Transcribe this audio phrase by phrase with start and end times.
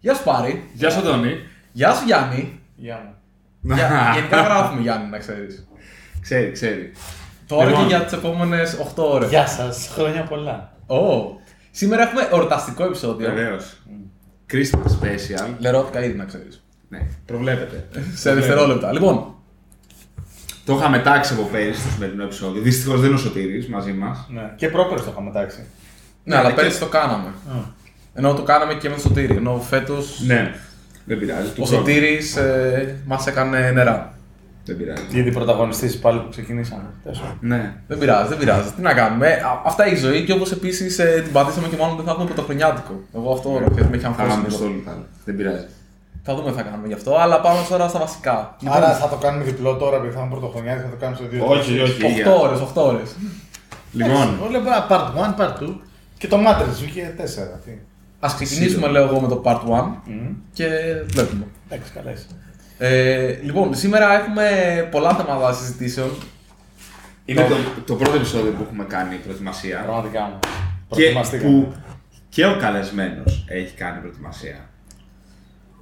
[0.00, 0.64] Γεια σου Πάρη.
[0.72, 1.34] Γεια σου, Αντώνη.
[1.72, 2.60] Γεια σου Γιάννη.
[2.76, 3.02] Γεια
[3.60, 3.74] μου.
[3.74, 5.66] Για- Γενικά γράφουμε Γιάννη, να ξέρεις.
[6.20, 6.92] Ξέρει, ξέρει.
[7.46, 7.86] Τώρα και Λοιπόν.
[7.86, 9.28] για τις επόμενες 8 ώρες.
[9.28, 10.72] Γεια σας, χρόνια πολλά.
[10.86, 11.22] Oh.
[11.70, 13.28] Σήμερα έχουμε εορταστικό επεισόδιο.
[13.28, 13.76] Βεβαίως.
[14.52, 15.48] Christmas special.
[15.58, 16.62] Λερώθηκα ήδη να ξέρεις.
[16.88, 17.86] Ναι, προβλέπετε.
[18.14, 18.92] Σε δευτερόλεπτα.
[18.92, 19.34] Λοιπόν,
[20.64, 22.62] Το είχαμε τάξει από πέρυσι στο σημερινό επεισόδιο.
[22.62, 24.26] Δυστυχώς δεν είναι ο Σωτήρης μαζί μας.
[24.30, 24.52] Ναι.
[24.56, 25.66] Και πρόπερος το είχαμε τάξει.
[26.24, 27.32] ναι, αλλά και- πέρυσι το κάναμε.
[28.18, 29.36] Ενώ το κάναμε και με το Σωτήρι.
[29.36, 30.54] Ενώ φέτος Ναι,
[31.04, 31.48] δεν πειράζει.
[31.48, 31.78] του ο χρόνου.
[31.86, 34.12] Σωτήρης ε, μας έκανε νερά.
[34.64, 35.02] Δεν πειράζει.
[35.10, 36.82] Γιατί πρωταγωνιστής πάλι που ξεκινήσαμε.
[37.02, 37.36] Τέλος πάντων.
[37.40, 37.72] Ναι.
[37.86, 38.70] Δεν πειράζει, δεν πειράζει.
[38.76, 39.26] Τι να κάνουμε.
[39.28, 42.26] Ε, α- αυτά η ζωή και όπως επίσης την πατήσαμε και μάλλον δεν θα έχουμε
[42.26, 42.94] πρωτοχρονιάτικο.
[43.16, 44.28] Εγώ αυτό ξέρεις, με έχει Θα αμφώσει.
[44.28, 44.58] κάνουμε λίγο.
[44.60, 45.04] στο λιπάλι.
[45.24, 45.66] Δεν πειράζει.
[46.22, 48.56] Θα δούμε τι θα κάνουμε γι' αυτό, αλλά πάμε τώρα στα βασικά.
[48.66, 51.26] Άρα θα το κάνουμε διπλό τώρα, επειδή θα είναι πρωτοχρονιά και θα το κάνουμε στο
[51.32, 51.56] 2.
[51.58, 52.02] Όχι, όχι.
[52.04, 52.34] 8 ίδια.
[52.34, 53.08] ώρες, 8 ώρες.
[53.92, 55.80] Λοιπόν, Όλα bara part 1, part 2.
[56.18, 57.60] Και το Matrix βγήκε 4.
[58.20, 58.26] Τι.
[58.26, 60.34] Α ξεκινήσουμε, λέω εγώ, με το part 1 Μμμ.
[60.52, 60.66] και
[61.06, 61.44] βλέπουμε.
[61.68, 62.26] Εντάξει, καλά είσαι.
[62.78, 64.44] Ε, λοιπόν, σήμερα έχουμε
[64.90, 66.10] πολλά θέματα συζητήσεων.
[67.24, 67.54] είναι το,
[67.86, 69.78] το πρώτο επεισόδιο που έχουμε κάνει προετοιμασία.
[69.82, 70.38] Πραγματικά μου.
[70.40, 70.48] Και
[70.88, 71.50] Προετοιμαστήκαμε.
[71.50, 71.72] που
[72.28, 74.56] και ο καλεσμένος έχει κάνει προετοιμασία.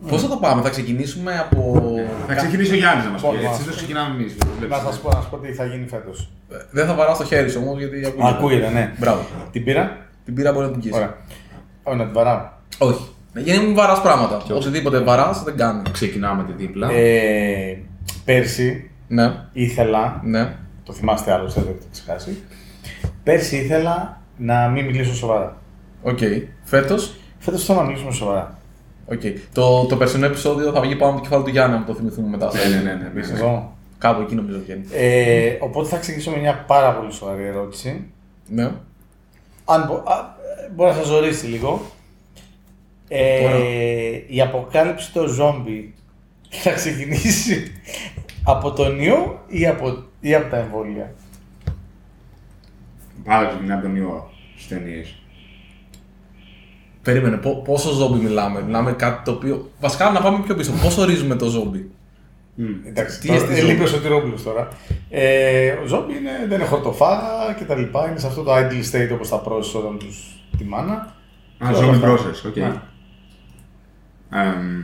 [0.09, 1.81] Πώς θα το πάμε, θα ξεκινήσουμε από.
[2.27, 3.45] Θα ξεκινήσει ο Γιάννης να μας Πολύ πει.
[3.45, 3.67] Έτσι μας.
[3.69, 4.37] το ξεκινάμε εμείς.
[4.69, 6.31] Να σας πω, να σας πω τι θα γίνει φέτος.
[6.51, 8.29] Ε, Δεν θα βαρά το χέρι σου όμως, γιατί ακούγεται.
[8.29, 8.93] Ακούγεται, ναι.
[8.99, 9.27] Μπράβο.
[9.53, 11.09] Την πήρα; Την πήρα μπορεί να την κοίσει.
[11.87, 11.95] Ωραία.
[11.95, 12.41] Όχι, να την βαράω.
[12.79, 13.09] Όχι.
[13.35, 14.55] Για να μην βαράς πράγματα.
[14.55, 15.83] Οτιδήποτε βαράς δεν κάνει.
[15.93, 16.91] Ξεκινάμε τη δίπλα.
[16.93, 17.79] Ε,
[18.25, 20.55] πέρσι Ναι, ήθελα, ναι.
[20.85, 22.43] το θυμάστε άλλωστε, δεν το έχω ξεχάσει.
[23.23, 25.57] Πέρσι ήθελα να μην μιλήσω σοβαρά.
[26.03, 26.19] Οκ.
[26.65, 28.59] Φέτος; Φέτος θέλω να μιλήσουμε σοβαρά.
[29.07, 29.21] Οκ.
[29.53, 32.29] Το, το περσινό επεισόδιο θα βγει πάνω από το κεφάλι του Γιάννη, να το θυμηθούμε
[32.29, 32.51] μετά.
[32.55, 33.21] Ναι, ναι, ναι, ναι, ναι.
[33.35, 33.75] Εδώ.
[33.99, 34.85] Κάπου εκεί νομίζω βγαίνει.
[34.93, 38.07] Ε, οπότε θα ξεκινήσω με μια πάρα πολύ σοβαρή ερώτηση.
[38.49, 38.71] Ναι.
[39.65, 40.36] Αν μπο- α, ε,
[40.75, 41.91] μπορεί να σας ζωρίσει λίγο.
[43.09, 43.57] Τώρα.
[43.57, 45.95] Ε, η αποκάλυψη των ζόμπι
[46.51, 47.73] θα ξεκινήσει
[48.45, 51.15] από τον ιό ή από, ή από τα εμβόλια;
[53.25, 55.15] Πάρα ξεκινάμε από τον ιό στις ταινίες.
[57.03, 59.71] Περίμενε, πο- πόσο ζόμπι μιλάμε; Μιλάμε κάτι το οποίο.
[59.81, 60.73] Βασικά να πάμε πιο πίσω.
[60.83, 61.91] Πώς ορίζουμε το ζόμπι;
[62.87, 64.69] Εντάξει, Τι τώρα, εστί ε, ζόμπι; λείπει ο Σωτηρόπουλος τώρα.
[65.11, 68.11] Ε, ο ζόμπι είναι, δεν είναι χορτοφάγα και τα λοιπά.
[68.11, 70.93] Είναι σε αυτό το idle state όπως τα πρόσες όταν τους τη μάνα.
[70.93, 71.13] Α,
[71.59, 72.09] Και όλα ζώμη αυτά.
[72.13, 72.57] process, οκ.
[72.57, 72.73] Ναι.
[74.31, 74.83] Εμ,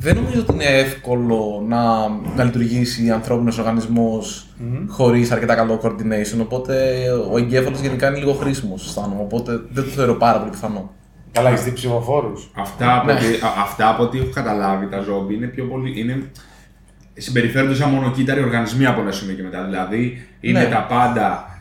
[0.00, 4.46] Δεν νομίζω ότι είναι εύκολο να, να λειτουργήσει ανθρώπινος οργανισμός
[4.88, 6.38] χωρίς αρκετά καλό coordination.
[6.40, 9.20] Οπότε ο εγκέφαλος γενικά είναι λίγο χρήσιμος, αισθάνομαι.
[9.20, 10.90] Οπότε δεν το θεωρώ πάρα πολύ πιθανό.
[11.32, 12.50] Καλά, έχεις δει ψηφοφόρους.
[12.56, 13.12] Αυτά, από Ναι.
[13.12, 16.00] ό,τι- α- αυτά από ό,τι έχω καταλάβει, τα ζόμπι είναι πιο πολύ.
[16.00, 16.30] Είναι,
[17.16, 19.64] συμπεριφέρονται σαν μονοκύτταροι οργανισμοί από ένα σημείο και μετά.
[19.64, 20.68] Δηλαδή είναι Ναι.
[20.68, 21.58] τα πάντα.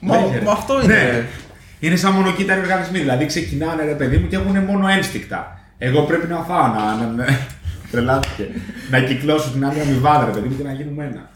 [0.00, 0.94] Μα, Ναι, μα αυτό είναι.
[0.94, 1.26] Ναι.
[1.80, 2.98] Είναι σαν μονοκύτταροι οργανισμοί.
[2.98, 5.60] Δηλαδή ξεκινάνε ρε παιδί μου και έχουν μόνο ένστικτα.
[5.78, 6.94] Εγώ πρέπει να φάω, να.
[6.94, 7.24] να, να
[7.90, 8.48] τρελάθηκε.
[8.90, 11.30] να κυκλώσω την άλλη αμοιβάδα, ρε παιδί μου, και να γίνουμε ένα.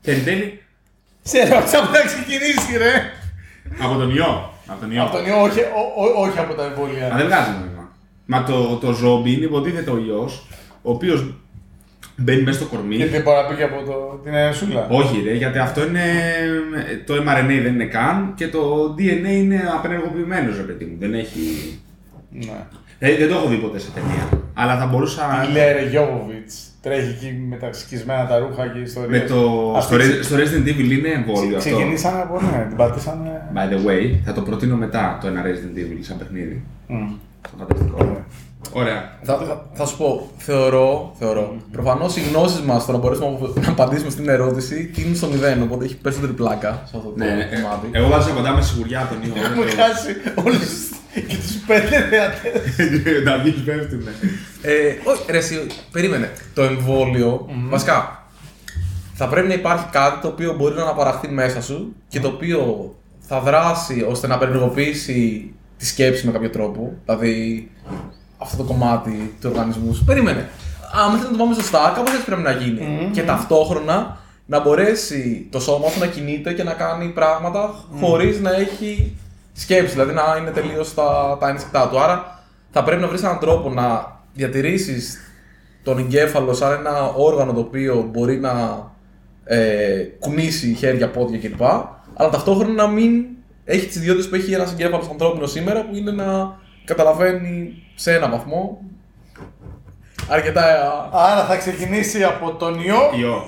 [0.00, 0.62] Και εν τέλει.
[1.22, 2.92] Σε ρώτησα που θα ξεκινήσει, ρε.
[3.80, 4.52] από τον ιό.
[4.66, 5.02] Από τον ιό.
[5.02, 7.12] Από τον ιό, όχι, ό- ό- όχι από τα Α, εμβόλια.
[7.16, 7.90] δεν βγάζει νόημα.
[8.26, 10.46] Μα το, το ζόμπι είναι υποτίθεται ο ιός,
[10.82, 11.34] ο οποίος
[12.16, 12.96] μπαίνει μέσα στο κορμί.
[12.96, 14.86] Και δεν μπορεί να πει και από το, την ενσούλα.
[14.88, 16.02] Όχι, ρε, γιατί αυτό είναι.
[17.06, 20.96] Το mRNA δεν είναι καν και το DNA είναι απενεργοποιημένος, ρε παιδί μου.
[20.98, 21.40] Δεν έχει.
[22.30, 22.66] Ναι.
[22.98, 24.28] Ε, δεν το έχω δει ποτέ σε ταινία.
[24.54, 25.46] Αλλά θα μπορούσα.
[25.48, 29.20] Η Λέρε Γιώβοβιτς τρέχει εκεί με τα σκισμένα τα ρούχα και ιστορίες.
[29.20, 29.72] Με το...
[29.76, 31.70] Αυτή στο, ξε- Re- στο Resident Evil είναι εμβόλιο αυτό.
[31.70, 33.42] Ξεκινήσαμε από ναι, την πατήσαμε.
[33.54, 36.62] By the way, θα το προτείνω μετά το ένα Resident Evil σαν παιχνίδι.
[36.86, 37.08] Μμ.
[37.42, 38.24] Το φανταστικό.
[38.72, 39.18] Ωραία.
[39.22, 41.56] Θα, θα, θα σου πω, θεωρώ, θεωρώ.
[41.72, 45.62] Προφανώς οι γνώσεις μας το να μπορέσουμε να απαντήσουμε στην ερώτηση τίνουν στο μηδέν.
[45.62, 47.88] Οπότε έχει περισσότερη πλάκα σε αυτό το Ναι, ε, κομμάτι.
[47.92, 49.42] εγώ βάζω κοντά με σιγουριά τον ιό.
[49.44, 50.88] Έχουμε χάσει όλους
[51.28, 52.52] και τους πέντε θεατές.
[53.26, 54.06] Να βγει πέφτουν.
[54.62, 54.72] Ε,
[55.04, 56.30] όχι, ρε, εσύ, περίμενε.
[56.54, 58.26] Το εμβόλιο, βασικά,
[59.14, 62.94] θα πρέπει να υπάρχει κάτι το οποίο μπορεί να αναπαραχθεί μέσα σου και το οποίο
[63.20, 66.92] θα δράσει ώστε να περιλογοποιήσει τη σκέψη με κάποιο τρόπο.
[67.04, 67.70] Δηλαδή,
[68.38, 70.04] αυτό το κομμάτι του οργανισμού σου.
[70.04, 70.48] Περίμενε.
[71.04, 73.10] Αν θέλει να το πάμε σωστά, κάπως έτσι πρέπει να γίνει.
[73.12, 74.16] Και ταυτόχρονα
[74.46, 79.16] να μπορέσει το σώμα σου να κινείται και να κάνει πράγματα χωρίς να έχει
[79.52, 79.92] σκέψη.
[79.92, 82.00] Δηλαδή να είναι τελείως τα, τα ένστικτά του.
[82.00, 85.18] Άρα θα πρέπει να βρεις έναν τρόπο να διατηρήσεις
[85.82, 88.84] τον εγκέφαλο σαν ένα όργανο το οποίο μπορεί να
[89.44, 91.62] ε, κουνήσει χέρια, πόδια κλπ.
[92.14, 93.24] Αλλά ταυτόχρονα να μην
[93.64, 98.28] έχει τις ιδιότητες που έχει ένας εγκέφαλος ανθρώπινος σήμερα που είναι να καταλαβαίνει σε ένα
[98.30, 98.78] βαθμό
[100.28, 100.68] αρκετά.
[100.68, 100.78] ε,
[101.12, 103.10] Άρα θα ξεκινήσει από τον ιό.
[103.20, 103.42] Ιό.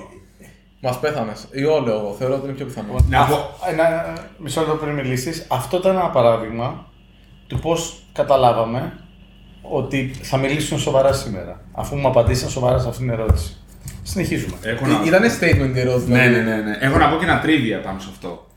[0.81, 1.31] Μας πέθανε.
[1.51, 2.15] Ιό λέω εγώ.
[2.19, 2.95] Θεωρώ ότι είναι πιο πιθανό.
[3.09, 3.35] Να πω.
[3.35, 5.45] Α, Ένα, μισό λεπτό πριν μιλήσεις.
[5.49, 6.85] Αυτό ήταν ένα παράδειγμα
[7.47, 8.93] του πώς καταλάβαμε
[9.61, 11.61] ότι θα μιλήσουν σοβαρά σήμερα.
[11.71, 13.53] Αφού μου απαντήσαν σοβαρά σε αυτήν την ερώτηση.
[14.03, 14.55] Συνεχίζουμε.
[14.63, 15.01] Έχω να...
[15.05, 16.11] Ήταν statement η ερώτηση.
[16.11, 16.45] Ναι, δηλαδή.
[16.49, 16.77] ναι, ναι, ναι.
[16.79, 18.47] Έχω να πω και ένα τρίβια πάνω σε αυτό.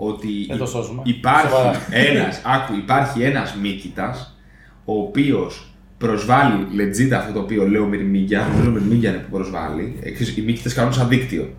[0.00, 1.02] Ότι Δεν το σώζουμε.
[1.04, 1.86] υπάρχει Σοβαρά.
[1.90, 4.38] ένας, άκου, υπάρχει ένας Μίκητας,
[4.84, 10.36] ο οποίος προσβάλλει legit αυτό το οποίο λέω Μυρμήγκια, νομίζω Μυρμήγκια είναι που προσβάλλει, Εξής,
[10.36, 11.54] οι Μίκητες κάνουν σαν δίκτυο.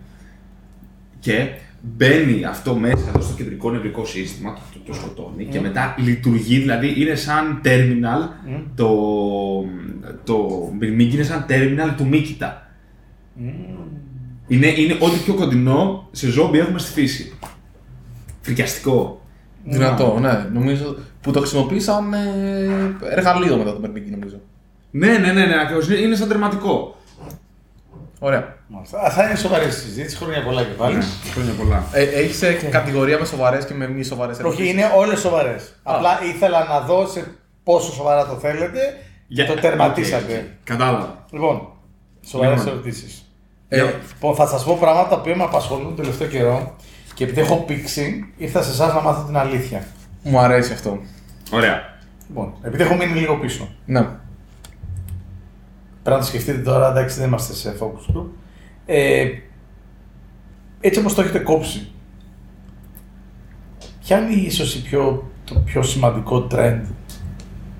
[1.20, 1.48] Και
[1.80, 6.58] μπαίνει αυτό μέσα εδώ στο κεντρικό νευρικό σύστημα, το, το, το σκοτώνει και μετά λειτουργεί,
[6.58, 8.28] δηλαδή είναι σαν terminal,
[8.74, 8.88] το,
[10.24, 12.70] το Μυρμήγκι είναι σαν terminal του Μίκητα.
[14.46, 17.32] Είναι, είναι ό,τι πιο κοντινό σε ζόμπι έχουμε στη φύση.
[18.40, 19.20] Φρικιαστικό.
[19.64, 20.46] Δυνατό, ναι.
[20.52, 22.18] Νομίζω που το χρησιμοποίησαν ε,
[23.10, 24.40] εργαλείο μετά το Μερνίκη, νομίζω.
[24.90, 25.88] Ναι, ναι, ναι, ναι ακριβώς.
[25.88, 26.94] Είναι, είναι σαν τερματικό.
[28.18, 28.56] Ωραία.
[28.68, 28.98] Μάλιστα.
[29.00, 30.96] Α, Θα είναι σοβαρή η συζήτηση, χρόνια πολλά και πάλι.
[30.96, 31.84] Ναι, χρόνια πολλά.
[31.92, 35.74] Ε, Έχεις κατηγορία με σοβαρές και με μη σοβαρές Όχι, είναι όλες σοβαρές.
[35.82, 37.24] Απλά ήθελα να δω σε
[37.62, 38.80] πόσο σοβαρά το θέλετε
[39.28, 40.32] και το τερματίσατε.
[40.32, 40.64] OK, OK.
[40.64, 41.24] Κατάλαβα.
[41.30, 41.68] Λοιπόν,
[42.26, 42.72] σοβαρές Λοιπόν.
[42.72, 43.24] ερωτήσεις.
[43.68, 43.82] Ε,
[44.14, 46.76] Λοιπόν, θα σας πω πράγματα τα οποία με απασχολούν τον τελευταίο καιρό
[47.20, 49.86] και επειδή έχω πήξει, ήρθα σε εσάς να μάθω την αλήθεια.
[50.22, 51.00] Μου αρέσει αυτό.
[51.50, 51.98] Ωραία.
[52.28, 53.68] Λοιπόν, επειδή έχω μείνει λίγο πίσω.
[53.86, 54.00] Ναι.
[54.00, 54.20] Πρέπει
[56.02, 58.26] να το σκεφτείτε τώρα, εντάξει, δεν είμαστε σε focus group.
[58.86, 59.28] Ε,
[60.80, 61.92] έτσι όπως το έχετε κόψει,
[64.00, 66.82] ποια είναι ίσως η πιο, το πιο σημαντικό trend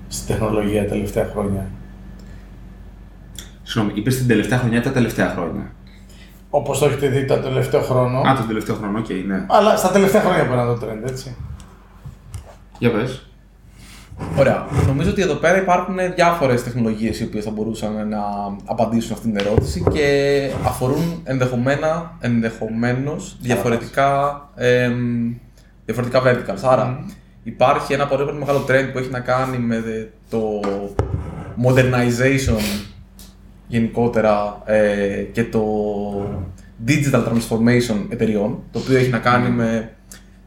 [0.07, 1.71] στην τεχνολογία τα τελευταία χρόνια;
[3.63, 5.71] Συγγνώμη, είπες την τελευταία χρονιά ή τα τελευταία χρόνια;
[6.53, 8.19] Όπως το έχετε δει το τελευταίο χρόνο.
[8.19, 9.45] Α, τον τελευταίο χρόνο, οκ, ναι.
[9.47, 11.35] Αλλά στα τελευταία χρόνια μπορεί να είναι το trend, έτσι.
[12.79, 13.25] Για πες.
[14.37, 14.65] Ωραία.
[14.87, 18.19] Νομίζω ότι εδώ πέρα υπάρχουν διάφορες τεχνολογίες οι οποίες θα μπορούσαν να
[18.65, 25.33] απαντήσουν σε αυτήν την ερώτηση και αφορούν ενδεχομένα, ενδεχομένως διαφορετικά, εμ,
[25.85, 26.61] διαφορετικά verticals.
[26.63, 27.05] Άρα
[27.43, 30.59] υπάρχει ένα πολύ πολύ μεγάλο trend που έχει να κάνει με το
[31.65, 32.87] modernization
[33.71, 35.63] γενικότερα ε, και το
[36.87, 39.95] digital transformation εταιριών, το οποίο έχει να κάνει με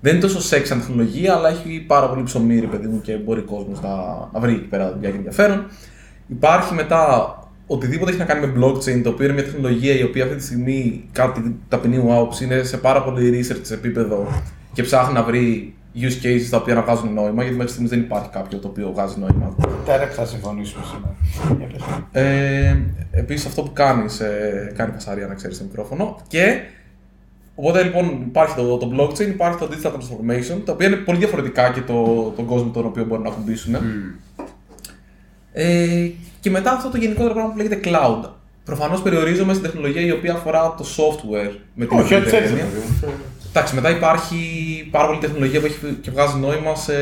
[0.00, 3.12] δεν είναι τόσο σεξ σαν τεχνολογία, αλλά έχει πάρα πολύ ψωμί, ρε παιδί μου, και
[3.12, 3.90] μπορεί ο κόσμος να,
[4.32, 5.66] να βρει εκεί πέρα δουλειά και ενδιαφέρον.
[6.28, 6.98] Υπάρχει μετά
[7.66, 10.42] οτιδήποτε έχει να κάνει με blockchain, το οποίο είναι μια τεχνολογία η οποία αυτή τη
[10.42, 14.26] στιγμή, κάτι ταπεινή μου άποψη, είναι σε πάρα πολύ research σε επίπεδο
[14.72, 18.00] και ψάχνει να βρει use cases τα οποία να βγάζουν νόημα, γιατί μέχρι στιγμής δεν
[18.00, 19.54] υπάρχει κάποιο το οποίο βγάζει νόημα.
[19.86, 21.16] Τα ρε που θα συμφωνήσουμε σήμερα.
[21.58, 21.82] Για πες.
[22.22, 22.76] Ε,
[23.10, 26.16] Επίσης, αυτό που κάνει, ε, κάνει φασαρία να ξέρεις το μικρόφωνο.
[26.28, 26.60] Και
[27.54, 31.70] οπότε λοιπόν υπάρχει το, το blockchain, υπάρχει το digital transformation, τα οποία είναι πολύ διαφορετικά
[31.70, 33.76] και το, τον κόσμο τον οποίο μπορούν να ακουμπήσουν.
[35.52, 36.10] Ε,
[36.40, 38.30] και μετά αυτό το γενικότερο πράγμα που λέγεται cloud.
[38.64, 42.60] Προφανώς περιορίζομαι στην τεχνολογία η οποία αφορά το software με την Όχι, ό,τι ευρύτερη
[43.54, 43.72] θέλεις.
[43.72, 43.90] ρε έννοια.
[43.90, 43.90] παιδί μου.
[43.90, 44.36] Εντάξει, μετά υπάρχει
[44.90, 46.92] πάρα πολλή τεχνολογία που έχει και βγάζει νόημα σε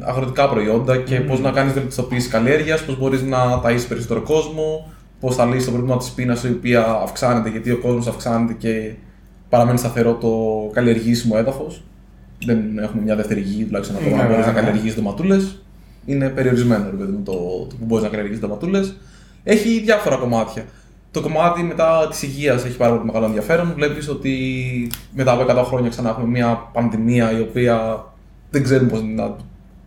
[0.00, 5.34] αγροτικά προϊόντα και πώς να κάνεις βελτιστοποίηση καλλιέργειας, πώς μπορείς να ταΐσεις περισσότερο κόσμο, πώς
[5.34, 8.92] θα λύσεις το πρόβλημα της πείνας η οποία αυξάνεται γιατί ο κόσμος αυξάνεται και
[9.48, 10.30] παραμένει σταθερό το
[10.72, 11.82] καλλιεργήσιμο έδαφος.
[12.44, 14.60] Δεν έχουμε μια δεύτερη γη τουλάχιστον ακόμα Ναι, να μπορείς ναι, να ναι.
[14.60, 15.62] καλλιεργήσεις ντοματούλες.
[16.06, 17.32] Είναι περιορισμένο ρε παιδί μου, το,
[17.68, 18.96] το που μπορείς να καλλιεργήσεις ντοματούλες.
[19.44, 20.64] Έχει διάφορα κομμάτια.
[21.10, 23.72] Το κομμάτι μετά της υγείας έχει πάρα πολύ μεγάλο ενδιαφέρον.
[23.74, 24.32] Βλέπεις ότι
[25.14, 28.04] μετά από 100 χρόνια ξανά έχουμε μια πανδημία η οποία
[28.50, 29.36] δεν ξέρουμε πώς να.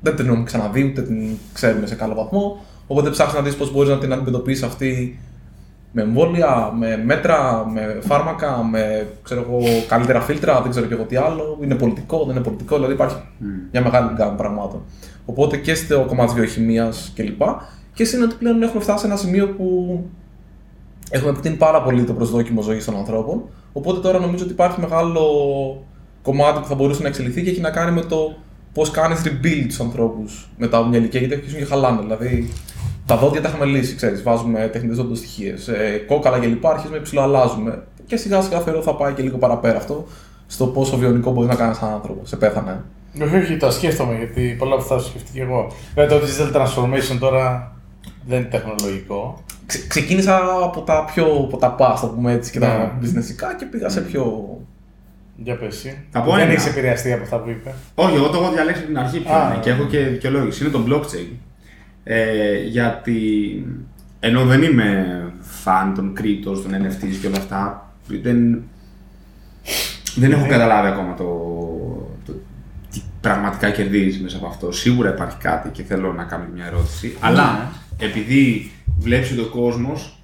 [0.03, 2.65] Δεν την έχουμε ξαναδεί, ούτε την ξέρουμε σε καλό βαθμό.
[2.87, 5.19] Οπότε ψάχνει να δεις πώς μπορείς να την αντιμετωπίσεις αυτή
[5.91, 11.03] με εμβόλια, με μέτρα, με φάρμακα, με ξέρω εγώ, καλύτερα φίλτρα, δεν ξέρω και εγώ
[11.03, 11.57] τι άλλο.
[11.63, 13.15] Είναι πολιτικό, δεν είναι πολιτικό, δηλαδή υπάρχει
[13.71, 14.81] μια μεγάλη γκάμα πραγμάτων.
[15.25, 17.41] Οπότε και στο κομμάτι βιοχημίας κλπ.
[17.93, 19.99] Και είναι ότι πλέον έχουμε φτάσει σε ένα σημείο που
[21.11, 23.43] έχουμε επεκτείνει πάρα πολύ το προσδόκιμο ζωής των ανθρώπων.
[23.73, 25.23] Οπότε τώρα νομίζω ότι υπάρχει μεγάλο
[26.21, 28.35] κομμάτι που θα μπορούσε να εξελιχθεί και έχει να κάνει με το
[28.73, 32.01] πώς κάνεις rebuild τους ανθρώπους μετά από μια ηλικία γιατί αρχίζουν και χαλάνε.
[32.01, 32.49] Δηλαδή
[33.05, 34.23] τα δόντια τα έχουμε λύσει, ξέρεις.
[34.23, 36.65] Βάζουμε τεχνητές δοντοστοιχίε, ε, κόκαλα κλπ.
[36.65, 37.83] Αρχίζουμε να ψιλοαλλάζουμε.
[38.05, 40.05] Και σιγά σιγά θεωρώ θα πάει και λίγο παραπέρα αυτό
[40.47, 42.25] στο πόσο βιονικό μπορεί να κάνει έναν άνθρωπο.
[42.25, 42.83] Σε πέθανε.
[43.23, 45.71] Όχι, όχι, το σκέφτομαι γιατί πολλά από αυτά τα σκεφτεί και εγώ.
[45.95, 47.75] Βέβαια το digital transformation τώρα
[48.27, 49.43] δεν είναι τεχνολογικό.
[49.65, 52.91] Ξε- ξεκίνησα από τα πιο από τα past, το πούμε έτσι, και τα Ναι.
[53.07, 54.55] businessικά και πήγα σε πιο.
[55.35, 56.03] Για πες εσύ.
[56.11, 56.51] Θα πω δεν ένα.
[56.51, 57.73] έχεις επηρεαστεί από αυτά που είπε.
[57.95, 59.61] Όχι, εγώ το έχω διαλέξει από την αρχή ποιο Α, είναι ναι.
[59.61, 60.63] και έχω και δικαιολόγηση.
[60.63, 61.35] Είναι το blockchain.
[62.03, 63.21] Ε, γιατί
[64.19, 65.05] ενώ δεν είμαι
[65.39, 68.63] φαν των cryptos, των NFTs και όλα αυτά, δεν,
[70.15, 71.23] δεν έχω καταλάβει ακόμα το,
[72.25, 72.33] το
[72.91, 74.71] τι πραγματικά κερδίζεις μέσα από αυτό.
[74.71, 77.15] Σίγουρα υπάρχει κάτι και θέλω να κάνω μια ερώτηση.
[77.19, 77.71] Αλλά
[78.01, 80.17] επειδή βλέπεις ότι ο κόσμος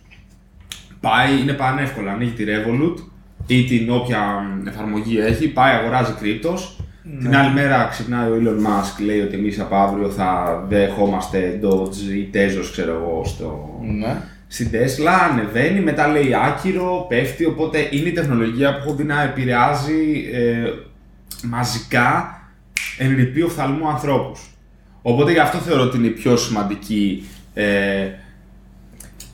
[0.99, 2.11] πάει, είναι πανεύκολα.
[2.11, 3.01] Ανοίγει τη Revolut
[3.47, 4.19] ή την όποια
[4.67, 6.79] εφαρμογή έχει, πάει, αγοράζει κρύπτος
[7.19, 12.15] Την άλλη μέρα ξυπνάει ο Elon Musk, λέει ότι εμείς από αύριο θα δεχόμαστε Dodge
[12.15, 13.79] ή Tezos, ξέρω εγώ, στο...
[13.99, 14.21] Ναι.
[14.47, 15.29] στην Tesla.
[15.31, 17.45] Ανεβαίνει, μετά λέει άκυρο, πέφτει.
[17.45, 20.71] Οπότε είναι η τεχνολογία που έχω δει να επηρεάζει ε,
[21.43, 22.41] μαζικά
[22.97, 24.49] εν ρηπεί οφθαλμού ανθρώπους.
[25.01, 27.23] Οπότε γι' αυτό θεωρώ ότι είναι η πιο σημαντική
[27.61, 28.09] ε,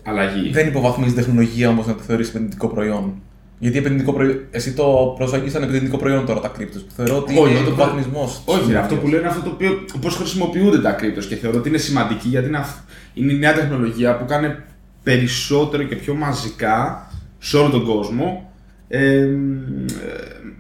[0.04, 0.50] αλλαγή.
[0.50, 3.14] Δεν υποβαθμίζει τεχνολογία όμως να το θεωρήσει επενδυτικό προϊόν.
[3.60, 6.80] Γιατί επενδυτικό προϊόν, εσύ το προσεγγίζει σαν επενδυτικό προϊόν τώρα τα κρύπτο.
[6.96, 8.42] Θεωρώ ότι Όχι, είναι το- υποβαθμισμός.
[8.46, 11.58] Όχι, ρε, αυτό που λένε είναι αυτό το οποίο πώς χρησιμοποιούνται τα κρύπτος και θεωρώ
[11.58, 12.80] ότι είναι σημαντική γιατί είναι, αυ-
[13.14, 14.56] είναι η νέα τεχνολογία που κάνει
[15.04, 17.08] περισσότερο και πιο μαζικά
[17.40, 18.52] σε όλο τον κόσμο
[18.88, 19.28] ε, ε,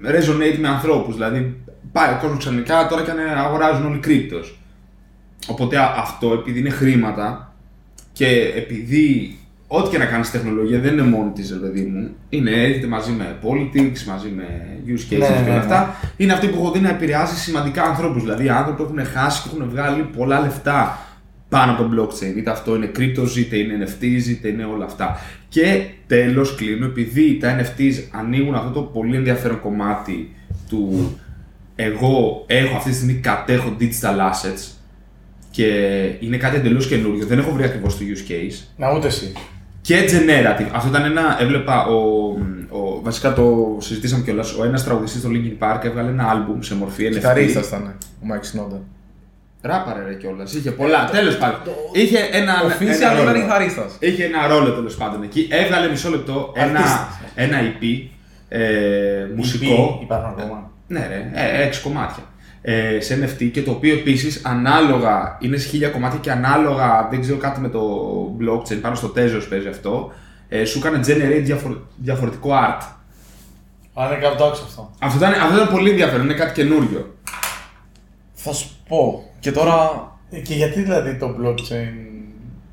[0.03, 1.13] resonate με ανθρώπους.
[1.13, 1.55] Δηλαδή
[1.91, 4.59] πάει ο κόσμος ξαφνικά τώρα και ανε- αγοράζουν όλοι κρύπτος.
[5.47, 7.52] Οπότε α- αυτό επειδή είναι χρήματα
[8.13, 12.51] και επειδή ό,τι και να κάνεις τεχνολογία δεν είναι μόνο της, ρε παιδί μου, είναι
[12.51, 15.57] έρχεται μαζί με politics, μαζί με use cases Ναι, και ναι, όλα ναι.
[15.57, 15.95] αυτά.
[16.17, 18.21] Είναι αυτή που έχω δει να επηρεάζει σημαντικά ανθρώπους.
[18.21, 20.99] Δηλαδή άνθρωποι που έχουν χάσει και έχουν βγάλει πολλά λεφτά
[21.49, 22.37] πάνω από το blockchain.
[22.37, 25.19] Είτε αυτό είναι cryptos, είτε είναι NFTs, είτε είναι όλα αυτά.
[25.49, 30.35] Και τέλος κλείνω, επειδή τα NFTs ανοίγουν αυτό το πολύ ενδιαφέρον κομμάτι
[30.69, 31.17] του
[31.75, 34.71] εγώ έχω αυτή τη στιγμή κατέχω digital assets
[35.53, 35.65] και
[36.19, 37.25] είναι κάτι εντελώς καινούριο.
[37.25, 38.65] Δεν έχω βρει ακριβώς το use case.
[38.75, 39.31] Να ούτε εσύ.
[39.81, 40.69] Και generative.
[40.73, 41.37] Αυτό ήταν ένα.
[41.41, 41.85] Έβλεπα.
[41.85, 41.93] Ο,
[42.69, 44.53] ο, βασικά το συζητήσαμε κιόλας.
[44.53, 47.11] Ο ένας τραγουδιστής στο Linkin Park έβγαλε ένα album σε μορφή NFT.
[47.11, 48.81] Κιθαρίστας ήταν ο Μάικ Σινόντα.
[49.61, 50.53] Ράπαρε ρε κιόλας.
[50.53, 51.09] Είχε πολλά.
[51.11, 51.73] Τέλος πάντων.
[51.91, 52.53] Είχε ένα.
[52.61, 53.33] Ο ένα Φίση ήταν ρόλο.
[53.33, 53.95] κιθαρίστας.
[53.99, 55.47] Είχε ένα ρόλο τέλος πάντων εκεί.
[55.51, 57.19] Έβγαλε μισό λεπτό ένα, Αρτίστας.
[57.35, 58.09] ένα EP.
[58.49, 58.61] Ε,
[59.35, 59.99] μουσικό.
[60.01, 60.71] Υπάρχουν ακόμα.
[60.87, 62.23] Ναι, ρε, ε, έξι κομμάτια.
[62.65, 67.21] Ε, σε NFT και το οποίο επίσης ανάλογα είναι σε χίλια κομμάτια και ανάλογα δεν
[67.21, 67.81] ξέρω κάτι με το
[68.39, 70.11] blockchain πάνω στο Tezos παίζει αυτό.
[70.49, 72.81] Ε, σου έκανε generate διαφορε- διαφορετικό art.
[73.93, 74.91] Αν είναι κάπου το άκουσα αυτό.
[74.99, 77.15] Αυτό ήταν, αυτό ήταν πολύ ενδιαφέρον, είναι κάτι καινούριο.
[78.33, 79.31] Θα σου πω.
[79.39, 80.07] Και τώρα.
[80.29, 81.93] Ε, Και γιατί δηλαδή το blockchain.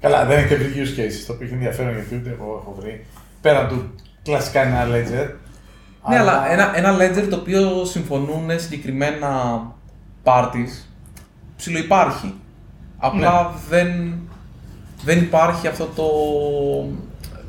[0.01, 3.05] Καλά, δεν έχει βρει use cases, το οποίο έχει ενδιαφέρον γιατί ούτε εγώ έχω βρει.
[3.41, 5.31] Πέραν του κλασικά είναι ένα ledger.
[6.09, 9.63] Ναι, αλλά ένα, ένα ledger το οποίο συμφωνούν συγκεκριμένα
[10.25, 10.87] parties
[11.57, 12.35] ψιλοϊπάρχει.
[12.99, 14.19] Απλά δεν,
[15.05, 16.07] δεν υπάρχει αυτό το,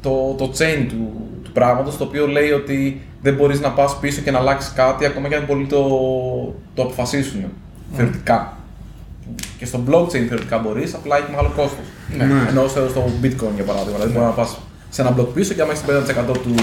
[0.02, 4.22] το, το chain του, του πράγματος το οποίο λέει ότι δεν μπορείς να πας πίσω
[4.22, 5.84] και να αλλάξεις κάτι ακόμα και αν πολλοί το,
[6.74, 7.44] το αποφασίσουν
[7.96, 8.58] θεωρητικά.
[9.58, 11.86] Και στο blockchain θεωρητικά μπορείς, απλά έχει μεγάλο κόστος.
[12.18, 12.24] Ναι.
[12.50, 14.58] Ενώ στο, στο bitcoin για παράδειγμα, δηλαδή μπορεί να πας
[14.90, 15.84] σε ένα block πίσω και άμα έχεις
[16.32, 16.56] 50% του,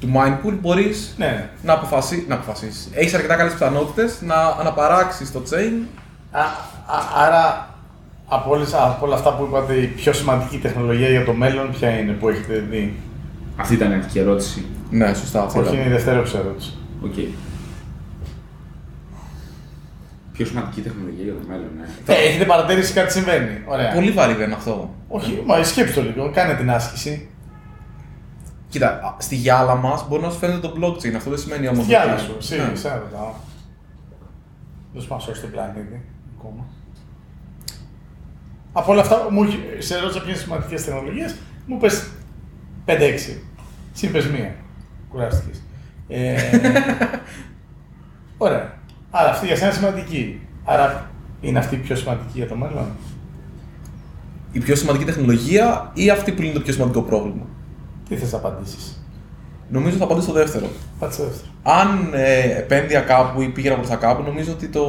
[0.00, 1.50] του mine pool μπορείς Ναι, ναι.
[1.62, 2.24] να, αποφασί...
[2.28, 2.88] να αποφασίσεις.
[2.92, 5.86] Έχεις αρκετά καλές πιθανότητες να αναπαράξεις το chain
[6.30, 7.74] Α, α, άρα
[8.28, 11.98] από, όλες, από όλα αυτά που είπατε, η πιο σημαντική τεχνολογία για το μέλλον ποια
[11.98, 12.94] είναι που έχετε δει;
[13.56, 14.66] Αυτή ήταν η αρχική ερώτηση.
[14.90, 15.42] Ναι, σωστά.
[15.42, 15.80] αυτή Όχι, ήταν.
[15.80, 16.72] είναι η δευτερεύουσα ερώτηση.
[17.04, 17.12] Οκ.
[20.32, 22.14] Πιο σημαντική τεχνολογία για το μέλλον, ναι.
[22.14, 23.62] Ε, έχετε παρατηρήσει κάτι συμβαίνει.
[23.66, 23.92] Ωραία.
[23.92, 24.94] Πολύ βαρύ δεν είναι αυτό.
[25.08, 27.28] Όχι, μα σκέψτε το λίγο, κάνε την άσκηση.
[28.74, 31.14] Κοίτα, α, στη γυάλα μας μπορεί να σου φαίνεται το blockchain.
[31.16, 31.86] Αυτό δεν σημαίνει όμως.
[31.86, 32.70] Για να σου, εσύ, Ναι.
[32.72, 33.32] εσένα ρωτάω.
[34.92, 36.00] Δεν σου πάω σώσει τον πλανήτη
[36.38, 36.64] ακόμα.
[38.72, 41.88] Από όλα αυτά, μου, έχει- σε ρώτησα ποιες σημαντικές τεχνολογίες, μου είπε
[42.84, 43.42] 5-6.
[43.92, 44.54] Συν πες μία.
[45.08, 45.62] Κουράστηκες.
[46.08, 46.34] Ε,
[48.38, 48.72] ωραία.
[49.10, 50.40] Άρα αυτή για σένα είναι σημαντική.
[50.64, 52.86] Άρα είναι αυτή η πιο σημαντική για το μέλλον.
[54.52, 57.46] Η πιο σημαντική τεχνολογία ή αυτή που είναι το πιο σημαντικό πρόβλημα;
[58.08, 59.04] Τι θες να απαντήσεις;
[59.68, 60.66] Νομίζω θα απαντήσω στο δεύτερο.
[60.98, 61.50] Πάτσε δεύτερο.
[61.62, 64.84] Αν ε, επένδυα κάπου ή πήγαινα προς τα κάπου, νομίζω ότι το,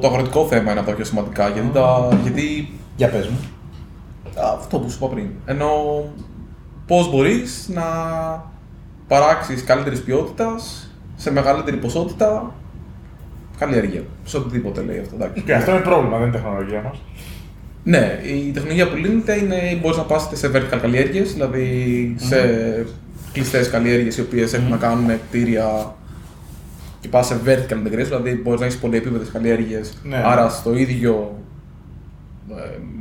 [0.00, 1.48] το αγροτικό θέμα είναι από τα πιο σημαντικά.
[1.48, 3.38] Γιατί, τα, γιατί Για πες μου.
[4.54, 5.26] αυτό που σου είπα πριν.
[5.44, 5.68] Ενώ
[6.86, 7.84] πώς μπορείς να
[9.08, 12.54] παράξεις καλύτερης ποιότητας σε μεγαλύτερη ποσότητα
[13.58, 14.02] καλλιέργεια.
[14.24, 15.14] Σε οτιδήποτε λέει αυτό.
[15.14, 15.42] Εντάξει.
[15.42, 16.98] Και αυτό είναι πρόβλημα, δεν είναι τεχνολογία μας.
[17.84, 22.36] Ναι, η τεχνολογία που λύνεται είναι μπορείς να πας είτε σε vertical καλλιέργειες, δηλαδή σε
[23.32, 25.94] κλειστές καλλιέργειες οι οποίες έχουν να κάνουν με κτίρια
[27.00, 29.98] και πας σε vertical integration, δηλαδή μπορείς να έχεις πολυεπίπεδες καλλιέργειες.
[30.02, 30.22] Ναι.
[30.24, 31.38] Άρα στο ίδιο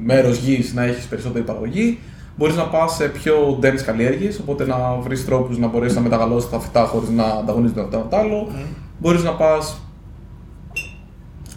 [0.03, 1.99] μέρος γης να έχεις περισσότερη παραγωγή.
[2.37, 6.49] Μπορείς να πας σε πιο dense καλλιέργειες, οπότε να βρεις τρόπους να μπορέσεις να μεγαλώσεις
[6.49, 8.51] τα φυτά χωρίς να ανταγωνίζονται το ένα το άλλο.
[8.99, 9.81] Μπορείς να πας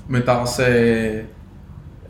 [0.06, 0.64] μετά σε,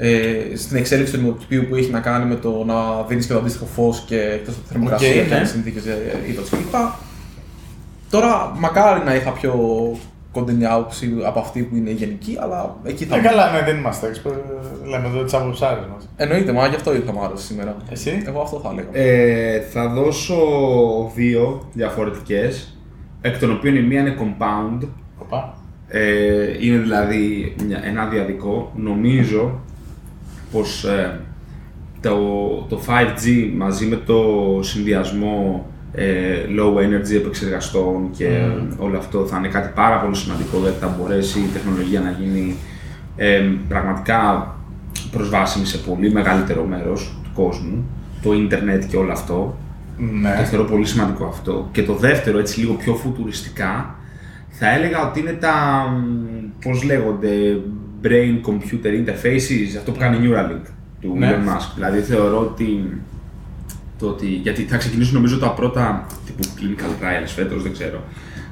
[0.04, 3.38] ε, στην εξέλιξη του υδροπονικού που έχει να κάνει με το να δίνεις και το
[3.38, 5.44] αντίστοιχο φως και εκτός από τη θερμοκρασία Οκ, και ναι.
[5.44, 5.84] συνθήκες
[6.28, 6.74] ύδατος κλπ.
[8.10, 9.52] Τώρα, μακάρι να είχα πιο
[10.32, 13.16] κοντινή άποψη από αυτή που είναι η γενική, αλλά εκεί θα.
[13.16, 14.34] Ε, καλά, ναι, δεν είμαστε expert.
[14.88, 16.08] Λέμε εδώ τις άποψάρε μας.
[16.16, 17.76] Εννοείται, μα γι' αυτό ήρθα μάλλον σήμερα.
[17.90, 18.88] Εσύ; Εγώ αυτό θα έλεγα.
[18.92, 20.36] Ε, θα δώσω
[21.14, 22.76] δύο διαφορετικές,
[23.20, 24.86] εκ των οποίων η μία είναι compound,
[25.18, 25.56] Κοπά.
[25.88, 28.72] Ε, είναι δηλαδή μια- ένα διαδικό.
[28.76, 29.60] Νομίζω
[30.52, 31.20] πως ε,
[32.00, 32.16] το,
[32.68, 34.22] το 5G μαζί με το
[34.62, 38.40] συνδυασμό ε, low energy επεξεργαστών και
[38.78, 42.56] όλο αυτό θα είναι κάτι πάρα πολύ σημαντικό γιατί θα μπορέσει η τεχνολογία να γίνει
[43.16, 44.54] ε, πραγματικά
[45.10, 47.84] προσβάσιμη σε πολύ μεγαλύτερο μέρος του κόσμου,
[48.22, 49.56] το ίντερνετ και όλο αυτό.
[49.96, 50.44] Το Ναι.
[50.44, 51.68] θεωρώ πολύ σημαντικό αυτό.
[51.72, 53.94] Και το δεύτερο, έτσι λίγο πιο φουτουριστικά,
[54.48, 57.60] θα έλεγα ότι είναι τα, μ, πώς λέγονται,
[58.02, 60.66] brain computer interfaces, αυτό που κάνει η Neuralink
[61.00, 61.30] του Ναι.
[61.30, 61.70] Elon Musk.
[61.74, 63.00] Δηλαδή θεωρώ ότι,
[63.98, 68.02] το ότι, γιατί θα ξεκινήσουν νομίζω τα πρώτα τύπου clinical trials φέτος, δεν ξέρω,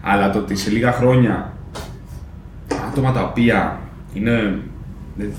[0.02, 1.52] αλλά το ότι σε λίγα χρόνια
[2.88, 3.80] άτομα τα οποία
[4.14, 4.58] είναι,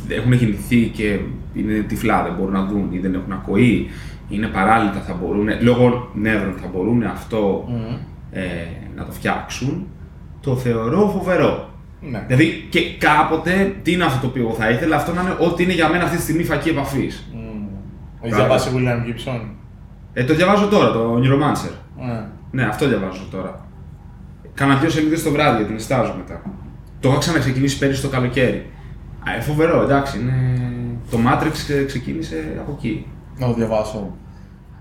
[0.08, 1.20] έχουν γεννηθεί και
[1.54, 3.90] είναι τυφλά, δεν μπορούν να δουν ή δεν έχουν ακοή,
[4.30, 7.70] είναι παράλυτα, θα μπορούν, λόγω νεύρων θα μπορούν αυτό
[8.32, 8.42] ε,
[8.96, 9.88] να το φτιάξουν,
[10.42, 11.70] το θεωρώ φοβερό.
[12.02, 12.24] Ναι.
[12.28, 15.64] Δηλαδή και κάποτε, τι είναι αυτό το οποίο εγώ θα ήθελα, αυτό να είναι ό,τι
[15.64, 17.30] είναι για μένα αυτή τη στιγμή φακή επαφής.
[17.34, 17.66] Μμμ.
[18.22, 19.42] Έχεις διαβάσει William Gibson.
[20.14, 21.72] Ε, το διαβάζω τώρα, το Neuromancer.
[22.06, 22.24] Ναι.
[22.52, 23.66] Ναι, αυτό διαβάζω τώρα.
[24.54, 26.42] Κάνα δύο σελίδες το βράδυ γιατί νιστάζω μετά.
[27.00, 28.70] Το είχα ξαναξεκινήσει πέρυσι το καλοκαίρι.
[29.30, 30.20] Α, ε, φοβερό, εντάξει.
[30.20, 30.34] Είναι...
[31.12, 33.06] Το Matrix ξε- ξεκίνησε από εκεί.
[33.38, 34.16] Να το διαβάσω.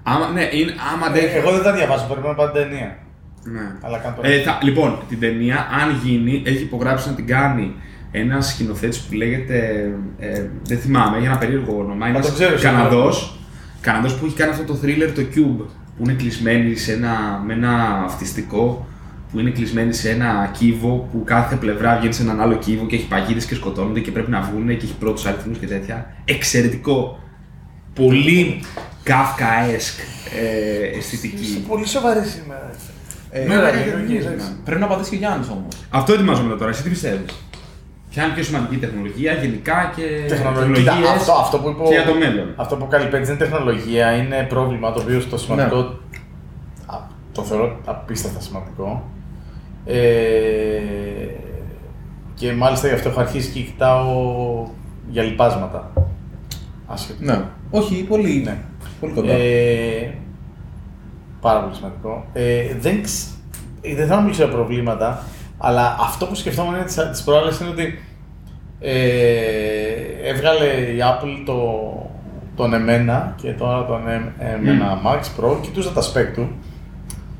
[0.03, 1.37] Άμα, ναι, είναι, άμα Ε, αντέχει.
[1.37, 2.99] Εγώ δεν τα διαβάζω, περιμένω πάντα την ταινία.
[3.45, 3.73] Ναι.
[3.81, 4.23] Αλλά κάνω το.
[4.25, 7.75] Ε, θα, λοιπόν, την ταινία, αν γίνει, έχει υπογράψει να την κάνει
[8.11, 9.91] ένα σκηνοθέτης που λέγεται.
[10.19, 12.09] Ε, δεν θυμάμαι, έχει ένα περίεργο όνομα.
[12.09, 12.79] Είναι το ένας ξέρω, σίγουρα.
[12.79, 13.39] Καναδός,
[13.81, 15.65] Καναδός που έχει κάνει αυτό το thriller το Cube.
[15.97, 18.87] Που είναι κλεισμένη σε ένα, με ένα αυτιστικό
[19.33, 22.97] που είναι κλεισμένη σε ένα κύβο που κάθε πλευρά βγαίνει σε έναν άλλο κύβο και
[22.97, 26.15] έχει παγίδες και σκοτώνονται και πρέπει να βγουν και έχει πρώτους αριθμούς και τέτοια.
[26.25, 27.19] Εξαιρετικό.
[27.95, 28.61] Πολύ
[29.05, 29.97] Kafkaesk
[30.39, 31.65] ε, Είσαι αισθητική.
[31.69, 32.71] πολύ σοβαρή σήμερα.
[33.31, 34.35] Ε, Ναι, ναι, ρε, ναι, ναι, ναι, ναι.
[34.35, 34.43] ναι.
[34.65, 35.75] Πρέπει να απαντήσει και ο Γιάννης όμως.
[35.91, 36.71] Αυτό ετοιμάζομαι τώρα.
[36.71, 37.35] Εσύ τι πιστεύεις;
[38.11, 40.61] Ποια είναι η πιο σημαντική τεχνολογία γενικά και Τεχνολογία.
[40.75, 41.83] τεχνολογίες Κοίτα, αυτό, αυτό που είπε.
[41.83, 42.53] ο- και για το μέλλον.
[42.57, 45.77] Αυτό που καλυπέτει είναι τεχνολογία, είναι πρόβλημα το οποίο στο σημαντικό.
[45.77, 45.83] Ναι.
[46.87, 46.97] Α,
[47.33, 49.09] το θεωρώ απίστευτα σημαντικό.
[49.85, 49.97] Ε,
[52.35, 54.13] και μάλιστα γι' αυτό έχω αρχίσει και κοιτάω
[55.11, 55.91] για λοιπάσματα.
[56.87, 57.19] Άσχετο.
[57.25, 57.43] Ναι.
[57.71, 58.57] Όχι, πολύ, Ναι.
[59.01, 59.33] πολύ κοντά.
[59.33, 60.15] Ε,
[61.41, 62.25] πάρα πολύ σημαντικό.
[62.33, 63.29] Ε, δεν, ξ-
[63.81, 65.23] ε, δεν θα μιλήσω για προβλήματα,
[65.59, 67.99] αλλά αυτό που σκεφτόμουν είναι τις, τις προάλλες είναι ότι
[68.81, 71.57] ε, έβγαλε η Apple το,
[72.57, 76.49] τον εμένα και τώρα τον εμ- εμένα Max Pro, κοιτούσα τα spec του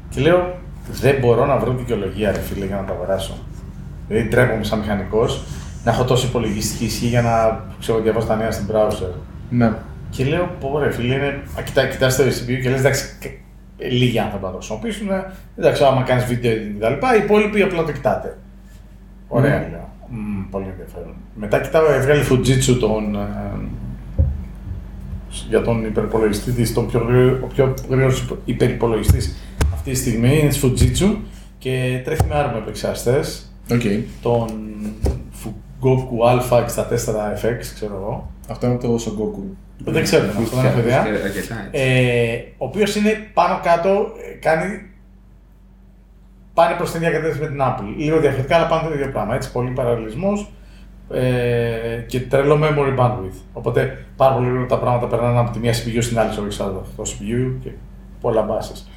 [0.09, 0.55] και λέω
[0.91, 3.35] δεν μπορώ να βρω δικαιολογία ρε φίλε για να τα αγοράσω.
[4.09, 5.43] Δηλαδή τρέπομαι σαν μηχανικός
[5.85, 9.13] να έχω τόση υπολογιστική ισχύ για να ξέρω, διαβάζω τα νέα στην browser.
[9.51, 9.73] ναι.
[10.11, 11.27] Και λέω, πω ρε φίλε, είναι...
[11.59, 13.33] Α, κοιτά, κοιτάς το CPU και λες, εντάξει, κα- ε,
[13.91, 15.09] λίγοι άνθρωποι να το χρησιμοποιήσουν.
[15.59, 17.07] Εντάξει, άμα κάνεις βίντεο editing κτλ.
[17.17, 18.37] Οι υπόλοιποι απλά το κοιτάτε.
[19.29, 19.69] Ωραία, Ναι.
[19.71, 19.89] λέω.
[20.09, 21.15] Μμμ, πολύ ενδιαφέρον.
[21.35, 23.19] Μετά κοιτάω, έβγαλε Fujitsu τον, ε,
[25.49, 29.37] για τον υπερυπολογιστή της, τον πιο, γρήγορο- ο πιο γρήγορος υπερυπολογιστής
[29.73, 31.17] αυτή τη στιγμή είναι της Fujitsu
[31.59, 33.81] και τρέχει με ARM επεξεργαστές, Οκ.
[34.23, 34.47] τον
[35.43, 38.31] Fugaku A64FX, ξέρω εγώ.
[38.49, 39.43] Αυτό είναι το Sogoku.
[39.85, 41.03] Δεν ξέρω, αυτό δεν έχω ιδέα.
[41.03, 41.53] Και αρκετά, έτσι.
[41.71, 44.91] Ε, ο οποίος είναι πάνω κάτω, ε, κάνει.
[46.55, 47.95] πάνε προς την ίδια κατεύθυνση με την Apple.
[47.97, 49.35] Λίγο διαφορετικά, αλλά πάνε το ίδιο πράγμα.
[49.35, 50.51] Έτσι, πολύ παραλληλισμός
[51.11, 53.41] ε, και τρελό memory bandwidth.
[53.53, 56.85] Οπότε πάρα πολύ γρήγορα τα πράγματα περνάνε από τη μία CPU στην άλλη στο εξάρτητο
[56.97, 57.71] CPU και
[58.21, 58.91] πολλά μπάσες.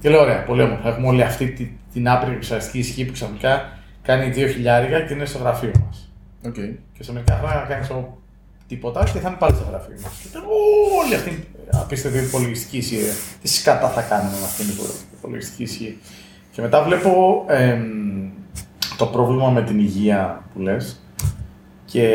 [0.00, 0.88] Και λέω: Ωραία, πολύ όμορφα.
[0.88, 5.24] Έχουμε όλη αυτή τη, την άπειρη επεξεργαστική ισχύ που ξαφνικά κάνει 2 χιλιάρικα και είναι
[5.24, 6.12] στο γραφείο μας.
[6.46, 6.54] Οκ.
[6.92, 7.86] Και σε μερικά χρόνια να κάνει
[8.68, 10.12] τίποτα και θα είναι πάλι στο γραφείο μας.
[10.22, 10.48] Και λέω,
[11.04, 12.96] όλη αυτή η απίστευτη υπολογιστική ισχύ.
[12.96, 13.12] ρε.
[13.42, 14.74] Τι σκατά θα κάνουμε με αυτήν την
[15.18, 15.98] υπολογιστική ισχύ.
[16.50, 17.82] Και μετά βλέπω εμ,
[18.96, 21.00] το πρόβλημα με την υγεία που λες
[21.84, 22.08] και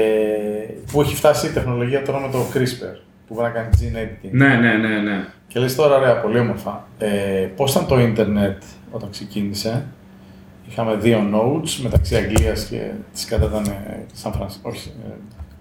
[0.91, 4.31] που έχει φτάσει η τεχνολογία τώρα με το CRISPR που μπορεί να κάνει gene editing.
[4.31, 5.27] Ναι, ναι, ναι, ναι.
[5.47, 6.88] Και λες τώρα, ωραία, πολύ όμορφα.
[6.97, 7.07] Ε,
[7.55, 9.85] πώς ήταν το ίντερνετ όταν ξεκίνησε;
[10.69, 14.69] Είχαμε δύο nodes μεταξύ Αγγλίας και της κατά ήταν ε, Σαν Φρανσίσκο.
[14.69, 15.12] Όχι, ε,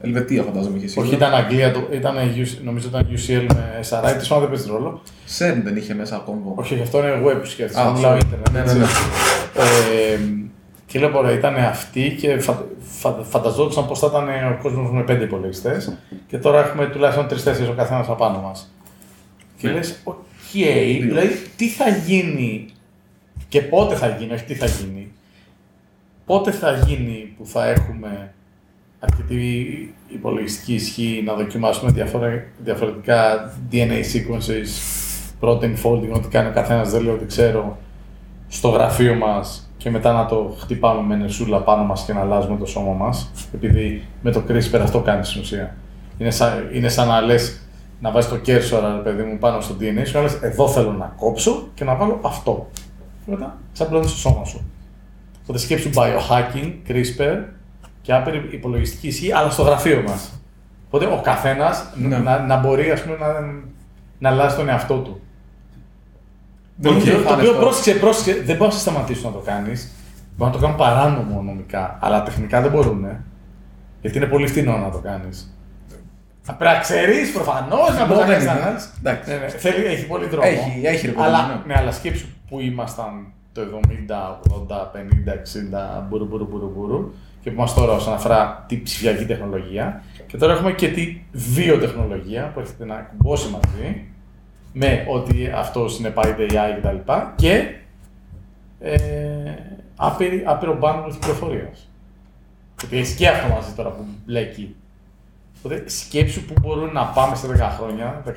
[0.01, 1.07] Ελβετία φαντάζομαι είχε σίγουρα.
[1.07, 5.03] όχι, ήταν Αγγλία, το, ήταν, UC νομίζω ήταν UCL με SRI, της δεν παίζει ρόλο.
[5.25, 6.53] CERN δεν είχε μέσα κόμβο.
[6.57, 7.81] Όχι, όχι, αυτό είναι web που σκέφτεσαι.
[7.81, 8.21] Α, Αν μιλάω sorry.
[8.25, 8.49] ίντερνετ.
[8.53, 8.79] Ναι, ναι, έτσι.
[8.79, 8.85] ναι.
[10.15, 10.19] Ε,
[10.87, 15.03] και λέω, ωραία, ήταν αυτή και φα, φα, φανταζόντουσαν πως θα ήταν ο κόσμος με
[15.03, 18.73] πέντε υπολογιστές και τώρα έχουμε τουλάχιστον τρεις-τέσσερις ο καθένας απάνω μας.
[19.59, 19.73] Και Ναι.
[19.75, 20.17] λες, οκ,
[21.01, 22.67] δηλαδή τι θα γίνει
[23.49, 25.13] και πότε θα γίνει, όχι τι θα γίνει.
[26.27, 28.33] Πότε θα γίνει που θα έχουμε
[28.99, 34.69] αρκετή υπολογιστική ισχύ να δοκιμάσουμε διαφορε- διαφορετικά DNA sequences,
[35.41, 37.79] protein folding, ό,τι κάνει ο καθένας, δεν λέω ότι ξέρω,
[38.49, 42.59] στο γραφείο μας και μετά να το χτυπάμε με νεσούλα πάνω μας και να αλλάζουμε
[42.59, 45.77] το σώμα μας, επειδή με το CRISPR αυτό κάνει στην ουσία.
[46.19, 47.61] Είναι σαν, είναι σαν να λες,
[48.01, 50.93] να βάζεις το κέρσορα, ρε παιδί μου, πάνω στο DNA σου, να λες, εδώ θέλω
[50.93, 52.71] να κόψω και να βάλω αυτό.
[53.25, 54.71] Και μετά ξαπλώνεις το σώμα σου.
[55.43, 57.37] Οπότε σκέψου biohacking, CRISPR
[58.09, 60.31] και άπειρη υπολογιστική ισχύ, αλλά στο γραφείο μας.
[60.87, 62.18] Οπότε ο καθένας Ναι.
[62.18, 63.27] να, να μπορεί ας πούμε, να,
[64.18, 65.21] να αλλάζει τον εαυτό του.
[66.77, 69.33] Δεν Το μου οποίο- το φάνες οποίο το- πρόσεξε, πρόσεξε, δεν μπορεί να σταματήσουν να
[69.33, 69.92] το κάνεις.
[70.37, 73.07] Μπορεί να το κάνουν παράνομο νομικά, αλλά τεχνικά δεν μπορούν.
[74.01, 75.53] Γιατί είναι πολύ φθηνό να το κάνεις.
[76.47, 78.51] Πρέπει να ξέρεις προφανώς να μπορεί να δεν κάνεις είναι.
[78.62, 78.88] ανάλυση.
[78.99, 79.31] Εντάξει.
[79.31, 80.47] Ναι, ναι, θέλει, έχει πολύ δρόμο.
[80.47, 81.55] Έχει- έχει, ρε παιδί μου, αλλά, ναι.
[81.66, 87.51] ναι, αλλά σκέψου που ήμασταν το 70, 80, 50, 60, μπουρου μπουρου μπουρου μπουρου και
[87.51, 90.03] που είμαστε τώρα όσον αφορά τη ψηφιακή τεχνολογία.
[90.27, 94.07] Και τώρα έχουμε και τη βιοτεχνολογία που έρχεται να κουμπώσει μαζί
[94.72, 96.77] με ότι αυτό συνεπάγεται AI κτλ.
[96.77, 97.74] Και, τα λοιπά, και
[98.81, 99.55] ε,
[99.96, 101.88] άπειρη, άπειρο bandwidth πληροφορίας.
[102.81, 104.77] Γιατί έχει και αυτό μαζί τώρα που μπλέκει.
[105.59, 108.33] Οπότε σκέψου που μπορούν να πάμε σε 10 χρόνια, 15-20,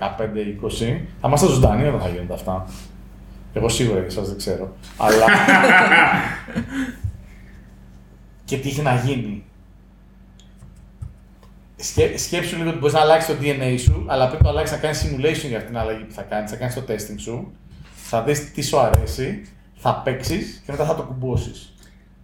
[1.21, 2.65] θα είμαστε ζωντανοί όταν θα γίνονται αυτά.
[3.53, 4.75] Εγώ σίγουρα για εσάς δεν ξέρω.
[4.97, 5.25] Αλλά.
[8.51, 9.43] και τι έχει να γίνει.
[11.75, 14.81] Σκέ, σκέψου λίγο ότι μπορείς να αλλάξεις το DNA σου, αλλά πριν το αλλάξεις να
[14.81, 17.51] κάνεις simulation για αυτήν την αλλαγή που θα κάνεις, θα κάνεις το testing σου,
[17.95, 19.41] θα δεις τι σου αρέσει,
[19.75, 21.73] θα παίξεις και μετά θα το κουμπώσεις.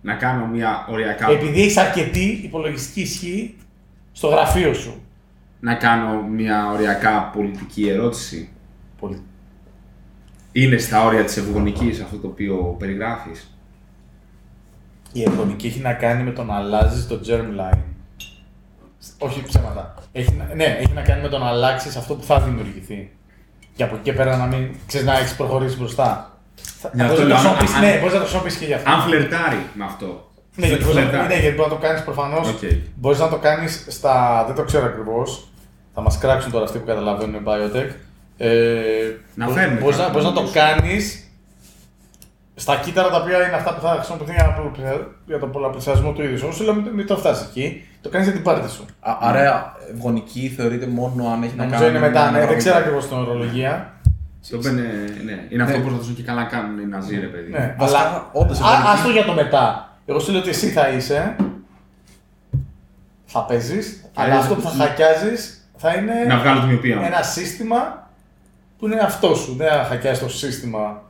[0.02, 1.30] Να κάνω μια οριακά.
[1.30, 3.56] Επειδή έχεις αρκετή υπολογιστική ισχύ
[4.12, 5.02] στο γραφείο σου.
[5.60, 8.50] Να κάνω μια οριακά πολιτική ερώτηση.
[9.00, 9.22] Πολύ.
[10.52, 13.57] Είναι στα όρια της ευγονικής αυτό το οποίο περιγράφεις;
[15.12, 17.82] Η ευγονική έχει να κάνει με το να αλλάζεις το germline.
[19.18, 19.94] Όχι ψέματα.
[20.12, 23.12] Έχει, να- ναι, έχει να κάνει με το να αλλάξεις αυτό που θα δημιουργηθεί.
[23.76, 26.38] Και από εκεί και πέρα να μην ξέρεις να έχεις προχωρήσει μπροστά.
[26.80, 28.60] Θα- Ναι, μπορείς αυτό να το λέω, αν- χρησιμοποιήσεις- αν- ναι, μπορείς να το χρησιμοποιήσει
[28.60, 28.92] και γι' αυτό.
[28.92, 30.32] Αν φλερτάρει με αυτό.
[30.56, 31.28] Ναι, γιατί μπορείς να, Φλερτάρει.
[31.34, 32.48] ναι, γιατί μπορείς να το κάνεις προφανώς.
[32.50, 32.60] Οκ.
[32.96, 34.44] Μπορείς να το κάνεις στα.
[34.48, 35.48] Δεν το ξέρω ακριβώς.
[35.94, 37.92] Θα μας κράξουν τώρα αυτοί που καταλαβαίνουν biotech.
[38.38, 38.50] Ε,
[39.36, 40.54] Να μπο- φέρουμε μπορείς να, κάποιον μπορείς να το νομίζω.
[40.60, 41.27] κάνεις
[42.60, 46.12] στα κύτταρα τα οποία είναι αυτά που θα χρησιμοποιηθούν για, να πολλαπλησια- για τον πολλαπλησιασμό
[46.12, 46.54] του ίδιου.
[46.54, 47.86] Σου λέω μην, μην το φτάσεις εκεί.
[48.02, 48.86] Το κάνεις για την πάρτι σου.
[49.00, 51.98] Α- Άρα ευγονική θεωρείται μόνο αν έχει να Νομίζω κάνει.
[51.98, 52.20] είναι μετά.
[52.20, 52.58] με Ναι, δεν αναπαραγωγή.
[52.58, 53.92] ξέρω ακριβώς την ορολογία.
[54.50, 54.88] Το οποίο είναι,
[55.26, 57.52] ναι, είναι αυτό που προσπαθούν και καλά κάνουν οι Ναζί, ρε παιδί.
[57.52, 58.30] Ναι, Βασικά, αλλά.
[58.32, 59.92] όντως, Α ευγονική- ας το για το μετά.
[60.06, 61.36] Εγώ σου λέω ότι εσύ θα είσαι.
[63.26, 64.10] Θα παίζεις.
[64.14, 66.14] Αλλά Ε, αυτό που θα χακιάζεις θα είναι.
[66.28, 67.04] Να βγάλω τη μοιοπία μου.
[67.06, 68.10] ένα σύστημα
[68.78, 69.56] που είναι αυτό σου.
[69.56, 71.02] Δεν θα χακιάσεις το σύστημα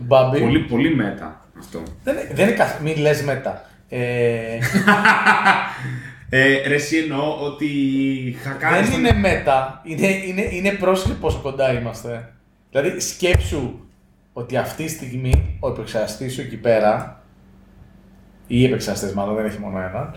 [0.00, 0.40] του Μπάμπη.
[0.40, 1.82] Πολύ, πολύ μέτα αυτό.
[2.04, 2.80] Δεν, είναι- δεν είναι καθ...
[2.80, 3.64] Μην λες μετά.
[3.88, 4.58] Ε,
[6.32, 7.66] Ε, ρε, εσύ εννοώ ότι
[8.42, 9.80] χακάρεις δεν τον- είναι μετά.
[9.84, 12.32] Είναι, είναι, είναι πρόσεχε πόσο κοντά είμαστε.
[12.70, 13.78] Δηλαδή σκέψου
[14.32, 17.22] ότι αυτή τη στιγμή ο επεξεργαστής σου εκεί πέρα,
[18.46, 20.16] ή οι επεξεργαστές μάλλον, δεν έχει μόνο έναν,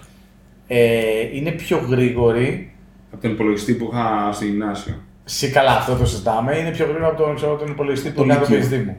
[0.67, 2.73] ε, είναι πιο γρήγοροι.
[3.13, 5.01] από τον υπολογιστή που είχα στο γυμνάσιο.
[5.23, 6.57] Σε καλά, αυτό το συζητάμε.
[6.57, 8.77] Είναι πιο γρήγορο από τον, ξέρω, τον υπολογιστή που Το έκανε το Λύκειο.
[8.79, 8.97] PhD μου.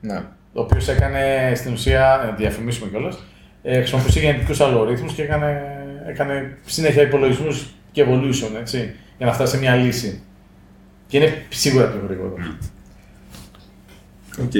[0.00, 0.16] Ναι.
[0.52, 3.18] ο οποίος έκανε στην ουσία, να διαφημίσουμε κιόλας,
[3.62, 5.62] ε, χρησιμοποιούσε γενετικούς αλγορίθμους και έκανε,
[6.06, 10.22] έκανε συνέχεια υπολογισμούς και evolution έτσι, για να φτάσει σε μια λύση.
[11.06, 12.34] Και είναι σίγουρα πιο γρήγορο.
[14.42, 14.52] Οκ.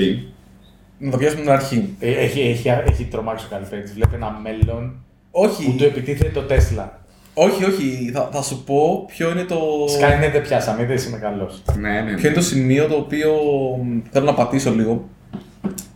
[0.99, 1.95] Να το πιάσουμε την αρχή.
[1.99, 3.93] Ε, Έχει, έχει, έχει τρομάξει ο Καλυφέρτη.
[3.93, 4.89] Βλέπει ένα μέλλον
[5.31, 7.01] που Όχι, του επιτίθεται το Τέσλα.
[7.35, 8.11] όχι, όχι.
[8.15, 9.59] Θα, θα σου πω ποιο είναι το.
[9.85, 11.63] Skynet δεν πιάσαμε, δεν είμαι καλός.
[11.79, 12.15] Ναι, ναι.
[12.15, 13.33] Ποιο είναι το σημείο το οποίο
[13.85, 15.09] μ, θέλω να πατήσω λίγο.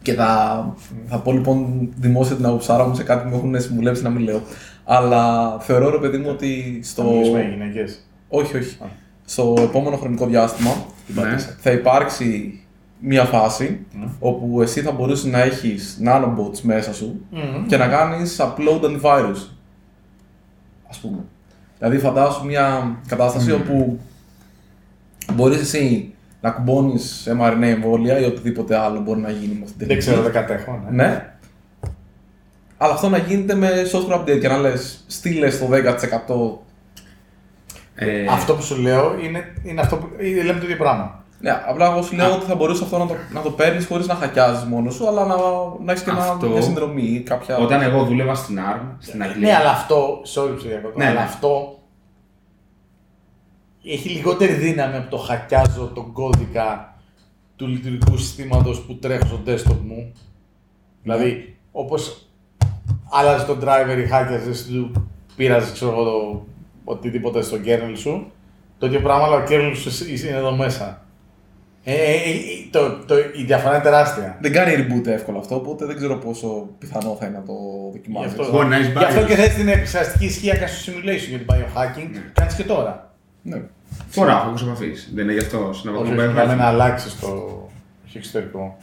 [0.03, 0.75] Και θα,
[1.07, 4.23] θα πω λοιπόν δημόσια την άποψάρα μου σε κάτι που με έχουν συμβουλέψει να μην
[4.23, 4.43] λέω.
[4.85, 7.03] Αλλά θεωρώ ρε παιδί μου ότι στο.
[7.03, 8.05] Θα μιλήσουμε για γυναίκες.
[8.29, 8.77] Όχι, όχι.
[9.25, 10.71] Στο επόμενο χρονικό διάστημα
[11.07, 11.37] Ναι.
[11.61, 12.57] θα υπάρξει
[13.01, 14.07] μια φάση Ναι.
[14.21, 17.21] όπου εσύ θα μπορούσε να έχεις nanobots μέσα σου
[17.67, 19.49] και να κάνεις upload antivirus.
[20.89, 21.19] Ας πούμε.
[21.79, 23.99] Δηλαδή φαντάσου μια κατάσταση όπου
[25.35, 26.12] μπορείς εσύ
[26.43, 29.99] να κουμπώνεις mRNA εμβόλια ή οτιδήποτε άλλο μπορεί να γίνει με αυτή την Δεν τεχνική.
[30.11, 30.83] ξέρω, δεν κατέχω.
[30.91, 31.07] Ναι.
[31.07, 31.33] Ναι.
[32.79, 36.59] Αλλά αυτό να γίνεται με software update και να λες στείλε στο 10%
[37.95, 40.09] Ε, Αυτό που σου λέω είναι, είναι αυτό που.
[40.19, 41.21] ε, Λέμε το ίδιο πράγμα.
[41.41, 44.07] Ναι, απλά εγώ σου λέω ότι θα μπορούσε αυτό να το, να το παίρνεις χωρίς
[44.07, 45.35] να χακιάζεις μόνο σου, αλλά να,
[45.85, 47.57] να έχεις και ένα, Αυτό- μια συνδρομή ή κάποια.
[47.57, 49.49] Όταν εγώ δούλευα στην ARM, στην Αγγλία.
[49.49, 50.21] Ναι, αλλά αυτό.
[50.35, 51.21] Sorry, που σε διακόπτω, Ναι, αλλά ναι.
[51.27, 51.79] αυτό.
[53.85, 56.97] Έχει λιγότερη δύναμη από το χακιάζω τον κώδικα
[57.57, 60.13] του λειτουργικού συστήματος που τρέχω στο desktop μου.
[61.03, 62.29] Δηλαδή, όπως
[63.11, 66.45] άλλαζες τον driver ή hackers του πήραζε, ξέρω εγώ, το
[66.85, 68.31] οτιδήποτε στο kernel σου,
[68.79, 71.07] το ίδιο πράγμα, αλλά ο kernel σου είναι εδώ μέσα.
[71.85, 72.21] Ε, ε, ε,
[72.71, 74.39] το, το, η διαφορά είναι τεράστια.
[74.41, 77.53] Δεν κάνει reboot εύκολα αυτό, οπότε δεν ξέρω πόσο πιθανό θα είναι να το
[77.93, 78.27] Γι' δοκιμάσει.
[78.27, 79.27] αυτό, Μπορεί να έχεις γι' αυτό bias.
[79.27, 82.09] και θες την επισταστική ισχύ να κάνεις το simulation για το biohacking.
[82.13, 82.31] Ναι.
[82.33, 83.12] Κάνεις και τώρα.
[83.43, 83.63] Ναι.
[84.09, 84.93] Φορά φόκου επαφή.
[85.15, 85.71] Δεν είναι γι' αυτό.
[85.73, 86.61] Στην Όχι, Avatar όχι, πάμε να Biohacking.
[86.67, 87.27] αλλάξεις το
[88.07, 88.77] όχι εξωτερικό.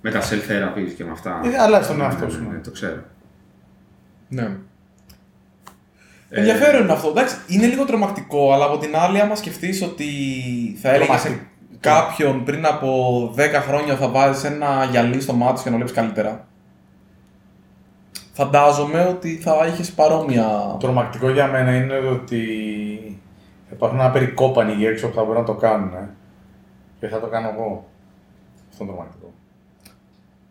[0.00, 1.40] Με τα self therapies και με αυτά.
[1.44, 2.54] Ε, αλλάζει τον Ναι, εαυτό ναι, σου, ναι, ναι.
[2.54, 3.02] ναι, Το ξέρω.
[4.28, 4.42] ναι.
[6.28, 7.08] Ε, Ενδιαφέρον είναι αυτό.
[7.08, 10.04] Εντάξει, είναι λίγο τρομακτικό, αλλά από την άλλη, άμα σκεφτείς ότι
[10.82, 11.50] θα έλεγες Τρομακτικό.
[11.80, 12.88] κάποιον πριν από
[13.36, 16.46] 10 χρόνια θα βάζεις ένα γυαλί στο μάτι σου και να βλέπεις καλύτερα.
[18.32, 20.46] Φαντάζομαι ότι θα είχες παρόμοια.
[20.70, 22.40] Το τρομακτικό για μένα είναι ότι
[23.72, 25.94] υπάρχουν ένα περίπου κόπανοι εκεί έξω που θα μπορούν να το κάνουν.
[25.94, 26.08] ε.
[27.00, 27.88] Και θα το κάνω εγώ.
[28.70, 29.32] Αυτό είναι τρομακτικό.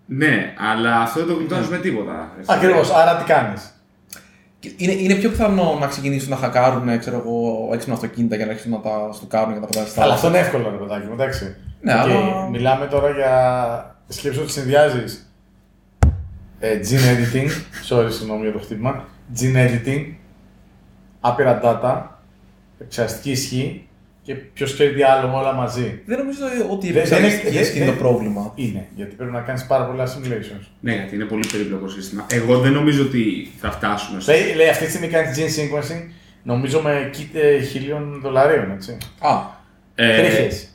[0.06, 2.30] Ναι, αλλά αυτό δεν το γλιτώνεις με τίποτα.
[2.46, 2.92] Ακριβώς.
[2.92, 3.74] Άρα τι κάνεις;
[4.60, 8.52] Και Είναι, είναι πιο πιθανό να ξεκινήσουν να χακάρουν ξέρω εγώ, έξυπνα αυτοκίνητα για να
[8.52, 11.08] αρχίσουν να τα στουκάρουν και να τα πετάνε στα Αλλά αυτό είναι εύκολο, ρε παιδάκι
[11.08, 11.56] μου, εντάξει.
[11.82, 15.30] Ναι, Οκ, αλλά- Μιλάμε τώρα για σκέψη ότι συνδυάζεις
[16.60, 17.50] ε, gene editing.
[17.90, 19.04] Sorry, συγγνώμη για το χτύπημα.
[19.40, 20.14] Gene editing,
[21.20, 22.15] άπειρα data,
[22.80, 23.88] εξαστική ισχύ
[24.22, 26.02] και ποιος ξέρει τι άλλο όλα μαζί.
[26.06, 26.40] Δεν νομίζω
[26.72, 28.52] ότι η Δεν- δεν επιστημονική είναι- ισχύ είναι το δεν- πρόβλημα.
[28.56, 30.66] Είναι, γιατί πρέπει να κάνεις πάρα πολλά simulations.
[30.80, 32.26] Ναι, γιατί είναι πολύ περίπλοκο σύστημα.
[32.32, 34.32] Εγώ δεν νομίζω ότι θα φτάσουμε στο.
[34.32, 36.10] Λέει, λέει αυτή τη στιγμή κάνει gene sequencing,
[36.44, 38.98] νομίζω με kit ε, χιλίων δολαρίων, έτσι.
[39.20, 39.54] Α,
[39.96, 40.70] Ε, Τρίχες.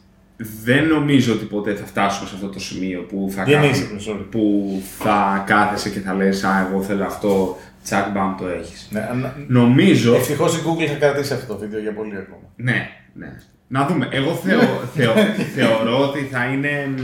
[0.64, 4.10] δεν νομίζω ότι ποτέ θα φτάσουμε σε αυτό το σημείο που θα, DNA κάνουμε- sequence,
[4.12, 4.26] sorry.
[4.30, 8.88] που θα κάθεσαι και θα λες «Α, εγώ θέλω αυτό, τσακ μπαμ το έχεις».
[8.90, 9.08] Ναι,
[9.46, 10.14] Νομίζω...
[10.14, 12.42] Ευτυχώς η Google θα κρατήσει αυτό το βίντεο για πολύ ακόμα.
[12.56, 13.32] Ναι, ναι.
[13.66, 14.08] Να δούμε.
[14.10, 14.60] Εγώ θεω,
[14.94, 15.12] θεω,
[15.56, 16.94] θεωρώ ότι θα είναι...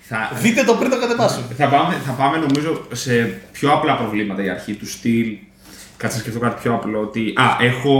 [0.00, 1.40] Θα, Δείτε το πριν το κατεβάσω.
[1.56, 5.36] θα, πάμε, θα πάμε νομίζω σε πιο απλά προβλήματα για αρχή του στυλ.
[5.96, 7.00] Κάτσε να σκεφτώ κάτι πιο απλό.
[7.00, 7.94] Ότι, α, έχω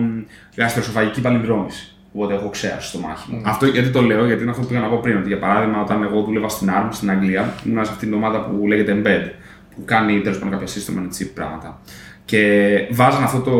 [0.00, 0.22] μ,
[0.56, 1.94] γαστροσοφαγική παλινδρόμηση.
[2.14, 3.42] Οπότε έχω ξέαση στο μάχη μου.
[3.44, 5.16] Αυτό γιατί το λέω, γιατί είναι αυτό που πήγα να πω πριν.
[5.16, 8.40] Ότι για παράδειγμα, όταν εγώ δούλευα στην ARM στην Αγγλία, ήμουν σε αυτήν την ομάδα
[8.44, 9.30] που λέγεται Embed,
[9.74, 11.80] που κάνει τέλος πάντων κάποια σύστημα με chip πράγματα.
[12.24, 13.52] Και βάζαν αυτό το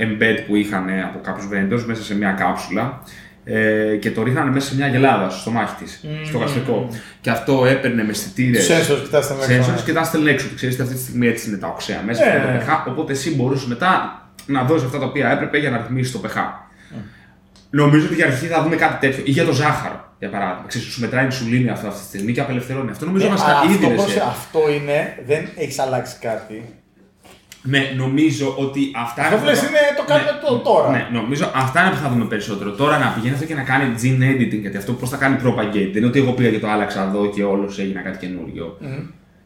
[0.00, 3.02] embed που είχαν από κάποιους vendors μέσα σε μια κάψουλα
[3.44, 6.88] ε, και το ρίχνανε μέσα σε μια γελάδα στο μάχη της, στο γαστρικό.
[7.20, 8.60] Και αυτό έπαιρνε με αισθητήρε.
[8.60, 9.72] Sensors, κοιτάξτε με έξω.
[9.72, 10.46] Sensors και τα στέλνει έξω.
[10.54, 12.24] Ξέρετε ότι αυτή τη στιγμή έτσι είναι τα οξέα μέσα.
[12.24, 12.64] Ναι, και το ναι.
[12.66, 16.20] pH, οπότε εσύ μπορούσες μετά να δώσεις αυτά τα οποία έπρεπε για να ρυθμίσεις το
[16.24, 16.38] pH.
[17.70, 19.22] Νομίζω ότι για αρχή θα δούμε κάτι τέτοιο.
[19.26, 20.64] Ή για το ζάχαρο, για παράδειγμα.
[20.66, 22.90] Ξέρεις, σου μετράει η αυτό αυτή τη στιγμή και απελευθερώνει.
[22.90, 26.16] Αυτό νομίζω Ναι, βασικά αλλά ήδη αυτό, είναι πώς- σε- αυτό είναι, δεν έχεις αλλάξει
[26.20, 26.58] κάτι.
[27.62, 29.22] Ναι, νομίζω ότι αυτά.
[29.22, 30.90] Αυτό που λες είναι το κάνουμε το- τώρα.
[30.90, 32.70] Ναι, νομίζω αυτά είναι που θα δούμε περισσότερο.
[32.70, 35.72] Τώρα να πηγαίνει αυτό και να κάνει gene editing, γιατί αυτό πώς θα κάνει propagate.
[35.92, 38.78] Δεν είναι ότι εγώ πήγα και το άλλαξα εδώ και όλος έγινα κάτι καινούριο.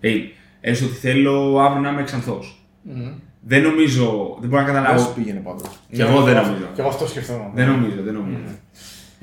[0.02, 0.16] Hey,
[0.60, 2.66] έστω ότι θέλω αύριο να είμαι ξανθός.
[3.46, 5.12] Δεν νομίζω, δεν μπορώ να Πώς καταλάβω.
[5.14, 6.64] πήγαινε πάντως; Και εγώ δεν νομίζω.
[6.74, 7.50] Και εγώ αυτό σκεφτόμουν.
[7.54, 8.38] Δεν νομίζω, δεν νομίζω.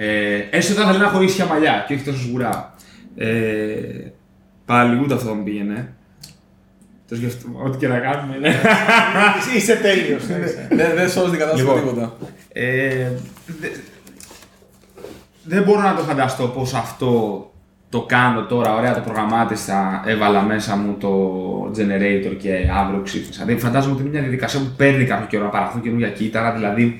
[0.03, 2.73] Ε, έστω ότι θα ήθελα να έχω ίσια μαλλιά και όχι τόσο σγουρά.
[3.15, 3.27] Ε,
[4.65, 5.93] πάλι ούτε αυτό δεν πήγαινε.
[7.09, 8.37] Το σκεφτόμαι, ό,τι και να κάνουμε.
[8.37, 8.47] Ναι.
[8.47, 10.25] Είσαι- Είσαι τέλειος.
[10.69, 11.79] Δεν δεν σώζεις την κατάσταση Λοιπόν.
[11.81, 12.17] τίποτα.
[12.53, 13.07] Ε,
[13.59, 13.67] δε-
[15.43, 17.45] δεν μπορώ να το φανταστώ πως αυτό
[17.89, 21.11] το κάνω τώρα, ωραία το προγραμμάτισα, έβαλα μέσα μου το
[21.77, 23.43] generator και αύριο ξύπνησα.
[23.45, 26.99] Δηλαδή φαντάζομαι ότι είναι μια διαδικασία που παίρνει κάποιο καιρό να παραχθούν καινούργια κύτταρα, δηλαδή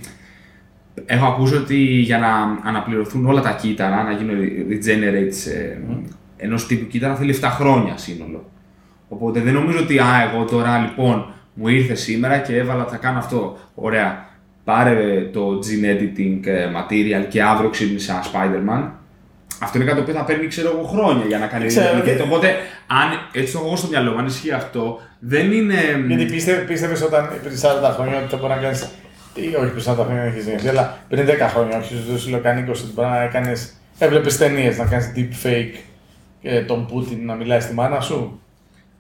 [1.13, 2.30] έχω ακούσει ότι για να
[2.69, 4.38] αναπληρωθούν όλα τα κύτταρα, να γίνουν
[4.69, 5.82] regenerate σε
[6.38, 8.50] ενός τύπου κύτταρα θέλει 7 χρόνια σύνολο.
[9.10, 13.17] Οπότε δεν νομίζω ότι α, εγώ τώρα λοιπόν μου ήρθε σήμερα και έβαλα θα κάνω
[13.17, 13.58] αυτό.
[13.76, 14.30] Ωραία.
[14.63, 18.89] Πάρε το gene editing ε, material και αύριο ξύπνησα Spider-Man.
[19.62, 22.04] Αυτό είναι κάτι το οποίο θα παίρνει ξέρω εγώ χρόνια για να κάνει Ξέρω, replicate.
[22.04, 22.47] και- Οπότε,
[22.88, 25.76] αν, έτσι το έχω εγώ στο μυαλό μου, αν ισχύει αυτό, δεν είναι.
[26.08, 28.89] Γιατί πίστευε, πίστευες όταν πριν 40 χρόνια ότι θα μπορεί να κάνεις.
[29.36, 32.39] Όχι πριν 40 χρόνια δεν έχεις γεννηθεί, αλλά πριν 10 χρόνια, όχι στου σου λέω
[32.39, 33.52] κάνει 20, ότι μπορεί να έκανε.
[34.00, 35.76] Έβλεπες ταινίες να κάνεις deep fake
[36.41, 38.41] ε, τον Πούτιν να μιλάει στη μάνα σου.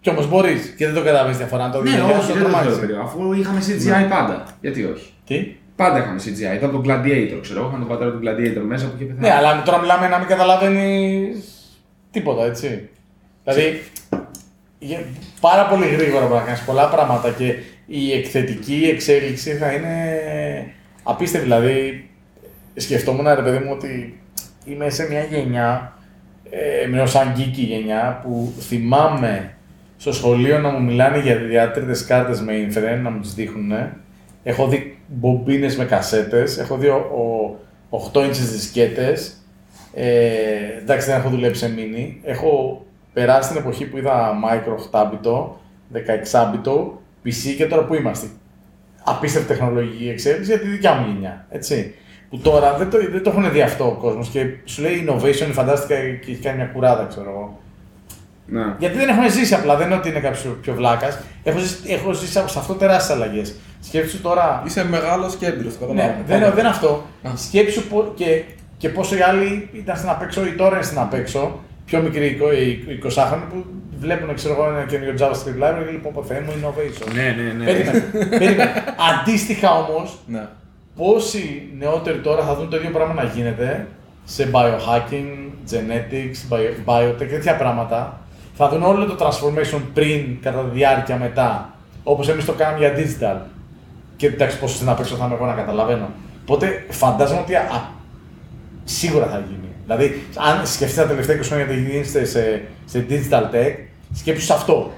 [0.01, 1.65] Κι όμως μπορείς και δεν το καταλαβαίνεις διαφορά.
[1.65, 2.67] Να το δεις, Ναι, γιατί όχι, το δεν το τρομάζεις.
[2.67, 4.45] θέλω περίεργο, Αφού είχαμε CGI πάντα.
[4.61, 6.55] Γιατί όχι; Τι; Πάντα είχαμε CGI.
[6.55, 7.67] Ήταν τον Gladiator, ξέρω εγώ.
[7.67, 9.27] Είχαμε τον πατέρα του Gladiator μέσα που είχε πεθάνει.
[9.27, 11.37] Ναι, αλλά τώρα μιλάμε να μην καταλαβαίνεις
[12.11, 12.89] τίποτα, έτσι.
[13.43, 13.83] Δηλαδή,
[14.79, 15.03] για-
[15.39, 17.53] πάρα πολύ γρήγορα μπορεί να κάνεις πολλά πράγματα και
[17.91, 19.95] η εκθετική εξέλιξη θα είναι
[21.03, 21.45] απίστευτη.
[21.47, 22.09] Δηλαδή,
[22.75, 24.19] σκεφτόμουν ρε παιδί μου ότι
[24.65, 25.97] είμαι σε μια γενιά,
[26.49, 29.53] ε, μια σαν geeky γενιά, που θυμάμαι
[29.97, 33.71] στο σχολείο να μου μιλάνε για διάτριτες κάρτες με infrared, να μου τις δείχνουν.
[34.43, 39.35] Έχω δει μπομπίνες με κασέτες, έχω δει ο, ο, 8 inches δισκέτες,
[39.93, 40.07] ε,
[40.81, 42.15] εντάξει, δεν έχω δουλέψει σε mini.
[42.23, 45.45] Έχω περάσει την εποχή που είδα micro 8-bit,
[45.93, 46.91] 16-bit,
[47.25, 48.27] PC και τώρα που είμαστε.
[49.03, 51.45] Απίστευτη τεχνολογική εξέλιξη για τη δικιά μου γενιά.
[51.49, 51.95] Έτσι.
[52.29, 55.49] Που τώρα δεν το, δεν το έχουν δει αυτό ο κόσμος και σου λέει innovation,
[55.51, 57.59] φαντάστηκα και έχει κάνει μια κουράδα, ξέρω εγώ.
[58.45, 58.75] Ναι.
[58.79, 61.19] Γιατί δεν έχουν ζήσει απλά, δεν είναι ότι είναι κάποιος πιο βλάκας.
[61.43, 63.53] Έχω ζήσει, έχω ζήσει σε αυτό τεράστιες αλλαγές.
[63.79, 64.63] Σκέψου τώρα.
[64.65, 67.05] Είσαι μεγάλος και έμπειρο, Ναι, δεν, δεν είναι αυτό.
[67.23, 67.29] Α.
[67.35, 68.43] Σκέψου πο- και,
[68.77, 71.59] και πόσο οι άλλοι ήταν στην απέξω ή τώρα είναι στην απέξω,
[71.91, 73.65] πιο μικροί εικο- οι 20χρονοι που
[73.99, 77.13] βλέπουν ξέρω εγώ, ένα καινούριο JavaScript library και λοιπόν, πω Θεέ μου, innovation.
[77.13, 77.65] Ναι, ναι, ναι.
[77.65, 77.99] Περίμενε,
[78.29, 78.71] περίμενε.
[79.11, 80.47] Αντίστοιχα όμως, Ναι.
[80.95, 83.87] πόσοι νεότεροι τώρα θα δουν το ίδιο πράγμα να γίνεται
[84.23, 85.29] σε biohacking,
[85.71, 88.19] genetics, bio, biotech, τέτοια πράγματα.
[88.55, 91.73] Θα δουν όλο το transformation πριν, κατά τη διάρκεια, μετά.
[92.03, 93.37] Όπως εμείς το κάναμε για digital.
[94.17, 96.09] Και εντάξει, πόσο στην απέξω θα είμαι εγώ να καταλαβαίνω.
[96.41, 97.89] Οπότε φαντάζομαι ότι α,
[98.83, 99.70] σίγουρα θα γίνει.
[99.83, 103.73] Δηλαδή, αν σκεφτείτε τα τελευταία 20 χρόνια τι γίνεται σε, σε digital tech,
[104.13, 104.91] σκέψου σε αυτό.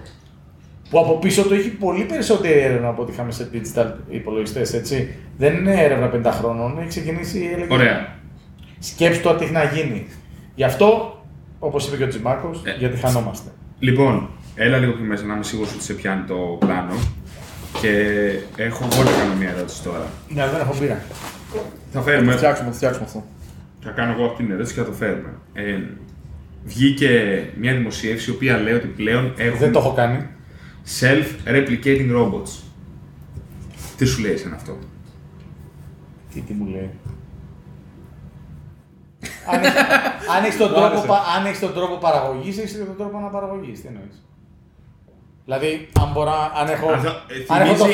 [0.89, 5.13] Που από πίσω το έχει πολύ περισσότερη έρευνα από ό,τι είχαμε σε digital υπολογιστές, έτσι.
[5.37, 7.49] Δεν είναι έρευνα 50 χρόνων, έχει ξεκινήσει.
[7.55, 8.15] έλεγε, Ωραία.
[8.79, 10.07] Σκέψου το τι έχει να γίνει.
[10.55, 11.17] Γι' αυτό,
[11.59, 13.49] όπως είπε και ο Τσιμάκο, Ε, γιατί χανόμαστε.
[13.79, 16.93] Λοιπόν, έλα λίγο πιο μέσα να είμαι σίγουρος ότι σε πιάνει το πλάνο.
[17.81, 17.89] Και
[18.55, 20.05] έχω εγώ να κάνω μια ερώτηση τώρα.
[20.29, 21.01] Ναι, δεν έχω μπύρα.
[21.93, 22.31] Θα φέρουμε.
[22.31, 23.23] Θα φτιάξουμε, θα φτιάξουμε αυτό.
[23.83, 25.33] Θα κάνω εγώ αυτή την ερώτηση και θα το φέρουμε.
[25.53, 25.79] Ε,
[26.63, 30.27] βγήκε μια δημοσίευση η οποία λέει ότι πλέον έχουν Δεν το έχω κάνει.
[30.99, 32.61] self-replicating robots.
[33.97, 34.77] Τι σου λέει εσένα αυτό;
[36.33, 36.89] Τι, τι μου λέει;
[39.51, 39.79] αν, έχεις,
[40.37, 41.07] αν, έχεις τον Μου τρόπο, άρεσε.
[41.07, 43.81] πα- αν έχεις τον τρόπο παραγωγής, έχεις και τον τρόπο αναπαραγωγής.
[43.81, 44.23] Τι εννοείς;
[45.45, 46.89] Δηλαδή, αν μπορώ, αν έχω...
[46.91, 47.09] Αυτό,
[47.47, 47.89] αν ε, έχω το-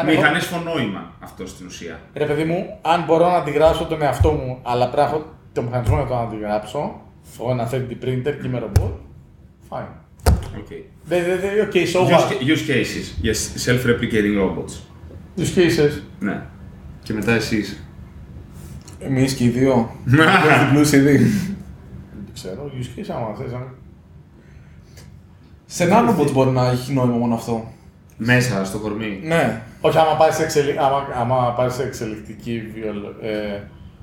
[0.00, 2.00] θυμίζει αν έχω- μηχανές φωνόημα αυτός στην ουσία.
[2.14, 5.62] Ρε παιδί μου, αν μπορώ να αντιγράψω τον εαυτό μου, αλλά πρέπει να έχω το
[5.62, 7.00] μηχανισμό για το να αντιγράψω,
[7.38, 8.92] έχω ένα 3D printer και είμαι ρομπότ,
[9.68, 9.88] fine.
[10.58, 10.82] Okay.
[11.04, 13.26] Δεν, δεν, δεν, ok, so Use, what; use cases.
[13.26, 14.72] Yes, self-replicating robots.
[15.38, 16.00] Use cases.
[16.20, 16.42] Ναι.
[17.02, 17.84] Και μετά εσείς.
[19.00, 19.90] Εμείς και οι δύο.
[20.06, 21.16] Έχουμε διπλούς ήδη.
[21.16, 23.52] Δεν ξέρω, use case άμα θες.
[23.52, 23.74] αν-
[25.66, 27.72] Σε nanobots μπορεί να έχει νόημα μόνο αυτό;
[28.16, 29.20] Μέσα στο κορμί.
[29.22, 29.62] Ναι.
[29.86, 30.78] Όχι, άμα πάρεις εξελι...
[30.78, 33.14] άμα, άμα πάρεις εξελικτική βιολο...
[33.22, 33.60] ε,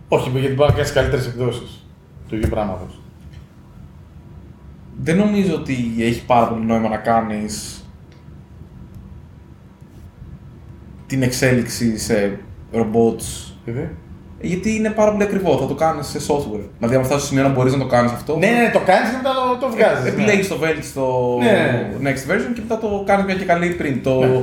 [0.08, 1.86] όχι, γιατί μπορεί να κάνεις καλύτερες εκδόσεις
[2.28, 3.02] του ίδιου πράγματος.
[5.04, 7.86] Δεν νομίζω ότι έχει πάρα πολύ νόημα να κάνεις
[11.08, 12.40] την εξέλιξη σε
[12.74, 13.54] robots.
[13.66, 13.90] Γιατί;
[14.42, 16.68] Γιατί είναι πάρα πολύ ακριβό, θα το κάνεις σε software.
[16.78, 18.38] Δηλαδή, αν φτάσεις στο σημείο να μπορείς να το κάνεις αυτό.
[18.38, 20.12] Ναι, ναι, το κάνεις και μετά το, το βγάζεις.
[20.12, 21.90] Επιλέγεις το βέλτιστο Ναι.
[22.04, 24.04] next version και μετά το κάνεις μια και καλή πριν.
[24.04, 24.42] Το, Ναι.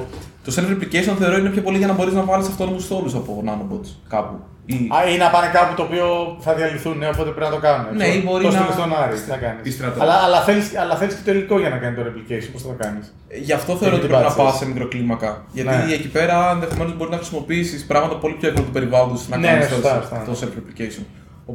[0.49, 3.89] Το self-replication θεωρώ είναι πιο πολύ για να μπορείς να βάλεις αυτόνομου στόλους από nanobots
[4.09, 4.37] κάπου.
[4.67, 4.75] Ή...
[4.97, 6.07] Α, ή να πάνε κάπου το οποίο
[6.41, 7.97] θα διαλυθούν, ναι, οπότε πρέπει να το κάνουν.
[7.97, 9.61] Ναι, ή μπορεί το να- στείλεις στον Άρη, τι θα κάνεις.
[9.69, 10.03] Ή στρατό.
[10.03, 12.69] Αλλά, αλλά θέλεις αλλά θέλεις και το υλικό για να κάνει το replication, πώς θα
[12.69, 13.15] το κάνεις.
[13.47, 14.45] Γι' αυτό θεωρώ ότι Και πρέπει να batches.
[14.45, 15.45] πας σε μικροκλίμακα.
[15.53, 15.93] Γιατί Ναι.
[15.99, 19.65] εκεί πέρα ενδεχομένως μπορεί να χρησιμοποιήσεις πράγματα πολύ πιο εύκολα του περιβάλλοντος να Ναι, κάνεις
[19.65, 20.23] ναι, το, σωστά, σωστά.
[20.29, 21.05] το self-replication.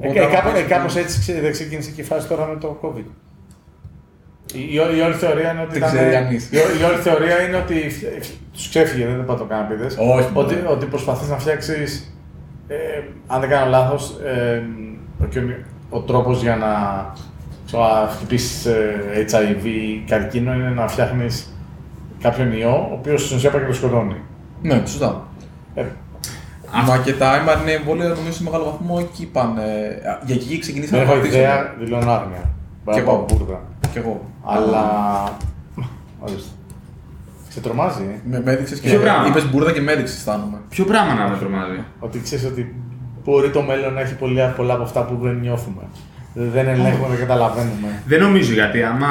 [0.01, 2.45] Ε, ε, άμα κάπω- πας- ε, κάπως έτσι ξε- δεν ξεκίνησε και η φάση τώρα
[2.45, 3.07] με το COVID.
[4.53, 5.79] Η, η, όλη- η όλη θεωρία είναι ότι.
[5.79, 6.49] Δεν ήταν- ξέρει κανείς.
[6.51, 7.75] η, ό- η όλη θεωρία είναι ότι
[8.53, 9.85] τους ξέφυγε, δεν είπα το κάναπηδε.
[9.85, 9.99] Όχι,
[10.33, 10.65] Ότι, μωρέ.
[10.69, 12.15] ότι προσπαθείς να φτιάξεις.
[12.67, 12.75] Ε,
[13.27, 14.61] αν δεν κάνω λάθος, ε,
[15.19, 16.67] ο, ο τρόπος για να
[17.65, 19.65] ξέρω, να χτυπήσεις ε, HIV
[20.07, 21.53] καρκίνο είναι να φτιάχνεις
[22.21, 24.15] κάποιον ιό, ο οποίος στην ουσία πάει και το σκοτώνει.
[24.61, 25.27] Ναι, σωστά.
[25.75, 25.83] Ε,
[26.87, 29.61] Μα και τα mRNA εμβόλια νομίζω σε μεγάλο βαθμό εκεί πάνε.
[30.09, 31.41] Α, Για εκεί ξεκινήσαμε δεν έχω χτίσουμε.
[31.41, 32.49] ιδέα, δηλώνω άγνοια.
[32.83, 33.25] Μπορεί Και να πάω εγώ.
[33.37, 33.61] μπουρδα.
[33.93, 34.29] Κι εγώ.
[34.45, 34.83] Αλλά.
[36.19, 36.49] Ορίστε.
[37.49, 38.29] Σε τρομάζει, ε.
[38.29, 40.57] Με, με έδειξες και Ποιο πράγμα; είπες μπουρδα και με έδειξες αισθάνομαι.
[40.69, 42.75] Ποιο πράγμα να με τρομάζει; Ότι ξέρεις ότι
[43.23, 45.81] μπορεί το μέλλον να έχει πολλά, πολλά από αυτά που δεν νιώθουμε.
[46.33, 48.01] Δεν ελέγχουμε, δεν καταλαβαίνουμε.
[48.05, 49.07] Δεν νομίζω γιατί άμα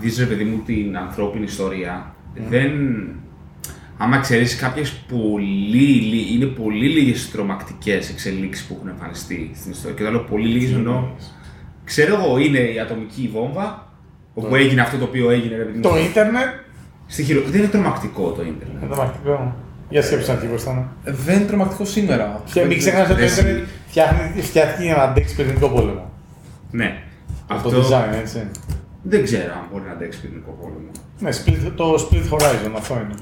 [0.00, 2.14] δεις ρε παιδί μου την ανθρώπινη ιστορία,
[2.48, 2.70] δεν...
[3.98, 9.96] Άμα ξέρεις κάποιες πολύ, λι- είναι πολύ λίγες τρομακτικές εξελίξεις που έχουν εμφανιστεί στην ιστορία.
[9.96, 11.04] Και όταν λέω πολύ λίγες εννοώ,
[11.84, 13.85] ξέρω εγώ είναι η ατομική βόμβα,
[14.38, 15.82] όπου έγινε αυτό το οποίο έγινε ρε παιδί μου.
[15.82, 16.48] Το ίντερνετ,
[17.08, 17.40] Στη χειρο...
[17.46, 18.82] Δεν είναι τρομακτικό το ίντερνετ.
[18.82, 19.54] είναι τρομακτικό.
[19.88, 20.88] Για σκέψου να τι ήταν.
[21.04, 22.42] Δεν είναι τρομακτικό σήμερα.
[22.52, 23.40] Και μην ξεχνάς ότι το Εσύ.
[23.40, 26.10] ίντερνετ φτιάχνει- φτιάχτηκε για να αντέξει πυρηνικό πόλεμο.
[26.70, 27.02] Ναι.
[27.46, 28.50] Αυτό το design, έτσι.
[29.02, 30.90] δεν ξέρω αν μπορεί να αντέξει πυρηνικό πόλεμο.
[31.18, 33.14] Ναι, split, το split horizon, αυτό είναι.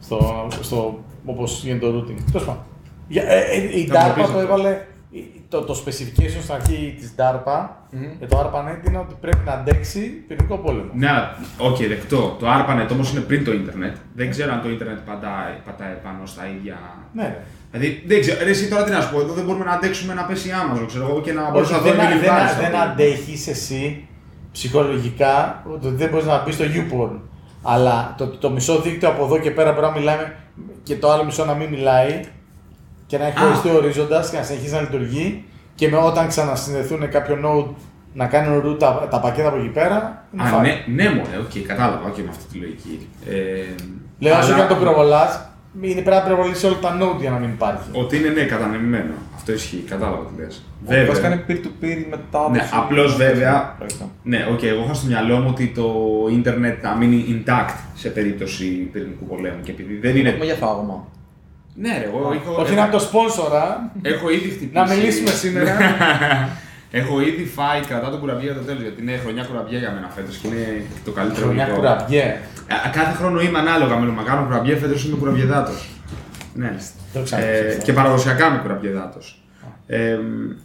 [0.00, 2.22] Στο, στο, όπως γίνεται το routing.
[2.32, 2.62] Τέλος πάντων.
[3.08, 4.38] Για- ε, ε, η Θα μου το DARPA πεις το αυτό.
[4.38, 4.80] έβαλε,
[5.10, 8.04] η- το, το specification στην αρχή της DARPA, Μμμ.
[8.18, 10.90] για το ARPANET είναι ότι πρέπει να αντέξει πυρηνικό πόλεμο.
[10.94, 12.36] Ναι, αλλά, οκ, δεκτό.
[12.38, 13.96] Το ARPANET όμως είναι πριν το ίντερνετ.
[14.14, 16.76] Δεν ξέρω αν το ίντερνετ πατάει, πατάει πάνω στα ίδια.
[17.12, 17.42] Ναι, ρε.
[17.70, 18.38] Δηλαδή, δεν ξέρω.
[18.44, 20.52] Ρε, εσύ τώρα τι να σου πω, εδώ δεν μπορούμε να αντέξουμε να πέσει η
[20.62, 22.70] Amazon, ξέρω εγώ, και να μπορείς Όχι, να δεν, δω δεν, μιλιβάρες δεν, στο δεν
[22.70, 22.86] τέλος.
[22.86, 24.08] αντέχεις εσύ
[24.52, 27.18] ψυχολογικά ότι δεν μπορείς να μπει στο YouPorn.
[27.62, 30.34] Αλλά το, το μισό δίκτυο από εδώ και πέρα μπορεί να μιλάμε
[30.82, 32.20] και το άλλο μισό να μην μιλάει.
[33.06, 33.40] και να έχει Α.
[33.40, 35.44] χωριστεί ορίζοντας και να συνεχίσει να λειτουργεί
[35.80, 37.74] και με, όταν ξανασυνδεθούν κάποια node
[38.14, 40.24] να κάνουν route τα, τα πακέτα από εκεί πέρα.
[40.34, 40.62] είναι Α, fine.
[40.62, 43.08] ναι, ναι, μωρέ, οκ, κατάλαβα, οκ, με αυτή τη λογική.
[43.28, 43.34] Ε,
[44.18, 45.48] Λέω, όσο αλλά- και αν το πυροβολάς,
[45.80, 47.88] είναι πρέπει να πυροβολήσει όλα τα node για να μην υπάρχει.
[47.92, 49.12] Ότι είναι ναι, κατανεμημένο.
[49.36, 50.64] Αυτό ισχύει, κατάλαβα τι λες.
[51.06, 52.50] Βασικά είναι peer-to-peer μετάδοση.
[52.60, 54.04] Ναι, απλώς βέβαια- Projecta.
[54.22, 55.86] Ναι, οκ, εγώ είχα στο μυαλό μου ότι το
[56.32, 60.28] ίντερνετ θα μείνει intact σε περίπτωση πυρηνικού πολέμου και επειδή δεν είναι.
[60.28, 61.06] Έχουμε για φάγωμα.
[61.82, 63.92] Ναι, ρε, εγώ έχω, Όχι έχω, να είναι το σπόνσορα.
[64.02, 64.70] έχω ήδη χτυπήσει.
[64.72, 65.76] Να μιλήσουμε σήμερα.
[67.00, 70.08] έχω ήδη φάει κρατάω τον κουραμπιέ για το τέλος γιατί είναι χρονιά κουραμπιέ για μένα
[70.14, 71.78] φέτος και είναι το καλύτερο Χρονιά υλικό.
[71.80, 72.24] κουραμπιέ.
[72.86, 75.88] Α, Κάθε χρόνο είμαι ανάλογα με μα κάνω κουραβιέ, φέτος είμαι κουραβιεδάτος.
[76.54, 76.76] Ναι.
[77.12, 77.82] Το ξανακούσα Ε, αυτό.
[77.82, 79.42] και παραδοσιακά είμαι κουραβιεδάτος.
[79.86, 80.18] Ε,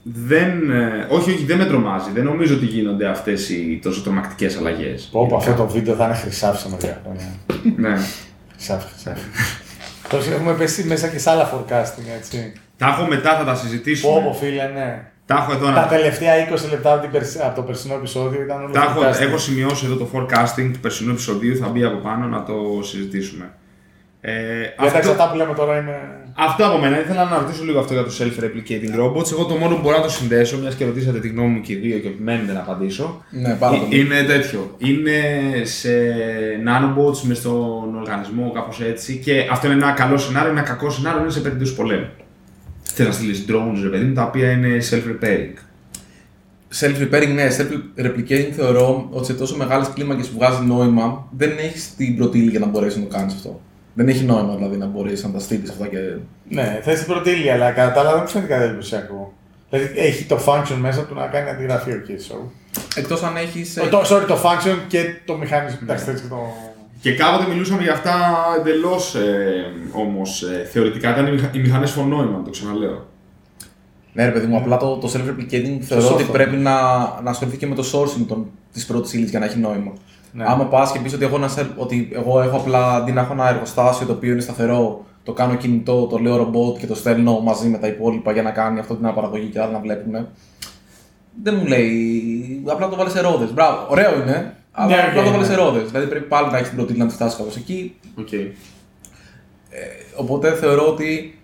[0.03, 2.09] δεν, ε, όχι, όχι, δεν με τρομάζει.
[2.13, 5.09] Δεν νομίζω ότι γίνονται αυτές οι τόσο τρομακτικές αλλαγές.
[5.11, 7.25] Πω, πω, αυτό το βίντεο θα είναι χρυσάφι σε μερικά χρόνια.
[7.77, 7.97] ναι.
[8.55, 9.21] Χρυσάφι, χρυσάφι.
[10.15, 12.53] Τόσο έχουμε πέσει μέσα και σε άλλα forecasting, έτσι.
[12.77, 14.13] Τα έχω μετά, θα τα συζητήσουμε.
[14.13, 15.03] Πω, πω, φίλε, ναι.
[15.25, 15.87] Τα έχω εδώ Τα να.
[15.87, 19.21] τελευταία 20 λεπτά από, την περσι- από το περσινό επεισόδιο ήταν όλο Τα έχω, forecasting.
[19.27, 22.53] έχω σημειώσει εδώ το forecasting του περσινού επεισοδίου, θα μπει από πάνω να το
[22.83, 23.49] συζητήσουμε.
[24.27, 24.33] Ε,
[24.79, 25.95] Γιατί αυτό, αυτά που λέμε τώρα είναι.
[26.37, 26.99] αυτό από μένα.
[26.99, 29.31] Ήθελα να ρωτήσω λίγο αυτό για το self-replicating robots.
[29.31, 31.73] Εγώ το μόνο που μπορώ να το συνδέσω, μιας και ρωτήσατε τη γνώμη μου και
[31.73, 33.23] οι δύο και μένετε να απαντήσω.
[33.29, 33.99] Ναι, πάρα Ε, πολύ.
[33.99, 34.75] Είναι τέτοιο.
[34.77, 35.19] Είναι
[35.63, 35.89] σε
[36.65, 39.17] nanobots μες στον οργανισμό, κάπως έτσι.
[39.17, 40.51] Και αυτό είναι ένα καλό σενάριο.
[40.51, 42.09] Ένα κακό σενάριο είναι σε περίπτωση πολέμου.
[42.83, 45.53] Θε να στείλεις drones, ρε παιδί μου, τα οποία είναι self-repairing.
[46.79, 52.17] Self-repairing, ναι, self-replicating θεωρώ ότι σε τόσο μεγάλες κλίμακες που βγάζει νόημα δεν έχεις την
[52.17, 53.61] πρωτήλη για να μπορέσεις να το κάνεις αυτό.
[53.97, 55.97] Δεν έχει νόημα δηλαδή να μπορέσει να τα στείλεις αυτά και.
[56.49, 59.33] Ναι, θες την πρώτη ύλη, αλλά κατά τα άλλα δεν μου φαίνεται κάτι εντυπωσιακό.
[59.69, 62.35] Δηλαδή έχει το function μέσα του να κάνει αντιγραφή, ok, so.
[62.95, 63.73] Εκτός αν έχεις.
[63.89, 65.79] Το, sorry, το function και το μηχανισμό.
[65.81, 66.37] Εντάξει, έτσι και το.
[67.01, 68.13] Και κάποτε μιλούσαμε για αυτά
[68.59, 71.11] εντελώς ε, όμως θεωρητικά.
[71.11, 71.49] Ήταν οι, μηχα...
[71.53, 73.07] οι μηχανές φωνόημα, το ξαναλέω.
[74.13, 76.31] Ναι, ρε παιδί μου, απλά το, το self-replicating θεωρώ ότι software.
[76.31, 76.81] πρέπει να,
[77.21, 78.35] να ασχοληθεί και με το sourcing
[78.73, 79.93] της πρώτης ύλης για να έχει νόημα.
[80.37, 80.43] Ναι.
[80.47, 83.33] Άμα πας και πεις ότι, εγώ να σε- ότι εγώ έχω απλά αντί να έχω
[83.33, 87.39] ένα εργοστάσιο το οποίο είναι σταθερό, το κάνω κινητό, το λέω ρομπότ και το στέλνω
[87.39, 90.27] μαζί με τα υπόλοιπα για να κάνει αυτό την αναπαραγωγή και άλλα να βλέπουν.
[91.43, 92.63] Δεν μου λέει.
[92.67, 93.53] Απλά το βάλει σε ρόδες.
[93.53, 94.55] Μπράβο, ωραίο είναι.
[94.71, 95.49] Αλλά Ναι, απλά ναι, το βάλει ναι.
[95.49, 95.89] σε ρόδες.
[95.91, 97.95] Δηλαδή πρέπει πάλι να έχεις την πρωτήλη να τη φτάσεις κάπως εκεί.
[98.19, 98.51] Okay.
[100.15, 101.39] Οπότε θεωρώ ότι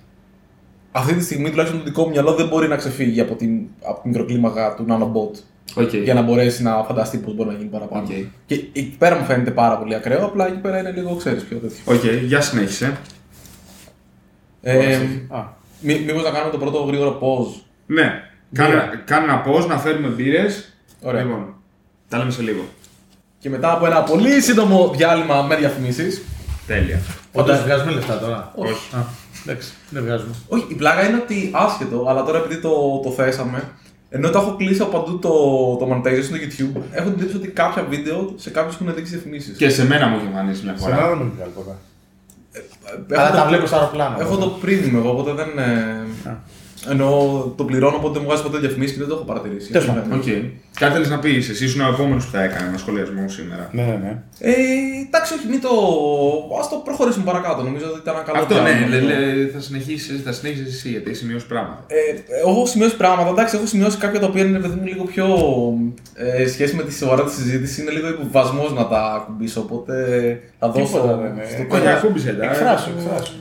[0.91, 4.01] αυτή τη στιγμή τουλάχιστον το δικό μου μυαλό δεν μπορεί να ξεφύγει από την, από
[4.01, 5.39] την μικροκλίμακα του nanobot
[5.75, 6.01] Okay.
[6.03, 8.03] για να μπορέσει να φανταστεί πώς μπορεί να γίνει παραπάνω.
[8.03, 8.11] Οκ.
[8.45, 11.57] Και εκεί πέρα μου φαίνεται πάρα πολύ ακραίο, απλά εκεί πέρα είναι λίγο, ξέρεις πιο
[11.57, 11.77] τέτοιο.
[11.85, 12.21] Okay.
[12.23, 12.97] Για συνέχισε.
[14.61, 14.95] Ε,
[15.29, 15.43] Α,
[15.79, 17.61] μή, Μήπως να κάνουμε το πρώτο γρήγορο pause.
[17.85, 18.23] Ναι.
[18.53, 20.73] Κάνε, κάνε ένα pause, να φέρουμε μπύρες.
[21.01, 21.23] Ωραία.
[21.23, 21.53] Λοιπόν,
[22.07, 22.63] τα λέμε σε λίγο.
[23.39, 26.21] Και μετά από ένα πολύ σύντομο διάλειμμα με διαφημίσεις.
[26.67, 26.99] Τέλεια.
[27.31, 28.95] Όντως βγάζουμε λεφτά τώρα; Όχι.
[28.95, 28.99] Α,
[29.45, 30.33] εντάξει, δεν βγάζουμε.
[30.47, 33.63] Όχι, η πλάκα είναι ότι άσχετο, αλλά τώρα επειδή το, το θέσαμε,
[34.13, 35.29] ενώ το έχω κλείσει από παντού το,
[35.79, 39.57] το monetization στο YouTube, έχω την εντύπωση ότι κάποια βίντεο σε κάποιους έχουν δείξει διαφημίσεις.
[39.57, 40.95] Και σε μένα μου έχει εμφανίσει μια Σε φορά.
[40.95, 41.75] μένα δεν μου βγάλει ποτέ.
[43.11, 44.17] Έχω Αλλά το- τα βλέπω στο αεροπλάνο.
[44.19, 45.49] Έχω το premium εγώ, οπότε δεν.
[46.85, 46.91] Ε, Α.
[46.91, 47.09] ενώ
[47.57, 49.71] το πληρώνω, οπότε δεν μου βγάζει ποτέ διαφημίσεις και δεν το έχω παρατηρήσει.
[49.71, 50.03] Τέλος πάντων.
[50.09, 50.15] Ναι.
[50.15, 50.23] Οκ.
[50.79, 53.69] Κάτι θέλεις να πεις, εσύ ήσουν ο επόμενος που θα έκανε ένα σχολιασμό σήμερα.
[53.71, 54.13] Ναι, ναι, ναι.
[54.39, 54.51] Ε,
[55.07, 55.69] εντάξει, όχι, μην το.
[56.61, 57.61] Α το προχωρήσουμε παρακάτω.
[57.63, 59.09] Νομίζω ότι ήταν ένα καλό Αυτό ναι, διάλειμμα.
[59.11, 61.83] λέ, λέ, θα συνεχίσεις θα συνέχισεις εσύ γιατί έχεις σημειώσει πράγματα.
[61.87, 61.95] Ε,
[62.41, 63.29] εγώ έχω σημειώσει πράγματα.
[63.29, 65.25] Εντάξει, έχω σημειώσει κάποια τα οποία είναι παιδί μου λίγο πιο.
[66.15, 69.59] Ε, σχέση με τη σοβαρά τη συζήτηση, είναι λίγο υποβασμός να τα ακουμπήσω.
[69.61, 69.93] Οπότε
[70.59, 70.85] θα δώσω.
[70.85, 71.45] Τίποτα δεν είναι.
[71.49, 71.97] στο Ε, Όχι, τέλος.
[71.97, 72.43] ακούμπησε τα.
[72.45, 73.33] Εκφράσου, εκφράσου.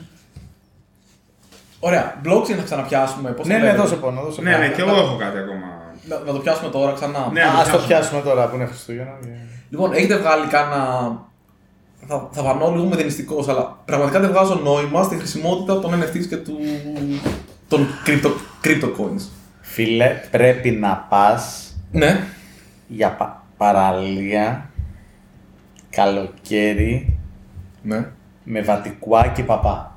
[1.80, 3.30] Ωραία, blockchain θα ξαναπιάσουμε.
[3.30, 4.62] Πώς Ναι, το ναι, λέτε; δώσε πόνο, δώσε Ναι, πόνο.
[4.66, 5.66] ναι, και εγώ έχω κάτι ακόμα.
[6.08, 7.28] Να, να το πιάσουμε τώρα ξανά.
[7.32, 7.40] Ναι.
[7.42, 7.86] Α, ας το πιάσουμε.
[7.86, 9.12] πιάσουμε τώρα που είναι Χριστούγεννα.
[9.70, 11.12] Λοιπόν, έχετε βγάλει κάνα.
[12.06, 16.36] Θα, θα φανώ λίγο μηδενιστικό, αλλά πραγματικά δεν βγάζω νόημα στη χρησιμότητα των NFTs και
[16.36, 16.56] του,
[17.68, 18.30] των crypto,
[18.64, 19.22] crypto coins.
[19.60, 22.20] Φίλε, πρέπει να πας Ναι,
[22.88, 24.70] για πα- παραλία,
[25.90, 27.18] καλοκαίρι,
[27.82, 28.06] ναι.
[28.44, 29.89] με βατικουά και παπά.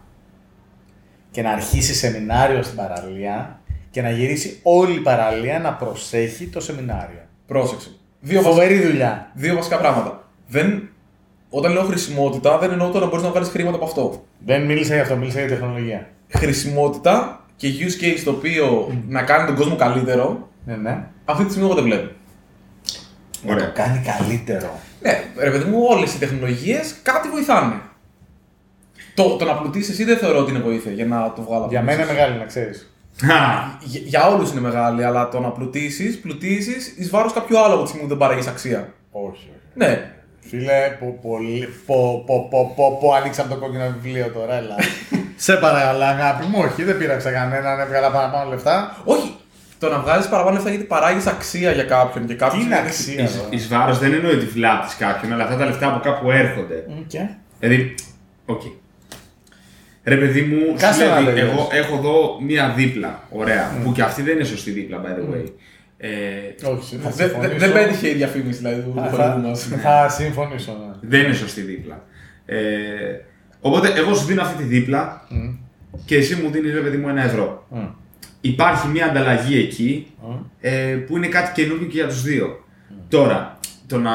[1.34, 3.60] Και να αρχίσει σεμινάριο στην παραλία
[3.92, 7.20] και να γυρίσει όλη η παραλία να προσέχει το σεμινάριο.
[7.48, 7.90] Πρόσεξε.
[8.20, 9.32] Δύο, βασ- Φοβερή δουλειά.
[9.34, 10.28] δύο βασικά πράγματα.
[10.48, 10.90] Δεν,
[11.50, 14.24] όταν λέω χρησιμότητα, δεν εννοώ τώρα να μπορείς να βγάλεις χρήματα από αυτό.
[14.46, 16.08] Δεν μίλησα για αυτό, μίλησα για τεχνολογία.
[16.30, 21.04] Χρησιμότητα και use case το οποίο να κάνει τον κόσμο καλύτερο, Ναι, ναι.
[21.26, 22.12] αυτή τη στιγμή εγώ δεν βλέπω.
[23.44, 23.66] Να το Ωραία.
[23.68, 24.80] κάνει καλύτερο.
[25.02, 27.76] Ναι, ρε παιδί μου, όλες οι τεχνολογίες κάτι βοηθάνε.
[29.14, 31.62] Το, το να πλουτίσεις εσύ δεν θεωρώ ότι είναι βοήθεια για να το βγάλω.
[31.62, 31.98] από Για μέσα.
[31.98, 32.88] μένα είναι μεγάλη, να ξέρεις.
[33.22, 37.82] Για, για όλους είναι μεγάλη, αλλά το να πλουτίσεις, πλουτίσεις εις βάρος κάποιου άλλου από
[37.82, 38.94] τη στιγμή που δεν παράγεις αξία.
[39.12, 39.50] Όχι, όχι.
[39.74, 40.12] Ναι.
[40.40, 44.76] Φίλε, πω, πολύ, πω, πω, πω, πω, πω, ανοίξαμε το κόκκινο βιβλίο τώρα, έλα.
[45.46, 48.98] Σε παρακαλώ, αγάπη μου, όχι, δεν πείραξα κανέναν, έβγαλα παραπάνω λεφτά.
[49.04, 49.36] Όχι!
[49.80, 52.60] Το να βγάζεις παραπάνω λεφτά γιατί παράγεις αξία για κάποιον και κάποιο.
[52.60, 55.66] Τι είναι αξία Εις, εδώ; εις βάρος δεν εννοεί ότι βλάπτεις κάποιον, αλλά αυτά τα
[55.66, 56.86] λεφτά από κάπου έρχονται.
[57.08, 57.28] Και;
[57.60, 57.96] Δηλαδή,
[58.46, 58.62] οκ.
[60.04, 61.50] Ρε παιδί μου, Κάτσε σου να λέει, λέγες.
[61.52, 65.36] εγώ έχω εδώ μία δίπλα, ωραία, που και αυτή δεν είναι σωστή δίπλα, by the
[65.36, 65.44] way.
[65.98, 66.10] Ε,
[66.70, 67.58] Όχι, θα Δεν συμφωνήσω.
[67.58, 69.64] δεν πέτυχε η διαφήμιση δηλαδή του Θα- χορηγού μας.
[69.82, 70.72] Θα συμφωνήσω.
[70.72, 71.10] ναι.
[71.10, 72.04] δεν είναι σωστή δίπλα.
[72.46, 72.56] Ε,
[73.62, 75.50] οπότε, εγώ σου δίνω αυτή τη δίπλα Μμ.
[76.06, 77.66] και εσύ μου δίνεις, ρε παιδί μου, ένα ευρώ.
[77.70, 77.80] Μμ.
[78.42, 80.34] Υπάρχει μία ανταλλαγή εκεί Μμ.
[80.62, 80.72] ε,
[81.08, 82.64] που είναι κάτι καινούργιο και για τους δύο.
[83.10, 84.12] Τώρα, το να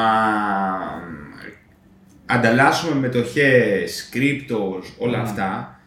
[2.25, 5.78] ανταλλάσσουμε μετοχές, κρύπτος, όλα αυτά,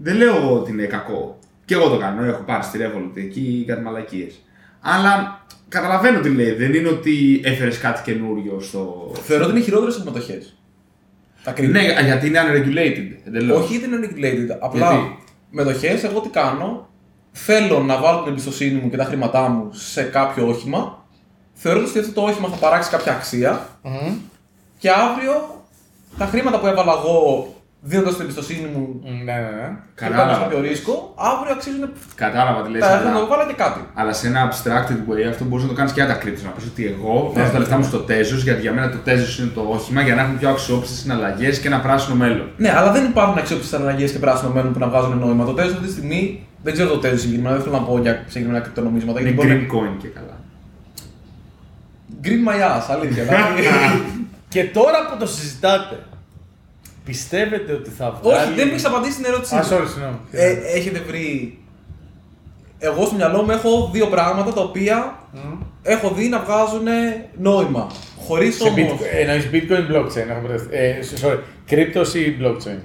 [0.00, 1.38] δεν λέω εγώ ότι είναι κακό.
[1.64, 4.34] Και εγώ το κάνω, έχω πάρει στη Revolut εκεί κάτι μαλακίες.
[4.80, 9.12] Αλλά καταλαβαίνω τι λέει, δεν είναι ότι έφερες κάτι καινούριο στο...
[9.22, 10.42] Θεωρώ ότι είναι χειρότερε από μετοχέ.
[11.42, 11.72] Τα κρίνω.
[11.72, 13.64] Ναι, γιατί είναι unregulated, εντελώς.
[13.64, 14.56] Όχι γιατί είναι regulated.
[14.60, 15.18] Απλά Γιατί;
[15.50, 16.88] μετοχέ, εγώ τι κάνω.
[17.32, 21.06] Θέλω να βάλω την εμπιστοσύνη μου και τα χρήματά μου σε κάποιο όχημα.
[21.52, 23.68] Θεωρώ ότι αυτό το όχημα θα παράξει κάποια αξία.
[23.82, 24.14] Μμ.
[24.78, 25.64] Και αύριο
[26.18, 27.46] τα χρήματα που έβαλα εγώ
[27.80, 29.68] δίνοντας την εμπιστοσύνη μου Μ, Ναι, ναι, ναι.
[29.94, 30.30] και Κατάλαβα.
[30.32, 31.82] πάνω κάποιο ρίσκο, αύριο αξίζουν
[32.14, 33.80] Κατάλαβα τι λες, τα αλλά- χρήματα που έβαλα και κάτι.
[33.94, 36.44] Αλλά σε ένα abstracted way αυτό μπορείς να το κάνεις και αν τα κρύψει.
[36.44, 39.32] Να πεις ότι εγώ βάζω τα λεφτά μου στο Tezos γιατί για μένα το Tezos
[39.40, 42.48] είναι το όχημα για να έχουμε πιο αξιόπιστες συναλλαγές και ένα πράσινο μέλλον.
[42.56, 45.44] Ναι, αλλά δεν υπάρχουν αξιόπιστες αναλλαγέ και πράσινο μέλλον που να βγάζουν νόημα.
[45.44, 48.22] Το τέλο αυτή τη στιγμή δεν ξέρω το τέλο συγκεκριμένα, δεν θέλω να πω για
[48.26, 49.20] συγκεκριμένα κρυπτονομίσματα.
[49.20, 50.26] Είναι γιατί μπορεί green coin και καλά.
[50.28, 50.36] να-
[52.22, 53.22] Green my ass, αλήθεια.
[53.24, 53.62] δηλαδή.
[54.54, 55.98] Και τώρα που το συζητάτε,
[57.08, 58.42] πιστεύετε ότι θα βγάλει...
[58.46, 59.64] Όχι, δεν μου έχεις απαντήσει την ερώτησή Α, μου.
[59.70, 60.16] sorry, συγγνώμη.
[60.30, 61.58] Ε, έχετε βρει.
[62.78, 65.60] Εγώ στο μυαλό μου έχω δύο πράγματα τα οποία Μμ.
[65.82, 66.86] έχω δει να βγάζουν
[67.38, 67.86] νόημα.
[68.26, 68.74] Χωρίς Σε όμω.
[68.76, 70.76] bitcoin, εννοείς bitcoin blockchain, έχω μπερδευτεί.
[70.76, 72.78] Ε, sorry, κρύπτος ή blockchain;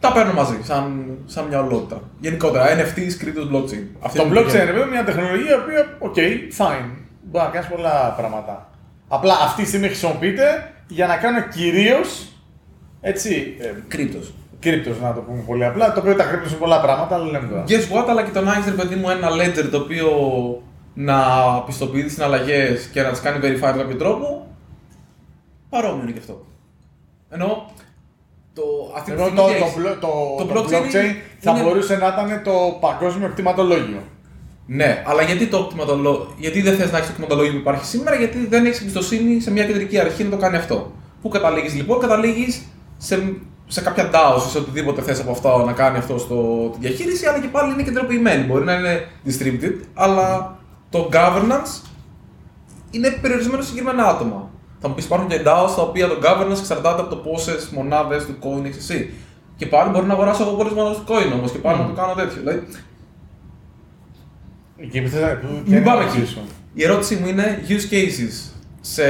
[0.00, 2.00] Τα παίρνω μαζί, σαν, σαν μια ολότητα.
[2.20, 3.84] Γενικότερα, NFTs, crypto, blockchain.
[4.00, 4.62] Αυτή Το είναι η blockchain δουλειά.
[4.62, 6.14] είναι βέβαια μια τεχνολογία η οποία, OK,
[6.58, 6.90] fine.
[7.22, 8.70] Μπορεί να κάνεις πολλά πράγματα.
[9.08, 12.26] Απλά αυτή τη στιγμή χρησιμοποιείται για να κάνω κυρίως
[13.00, 13.56] έτσι.
[13.60, 14.32] Ε, Cryptos.
[14.60, 15.92] cryptos, να το πούμε πολύ απλά.
[15.92, 17.64] Το οποίο τα cryptos είναι πολλά πράγματα, αλλά λέμε τώρα.
[17.68, 20.08] Guess what, αλλά και το να έχει ρε παιδί μου ένα ledger το οποίο
[20.94, 21.16] να
[21.66, 24.46] πιστοποιεί τις συναλλαγές και να τις κάνει verify με κάποιο τρόπο.
[25.68, 26.44] Παρόμοιο είναι και αυτό.
[27.30, 27.70] Ενώ
[28.54, 28.62] το,
[28.96, 31.50] αυτή τη Ενώ στιγμή το, τι το, έχεις; blo- το, Το το blockchain blockchain, θα
[31.50, 34.02] είναι- μπορούσε να ήταν το παγκόσμιο κτηματολόγιο.
[34.72, 36.34] Ναι, αλλά γιατί, το κτηματολό...
[36.36, 39.50] γιατί δεν θες να έχεις το κτηματολόγιο που υπάρχει σήμερα, γιατί δεν έχεις εμπιστοσύνη σε
[39.50, 40.92] μια κεντρική αρχή να το κάνει αυτό.
[41.22, 42.62] Πού καταλήγεις λοιπόν, καταλήγεις
[42.96, 43.34] σε,
[43.66, 47.40] σε κάποια DAO, σε οτιδήποτε θες από αυτό να κάνει αυτό στο, τη διαχείριση, αλλά
[47.40, 48.44] και πάλι είναι κεντροποιημένη.
[48.44, 50.58] Μπορεί να είναι distributed, αλλά
[50.90, 51.88] το governance
[52.90, 54.50] είναι περιορισμένο σε συγκεκριμένα άτομα.
[54.80, 58.26] Θα μου πεις υπάρχουν και DAO στα οποία το governance εξαρτάται από το πόσες μονάδες
[58.26, 59.14] του coin έχεις εσύ.
[59.56, 61.92] Και πάλι μπορεί να αγοράσω εγώ πολλές μονάδες του coin όμως και πάλι να το
[61.92, 62.38] κάνω τέτοιο.
[62.38, 62.66] Δηλαδή,
[64.82, 66.18] Εκεί που θες να- που Μην θέλεις πάμε να εκεί.
[66.18, 66.40] ρωτήσω.
[66.74, 69.02] Η ερώτησή μου είναι use cases σε,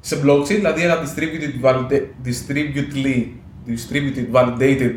[0.00, 3.26] σε blockchain, δηλαδή ένα distributed, valida- distributedly,
[3.68, 4.92] distributed validated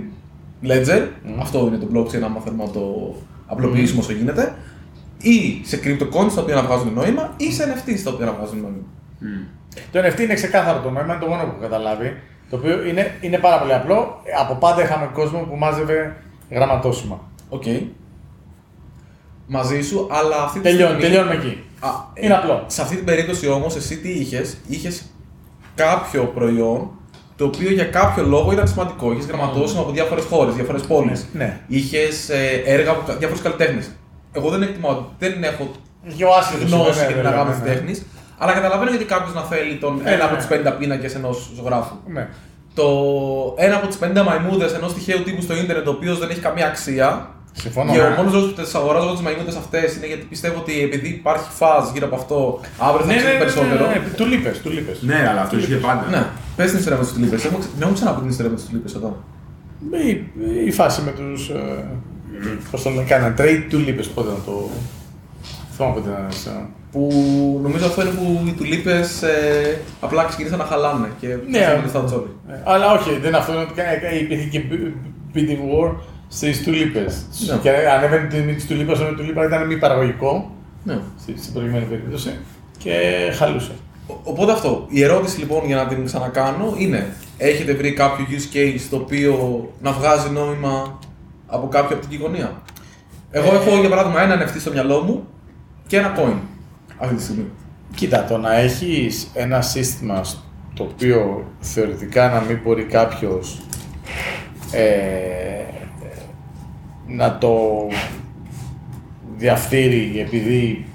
[0.63, 1.07] ledger,
[1.39, 3.15] αυτό είναι το blockchain άμα θέλουμε να το
[3.47, 4.55] απλοποιήσουμε όσο γίνεται,
[5.21, 8.59] ή σε cryptocurrencies τα οποία να βγάζουν νόημα, ή σε NFTs τα οποία να βγάζουν
[8.61, 8.83] νόημα.
[9.91, 12.17] Το NFT είναι ξεκάθαρο το νόημα, είναι το μόνο που έχω καταλάβει.
[12.49, 14.21] Το οποίο είναι, είναι πάρα πολύ απλό.
[14.39, 16.15] Από πάντα είχαμε κόσμο που μάζευε
[16.51, 17.19] γραμματόσημα.
[17.49, 17.63] Οκ.
[19.47, 21.01] Μαζί σου, αλλά αυτή τη Τελειώνει, στιγμή...
[21.15, 21.63] τελειώνουμε εκεί.
[21.79, 22.63] Α, Είναι απλό.
[22.67, 25.03] Σε αυτή την περίπτωση όμως εσύ τι είχες, είχες
[25.75, 26.89] κάποιο προϊόν
[27.35, 29.11] το οποίο για κάποιο λόγο ήταν σημαντικό.
[29.11, 31.25] Είχες γραμματόσημα από διάφορες χώρες, διάφορες πόλεις.
[31.33, 31.59] Ναι.
[31.67, 33.89] Είχες ε, έργα από κα- διάφορους καλλιτέχνες.
[34.31, 35.71] Εγώ δεν εκτιμάω, δεν έχω
[36.03, 37.73] Είχε ο άσχετος γνώση βέβαια, για την ναι, αγάπη ναι, της ναι.
[37.73, 38.05] τέχνης,
[38.37, 40.37] αλλά καταλαβαίνω γιατί κάποιος να θέλει τον Ναι, ένα ναι, από ναι.
[40.37, 41.95] τους 50 πίνακες ενός ζωγράφου.
[42.07, 42.27] Ναι.
[42.73, 42.87] Το
[43.57, 46.65] ένα από τις 50 μαϊμούδες ενός τυχαίου τύπου στο ίντερνετ, ο οποίος δεν έχει καμία
[46.67, 47.29] αξία,
[47.63, 47.91] Συμφωνώ.
[47.93, 48.07] και ναι.
[48.07, 51.07] ο μόνος λόγος που τι αγοράζω εγώ τι μαγνήτε αυτές είναι γιατί πιστεύω ότι επειδή
[51.21, 52.37] υπάρχει φάζ γύρω από αυτό,
[52.87, 53.85] αύριο θα Ναι, ναι, ξέρει ναι, περισσότερο.
[53.87, 54.97] ναι, ναι, Του λείπες, του λείπες.
[55.01, 56.03] Ναι, αλλά αυτό ισχύει πάντα.
[56.15, 56.23] Ναι,
[56.55, 57.35] πες την ιστορία με του τουλίπε.
[57.77, 59.11] Δεν έχω ξαναπεί την ιστορία με του τουλίπε εδώ.
[60.07, 60.11] Η,
[60.69, 61.49] η φάση με τους...
[61.49, 61.83] Ε,
[62.71, 64.69] πώς το λένε, κάνανε trade του λείπες, πότε να το...
[65.75, 66.65] Θυμάμαι πότε να είναι.
[66.91, 67.09] Που
[67.63, 68.91] νομίζω αυτό είναι που οι τουλίπε
[69.21, 72.55] ε, απλά ξεκίνησαν να χαλάνε και Ναι, ναι, ε, λεφτά του όλοι.
[72.57, 73.51] Ε, Αλλά όχι, δεν είναι αυτό.
[73.53, 74.61] Είναι ότι κα- υπήρχε και
[75.33, 75.91] bidding war
[76.27, 77.21] στις τουλίπες.
[77.47, 77.57] Ναι.
[77.61, 80.51] Και ανέβαινε την τιμή της τουλίπας, ενώ η τουλίπα ήταν μη παραγωγικό
[80.83, 80.99] Ναι.
[81.21, 82.29] στη- στην προηγούμενη περίπτωση
[82.77, 82.91] και
[83.37, 83.71] χαλούσε.
[84.07, 84.85] Ο- Οπότε αυτό.
[84.89, 89.69] Η ερώτηση λοιπόν για να την ξανακάνω είναι: Έχετε βρει κάποιο use case το οποίο
[89.81, 90.99] να βγάζει νόημα
[91.47, 92.61] από κάποια οπτική γωνία;
[93.31, 95.27] Εγώ Ε, έχω για παράδειγμα ένα NFT στο μυαλό μου
[95.87, 96.37] και ένα coin
[96.97, 97.45] αυτή τη στιγμή.
[97.95, 100.21] Κοίτα, το να έχεις ένα σύστημα
[100.73, 103.61] το οποίο θεωρητικά να μην μπορεί κάποιος
[104.71, 104.81] ε,
[107.07, 107.87] να το
[109.37, 110.85] διαφθείρει επειδή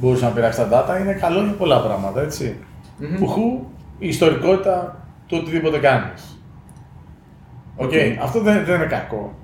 [0.00, 2.56] μπορούσε να πειράξει τα data είναι καλό για πολλά πράγματα, έτσι.
[2.98, 3.18] Μμμ.
[3.18, 3.66] Που έχω
[3.98, 6.40] η ιστορικότητα του οτιδήποτε κάνεις.
[7.76, 7.92] OK, OK.
[8.22, 9.34] αυτό δεν, δεν είναι κακό.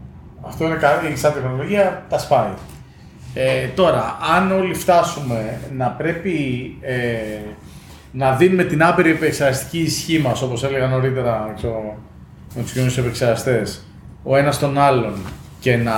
[0.47, 2.53] Αυτό είναι καλό, η σαν τεχνολογία τα σπάει.
[3.35, 6.37] Ε, τώρα, αν όλοι φτάσουμε να πρέπει
[6.81, 6.97] ε,
[8.13, 11.97] να δίνουμε την άπειρη επεξεργαστική ισχύ μας, όπως έλεγα νωρίτερα ξέρω,
[12.55, 13.87] με τους κοινούς επεξεργαστές,
[14.23, 15.15] ο ένας τον άλλον
[15.61, 15.93] και να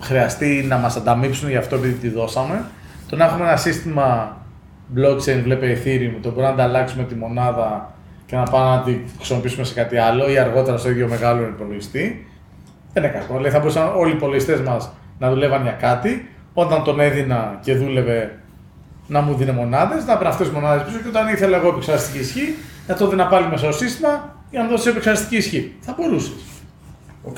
[0.00, 2.64] χρειαστεί να μας ανταμείψουν για αυτό επειδή τη δώσαμε,
[3.08, 4.36] το να έχουμε ένα σύστημα
[4.94, 7.94] blockchain, βλέπε Ethereum, το μπορούμε να ανταλλάξουμε τη μονάδα
[8.26, 12.26] και να πάμε να τη χρησιμοποιήσουμε σε κάτι άλλο ή αργότερα στο ίδιο μεγάλο υπολογιστή,
[12.92, 13.34] δεν είναι κακό.
[13.36, 16.30] Δηλαδή θα μπορούσαν όλοι οι υπολογιστές μας να δουλεύαν για κάτι.
[16.54, 18.38] Όταν τον έδινα και δούλευε
[19.06, 22.18] να μου δίνει μονάδες, να παίρνω αυτές τις μονάδες πίσω και όταν ήθελα εγώ επεξεργαστική
[22.18, 22.54] ισχύ,
[22.86, 25.74] να το δίνα πάλι μέσα στο σύστημα για να δώσει επεξεργαστική ισχύ.
[25.80, 26.44] Θα μπορούσες.
[27.22, 27.36] Οκ.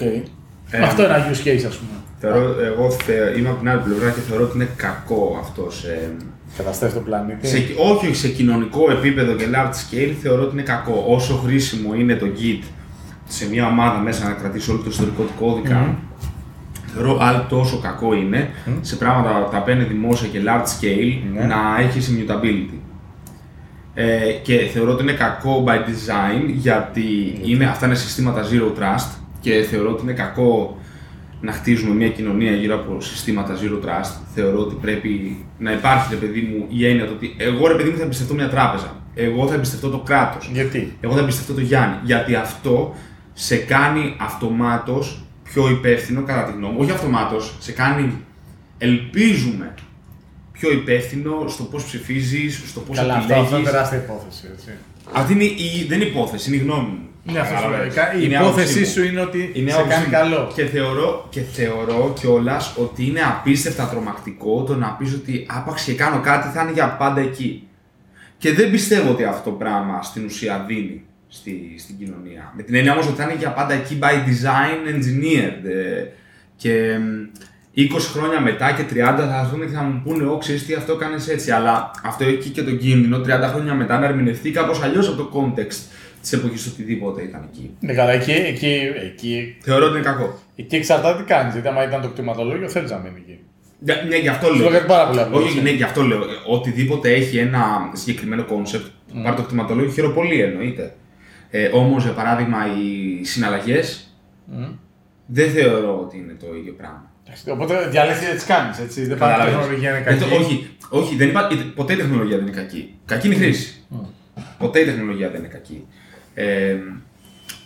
[0.71, 1.91] Ε, Αυτό είναι ένα use case, ας πούμε.
[2.21, 6.13] Θεωρώ, εγώ θε, είμαι από την άλλη πλευρά και θεωρώ ότι είναι κακό αυτό σε,
[6.57, 7.47] Καταστρέφει τον πλανήτη.
[7.47, 7.57] σε,
[7.93, 11.05] όχι σε κοινωνικό επίπεδο και large scale, θεωρώ ότι είναι κακό.
[11.09, 12.63] Όσο χρήσιμο είναι το Git
[13.29, 15.95] σε μια ομάδα μέσα να κρατήσει όλο το ιστορικό του κώδικα, Μμμ.
[16.95, 18.51] θεωρώ άλλο τόσο κακό είναι
[18.81, 21.45] σε πράγματα τα οποία είναι δημόσια και large scale Ναι.
[21.45, 22.79] να έχει immutability.
[23.95, 29.18] Ε, και θεωρώ ότι είναι κακό by design γιατί; είναι, αυτά είναι συστήματα zero trust
[29.41, 30.79] και θεωρώ ότι είναι κακό
[31.41, 34.21] να χτίζουμε μια κοινωνία γύρω από συστήματα zero trust.
[34.35, 37.91] Θεωρώ ότι πρέπει να υπάρχει, ρε παιδί μου, η έννοια του ότι εγώ, ρε παιδί
[37.91, 38.97] μου, θα εμπιστευτώ μια τράπεζα.
[39.15, 40.51] Εγώ θα εμπιστευτώ το κράτος.
[40.53, 41.97] Γιατί; Εγώ θα εμπιστευτώ το Γιάννη.
[42.05, 42.95] Γιατί αυτό
[43.33, 46.79] σε κάνει αυτομάτως πιο υπεύθυνο, κατά τη γνώμη μου.
[46.81, 48.25] Όχι αυτομάτως, σε κάνει,
[48.79, 49.75] ελπίζουμε,
[50.59, 53.65] πιο υπεύθυνο στο πώς ψηφίζεις, στο πώς Καλά, αυτό, αυτό είναι επιλέγει.
[53.65, 54.47] τεράστια υπόθεση.
[54.53, 54.71] Έτσι.
[55.13, 56.99] Αυτή είναι η, δεν είναι υπόθεση, είναι η γνώμη μου.
[57.33, 57.79] Ναι, αυτό σου λέω.
[57.89, 58.23] Καταλαβαίνεις.
[58.25, 59.07] Η Είναι υπόθεσή άποψή σου μου.
[59.07, 60.13] είναι ότι Είναι σε άποψή κάνει μου.
[60.13, 60.51] καλό.
[60.55, 65.93] Και θεωρώ, και θεωρώ κιόλας ότι είναι απίστευτα τρομακτικό το να πεις ότι άπαξ και
[65.95, 67.67] κάνω κάτι θα είναι για πάντα εκεί.
[68.39, 72.53] Και δεν πιστεύω ότι αυτό το πράγμα στην ουσία δίνει στη, στην κοινωνία.
[72.57, 75.65] Με την έννοια όμως ότι θα είναι για πάντα εκεί by design engineered.
[75.65, 76.05] ε,
[76.57, 77.05] και μ,
[77.79, 80.97] 20 χρόνια μετά και 30 θα έρθουν και θα μου πούνε: Ω, ξέρεις τι, αυτό
[80.97, 81.51] κάνεις έτσι.
[81.51, 85.31] Αλλά αυτό έχει και τον κίνδυνο 30 χρόνια μετά να ερμηνευτεί κάπως αλλιώς από το
[85.35, 85.79] context
[86.21, 87.71] της εποχής οτιδήποτε ήταν εκεί.
[87.81, 90.39] Ναι, καλά, εκεί, εκεί, εκεί, Θεωρώ ότι είναι κακό.
[90.57, 91.53] εκεί εξαρτάται τι κάνεις.
[91.53, 93.39] Γιατί άμα ήταν το κτηματολόγιο, θέλεις να μείνει εκεί.
[93.81, 94.63] Ναι, ναι, γι' αυτό Σου λέω.
[94.63, 95.39] λέω κάτι πάρα πολύ απλό.
[95.39, 96.21] Όχι, ναι, γι' αυτό λέω.
[96.47, 99.21] Οτιδήποτε έχει ένα συγκεκριμένο concept, Mm.
[99.23, 100.95] πάρει το κτηματολόγιο, χαίρομαι πολύ εννοείται.
[101.51, 104.15] Ε, Όμως, για παράδειγμα, οι συναλλαγές
[104.47, 104.65] Μμ.
[105.27, 107.11] δεν θεωρώ ότι είναι το ίδιο πράγμα.
[107.29, 109.07] Εντάξει, Οπότε διαλέγει τις κάνεις, έτσι.
[109.07, 109.59] Δεν πάει η Καταλαβαίνεις.
[109.61, 110.31] τεχνολογία είναι Δεν κακή.
[110.31, 111.49] το- όχι, όχι δεν υπά...
[111.75, 112.95] ποτέ η τεχνολογία δεν είναι κακή.
[113.07, 113.83] Κακή είναι η χρήση.
[114.59, 115.87] Ποτέ η τεχνολογία δεν είναι κακή.
[116.35, 116.75] Ε,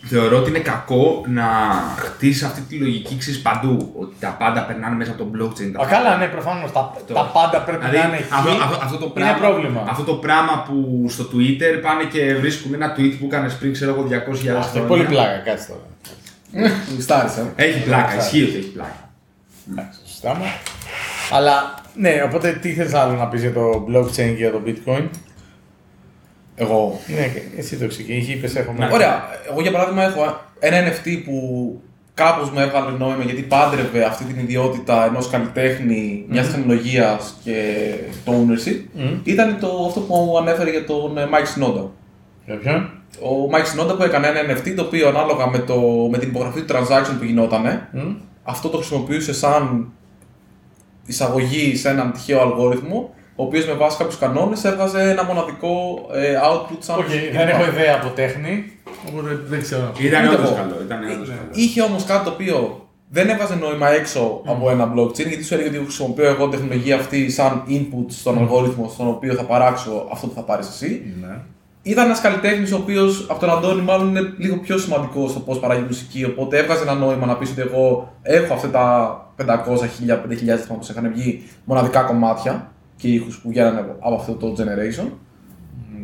[0.05, 1.43] θεωρώ ότι είναι κακό να
[1.97, 3.93] χτίσεις αυτή τη λογική ξέρεις, παντού.
[3.99, 5.71] Ότι τα πάντα περνάνε μέσα από το blockchain.
[5.73, 6.71] τα Α, καλά, ναι, προφανώς.
[6.71, 8.27] Τα, Το- τα πάντα πρέπει Δηλαδή, να είναι εκεί.
[8.31, 9.85] αυτό, αυτό, αυτό το είναι πράγμα, πρόβλημα.
[9.89, 13.91] Αυτό το πράγμα που στο Twitter πάνε και βρίσκουν ένα tweet που έκανε πριν, ξέρω
[13.93, 14.87] εγώ, 200.000 Αυτό είναι χρόνια.
[14.87, 15.85] πολύ πλάκα, κάτσε τώρα.
[16.95, 17.53] Μιστάρισα.
[17.55, 18.23] Έχει πλάκα, Μάλιστα.
[18.23, 19.12] ισχύει ότι έχει πλάκα.
[19.71, 20.45] Εντάξει, το συζητάμε.
[21.31, 25.09] Αλλά, ναι, οπότε τι θες άλλο να πεις για το blockchain και για το bitcoin;
[26.55, 26.99] Εγώ.
[27.07, 28.89] Ναι, εσύ το ξεκίνησε, είπες έχουμε...
[28.91, 29.23] Ωραία.
[29.49, 31.37] Εγώ για παράδειγμα έχω ένα NFT που
[32.13, 37.93] κάπως μου έβγαλε νόημα γιατί πάντρευε αυτή την ιδιότητα ενός καλλιτέχνη, μιας τεχνολογίας και
[38.25, 38.81] το ownership.
[38.93, 39.19] Μμμ.
[39.23, 41.85] Ήταν το, αυτό που ανέφερε για τον ε, Mike Sinoda.
[42.45, 42.89] Για ποιον;
[43.19, 45.79] Ο Mike Sinoda που έκανε ένα NFT το οποίο ανάλογα με, το,
[46.11, 48.13] με την υπογραφή του transaction που γινότανε, Μμ.
[48.43, 49.91] Αυτό το χρησιμοποιούσε σαν
[51.05, 56.33] εισαγωγή σε έναν τυχαίο αλγόριθμο, ο οποίος με βάση κάποιους κανόνες έβγαζε ένα μοναδικό ε,
[56.51, 56.99] output σαν.
[56.99, 58.73] Οκ, δεν έχω ιδέα από τέχνη,
[59.07, 59.91] οπότε δεν ξέρω.
[60.01, 60.55] Ήταν Ούτε όντως εγώ.
[60.57, 60.75] καλό.
[60.85, 61.49] Ήταν όντως καλό.
[61.51, 65.69] Είχε όμως κάτι το οποίο δεν έβαζε νόημα έξω από ένα blockchain, γιατί σου έλεγε
[65.69, 70.27] ότι χρησιμοποιώ εγώ την τεχνολογία αυτή σαν input στον αλγόριθμο στον οποίο θα παράξω αυτό
[70.27, 71.13] που θα πάρεις εσύ.
[71.21, 71.41] Ναι.
[71.83, 75.59] Ήταν ένας καλλιτέχνης ο οποίος από τον Αντώνη μάλλον είναι λίγο πιο σημαντικός στο πώς
[75.59, 76.25] παράγει μουσική.
[76.25, 80.79] Οπότε έβγαζε ένα νόημα να πεις ότι εγώ έχω αυτά τα 500, 1000, 5000 που
[80.89, 85.07] είχαν βγει μοναδικά κομμάτια και ήχους που βγαίνανε από αυτό το generation.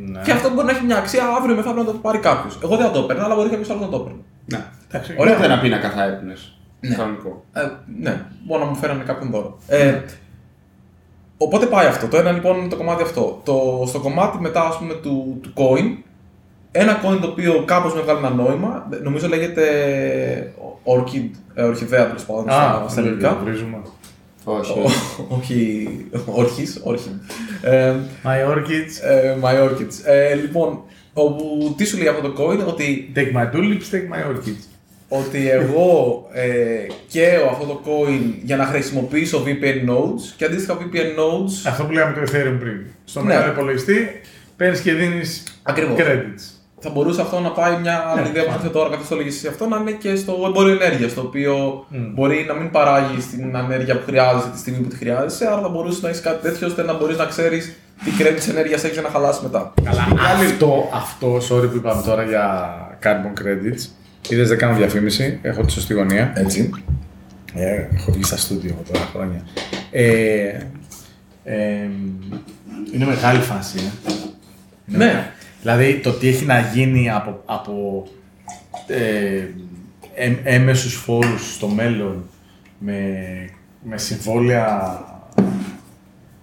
[0.06, 0.22] Ναι.
[0.22, 2.60] Και αυτό μπορεί να έχει μια αξία αύριο μεθαύριο να το πάρει κάποιος.
[2.64, 4.22] Εγώ δεν θα το έπαιρνα, αλλά μπορεί κάποιος άλλος να το έπαιρνε.
[4.46, 4.66] Ναι.
[4.88, 5.36] Εντάξει, Ωραία.
[5.36, 6.34] Ούτε ένα πίνακα θα έπαιρνε.
[6.80, 6.96] Ναι.
[6.96, 7.46] Κανονικό.
[7.54, 7.62] Ε,
[8.00, 9.60] ναι, μόνο να μου φέρανε κάποιον δώρο.
[9.68, 10.02] Ε,
[11.42, 12.08] οπότε πάει αυτό.
[12.08, 13.42] Το ένα λοιπόν είναι το κομμάτι αυτό.
[13.44, 16.04] Το, στο κομμάτι μετά ας πούμε του, του coin,
[16.72, 19.64] ένα coin το οποίο κάπως με βγάλει ένα νόημα, νομίζω λέγεται
[20.84, 23.38] Orchid, ε, ορχιδέα τέλος πάντων στα, στα ελληνικά.
[23.44, 23.78] βρίζουμε.
[24.44, 24.72] Όχι.
[24.80, 25.88] Ο- Όχι,
[26.26, 27.10] όρχης, όρχη.
[27.62, 29.94] Ε, My orchids, ε, my orchids.
[30.06, 30.80] Ε, λοιπόν,
[31.14, 34.64] όπου τι σου λέει αυτό το coin, ότι take my tulips, take my orchids.
[35.10, 36.47] Ότι εγώ ε,
[37.07, 41.51] καίω αυτό το coin για να χρησιμοποιήσω VPN nodes και αντίστοιχα VPN nodes.
[41.68, 42.82] Αυτό που λέγαμε το Ethereum πριν.
[43.05, 43.26] Στο Ναι.
[43.26, 44.22] μεγάλο υπολογιστή
[44.57, 45.95] παίρνεις και δίνεις Ακριβώς.
[45.99, 46.53] credits.
[46.82, 48.53] Θα μπορούσε αυτό να πάει μια άλλη Ναι, ιδέα που φάνηκε.
[48.53, 51.14] έρχεται τώρα, καθώς το λέγεις εσύ αυτό, να είναι και στο εμπόριο ενέργειας.
[51.14, 51.97] Το οποίο Μμ.
[52.14, 55.70] μπορεί να μην παράγει την ενέργεια που χρειάζεσαι τη στιγμή που τη χρειάζεσαι, άρα θα
[55.70, 59.01] μπορούσες να έχεις κάτι τέτοιο ώστε να μπορείς να ξέρεις τι credits ενέργειας έχεις για
[59.01, 59.74] να χαλάσεις μετά.
[59.84, 60.05] Καλά,
[60.43, 63.82] αυτό, αυτό, sorry που είπαμε τώρα για carbon credits.
[64.30, 66.34] Είδες δεν κάνω διαφήμιση, έχω τη σωστή γωνία.
[66.36, 66.70] Έτσι.
[67.55, 69.45] Ε, έχω βγει στα στούντιο εγώ τώρα χρόνια.
[69.91, 70.59] Ε,
[71.43, 71.89] ε,
[72.93, 73.78] είναι μεγάλη φάση.
[73.78, 74.11] Ε.
[74.88, 75.05] Είναι Ναι.
[75.05, 75.26] μεγάλη.
[75.61, 78.03] Δηλαδή το τι έχει να γίνει από, από
[78.88, 79.45] ε,
[80.15, 82.24] έμ- έμεσους φόρους στο μέλλον
[82.80, 83.05] με,
[83.84, 84.99] με συμβόλαια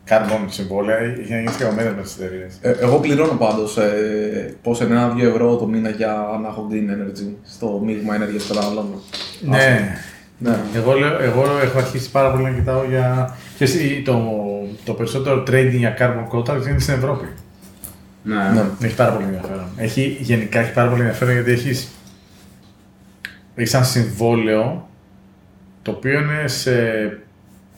[0.09, 2.59] carbon συμβόλαια έχει να γίνει σκαγωμένα με τις εταιρείες.
[2.61, 6.75] Ε, εγώ πληρώνω πάντως ε, πόσο είναι ένα-δύο ευρώ το μήνα για να έχω green
[6.91, 9.01] energy στο μείγμα ενέργειας που καταναλώνω.
[9.41, 9.97] Ναι.
[10.39, 10.57] Ναι.
[10.75, 13.37] Εγώ, λέω, εγώ έχω αρχίσει πάρα πολύ να κοιτάω για.
[13.55, 14.23] Ξέρεις, η- το,
[14.85, 17.27] το περισσότερο trading για carbon quota γίνεται στην Ευρώπη.
[18.23, 18.35] Ναι.
[18.55, 18.65] Ναι.
[18.87, 19.65] Έχει πάρα πολύ ενδιαφέρον.
[19.77, 21.89] Έχει, γενικά έχει πάρα πολύ ενδιαφέρον γιατί έχεις
[23.55, 24.89] έχεις ένα συμβόλαιο
[25.83, 26.73] το οποίο είναι σε,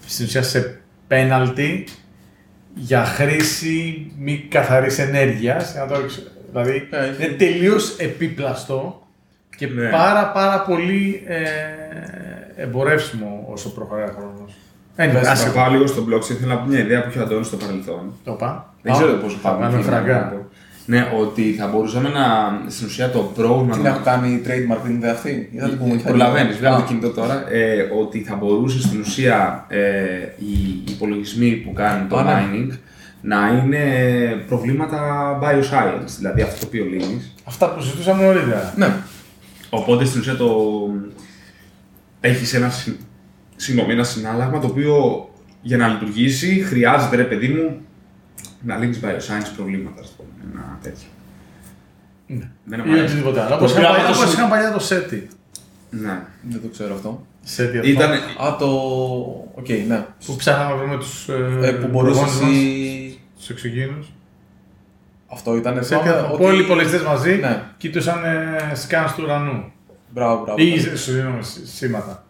[0.07, 1.85] στην ουσία σε penalty
[2.79, 5.75] για χρήση μη καθαρής ενέργειας.
[6.51, 7.25] Δηλαδή Ε, έχει.
[7.25, 9.07] είναι τελείως επίπλαστο
[9.57, 9.89] και Ναι.
[9.91, 11.43] πάρα πάρα πολύ ε,
[12.63, 14.53] εμπορεύσιμο όσο προχωράει ο χρόνος.
[14.97, 16.31] Πες Α σε πάω λίγο στο blog.
[16.31, 18.13] Ήθελα να πω μια ιδέα που είχε ο Αντώνης στο παρελθόν.
[18.25, 18.75] Το είπα.
[18.83, 19.61] Δεν ξέρω πόσο θα πάμε.
[19.61, 20.47] κάνουμε εκεί, φραγκά.
[20.89, 21.17] Να πω.
[21.17, 22.23] Ναι, ότι θα μπορούσαμε να.
[22.71, 23.77] στην ουσία το πρόβλημα.
[23.77, 26.49] Τι να έχω κάνει trademark την ιδέα αυτή, ή θα την πούμε και θα Προλαβαίνει,
[26.49, 27.45] την βγάλε το Α, κινητό τώρα.
[27.51, 29.79] Ε, ότι θα μπορούσε στην ουσία ε,
[30.39, 32.31] οι υπολογισμοί που κάνουν το Α, ναι.
[32.31, 32.73] mining
[33.21, 33.83] να είναι
[34.49, 34.99] προβλήματα
[35.43, 37.35] bioscience, δηλαδή αυτό το οποίο λύνεις.
[37.45, 38.73] Αυτά που συζητούσαμε νωρίτερα.
[38.77, 38.93] Ναι.
[39.71, 40.51] Οπότε στην ουσία το.
[42.21, 42.97] Έχεις ένα, συ-
[43.57, 45.29] συγγνώμη, ένα συνάλλαγμα το οποίο
[45.63, 47.77] για να λειτουργήσει χρειάζεται ρε παιδί μου
[48.63, 50.29] να λύνει bioscience προβλήματα, ας πούμε.
[50.53, 51.09] Ένα τέτοιο.
[52.27, 52.51] Ναι.
[52.65, 53.05] Δεν μου Ή αρέσει.
[53.05, 53.49] οτιδήποτε άλλο.
[53.49, 55.23] Το Όπως είχαν πειράμα παλιά- το όπως σου- είχαν παλιά το SETI.
[55.91, 56.19] Ναι.
[56.43, 57.27] Δεν το ξέρω αυτό.
[57.57, 57.89] SETI αυτό.
[57.89, 58.67] Ήταν, Α, το.
[59.55, 60.05] Οκ, ναι.
[60.27, 63.07] Που ψάχναμε να βρούμε τους Ε, που μπορούσες προγόνους εσύ.
[63.07, 64.13] μας, τους εξωγήινους.
[65.33, 65.79] Αυτό ήταν.
[65.79, 66.27] SETI θυμάμαι αυτό.
[66.27, 67.63] ότι- που όλοι οι υπολογιστές μαζί Ναι.
[67.79, 69.73] κοιτούσαν ε, scans του ουρανού.
[70.11, 70.63] Μπράβο, μπράβο.
[70.63, 72.25] Ή συγγνώμη, σ- σήματα.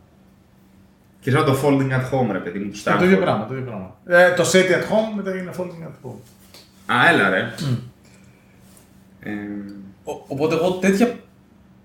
[1.20, 3.46] Και σαν το folding at home, ρε παιδί μου, τους Ε, Το ίδιο πράγμα.
[3.46, 3.96] Το, ίδιο πράγμα.
[4.06, 6.20] Ε, το SETI at home μετά έγινε folding at home.
[6.94, 7.54] Α, έλα ρε.
[9.20, 9.30] Ε,
[10.04, 11.14] Ο- Οπότε εγώ τέτοια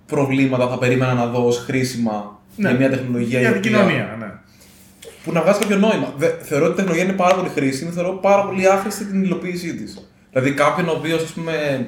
[0.06, 2.70] προβλήματα θα περίμενα να δω ως χρήσιμα Ναι.
[2.70, 4.32] για μια τεχνολογία Για η την οποία- κοινωνία, ναι.
[5.24, 6.14] που να βγάζει κάποιο νόημα.
[6.18, 9.76] Δε, θεωρώ ότι η τεχνολογία είναι πάρα πολύ χρήσιμη, θεωρώ πάρα πολύ άχρηστη την υλοποίησή
[9.76, 10.08] της.
[10.32, 11.86] Δηλαδή κάποιον ο οποίος πούμε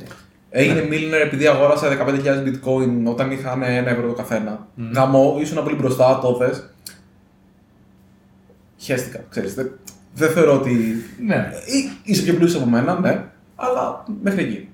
[0.49, 0.87] έγινε Ναι.
[0.89, 4.67] millionaire επειδή αγόρασε 15.000 bitcoin όταν είχαν ένα ευρώ το καθένα.
[4.77, 4.81] Mm.
[4.93, 6.69] Γαμό, ήσουν πολύ μπροστά, το θες.
[8.77, 9.53] Χαίστηκα, ξέρεις.
[9.53, 9.71] Δεν,
[10.13, 11.03] δεν θεωρώ ότι.
[11.25, 11.49] Ναι.
[11.65, 13.23] Ή- Είσαι πιο πλούσιος από μένα, ναι,
[13.55, 14.69] αλλά μέχρι εκεί.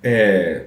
[0.00, 0.60] ε,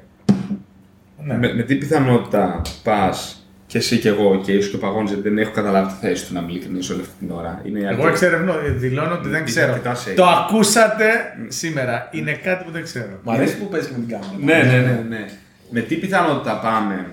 [1.26, 1.38] ναι.
[1.38, 5.22] με, με τι πιθανότητα πας και εσύ και εγώ και ίσως και ο Παγόνη, γιατί
[5.22, 7.62] δεν έχω καταλάβει τη θέση του να μην ειλικρινής όλη αυτή την ώρα.
[7.64, 9.72] Είναι Εγώ αρκετά- εξερευνώ, ε, δηλώνω ότι δεν Είναι ξέρω.
[9.74, 10.14] αρκετά safe.
[10.16, 11.06] Το ακούσατε
[11.48, 12.08] σήμερα.
[12.12, 13.20] Είναι κάτι που δεν ξέρω.
[13.24, 14.64] Μ' αρέσει που παίζεις και με την κάμερα.
[14.64, 15.26] Ναι, ναι, ναι, ναι.
[15.70, 17.08] Με τι πιθανότητα πάμε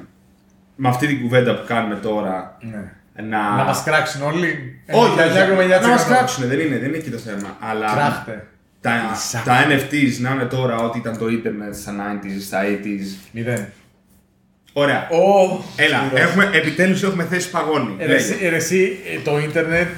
[0.77, 2.93] με αυτή την κουβέντα που κάνουμε τώρα Ναι.
[3.15, 3.57] Να.
[3.57, 4.81] Να μας κράξουν όλοι.
[4.93, 5.81] Όχι, 99,9%.
[5.83, 7.57] να μας κράξουν, δεν είναι, δεν είναι εκεί το θέμα.
[7.61, 8.47] Αλλά Κράχτε.
[8.81, 9.43] τα, Λυσά.
[9.45, 11.93] τα NFTs να είναι τώρα ό,τι ήταν το ίντερνετ στα
[12.23, 13.29] 90s, στα 80s.
[13.33, 13.67] Μηδέν.
[14.73, 15.09] Ωραία.
[15.11, 16.29] Ω, Έλα, σκληρός.
[16.29, 17.95] έχουμε, επιτέλους έχουμε θέσει παγόνι.
[17.99, 18.23] Ε, ρε, Λέγε.
[18.25, 19.89] εσύ- ε, ρε, εσύ, ε, το ίντερνετ,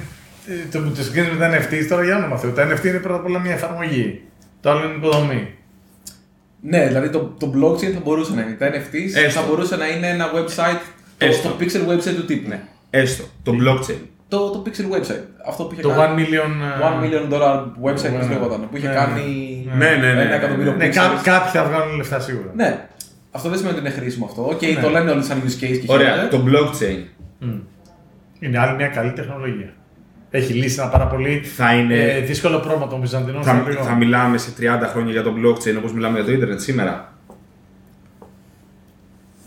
[0.48, 2.52] ε, το που το συγκρίνεις με τα NFTs, τώρα για όνομα Θεού.
[2.52, 4.22] Τα NFT είναι πρώτα απ' όλα μια εφαρμογή.
[4.60, 5.54] Το άλλο είναι υποδομή.
[6.60, 8.52] Ναι, δηλαδή το, το blockchain θα μπορούσε να είναι.
[8.58, 9.40] Τα NFTs Έστω.
[9.40, 10.80] θα μπορούσε να είναι ένα website,
[11.18, 11.48] το, Έστω.
[11.48, 12.52] το pixel website του τύπου.
[12.94, 13.98] Έστω, το blockchain.
[14.28, 15.24] Το, το pixel website.
[15.48, 16.24] Αυτό που είχε Το κάνει.
[16.24, 16.50] 1 million.
[16.50, 18.32] ε, One million dollar website, Ναι, πώς ναι.
[18.34, 19.22] λεγόταν, που είχε Ναι, κάνει
[19.76, 20.92] ναι, ναι, ναι, ένα ναι, εκατομμύριο Ναι, pixels.
[20.94, 22.50] κά- κάποιοι θα βγάλουν λεφτά σίγουρα.
[22.54, 22.88] Ναι.
[23.30, 24.42] Αυτό δεν σημαίνει ότι είναι χρήσιμο αυτό.
[24.44, 24.80] Οκ, Ναι.
[24.82, 26.36] το λένε όλοι σαν use case και Ωραία, χαίρεται.
[26.36, 27.02] το blockchain
[27.38, 27.58] Μμ.
[28.40, 29.72] Είναι άλλη μια καλή τεχνολογία.
[30.30, 31.94] Έχει λύσει ένα πάρα πολύ θα είναι.
[32.02, 33.84] ε, δύσκολο πρόβλημα των Βυζαντινών θα, στρατηγών.
[33.84, 37.12] θα μιλάμε σε 30 χρόνια για το blockchain όπως μιλάμε για το ίντερνετ σήμερα.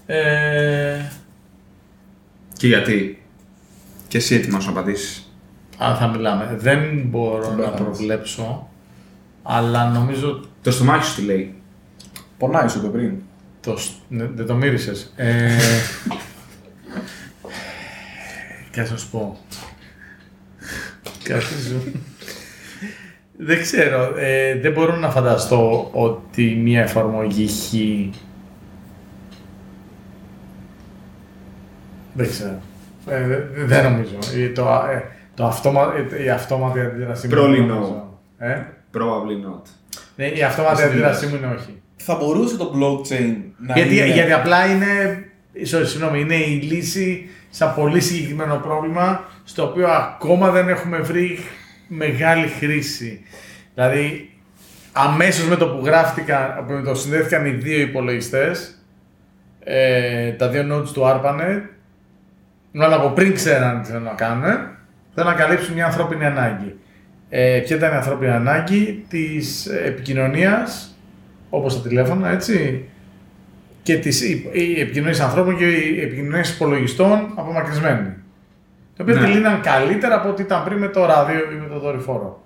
[0.05, 0.97] Ε,
[2.57, 3.23] Και γιατί;
[4.15, 5.31] Και εσύ έτοιμος να απαντήσεις.
[5.77, 6.55] αν θα μιλάμε.
[6.59, 7.79] Δεν μπορώ Δεν να πεθάνεις.
[7.81, 8.69] προβλέψω,
[9.43, 11.53] αλλά νομίζω Το στομάχι σου τι λέει.
[12.37, 13.13] Πονάει σου το πριν.
[13.61, 15.13] το, σ- ναι, δεν το μύρισες.
[15.15, 15.57] Ε,
[18.71, 19.37] Κάτσε να σου πω.
[21.23, 21.91] Κάτσε σου.
[23.37, 24.13] Δεν ξέρω.
[24.17, 27.71] Ε, δεν μπορώ να φανταστώ ότι μια εφαρμογή χ
[32.13, 32.59] Δεν ξέρω.
[33.09, 34.15] Ε, δε- δεν νομίζω.
[34.37, 35.03] Η- Το, ε,
[35.35, 37.33] το αυτόμα, ε, η αυτόματη αντίδρασή μου.
[37.33, 37.67] Probably δεν no.
[37.67, 38.19] νομίζω.
[38.37, 38.55] Ε;
[38.93, 39.61] Probably not.
[40.15, 41.81] Ναι, η αυτόματη Στην αντίδρασή μου είναι όχι.
[41.95, 44.05] Θα μπορούσε το blockchain να Γιατί, είναι...
[44.13, 44.85] γιατί απλά είναι,
[45.55, 50.97] sorry, συγγνώμη, είναι η λύση σε ένα πολύ συγκεκριμένο πρόβλημα στο οποίο ακόμα δεν έχουμε
[50.97, 51.39] βρει
[51.87, 53.21] μεγάλη χρήση.
[53.73, 54.29] Δηλαδή,
[54.91, 58.79] αμέσως με το που γράφτηκαν, με το συνδέθηκαν οι δύο υπολογιστές,
[59.63, 61.61] ε, τα δύο nodes του ARPANET,
[62.75, 64.43] μάλλον από πριν ξέραν τι θέλουν να κάνουν,
[65.13, 66.75] θέλουν να καλύψουν μια ανθρώπινη ανάγκη.
[67.29, 70.97] Ε, ποια ήταν η ανθρώπινη ανάγκη της επικοινωνίας,
[71.49, 72.85] όπως τα τηλέφωνα, έτσι,
[73.83, 78.09] και τις οι- οι επικοινωνίες ανθρώπων και οι επικοινωνίες υπολογιστών απομακρυσμένοι.
[78.95, 79.25] Το οποίο Ναι.
[79.25, 82.45] τη λύναν καλύτερα από ό,τι ήταν πριν με το ράδιο ή με το δορυφόρο.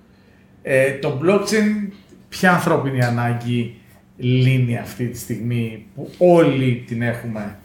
[0.61, 1.91] Ε, το blockchain,
[2.29, 3.75] ποια ανθρώπινη ανάγκη
[4.17, 7.57] λύνει αυτή τη στιγμή που όλοι την έχουμε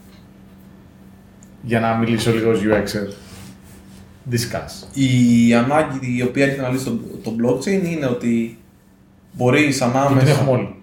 [1.64, 3.12] για να μιλήσω λίγο ως UXer.
[4.30, 4.98] Discuss.
[4.98, 6.92] Η ανάγκη η οποία έχει να λύσει το,
[7.22, 8.58] το blockchain είναι ότι
[9.32, 10.30] μπορείς Την ανάμεσα...
[10.30, 10.74] έχουμε όλοι.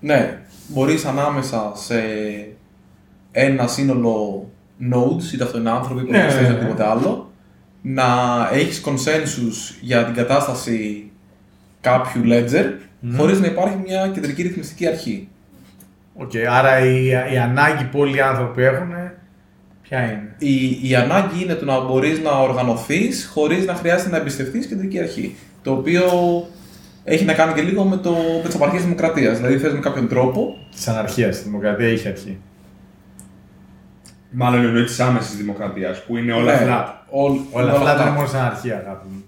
[0.00, 2.02] Ναι, μπορείς ανάμεσα σε
[3.32, 4.46] ένα σύνολο
[4.92, 6.56] nodes, είτε αυτό είναι άνθρωποι, Ναι, υπολογιστές ναι, ή ναι.
[6.56, 7.30] οτιδήποτε άλλο,
[7.82, 8.04] να
[8.52, 11.10] έχεις consensus για την κατάσταση
[11.80, 12.64] κάποιου ledger,
[13.16, 15.28] χωρίς να υπάρχει μια κεντρική ρυθμιστική αρχή.
[16.14, 18.92] Οκ, άρα η, η ανάγκη που όλοι οι άνθρωποι έχουν,
[19.90, 24.16] ποια είναι; Η, η ανάγκη είναι το να μπορείς να οργανωθείς χωρίς να χρειάζεται να
[24.16, 25.36] εμπιστευτείς κεντρική αρχή.
[25.62, 26.02] Το οποίο
[27.04, 29.36] έχει να κάνει και λίγο με, το, με τις απαρχές δημοκρατίας.
[29.36, 32.38] Δηλαδή θες με κάποιον τρόπο Της αναρχίας, η δημοκρατίας είχε αρχή.
[34.30, 36.86] Μάλλον εννοείς της άμεσης δημοκρατίας που είναι όλα Ναι, flat.
[37.10, 38.00] όλ- Όλα όλα αυτά flat.
[38.06, 39.24] είναι μόνο στην αναρχία, αγάπη μου.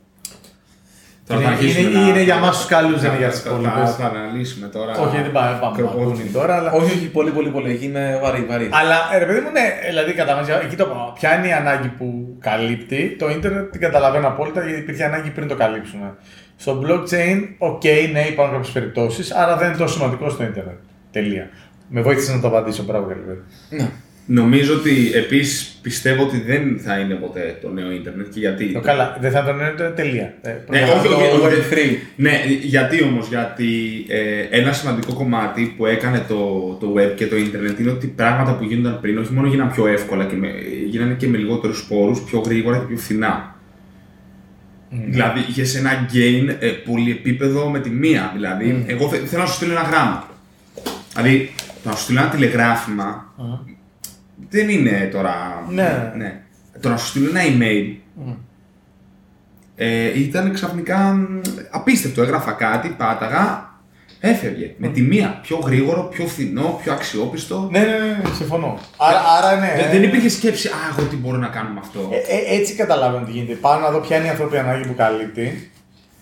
[1.26, 3.32] Τώρα θα Είναι- αρχίσουμε είναι- να- είναι για εμάς τους καλούς, δεν είναι για Θα-
[3.32, 3.94] τις θα- υπόλοιπες.
[3.94, 4.92] Θα αναλύσουμε τώρα.
[5.04, 6.04] Όχι, δεν πάμε, πάμε να Κροπόδι.
[6.04, 6.70] πούνε τώρα, αλλά.
[6.72, 7.78] Όχι, όχι, πολύ, πολύ, πολύ.
[7.82, 8.68] Είναι βαρύ, βαρύ.
[8.72, 11.12] Αλλά ε, ρε παιδί μου, ναι, δηλαδή κατά μέσα, εκεί το πάω.
[11.18, 15.48] Ποια είναι η ανάγκη που καλύπτει, το ίντερνετ την καταλαβαίνω απόλυτα γιατί υπήρχε ανάγκη πριν
[15.48, 16.14] το καλύψουμε.
[16.56, 20.76] Στο blockchain, οκ, ναι, υπάρχουν κάποιες περιπτώσεις, άρα δεν είναι τόσο σημαντικό στο ίντερνετ.
[21.10, 21.48] Τελεία.
[21.88, 23.42] Με βοήθησες να το απαντήσω, μπράβο Καλυβέρη.
[23.70, 23.90] Ναι.
[24.26, 28.72] Νομίζω ότι επίσης πιστεύω ότι δεν θα είναι ποτέ το νέο ίντερνετ και γιατί.
[28.72, 30.34] Το καλά, δεν θα τον ίντερνετ, τελεία.
[30.42, 31.54] Ε, Ναι, πρώτα- όχι, το όχι, όχι.
[31.70, 31.96] Web3.
[32.16, 32.30] Ναι,
[32.62, 33.66] γιατί όμως, γιατί
[34.08, 36.36] ε, ένα σημαντικό κομμάτι που έκανε το,
[36.80, 39.86] το web και το ίντερνετ είναι ότι πράγματα που γίνονταν πριν όχι μόνο γίνανε πιο
[39.86, 40.48] εύκολα και με,
[40.88, 43.56] γίνανε και με λιγότερους σπόρους, πιο γρήγορα και πιο φθηνά.
[45.06, 48.30] Δηλαδή είχες ένα gain ε, πολυεπίπεδο με τη μία.
[48.34, 50.28] Δηλαδή, εγώ θε- θέλω να σου στείλω ένα γράμμα.
[51.14, 51.50] Δηλαδή,
[51.82, 53.34] το να σου στείλω ένα τηλεγράφημα
[54.50, 55.64] δεν είναι τώρα.
[55.68, 56.12] Ναι.
[56.80, 57.94] Το να σου στείλω ένα email
[59.76, 61.40] ε, ήταν ξαφνικά μ,
[61.70, 62.22] απίστευτο.
[62.22, 63.70] Έγραφα κάτι, πάταγα,
[64.20, 64.74] έφευγε.
[64.76, 65.38] Με τη μία.
[65.42, 67.68] Πιο γρήγορο, πιο φθηνό, πιο αξιόπιστο.
[67.70, 68.78] Ναι, ναι, ναι, ναι, συμφωνώ.
[68.96, 69.72] Άρα, άρα ναι.
[69.76, 72.08] Δεν- Δεν υπήρχε σκέψη, Α, εγώ τι μπορώ να κάνω με αυτό.
[72.12, 73.54] Ε, ε, έτσι καταλαβαίνω τι γίνεται.
[73.54, 75.70] Πάω να δω ποια είναι η ανθρώπινη ανάγκη που καλύπτει,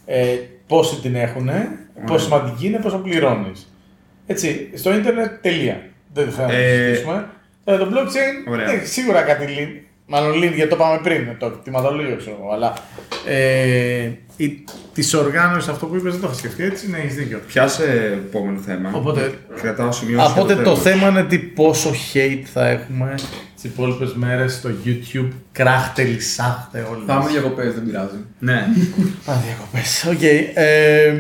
[0.07, 0.25] ε,
[0.66, 1.51] πόσοι την έχουν,
[2.07, 3.73] πόσο σημαντική είναι, πόσο πληρώνεις.
[4.27, 5.81] Έτσι, στο ίντερνετ τελεία.
[6.12, 7.29] Δεν θέλω να το Ε, συζητήσουμε.
[7.65, 8.71] Ε, το blockchain ωραία.
[8.71, 9.83] έχει σίγουρα κάτι λύνει.
[10.13, 12.53] Μάλλον λύνει γιατί το πάμε πριν, το κτηματολόγιο ξέρω εγώ.
[12.53, 12.75] Αλλά
[13.27, 17.41] ε, η, της οργάνωσης αυτό που είπες δεν το είχα σκεφτεί έτσι, ναι, έχεις δίκιο.
[17.47, 18.91] Πιάσε επόμενο θέμα.
[18.95, 20.81] Οπότε- Κρατάω σημειώσεις για Οπότε το τέλος.
[20.83, 23.15] θέμα είναι τι πόσο hate θα έχουμε
[23.55, 25.29] τις υπόλοιπες μέρες στο YouTube.
[25.53, 27.03] Κράχτε, λυσάχτε όλοι.
[27.07, 27.23] Θα μας.
[27.23, 28.17] είμαι διακοπές, δεν πειράζει.
[28.39, 28.67] Ναι.
[29.27, 30.05] Α, διακοπές.
[30.11, 30.23] Οκ.
[30.55, 31.15] Ε,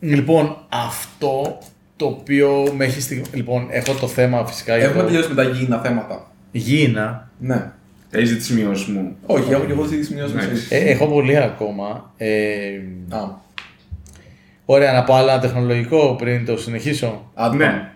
[0.00, 1.58] λοιπόν, αυτό
[1.98, 3.24] το οποίο με έχει στιγμή.
[3.32, 6.30] Λοιπόν, έχω το θέμα φυσικά για Έχουμε το τελειώσει με τα γήινα θέματα.
[6.52, 7.70] γήινα; Ναι.
[8.10, 9.16] Έχεις δει τις σημειώσεις μου.
[9.26, 10.42] Όχι, έχω και εγώ τις σημειώσεις Ναι.
[10.42, 10.48] μου.
[10.68, 12.12] Ε, έχω πολύ ακόμα.
[12.16, 12.28] Ε,
[13.08, 13.18] Α,
[14.64, 17.30] ωραία, να πω άλλο ένα τεχνολογικό πριν το συνεχίσω.
[17.34, 17.64] άντε Ναι.
[17.64, 17.90] πάμε.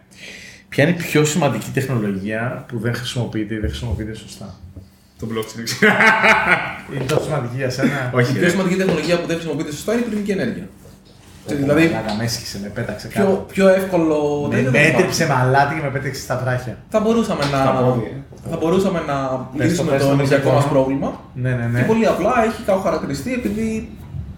[0.69, 4.55] Ποια είναι η πιο σημαντική τεχνολογία που δεν χρησιμοποιείται ή δεν χρησιμοποιείται σωστά;
[5.19, 5.85] Το blockchain.
[6.95, 8.33] Είναι τόσο σημαντική για σένα; Η Όχι.
[8.33, 8.49] πιο ρε.
[8.49, 10.69] σημαντική τεχνολογία που δεν χρησιμοποιείται σωστά είναι η πυρηνική ενέργεια.
[11.47, 13.27] Δηλαδή, Πλάκα, με έσχισε, με πέταξε κάτω.
[13.27, 14.47] πιο, πιο εύκολο.
[14.51, 16.77] Με, δεν είναι με το έτριψε μαλάτι και με πέταξε στα βράχια.
[16.89, 18.11] Θα μπορούσαμε να, Στα πόδια.
[18.51, 19.17] θα μπορούσαμε να
[19.57, 20.57] Πες το, λύσουμε πες το το, ενεργειακό πες το.
[20.59, 21.09] μας πρόβλημα.
[21.35, 21.79] Ναι, ναι, ναι.
[21.81, 23.89] Και πολύ απλά έχει χαρακτηριστεί επειδή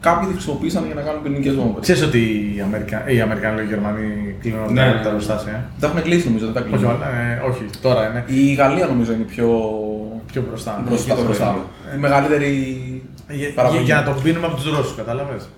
[0.07, 1.83] κάποιοι τη χρησιμοποίησαν για να κάνουν πυρηνικέ βόμβες.
[1.87, 2.19] Ξέρεις ότι
[2.57, 2.99] οι, Αμερικα...
[3.15, 4.07] οι Αμερικανοί και οι Γερμανοί
[4.41, 5.03] κλείνουν Ναι, τα- ναι.
[5.03, 6.89] τα εργοστάσια; ε; Τα έχουν κλείσει νομίζω, δεν τα Όχι, κλείσουν.
[6.89, 9.49] όλα, ε, όχι, τώρα είναι Η Γαλλία νομίζω είναι πιο
[10.31, 10.83] πιο μπροστά.
[10.87, 11.15] μπροστά.
[11.15, 11.45] το μπροστά.
[11.45, 11.61] βράδυ.
[11.97, 12.51] Η μεγαλύτερη.
[13.29, 13.83] Για, για, παραγωγή.
[13.83, 15.49] για να τον πίνουμε από τους Ρώσους, κατάλαβες;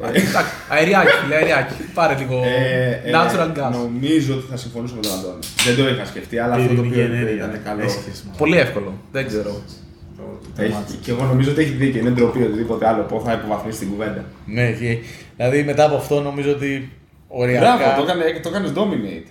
[0.00, 0.24] Εντάξει,
[0.68, 1.74] αεριάκι, φίλε, αεριάκι.
[1.94, 3.70] Πάρε λίγο Ε, ε, natural gas.
[3.72, 5.38] Νομίζω ότι θα συμφωνήσω με τον Αντώνη.
[5.66, 7.44] Δεν το είχα σκεφτεί, αλλά αυτό το Πυρηνική οποίο είπε ενέργεια.
[7.46, 7.82] ήταν καλό.
[7.82, 8.32] Έσχες, μα.
[8.42, 8.90] Πολύ εύκολο.
[9.12, 9.42] Δεν ξέρω.
[10.16, 10.94] Το- το Έχει- μάτσο.
[11.02, 12.00] Και εγώ νομίζω ότι έχει δίκιο.
[12.00, 13.02] Είναι ντροπή οτιδήποτε άλλο.
[13.02, 14.24] Πώ θα υποβαθμίσει την κουβέντα.
[14.46, 14.96] Ναι, και-
[15.36, 16.90] δηλαδή μετά από αυτό νομίζω ότι
[17.28, 17.60] οριακά...
[17.76, 19.28] Μπράβο, το έκανε- το έκανε dominate.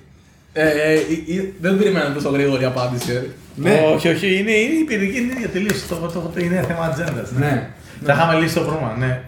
[0.53, 0.97] Ε, ε, ε,
[1.37, 3.11] ε, δεν περιμένω τόσο γρήγορη απάντηση.
[3.11, 3.21] ε.
[3.55, 3.81] Ναι.
[3.93, 5.71] Όχι, όχι, είναι, είναι η πυρηνική ενέργεια τελείω.
[5.89, 7.27] Το, το, το, είναι θέμα ατζέντα.
[7.39, 7.69] Ναι.
[8.05, 8.95] Θα είχαμε λύσει το πρόβλημα.
[8.99, 9.21] Ναι.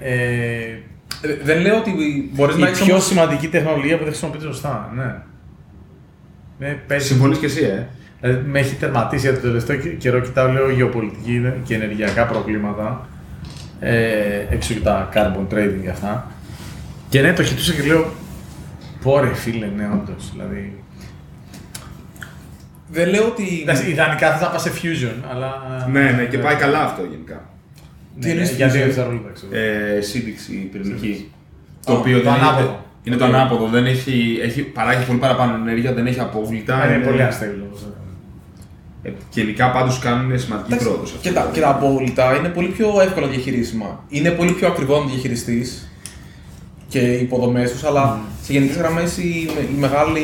[1.22, 1.91] Ε, Ε, Δεν λέω ότι
[2.34, 4.91] μπορείς να η έχεις πιο σημαντική τεχνολογία που δεν χρησιμοποιείται σωστά.
[4.95, 5.15] Ναι.
[6.59, 7.88] Με, παίζει- Συμφωνείς και εσύ, ε;
[8.22, 10.20] Δηλαδή, με έχει τερματίσει για το τελευταίο και- καιρό.
[10.20, 13.07] Κοιτάω, λέω, γεωπολιτική και ενεργειακά προβλήματα.
[13.80, 16.32] Ε, έξω και τα carbon trading και αυτά.
[17.09, 18.11] Και ναι, το κοιτούσα και λέω,
[19.01, 20.32] πω ρε φίλε, ναι, όντως.
[20.32, 20.84] Δηλαδή,
[22.91, 23.59] Δεν λέω ότι.
[23.61, 25.53] εντάξει, ιδανικά θα πας σε fusion, αλλά.
[25.91, 27.49] Ναι, ναι, και πάει καλά αυτό γενικά.
[28.20, 28.86] Τι Ναι, εννοείς για δύο fusion?
[28.86, 29.51] δευτερόλεπτα, ξέρω.
[29.55, 31.32] Ε, σύντηξη πυρηνική.
[31.86, 32.59] Το Α, οποίο το δεν ανάποδο.
[32.68, 33.34] είναι, είναι το Οκ.
[33.34, 33.68] ανάποδο.
[33.68, 36.86] Δεν έχει, έχει, παράγει πολύ παραπάνω ενέργεια, δεν έχει απόβλητα.
[36.86, 37.72] Ναι, είναι πολύ αστείο.
[39.03, 41.05] Ε, γενικά πάντως κάνουν σημαντική Εντάξει, πρόοδο.
[41.05, 44.03] σε αυτό Και το τα, και τα απόλυτα είναι πολύ πιο εύκολα διαχειρίσιμα.
[44.09, 45.91] Είναι πολύ πιο ακριβό να διαχειριστείς
[46.90, 50.24] και οι υποδομές τους, αλλά σε γενικές γραμμές η, η μεγάλη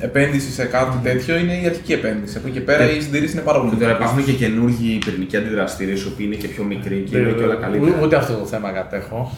[0.00, 2.36] επένδυση σε κάτι τέτοιο είναι η αρχική επένδυση.
[2.38, 4.04] Από εκεί και πέρα Και- η συντήρηση είναι πάρα πολύ Και τώρα μικρή.
[4.04, 7.54] υπάρχουν και καινούργιοι πυρηνικοί αντιδραστήρες, οι οποίοι είναι και πιο μικροί και είναι και όλα
[7.54, 7.98] καλύτερα.
[8.02, 9.32] Ούτε αυτό το θέμα κατέχω,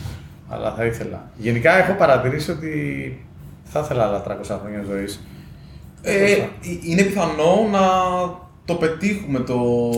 [0.49, 1.31] αλλά θα ήθελα.
[1.37, 2.71] Γενικά έχω παρατηρήσει ότι
[3.65, 5.21] θα ήθελα άλλα 300 χρόνια ζωής.
[6.03, 6.37] Ε,
[6.89, 7.81] είναι πιθανό να
[8.65, 9.55] το πετύχουμε το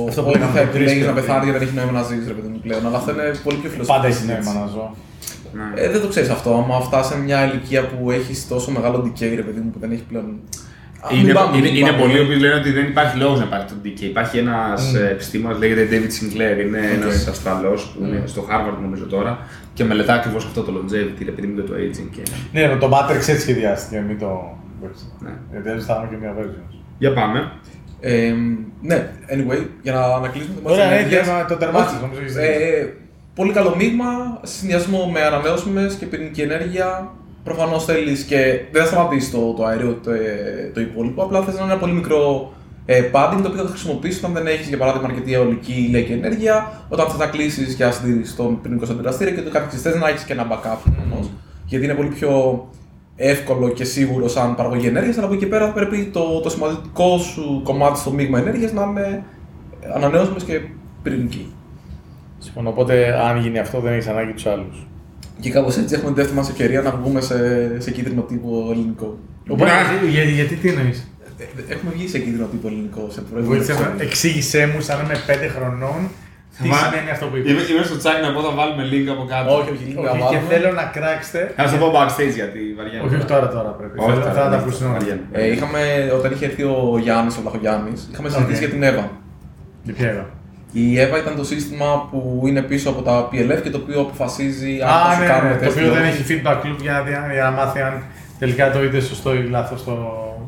[0.09, 1.25] Αυτό που ότι λέγαμε θα πριν, επιλέγεις να πριν.
[1.25, 2.87] πεθάνει γιατί δεν έχει νόημα να ζεις, ρε παιδί μου πλέον.
[2.87, 3.97] Αλλά αυτό είναι πολύ πιο φιλοσοφικό.
[4.03, 4.95] Πάντα έχει νόημα να ζω.
[5.53, 5.81] Ναι.
[5.83, 6.55] Ε, δεν το ξέρεις αυτό.
[6.55, 9.91] Άμα φτάσει σε μια ηλικία που έχεις τόσο μεγάλο decay, ρε παιδί μου, που δεν
[9.93, 10.39] έχει πλέον.
[11.01, 12.03] Α, μην Είναι, πάμε, είναι, μην είναι πάμε.
[12.03, 14.01] πολλοί που λένε ότι δεν υπάρχει λόγος να υπάρχει το decay.
[14.01, 15.11] Υπάρχει ένας Mm.
[15.11, 17.03] επιστήμονας, λέγεται David Sinclair, είναι Οκ.
[17.03, 18.29] ένας Αυστραλός που είναι Mm.
[18.29, 19.39] στο Harvard νομίζω τώρα
[19.75, 22.09] και μελετά ακριβώς αυτό το longevity, ρε παιδί μου, και το aging.
[22.11, 22.23] Και...
[22.53, 24.57] Ναι, με το Matrix έτσι σχεδιάστηκε, μην το.
[25.21, 25.31] Ναι.
[25.51, 26.75] Γιατί έτσι θα έχουμε και μια version.
[26.99, 27.51] Για πάμε.
[28.01, 28.33] Ε,
[28.83, 31.27] ναι, anyway, για να, να κλείσουμε το Ωραία, μάτι ναι, της ενέργειας.
[31.27, 32.01] τέρμα- το τερμάτισες,
[33.41, 33.77] Όχι, νομίζω έχεις ε, δίκιο.
[33.77, 37.13] Πολύ καλό μείγμα, σε συνδυασμό με ανανεώσιμες και πυρηνική ενέργεια.
[37.45, 41.23] Προφανώς θέλεις και δεν θα σταματήσεις το, το αέριο το, ε, το υπόλοιπο.
[41.23, 42.53] Απλά θες ένα πολύ μικρό
[42.87, 46.73] ε, padding το οποίο θα χρησιμοποιήσεις όταν δεν έχεις για παράδειγμα αρκετή αιωλική ηλιακή ενέργεια,
[46.89, 49.83] όταν θε να κλείσεις για συντήρηση στον πυρηνικό σου αντιδραστήρα και το καθεξής.
[49.83, 51.31] Θες να έχεις και ένα backup προφανώς.
[51.65, 52.65] Γιατί είναι πολύ πιο
[53.17, 57.19] εύκολο και σίγουρο σαν παραγωγή ενέργειας, αλλά από εκεί και πέρα πρέπει το, το σημαντικό
[57.19, 59.25] σου κομμάτι στο μείγμα ενέργειας να είναι
[59.95, 60.61] ανανεώσιμες και
[61.03, 61.53] πυρηνική.
[62.49, 62.69] Συμφωνώ.
[62.71, 62.95] Οπότε,
[63.29, 64.87] αν γίνει αυτό, δεν έχεις ανάγκη τους άλλους.
[65.41, 67.37] Και κάπως έτσι έχουμε την δεύτερη μας ευκαιρία να βγούμε σε,
[67.81, 69.19] σε κίτρινο τύπο ελληνικό.
[69.49, 69.71] Οπότε,
[70.11, 70.99] γιατί, γιατί τι εννοείς;
[71.39, 73.95] Ε, ε, Έχουμε βγει σε κίτρινο τύπο ελληνικό σε προηγούμενο επεισόδιο.
[73.99, 76.01] Εξήγησέ μου, σαν να είμαι 5 χρονών,
[76.63, 77.47] τι Μα- σημαίνει αυτό που είπα.
[77.51, 79.49] Είμαι, είμαι στο τσάκι να πω θα βάλουμε link από κάτω.
[79.59, 80.49] Όχι, όχι, λίγο Όχι, και βάλουμε.
[80.53, 81.41] θέλω να κράξετε.
[81.59, 83.05] Θα σου το πω backstage γιατί βαριέμαι.
[83.07, 83.95] Όχι, όχι τώρα, τώρα πρέπει.
[83.99, 84.95] Όχι, Θέλω- τώρα, Θέλω να τα ναι, ακούσουν όλοι.
[84.97, 85.25] βαριέμαι.
[85.41, 85.81] Ε, είχαμε,
[86.19, 88.65] όταν είχε έρθει ο Γιάννης, ο Βλαχογιάννης, είχαμε συζητήσει Οκ.
[88.65, 89.05] για την Εύα.
[89.87, 90.25] Για ποια είδα.
[90.73, 94.81] Η Εύα ήταν το σύστημα που είναι πίσω από τα PLF και το οποίο αποφασίζει
[94.83, 96.11] αν θα Α, σου ναι, κάνουμε ναι, το τεστ οποίο ή δεν όχι.
[96.11, 98.03] έχει feedback loop για να, για να μάθει αν
[98.39, 99.93] τελικά το είδες σωστό ή λάθος το.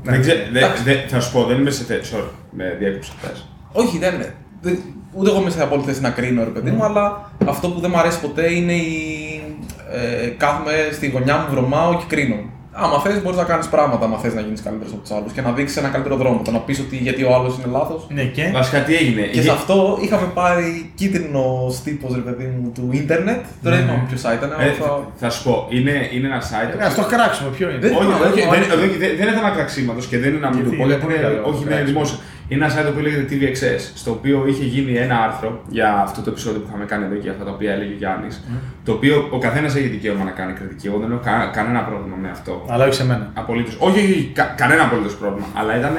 [0.04, 0.12] Ναι.
[0.12, 0.82] Δεν ξέ- δεν- Εντάξει.
[0.82, 2.12] δεν- Θα σου πω, δεν είμαι σε θέση.
[2.16, 3.46] Sorry, με διέκοψα χθες.
[3.72, 4.34] Όχι, δεν είναι.
[4.60, 4.78] Δεν-
[5.12, 7.90] Ούτε εγώ είμαι σε απόλυτη θέση να κρίνω, ρε παιδί μου, αλλά αυτό που δεν
[7.94, 9.02] μου αρέσει ποτέ είναι η.
[10.22, 12.36] Ε, κάθομαι στη γωνιά μου, βρωμάω και κρίνω.
[12.72, 15.40] Άμα θες, μπορείς να κάνεις πράγματα, άμα θες να γίνεις καλύτερος από τους άλλους και
[15.40, 16.40] να δείξεις ένα καλύτερο δρόμο.
[16.44, 18.06] Το να πεις ότι γιατί ο άλλος είναι λάθος.
[18.08, 21.44] Ναι, και; Βασικά τι έγινε; Και σε Είχε- αυτό είχαμε πάρει κίτρινο
[21.84, 23.40] τύπο, ρε παιδί μου, του ίντερνετ.
[23.62, 23.90] Τώρα δεν Ναι.
[23.90, 24.50] θυμάμαι ποιος site ήταν.
[24.50, 24.90] Ε, αλλά θα...
[25.22, 26.72] θα σου πω, είναι, είναι ένα site.
[26.86, 28.80] Α το κράξουμε, ποιο είναι; Δεν- Όχι, θυμάμαι, όχι, δεν δεν, θυμάμαι.
[28.82, 30.82] δεν, δεν, δεν είναι θέμα κραξίματος και δεν είναι να μην Γιατί το πω.
[30.84, 31.90] είναι γιατί πολύ είναι- καλό Όχι, είναι κράξιμο.
[31.92, 32.16] δημόσιο.
[32.52, 36.30] Είναι ένα site που λέγεται TVXS, στο οποίο είχε γίνει ένα άρθρο για αυτό το
[36.30, 38.44] επεισόδιο που είχαμε κάνει εδώ και για αυτά τα οποία έλεγε ο Γιάννης.
[38.84, 40.86] Το οποίο ο καθένας έχει δικαίωμα να κάνει κριτική.
[40.86, 42.64] Εγώ δεν έχω κα- κανένα πρόβλημα με αυτό.
[42.68, 43.30] Αλλά όχι σε μένα.
[43.34, 43.76] Απολύτως.
[43.78, 45.46] Όχι, όχι, κα- κανένα απολύτως πρόβλημα.
[45.54, 45.92] Αλλά ήταν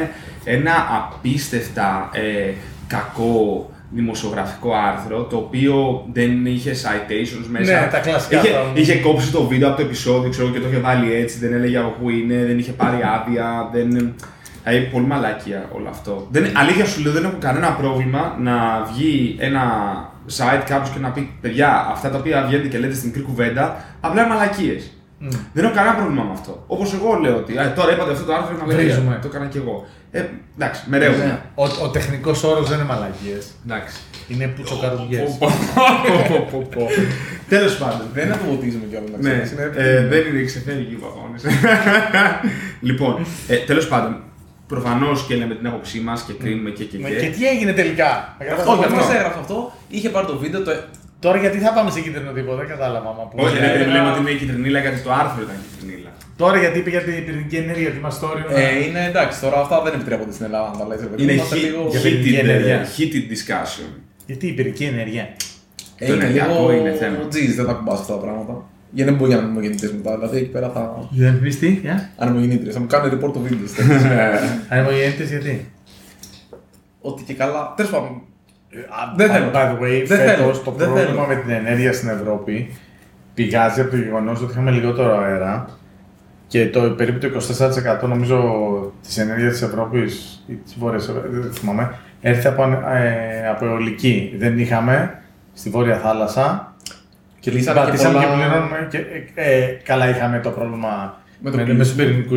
[0.43, 2.51] ένα απίστευτα ε,
[2.87, 7.81] κακό δημοσιογραφικό άρθρο το οποίο δεν είχε citations μέσα.
[7.81, 8.71] Ναι, τα κλασικά Είχε, αυτά.
[8.73, 11.77] είχε κόψει το βίντεο από το επεισόδιο ξέρω, και το είχε βάλει έτσι, δεν έλεγε
[11.77, 13.69] από πού είναι, δεν είχε πάρει άδεια.
[13.73, 14.13] Δεν...
[14.63, 16.27] Δηλαδή, πολύ μαλάκια όλο αυτό.
[16.31, 18.53] Δεν, αλήθεια σου λέω, δεν έχω κανένα πρόβλημα να
[18.93, 19.61] βγει ένα
[20.37, 23.83] site κάποιος και να πει: Παιδιά, αυτά τα οποία βγαίνετε και λέτε στην μικρή κουβέντα,
[24.01, 24.91] απλά είναι μαλακίες.
[25.23, 25.27] Μμ.
[25.53, 26.63] Δεν έχω κανένα πρόβλημα με αυτό.
[26.67, 28.83] Όπως εγώ λέω ότι «Α, τώρα είπατε αυτό το άρθρο είναι μαλακία.
[28.83, 29.19] Βρίζουμε.
[29.21, 29.85] Το έκανα κι εγώ.
[30.11, 30.23] Ε,
[30.57, 31.25] εντάξει, με ρεύουν.
[31.25, 31.39] Ναι.
[31.55, 33.51] Ο, ο τεχνικός όρος δεν είναι μαλακίες.
[33.65, 33.95] Εντάξει.
[34.27, 35.37] Είναι πουτσοκαρδιές.
[35.39, 35.47] Πω,
[36.27, 36.87] πω, πω, πω.
[37.49, 38.01] Τέλος πάντων.
[38.13, 41.37] Δεν είναι το βοτίζουμε κιόλα να Ναι, ξέρεις, είναι- ε, δεν είναι ξεφεύγει ο παγόνη.
[42.89, 44.15] λοιπόν, ε, τέλος πάντων,
[44.75, 47.15] προφανώς και λέμε την άποψή μας και κρίνουμε και και Ναι, και.
[47.23, 48.09] Και τι έγινε τελικά;
[48.41, 48.71] Όχι, αυτό.
[48.71, 49.57] αυτό έγραψε αυτό.
[49.95, 50.71] Είχε πάρει το βίντεο, το...
[51.25, 53.09] Τώρα γιατί θα πάμε σε κίτρινο τύπο, δεν κατάλαβα.
[53.17, 56.09] Μα που Όχι, είναι- δεν λέμε ότι είναι η κυτρινίλα γιατί το άρθρο ήταν κυτρινίλα.
[56.41, 58.45] Τώρα γιατί είπε για την πυρηνική ενέργεια, ότι είμαστε όριο.
[58.51, 60.99] να- Ε, είναι εντάξει, τώρα αυτά δεν επιτρέπονται στην Ελλάδα να τα λες.
[60.99, 61.23] ρε παιδί μου.
[61.23, 61.81] Είναι Είμαστε he- λίγο...
[61.93, 62.75] Για πυρηνική heated, ενέργεια.
[62.75, 63.89] ε, heated discussion.
[64.29, 65.25] Γιατί η πυρηνική ενέργεια.
[65.97, 67.17] Ε, το είναι ενεργειακό λίγο είναι θέμα.
[67.29, 68.53] τζιζ, δεν τα κουμπάς αυτά τα πράγματα.
[68.93, 70.15] Για να μην μπορεί να είναι ανεμογεννητέ μετά.
[70.15, 71.07] Δηλαδή εκεί πέρα θα.
[71.11, 72.09] Δεν πεις τι, για.
[72.17, 72.71] Ανεμογεννήτριε.
[72.71, 73.67] Θα μου κάνουν report το βίντεο.
[74.69, 75.71] Ανεμογεννήτες γιατί;
[77.01, 77.73] Ότι και καλά.
[77.75, 78.21] Τέλος πάντων.
[78.69, 78.81] Δεν
[79.15, 79.51] Δεν θέλω.
[79.51, 79.51] θέλω.
[79.53, 80.51] By the way, Δεν φέτος θέλω.
[80.65, 81.27] το Δεν πρόβλημα θέλω.
[81.27, 82.69] με την ενέργεια στην Ευρώπη
[83.33, 85.65] πηγάζει από το γεγονός ότι είχαμε λιγότερο αέρα
[86.47, 87.41] και το περίπου το
[88.03, 88.37] 24% νομίζω
[89.01, 92.63] της ενέργειας της Ευρώπης ή της Βόρειας Ευρώπη, δεν θυμάμαι, έρθει από,
[92.93, 94.35] ε, από αιωλική.
[94.37, 95.21] Δεν είχαμε
[95.53, 96.70] στη Βόρεια Θάλασσα.
[97.41, 98.87] Και λύσανε και Πατήσαμε και πολλά- πληρώνουμε.
[98.89, 98.97] Και,
[99.35, 101.83] ε, ε, καλά, είχαμε το πρόβλημα Με με, το με, κλείσιμο.
[101.85, 102.35] του πυρηνικού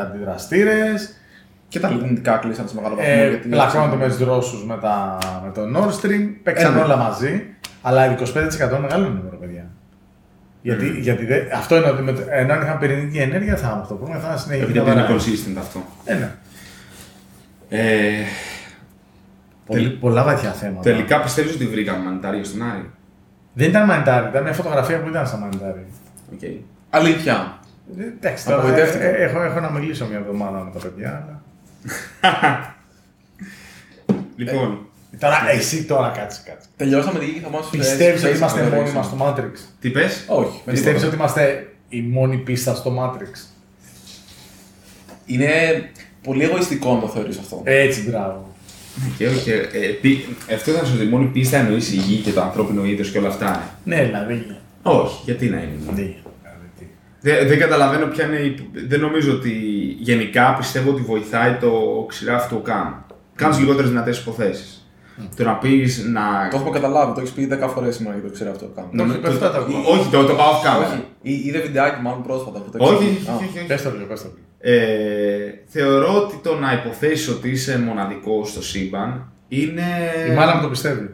[0.00, 1.14] αντιδραστήρες.
[1.68, 3.12] Και τα λιγνητικά κλείσαν σε μεγάλο βαθμό.
[3.16, 6.82] Ε, γιατί- πλακώνονται με του Ρώσους με, τα- με το Nord Stream, παίξαν Ε, ναι.
[6.82, 7.42] όλα μαζί.
[7.82, 9.66] Αλλά 25% είναι μεγάλο νούμερο, παιδιά.
[10.62, 13.80] Γιατί, γιατί δεν- αυτό είναι ότι με, το- ενώ αν είχαν πυρηνική ενέργεια θα είχαμε
[13.82, 15.18] αυτό το πρόβλημα, θα συνεχίσει Επειδή να δεν είναι βαράει.
[15.18, 15.82] consistent αυτό.
[16.04, 16.30] Ε, ναι.
[17.68, 18.12] Ε,
[19.66, 20.80] Πολύ, πολλά βαθιά θέματα.
[20.80, 22.90] τελικά πιστεύεις ότι βρήκαμε μανιτάριο στον Άρη;
[23.54, 25.86] Δεν ήταν μανιτάρι, ήταν μια φωτογραφία που ήταν σαν μανιτάρι.
[26.40, 26.56] Okay.
[26.90, 27.58] Αλήθεια.
[27.98, 29.04] Ε, Εντάξει, τώρα Απογοητεύτηκα.
[29.04, 31.42] ε, ε, έχω, έχω να μιλήσω μια εβδομάδα με τα παιδιά.
[32.22, 32.74] Αλλά...
[34.36, 34.86] Λοιπόν,
[35.18, 36.68] Τώρα, εσύ τώρα κάτσε, κάτσε.
[36.76, 39.90] Τελειώσαμε τη γη και θα μας Πιστεύεις ότι είμαστε μόνοι μα μας στο Matrix; τι
[39.90, 40.62] πες; Όχι.
[40.64, 41.06] με Πιστεύεις τίποτα.
[41.06, 43.46] ότι είμαστε η μόνη πίστα στο Matrix;
[45.26, 45.50] Είναι
[46.22, 47.60] πολύ εγωιστικό να το θεωρείς αυτό.
[47.64, 48.53] Έτσι, μπράβο.
[49.18, 52.84] Και, και, ε, πι- αυτό ήταν ότι μόνη πίστα εννοείς η γη και το ανθρώπινο
[52.84, 53.50] είδος και όλα αυτά.
[53.84, 53.88] ε.
[53.88, 54.46] Ναι, δηλαδή.
[54.82, 55.72] Όχι, γιατί να είναι.
[55.86, 55.92] Ναι.
[55.92, 56.16] δηλαδή,
[56.78, 56.84] τι.
[57.20, 58.70] Δεν, δεν καταλαβαίνω ποια είναι η.
[58.88, 59.50] Δεν νομίζω ότι
[59.98, 63.04] γενικά πιστεύω ότι βοηθάει το ξηρά αυτό καν.
[63.34, 64.83] Κάνεις λιγότερες δυνατές υποθέσεις.
[65.36, 66.48] Το να πεις να.
[66.50, 68.88] Το έχουμε καταλάβει, το έχεις πει 10 φορές σήμερα για το ξέρω αυτό το κάνω.
[68.92, 70.86] Νομίζω- το- το- το- το- Όχι, το, το πάω off camera.
[70.86, 73.28] Όχι, Εί- είδε βιντεάκι μάλλον πρόσφατα που το Όχι, εξηγεί.
[73.30, 73.34] Α.
[73.34, 73.66] όχι, όχι, όχι.
[73.66, 74.46] Πες το λίγο, πες το λίγο.
[74.76, 79.82] Ε, θεωρώ ότι το να υποθέσει ότι είσαι μοναδικό στο σύμπαν είναι.
[80.30, 81.10] Η μάνα μου το πιστεύει.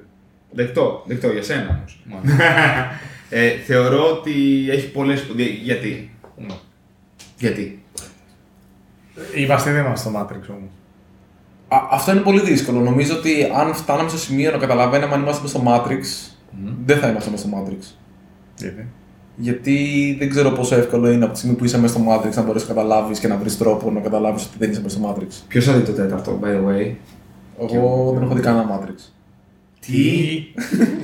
[0.52, 2.02] Δεκτό, δεκτό για σένα όμως.
[3.30, 4.32] ε, θεωρώ ότι
[4.70, 5.14] έχει πολλέ.
[5.62, 6.54] Γιατί; Ναι.
[7.38, 7.82] Γιατί;
[9.36, 10.70] Είμαστε δεν είμαστε στο Matrix όμως.
[11.72, 12.80] Α, αυτό είναι πολύ δύσκολο.
[12.80, 16.32] Νομίζω ότι αν φτάναμε στο σημείο να καταλαβαίναμε αν είμαστε στο Matrix,
[16.84, 17.94] δεν θα είμαστε μέσα στο Matrix.
[18.56, 18.86] Γιατί;
[19.36, 22.42] Γιατί δεν ξέρω πόσο εύκολο είναι από τη στιγμή που είσαι μέσα στο Matrix να
[22.42, 25.44] μπορέσει να καταλάβεις και να βρεις τρόπο να καταλάβεις ότι δεν είσαι μέσα στο Matrix.
[25.48, 26.94] Ποιος θα δει το τέταρτο, by the way;
[27.60, 29.12] Εγώ δεν έχω δει κανένα Matrix.
[29.80, 30.44] Τι;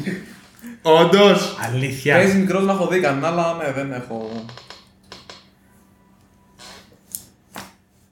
[1.00, 1.56] Όντως.
[1.72, 2.14] Αλήθεια.
[2.14, 4.28] Παίζει μικρός να έχω δει κανένα, αλλά ναι, δεν έχω.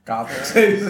[0.03, 0.83] Κάτω, ξέρεις.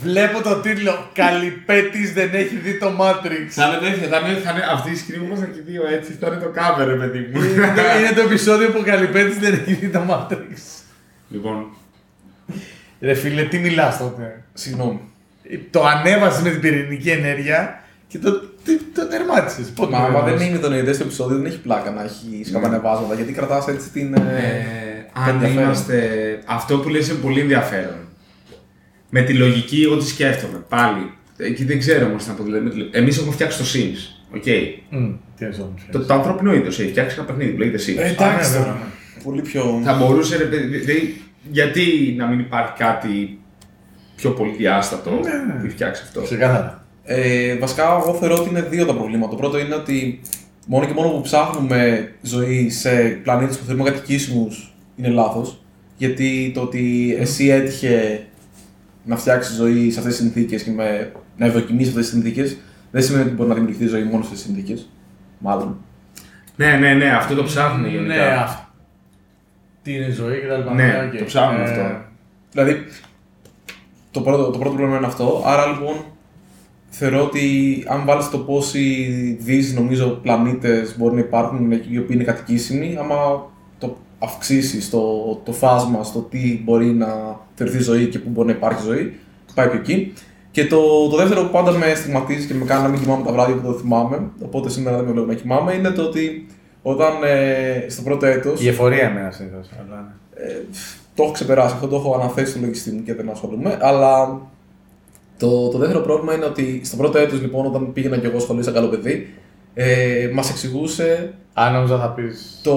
[0.00, 3.46] Βλέπω το τίτλο Καλυπέτης δεν έχει δει το Matrix.
[3.48, 6.12] Θα είναι τέτοια, θα είναι, θα είναι αυτή η σκηνή που ήμασταν και δύο έτσι,
[6.20, 7.42] θα είναι το cover, ρε παιδί μου.
[7.42, 10.58] είναι, το, είναι το επεισόδιο που ο Καλυπέτης δεν έχει δει το Matrix.
[11.28, 11.66] λοιπόν,
[13.00, 14.42] Ρε φίλε, τι μιλάς τότε.
[14.52, 15.00] Συγγνώμη.
[15.70, 19.68] Το ανέβασες με την πυρηνική ενέργεια και το, το, το τερμάτισες.
[19.74, 22.02] Πότε Μα το άμα δεν έβγαλες; είναι τον ιδέα στο επεισόδιο, δεν έχει πλάκα να
[22.02, 24.14] έχει σκαμπανεβάσματα γιατί κρατάς έτσι την.
[24.14, 25.62] ε, Ε, αν ενδιαφέρον.
[25.64, 26.08] είμαστε.
[26.46, 28.07] Αυτό που λες είναι πολύ ενδιαφέρον.
[29.10, 30.64] Με τη λογική, εγώ τι σκέφτομαι.
[30.68, 31.10] Πάλι.
[31.36, 32.42] Εκεί δεν ξέρω όμως να πω.
[32.42, 34.16] Δηλαδή, Εμείς έχουμε φτιάξει το Sims.
[34.36, 34.44] οκ.
[34.90, 35.86] Μμ, Τι εννοείς όμως.
[35.92, 37.96] Το, το ανθρώπινο είδος έχει φτιάξει ένα παιχνίδι που λέγεται Sims.
[37.98, 38.72] Ε, εντάξει Α, ναι, τώρα.
[38.72, 38.86] βέβαια.
[39.24, 39.80] Πολύ πιο.
[39.84, 43.38] Θα μπορούσε, ρε παιδί, δηλαδή, γιατί να μην υπάρχει κάτι
[44.16, 45.52] πιο πολυδιάστατο Ναι.
[45.52, 46.86] που έχει φτιάξει αυτό; Ξεκάθαρα.
[47.04, 49.30] Ε, βασικά, εγώ θεωρώ ότι είναι δύο τα προβλήματα.
[49.30, 50.20] Το πρώτο είναι ότι
[50.66, 52.90] μόνο και μόνο που ψάχνουμε ζωή σε
[53.22, 55.62] πλανήτες που θεωρούμε κατοικήσιμους είναι λάθος.
[55.96, 58.26] Γιατί το ότι εσύ έτυχε
[59.08, 62.56] να φτιάξει ζωή σε αυτές τις συνθήκες και με, να ευδοκιμήσει αυτές τις συνθήκες,
[62.90, 64.88] δεν σημαίνει ότι μπορεί να δημιουργηθεί ζωή μόνο σε αυτές τις συνθήκες.
[65.38, 65.76] Μάλλον.
[66.56, 68.14] Ναι, ναι, ναι, αυτό το ψάχνουν γενικά.
[68.14, 68.66] Ναι, αυτό.
[69.82, 70.74] Τι είναι η ζωή και τα λοιπά.
[70.74, 71.18] Ναι, οκ.
[71.18, 72.04] το ψάχνουν Ε, αυτό.
[72.50, 72.84] Δηλαδή,
[74.10, 75.42] το πρώτο, το πρώτο πρόβλημα είναι αυτό.
[75.46, 75.94] Άρα λοιπόν,
[76.88, 79.06] θεωρώ ότι αν βάλεις το πόσοι
[79.40, 83.50] δε νομίζω πλανήτες μπορεί να υπάρχουν οι οποίοι είναι κατοικήσιμοι, άμα το
[84.18, 88.82] αυξήσει το, το φάσμα στο τι μπορεί να θεωρηθεί ζωή και πού μπορεί να υπάρχει
[88.82, 89.14] ζωή,
[89.54, 90.12] πάει πιο εκεί.
[90.50, 93.32] Και το, το δεύτερο που πάντα με στιγματίζει και με κάνει να μην κοιμάμαι τα
[93.32, 96.46] βράδια που το θυμάμαι, οπότε σήμερα δεν με βλέπω να κοιμάμαι, είναι το ότι
[96.82, 99.68] όταν ε, στο πρώτο έτος Η εφορία εμένα συνήθως.
[99.80, 100.14] Αλλά...
[100.34, 100.60] ε,
[101.14, 103.78] το έχω ξεπεράσει, αυτό το έχω αναθέσει στο λογιστή μου και δεν ασχολούμαι.
[103.80, 104.40] Αλλά
[105.38, 108.62] το, το δεύτερο πρόβλημα είναι ότι στο πρώτο έτος λοιπόν, όταν πήγαινα και εγώ σχολείο
[108.62, 109.34] σαν καλό παιδί,
[109.80, 112.60] ε, μας εξηγούσε Αν νόμιζα θα πεις.
[112.62, 112.74] το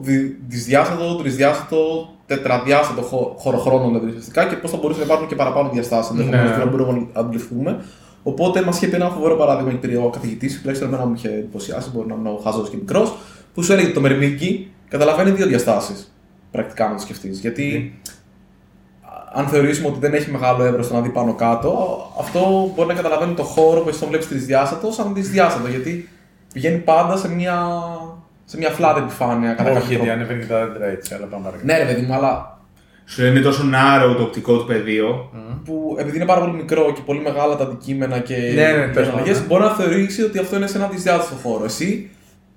[0.00, 5.34] δι, δυσδιάστατο, τρισδιάστατο, τετραδιάστατο χω- χωροχρόνο δηλαδή ουσιαστικά και πώς θα μπορούσε να υπάρχουν και
[5.34, 6.50] παραπάνω διαστάσεις ενδεχομένω Ναι.
[6.50, 7.84] που δεν μπορούμε να αντιληφθούμε.
[8.22, 11.90] Οπότε μας είχε πει ένα φοβερό παράδειγμα εκεί ο καθηγητής, τουλάχιστον εμένα μου είχε εντυπωσιάσει,
[11.94, 13.14] μπορεί να ήμουν χαζός και μικρός,
[13.54, 16.12] που σου έλεγε ότι το μερμήγκι καταλαβαίνει δύο διαστάσεις.
[16.50, 17.38] Πρακτικά να το σκεφτείς.
[17.40, 17.98] Γιατί
[19.32, 22.94] αν θεωρήσουμε ότι δεν έχει μεγάλο εύρος στο να δει πάνω κάτω, αυτό μπορεί να
[22.94, 25.68] καταλαβαίνει το χώρο που εσύ τον βλέπει τρισδιάστατο σαν δυσδιάστατο.
[25.68, 26.08] Γιατί
[26.52, 27.56] πηγαίνει πάντα σε μια,
[28.44, 30.12] σε μια flat επιφάνεια κατά Όχι, κάποιο γιατί τρόπο.
[30.20, 31.66] ανεβαίνει και τα δέντρα έτσι, αλλά πάμε παρακάτω.
[31.72, 32.58] Ναι, ρε παιδί μου, αλλά
[33.04, 35.30] Σου είναι τόσο narrow το οπτικό του πεδίο.
[35.64, 38.90] που επειδή είναι πάρα πολύ μικρό και πολύ μεγάλα τα αντικείμενα και Ναι, ναι, οι
[38.92, 39.46] τέλος αλλαγές, πάντων.
[39.48, 41.64] μπορεί να θεωρήσει ότι αυτό είναι σε ένα δυσδιάστατο χώρο.
[41.64, 42.10] Εσύ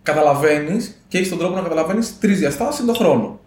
[0.04, 3.40] καταλαβαίνεις και έχεις τον τρόπο να καταλαβαίνεις τρεις διαστάσεις τον χρόνο.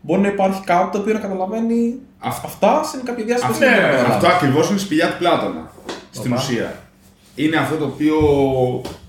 [0.00, 3.52] Μπορεί να υπάρχει κάτι το οποίο να καταλαβαίνει Αυτό- αυτά σε κάποια διάσταση.
[3.52, 4.34] Αυτό- που δεν ναι, μπορεί να Αυτό καταλάβει.
[4.36, 5.70] ακριβώς είναι η σπηλιά του Πλάτωνα.
[6.10, 6.40] Στην Οπα.
[6.40, 6.74] ουσία.
[7.34, 8.16] Είναι αυτό το οποίο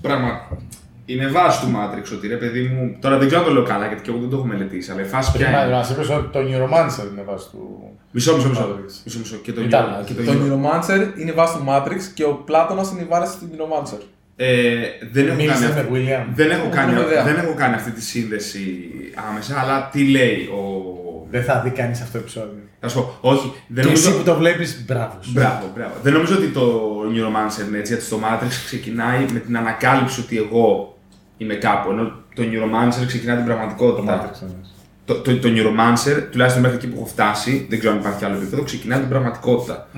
[0.00, 0.30] πράγμα.
[1.06, 2.96] Είναι βάση του Matrix ότι ρε παιδί μου.
[3.00, 5.00] Τώρα δεν ξέρω αν το λέω καλά γιατί και εγώ δεν το έχω μελετήσει, αλλά
[5.00, 5.70] η φάση πια Πριν είναι.
[5.76, 7.90] να είπε ότι το Neuromancer είναι βάση του.
[8.10, 8.60] Μισό, μισό, μισό.
[8.62, 8.90] Matrix.
[9.04, 9.36] μισό, μισό.
[9.36, 12.24] Και το Ήταν, γιο- και το Το γιο- Neuromancer είναι η βάση του Matrix και
[12.24, 14.00] ο Πλάτωνας είναι η βάση του Neuromancer.
[14.36, 14.74] Ε,
[15.12, 16.32] δεν έχω Μίλησες κάνει με αυτή- William.
[16.34, 17.24] Δεν έχω, Δεν κάνει, έχω ιδέα.
[17.24, 18.90] δεν έχω κάνει αυτή τη σύνδεση
[19.30, 20.60] άμεσα, αλλά τι λέει ο.
[21.30, 22.56] Δεν θα δει κανείς αυτό το επεισόδιο.
[22.80, 24.08] Θα σου πω, όχι, δεν Και νομίζω.
[24.08, 25.18] εσύ που το βλέπεις, μπράβο.
[25.20, 25.30] σου.
[25.32, 25.92] Μπράβο, μπράβο.
[26.02, 30.36] Δεν νομίζω ότι το Neuromancer είναι έτσι, γιατί στο Matrix ξεκινάει με την ανακάλυψη ότι
[30.38, 30.96] εγώ
[31.36, 32.02] είμαι κάπου, ενώ
[32.34, 34.12] το Neuromancer ξεκινάει την Το πραγματικότητα.
[34.20, 34.71] Matrix εννοείς.
[35.04, 38.36] Το, το, το Neuromancer, τουλάχιστον μέχρι εκεί που έχω φτάσει, δεν ξέρω αν υπάρχει άλλο
[38.36, 39.88] επίπεδο, ξεκινάει την πραγματικότητα.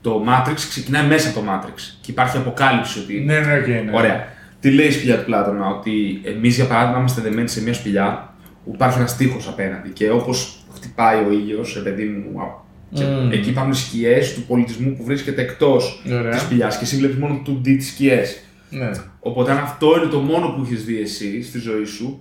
[0.00, 3.20] Το Matrix ξεκινάει μέσα από το Matrix και υπάρχει αποκάλυψη ότι.
[3.20, 3.90] Ναι, ναι, οκ, ναι.
[3.94, 4.24] Ωραία.
[4.60, 8.34] Τι λέει η σπηλιά του Πλάτωνα, ότι εμείς για παράδειγμα είμαστε δεμένοι σε μια σπηλιά
[8.64, 12.60] που υπάρχει ένας τοίχος απέναντι και όπως χτυπάει ο ήλιος, ρε παιδί μου, α-
[12.94, 13.32] και Μμμ.
[13.32, 16.30] εκεί υπάρχουν σκιές του πολιτισμού που βρίσκεται εκτός Ωραία.
[16.30, 18.38] της σπηλιάς και εσύ βλέπεις μόνο 2D τις σκιές.
[18.70, 18.90] Ναι.
[19.20, 22.20] Οπότε αν αυτό είναι το μόνο που έχεις δει εσύ στη ζωή σου,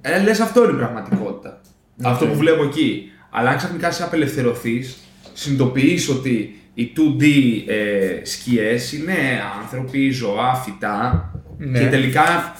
[0.00, 1.60] ε, λες αυτό είναι η πραγματικότητα.
[2.02, 3.10] Αυτό που βλέπω εκεί.
[3.30, 4.96] Αλλά αν ξαφνικά σε απελευθερωθείς,
[5.32, 7.24] συνειδητοποιείς ότι οι 2D
[7.66, 9.14] ε, σκιές είναι
[9.62, 11.78] άνθρωποι, ζώα, φυτά Ναι.
[11.78, 12.56] και τελικά.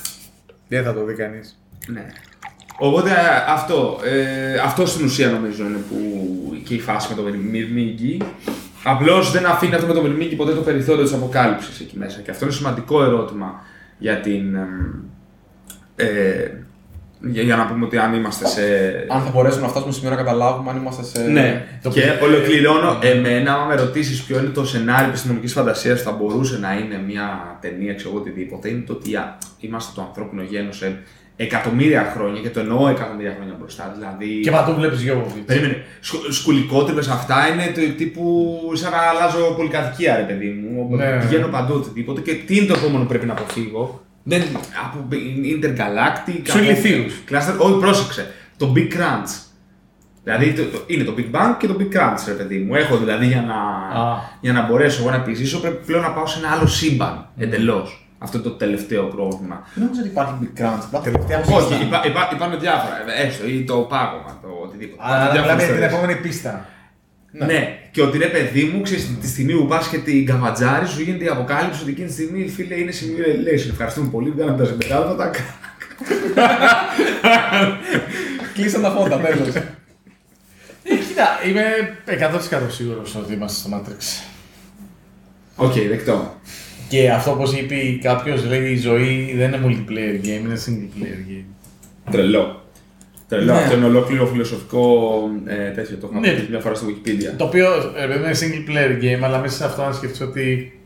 [0.68, 1.58] Δεν θα το δει κανείς.
[1.86, 2.06] Ναι.
[2.78, 3.14] Οπότε ε,
[3.48, 5.96] αυτό, ε, αυτό στην ουσία νομίζω είναι που
[6.64, 8.18] και η φάση με το Μυρμήγκι.
[8.84, 12.20] Απλώς δεν αφήνει αυτό με το Μυρμήγκι ποτέ το περιθώριο της αποκάλυψης εκεί μέσα.
[12.20, 13.62] Και αυτό είναι σημαντικό ερώτημα
[13.98, 14.54] για την.
[14.54, 14.92] εμ,
[15.96, 16.64] Ε,
[17.30, 18.60] για, για να πούμε ότι αν είμαστε σε.
[19.08, 21.22] Αν θα μπορέσουμε να φτάσουμε σε σημείο να καταλάβουμε αν είμαστε σε.
[21.22, 22.98] Ναι, το και οποίο- ολοκληρώνω.
[23.02, 27.02] Εμένα, άμα με ρωτήσεις ποιο είναι το σενάριο επιστημονική φαντασίας που θα μπορούσε να είναι
[27.06, 30.98] μια ταινία, ξέρω εγώ οτιδήποτε, είναι το ότι α, είμαστε το ανθρώπινο γένος σε
[31.36, 33.94] εκατομμύρια χρόνια και το εννοώ εκατομμύρια χρόνια μπροστά.
[33.98, 34.40] Δηλαδή.
[34.40, 35.46] Και παντού βλέπεις Γιώργοβιτ.
[35.46, 35.76] Περίμενε.
[36.00, 38.24] Σκου- Σκουλικότρυπες αυτά είναι το τύπου
[38.74, 40.96] σαν να αλλάζω πολυκατοικία, ρε παιδί μου.
[40.96, 41.18] Ναι.
[41.20, 42.20] Πηγαίνω παντού οτιδήποτε.
[42.20, 44.42] Και τι είναι το επόμενο που πρέπει να αποφύγω; Δεν,
[44.84, 45.08] από
[45.60, 46.40] Intergalactic.
[46.44, 47.14] Σου από- ηλιθίους.
[47.30, 48.32] Cluster, όχι, πρόσεξε.
[48.56, 49.32] Το Big Crunch.
[50.24, 52.74] Δηλαδή το, το- είναι το Big Bang και το Big Crunch, ρε παιδί μου.
[52.74, 53.54] Έχω δηλαδή για να,
[54.00, 54.16] Α.
[54.40, 57.98] για να μπορέσω εγώ να επιζήσω, πρέπει πλέον να πάω σε ένα άλλο σύμπαν εντελώς.
[58.18, 59.62] Αυτό είναι το τελευταίο πρόβλημα.
[59.74, 60.82] Δεν νομίζω ότι υπάρχει Big Crunch.
[60.86, 61.84] απλά- Τελευταία Όχι, πίστα.
[61.84, 62.94] υπά, υπά, υπάρχουν διάφορα.
[63.16, 65.02] ε, Έστω, ή το πάγωμα, το οτιδήποτε.
[65.06, 65.92] Αλλά Υπάρχουν μιλάμε διάφορες για την θεωρίες.
[65.98, 66.52] επόμενη πίστα.
[67.36, 67.78] Ναι.
[67.90, 71.24] και ότι ρε παιδί μου, ξέρεις, τη στιγμή που πας και την καβατζάρει, σου γίνεται
[71.24, 73.70] η αποκάλυψη ότι εκείνη τη στιγμή φίλε είναι simulation.
[73.70, 75.30] Ευχαριστούμε πολύ, βγάλαμε τα συμπεράσματα.
[78.54, 79.48] Κλείσαν τα φώτα, τέλος.
[80.86, 81.62] Ε, Κοίτα, είμαι
[82.56, 84.24] 100% σίγουρος ότι είμαστε στο Matrix.
[85.56, 86.40] Οκ, δεκτό.
[86.88, 91.30] Και αυτό όπως είπε κάποιος, λέει η ζωή δεν είναι multiplayer game, είναι single player
[91.30, 91.44] game.
[92.10, 92.63] Τρελό.
[93.28, 93.52] Τρελό.
[93.52, 93.58] Ναι.
[93.58, 95.12] Αυτό είναι ολόκληρο φιλοσοφικό
[95.46, 95.96] ε, τέτοιο.
[95.96, 96.26] Το Ναι.
[96.28, 97.34] είχαμε πει μια φορά στο Wikipedia.
[97.36, 100.78] Το οποίο ε, βέβαια είναι single player game, αλλά μέσα σε αυτό να σκεφτείς ότι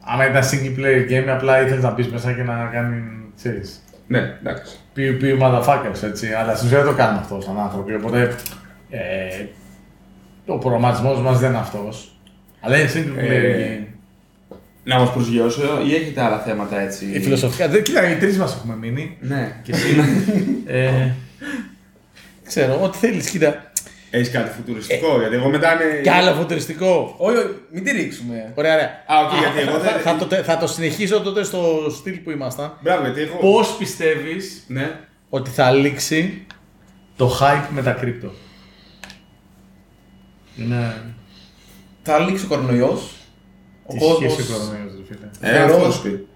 [0.00, 3.02] άμα ήταν single player game, απλά ήθελες να μπεις μέσα και να κάνεις.
[3.36, 4.76] ξέρεις, Ναι, εντάξει.
[4.96, 6.32] Pew pew motherfuckers, έτσι.
[6.32, 7.94] Αλλά στην ουσία δεν το κάνουμε αυτό σαν άνθρωποι.
[7.94, 8.34] Οπότε
[8.90, 9.44] ε,
[10.46, 12.16] ο προγραμματισμός μας δεν είναι αυτός.
[12.60, 13.86] Αλλά είναι single player Ε, game.
[14.84, 17.68] Να μας προσγειώσω ή έχετε άλλα θέματα έτσι; Η φιλοσοφικά.
[17.68, 19.16] Δεν, κοίτα, οι τρεις μας έχουμε μείνει.
[19.20, 19.52] Ναι.
[19.62, 19.96] Και εσύ.
[20.66, 21.10] ε,
[22.54, 23.70] ξέρω, ό,τι θέλεις, κοίτα.
[24.10, 26.00] Έχεις κάτι φουτουριστικό, γιατί εγώ μετά είναι.
[26.02, 27.14] Κι άλλο φουτουριστικό.
[27.18, 28.52] Όχι, όχι, μην τη ρίξουμε.
[28.54, 28.86] Ωραία, ωραία.
[29.06, 32.30] Α, οκ, γιατί εγώ δεν- θα, θα, το, θα το συνεχίσω τότε στο στυλ που
[32.30, 32.78] ήμασταν.
[32.82, 33.36] Μπράβο, γιατί έχω.
[33.36, 34.90] Πώς πιστεύεις Ναι.
[35.28, 36.46] ότι θα λήξει
[37.16, 38.32] το hype με τα crypto;
[40.54, 40.94] Ναι.
[42.02, 43.10] Θα λήξει ο κορονοϊός.
[43.86, 44.28] Ο Τι κόσμο.
[44.30, 46.26] σχέση ο κορονοϊός, ρε φίλε; Ε, Θεωρώ- αυτό σου πει.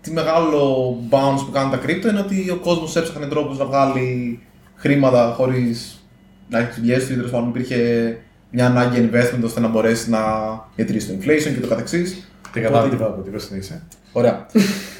[0.00, 4.40] Τι μεγάλο bounce που κάνουν τα κρύπτο είναι ότι ο κόσμος έψαχνε τρόπους να βγάλει
[4.76, 6.00] χρήματα χωρίς
[6.48, 7.76] να έχεις τι δουλειέ του ή τέλος πάντων υπήρχε
[8.50, 10.18] μια ανάγκη investment ώστε να μπορέσεις να
[10.76, 12.30] διατηρήσεις το inflation και το καθεξής.
[12.52, 13.82] Δεν κατάλαβα τι είπα, τι είπα συνέχισε.
[14.12, 14.46] Ωραία.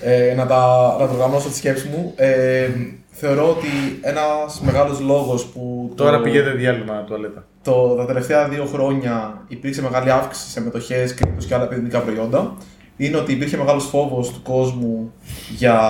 [0.02, 0.56] ε, να, τα,
[1.00, 2.12] να το οργανώσω τη σκέψη μου.
[2.16, 2.68] Ε,
[3.10, 3.66] θεωρώ ότι
[4.00, 5.92] ένας μεγάλος λόγος που.
[5.96, 7.44] το- Τώρα πηγαίνετε διάλειμμα τουαλέτα.
[7.62, 12.54] το, τα τελευταία δύο χρόνια υπήρξε μεγάλη αύξηση σε μετοχές, κρύπτος και άλλα επενδυτικά προϊόντα
[12.96, 15.12] είναι ότι υπήρχε μεγάλος φόβος του κόσμου
[15.56, 15.80] για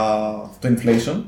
[0.60, 1.22] το inflation,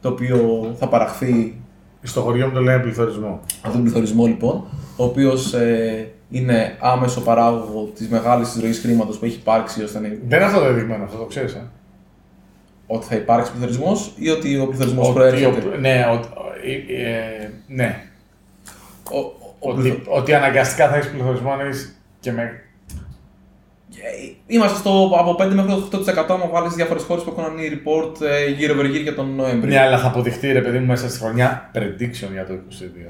[0.00, 1.60] το οποίο θα παραχθεί
[2.02, 3.40] Στο χωριό μου το λένε πληθωρισμό.
[3.62, 4.64] από τον πληθωρισμό λοιπόν,
[4.96, 10.08] ο οποίος ε, είναι άμεσο παράγωγο της μεγάλης ροής χρήματος που έχει υπάρξει ώστε να.
[10.08, 11.52] Δεν είναι αυτό το δεδειγμένο, αυτό το ξέρεις.
[11.54, 11.62] Ε;
[12.86, 16.28] ότι θα υπάρξει πληθωρισμός ή ότι ο πληθωρισμός Ότι- προέρχεται; Ναι, ότι-
[16.92, 18.02] ε, ε, ναι.
[19.10, 22.62] Ο, ο, ο Ότι, πληθω- ότι αναγκαστικά θα έχεις πληθωρισμό αν έχεις και με.
[24.02, 28.20] Ε, Είμαστε στο από 5 μέχρι 8% άμα βάλεις διάφορες χώρες που έχουν ανοίγει report
[28.20, 29.74] ε, γύρω over γύρω για τον Νοέμβριο.
[29.74, 32.52] Ναι, αλλά θα αποδειχτεί ρε παιδί μου μέσα στη χρονιά prediction για το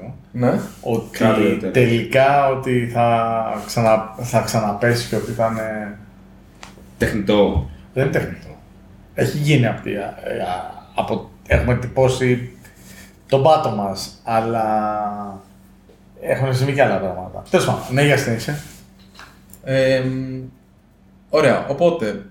[0.07, 0.59] 22 Ναι.
[0.81, 1.71] ότι Κάτι τέτοιο.
[1.71, 5.97] τελικά ότι θα, ξανα, θα ξαναπέσει και ότι θα είναι.
[6.97, 7.69] Τεχνητό.
[7.93, 8.47] Δεν είναι τεχνητό.
[9.13, 10.01] Έχει γίνει από, τη- ε,
[10.95, 12.51] από έχουμε τυπώσει
[13.27, 14.63] τον πάτο μας, αλλά
[16.21, 17.43] έχουν συμβεί και άλλα πράγματα.
[17.49, 18.59] Τέλος πάντων, ναι, για συνέχισε.
[21.31, 22.21] Ε, μ, ωραία, οπότε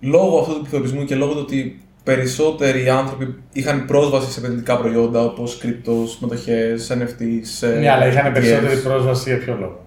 [0.00, 5.22] λόγω αυτού του πληθωρισμού και λόγω του ότι περισσότεροι άνθρωποι είχαν πρόσβαση σε επενδυτικά προϊόντα
[5.24, 7.66] όπως κρυπτος, μετοχές, NFTs.
[7.68, 9.86] ε, Ναι, αλλά είχαν ETFs, περισσότερη πρόσβαση για ποιο λόγο;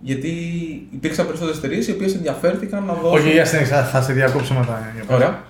[0.00, 0.28] Γιατί
[0.92, 3.18] υπήρξαν περισσότερες εταιρείες οι οποίες ενδιαφέρθηκαν να δώσουν.
[3.18, 4.90] Όχι, για συνέχισε, θα- θα σε διακόψω μετά.
[4.94, 5.16] για πες.
[5.16, 5.42] Ωραία.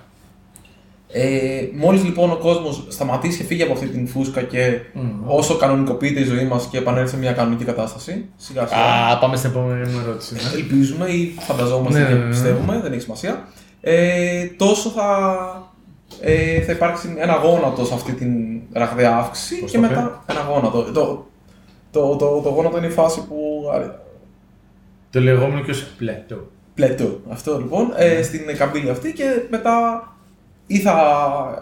[1.13, 5.23] Ε, Μόλις λοιπόν ο κόσμος σταματήσει και φύγει από αυτή την φούσκα και Μμμ.
[5.25, 8.81] όσο κανονικοποιείται η ζωή μας και επανέλθει σε μια κανονική κατάσταση, σιγά σιγά.
[9.11, 10.33] Α, πάμε στην επόμενη μου ερώτηση.
[10.33, 10.39] ναι.
[10.53, 12.29] Ελπίζουμε ή φανταζόμαστε Ναι, και ναι, ναι.
[12.29, 13.47] πιστεύουμε, δεν έχει σημασία.
[13.81, 15.37] Ε, τόσο θα,
[16.21, 18.31] ε, θα υπάρξει ένα γόνατο σε αυτή την
[18.73, 20.81] ραγδαία αύξηση Πώς και το μετά ένα γόνατο.
[20.83, 21.25] Το, το,
[21.91, 23.63] το, το, το γόνατο είναι η φάση που.
[25.11, 26.47] Το λεγόμενο και ως πλέτο.
[26.73, 27.19] Πλέτο.
[27.29, 28.05] Αυτό λοιπόν, Ναι.
[28.05, 30.05] ε, στην καμπύλη αυτή και μετά
[30.75, 30.95] ή θα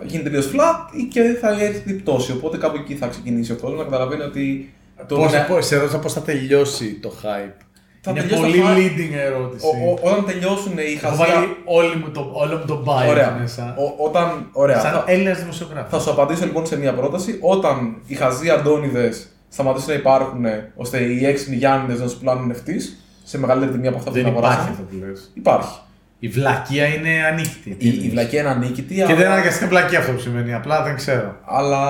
[0.06, 2.32] γίνει τελείω flat ή και θα έρθει η πτώση.
[2.32, 4.74] Οπότε κάπου εκεί θα ξεκινήσει ο κόσμος να καταλαβαίνει ότι.
[5.08, 7.64] Το Πώς, είναι- πώς, σε ρώτησα πώς θα τελειώσει το hype.
[8.02, 8.78] Θα είναι τελειώσει το πολύ hype.
[9.00, 9.66] leading ερώτηση.
[9.66, 11.36] ο- ο- όταν τελειώσουν οι Έχω χαζιά.
[11.36, 13.38] βάλει όλη μου το, όλο μου το bias Ωραία.
[13.40, 13.76] μέσα.
[13.78, 14.80] Ο- όταν, ωραία.
[14.80, 15.90] Σαν θα- Έλληνας δημοσιογράφος.
[15.92, 17.38] Θα σου απαντήσω λοιπόν σε μια πρόταση.
[17.42, 20.46] Όταν οι χαζοί αντώνιδες σταματήσουν να υπάρχουν
[20.76, 22.82] ώστε οι έξυπνοι Γιάννηδες να σου πουλάνε NFTs
[23.24, 24.72] σε μεγαλύτερη τιμή από αυτά που Δεν την υπάρχει αγοράσαν.
[24.72, 25.32] αυτό που λες.
[25.34, 25.78] Υπάρχει.
[26.20, 27.76] Η βλακεία είναι ανοιχτή.
[27.78, 30.84] Η, η βλακία είναι ανίκητη, Και αλλά, δεν είναι αναγκαστικά βλακεία αυτό που σημαίνει, απλά
[30.84, 31.36] δεν ξέρω.
[31.46, 31.82] αλλά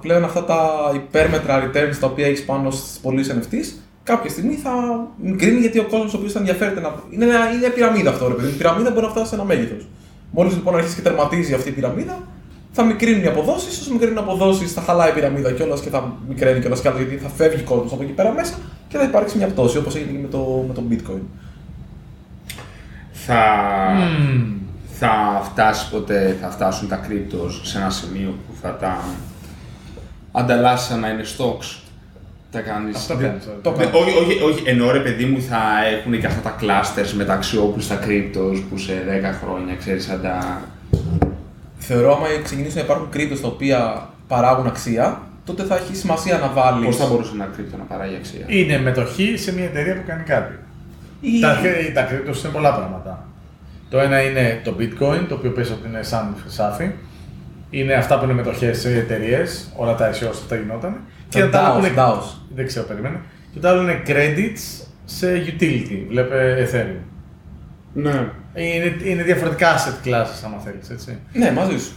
[0.00, 0.60] πλέον αυτά τα
[0.94, 4.70] υπέρμετρα returns τα οποία έχεις πάνω στις πωλήσεις NFTs, κάποια στιγμή θα
[5.22, 6.94] μικρύνει γιατί ο κόσμος ο οποίος θα ενδιαφέρεται να.
[7.10, 8.48] Είναι, ένα- είναι πυραμίδα αυτό, ρε παιδί.
[8.48, 9.86] Η πυραμίδα μπορεί να φτάσει σε ένα μέγεθος.
[10.30, 12.18] Μόλις λοιπόν αρχίσει και τερματίζει αυτή η πυραμίδα,
[12.72, 13.80] θα μικρύνουν οι αποδόσεις.
[13.80, 17.00] Όσο μικρύνουν οι αποδόσεις, θα χαλάει η πυραμίδα κιόλας και θα μικραίνει κιόλας κι άλλος
[17.00, 18.54] γιατί θα φεύγει κόσμος από εκεί πέρα μέσα
[18.88, 21.20] και θα υπάρξει μια πτώση όπως έγινε και με το, με το bitcoin.
[23.26, 23.42] Θα,
[23.96, 24.52] Μμμ.
[24.98, 28.98] θα φτάσει ποτέ, θα φτάσουν τα cryptos σε ένα σημείο που θα τα
[30.32, 31.78] ανταλλάσσει σαν να είναι stocks.
[32.50, 32.96] Τα κάνεις.
[32.96, 33.98] Αυτό δεν- κάνεις, το δεν- κάνω.
[33.98, 35.60] όχι, όχι, όχι, εννοώ ρε παιδί μου θα
[35.98, 40.20] έχουν και αυτά τα clusters μεταξύ όπλου στα cryptos που σε 10 χρόνια ξέρεις σαν
[40.22, 40.60] τα...
[41.78, 46.48] Θεωρώ άμα ξεκινήσουν να υπάρχουν κρύπτο τα οποία παράγουν αξία, τότε θα έχει σημασία να
[46.48, 46.84] βάλει.
[46.84, 50.22] Πώς θα μπορούσε ένα crypto να παράγει αξία; Είναι μετοχή σε μια εταιρεία που κάνει
[50.22, 50.54] κάτι.
[51.24, 51.40] Ή...
[51.40, 51.56] Τα,
[51.94, 53.26] τα cryptos είναι πολλά πράγματα.
[53.90, 56.90] Το ένα είναι το bitcoin, το οποίο πες ότι είναι σαν χρυσάφι.
[57.70, 61.00] Είναι αυτά που είναι μετοχές σε εταιρείες, όλα τα ICOs αυτά γινόταν.
[61.30, 62.24] Τα τα άλλα που DAOs, είναι- DAOs.
[62.54, 63.20] Δεν ξέρω, περίμενε.
[63.52, 66.04] Και το άλλο είναι credits σε utility.
[66.08, 67.02] Βλέπε Ethereum.
[67.92, 68.28] Ναι.
[68.54, 71.18] Είναι, είναι διαφορετικά asset classes, άμα θέλεις, έτσι.
[71.32, 71.92] Ναι, μαζί σου.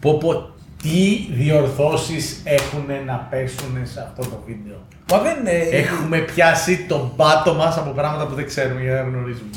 [0.00, 0.50] Πω πω,
[0.82, 4.76] τι διορθώσεις έχουν να πέσουν σε αυτό το βίντεο;
[5.10, 5.50] Μα δεν είναι.
[5.50, 9.50] Έχουμε πιάσει τον πάτο μας από πράγματα που δεν ξέρουμε ή δεν γνωρίζουμε.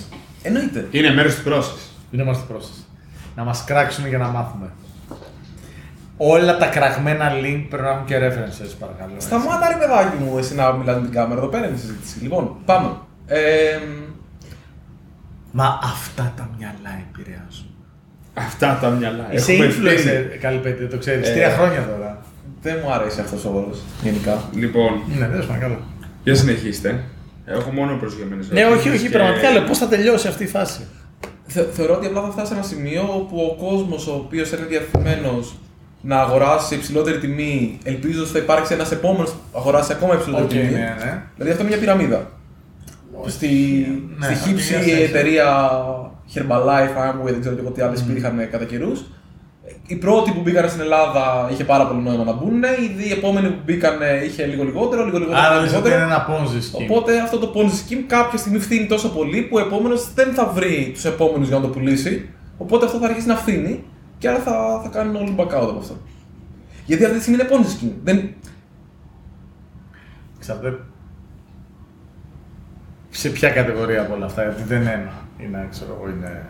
[0.43, 0.87] Εννοείται.
[0.91, 1.91] Είναι μέρος της πρόσθεσης.
[2.11, 2.83] Δεν είμαστε πρόσθεση.
[3.35, 4.69] Να μας κράξουν για να μάθουμε.
[6.17, 9.11] Όλα τα κραγμένα link πρέπει να έχουν και references, παρακαλώ.
[9.13, 9.27] έτσι.
[9.27, 11.39] Σταμάτα ρε παιδάκι μου, εσύ να μιλάς με την κάμερα.
[11.39, 12.19] Εδώ πέρα είναι η συζήτηση.
[12.21, 12.89] Λοιπόν, πάμε.
[13.25, 13.79] Ε,
[15.51, 17.70] Μα αυτά τα μυαλά επηρεάζουν.
[18.47, 19.27] Αυτά τα μυαλά.
[19.31, 20.37] Είσαι Έχουμε influencer, ευθύνη.
[20.41, 21.29] Καλυπέτη, το ξέρεις.
[21.29, 21.31] Ε.
[21.31, 22.21] Τρία χρόνια τώρα.
[22.61, 24.43] δεν μου αρέσει αυτός ο όρος, γενικά.
[24.55, 25.79] Λοιπόν, Ναι, δεν σου καλά.
[26.23, 27.03] για συνεχίστε.
[27.45, 30.47] Έχω μόνο προσγειωμένες Ναι, όχι, ερωτήσεις όχι, και- πραγματικά λέω πώς θα τελειώσει αυτή η
[30.47, 30.79] φάση;
[31.47, 34.65] Θε, θεωρώ ότι απλά θα φτάσει σε ένα σημείο όπου ο κόσμος ο οποίος είναι
[34.69, 35.55] διατεθειμένος
[36.01, 40.13] να αγοράσει σε υψηλότερη τιμή, ελπίζω ότι θα υπάρξει ένας επόμενος που αγοράσει σε ακόμα
[40.13, 40.63] υψηλότερη Οκ, τιμή.
[40.79, 41.21] ναι, ναι.
[41.35, 42.31] Δηλαδή αυτό είναι μια πυραμίδα.
[43.27, 43.47] Στη,
[44.17, 45.05] Ναι, στη οκ, χύψη για η συνέχεια.
[45.05, 45.71] εταιρεία
[46.33, 49.03] Herbalife, Amway, δεν ξέρω και εγώ τι άλλες υπήρχαν κατά καιρούς.
[49.87, 52.63] Οι πρώτοι που μπήκαν στην Ελλάδα είχε πάρα πολύ νόημα να μπουν.
[52.63, 55.41] Οι δύο επόμενοι που μπήκαν είχε λίγο λιγότερο, λίγο λιγότερο.
[55.41, 55.95] Άρα λίγο λες ότι λιγότερο.
[55.95, 56.83] είναι ένα ponzi scheme.
[56.83, 60.45] Οπότε αυτό το Ponzi scheme κάποια στιγμή φθήνει τόσο πολύ που ο επόμενος δεν θα
[60.45, 62.29] βρει τους επόμενους για να το πουλήσει.
[62.57, 63.83] Οπότε αυτό θα αρχίσει να φθήνει
[64.17, 65.97] και άρα θα, θα κάνουν όλοι back out από αυτό.
[66.85, 67.93] Γιατί αυτή τη στιγμή είναι Ponzi scheme.
[68.03, 68.33] Δεν...
[70.39, 70.79] Ξέρετε.
[73.13, 75.11] Σε ποια κατηγορία από όλα αυτά, γιατί δεν είναι ένα.
[75.47, 76.45] Είναι, ξέρω εγώ, είναι.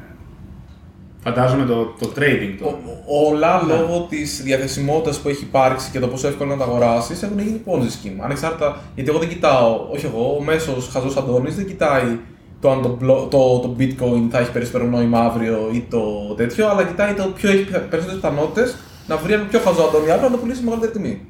[1.24, 2.68] Φαντάζομαι το, το trading Ο- το.
[3.06, 7.24] ο- όλα λόγω της διαθεσιμότητας που έχει υπάρξει και το πόσο εύκολο να τα αγοράσεις
[7.24, 8.20] έχουν γίνει Ponzi scheme.
[8.20, 12.18] Ανεξάρτητα, γιατί εγώ δεν κοιτάω, όχι εγώ, ο μέσος χαζός Αντώνης δεν κοιτάει
[12.62, 16.02] το αν το, blo- το, το bitcoin θα έχει περισσότερο νόημα αύριο ή το
[16.38, 18.76] τέτοιο, αλλά κοιτάει το ποιο έχει περισσότερες πιθανότητες
[19.08, 21.22] να βρει ένα πιο χαζό Αντώνη αύριο να το πουλήσει σε μεγαλύτερη τιμή.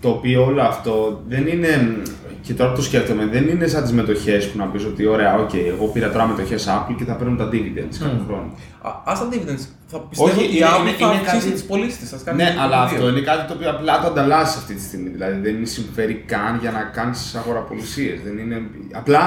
[0.00, 1.96] Το οποίο όλο αυτό δεν είναι.
[2.42, 5.34] Και τώρα που το σκέφτομαι, δεν είναι σαν τις μετοχές που να πεις ότι ωραία,
[5.38, 8.50] οκ, εγώ πήρα τώρα μετοχές Apple και θα παίρνω τα dividends κάθε χρόνο.
[8.82, 9.64] Α ας τα dividends.
[9.86, 12.24] Θα πιστεύω Όχι, ότι η είναι- Apple είναι- θα είναι αυξήσει κάτι- τις πωλήσεις της.
[12.34, 15.08] Ναι, αλλά αυτό είναι κάτι το οποίο απλά το ανταλλάσσει αυτή τη στιγμή.
[15.08, 18.20] Δηλαδή δεν συμφέρει καν για να κάνεις αγοραπολισίες.
[18.24, 18.62] Δεν είναι.
[18.92, 19.22] Απλά,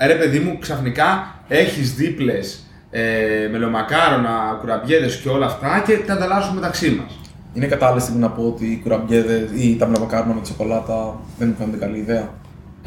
[0.00, 2.60] ρε παιδί μου, ξαφνικά έχεις δίπλες
[2.90, 7.18] ε, μελομακάρονα, κουραμπιέδες και όλα αυτά και τα ανταλλάσσουμε μεταξύ μας.
[7.54, 11.48] Είναι κατάλληλη στιγμή να πω ότι οι κουραμπιέδες ή τα μπλαβακάρνα με τη σοκολάτα δεν
[11.48, 12.28] μου φαίνεται καλή ιδέα.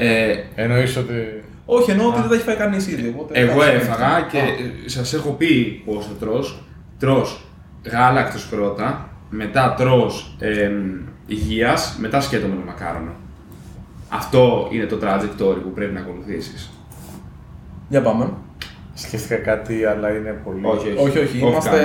[0.01, 1.43] Ε, Εννοείς ότι.
[1.65, 3.07] Όχι, εννοώ ότι δεν τα έχει φάει κανείς ήδη.
[3.15, 4.39] Οπότε εγώ εντάξει, έφαγα Α, και
[4.85, 6.63] σας έχω πει πώς το τρως.
[6.99, 7.45] Τρως
[7.91, 10.71] γάλακτος πρώτα, μετά τρως ε,
[11.27, 13.11] υγείας, μετά σκέτο μελομακάρονα.
[14.09, 16.69] Αυτό είναι το trajectory που πρέπει να ακολουθήσεις.
[17.89, 18.29] Για πάμε.
[18.93, 20.65] Σκέφτηκα κάτι, αλλά είναι πολύ.
[20.65, 21.77] Όχι, Όχι, όχι, είμαστε.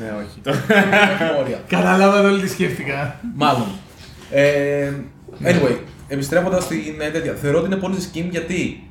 [0.00, 0.40] Ναι, όχι.
[0.48, 1.60] όχι όρια.
[1.68, 3.20] Καταλάβατε όλοι τι σκέφτηκα.
[3.34, 3.66] Μάλλον.
[4.30, 4.92] Ε,
[5.44, 5.76] anyway,
[6.08, 8.90] επιστρέφοντας στην ε, τέτοια, θεωρώ ότι είναι πολύ scheme γιατί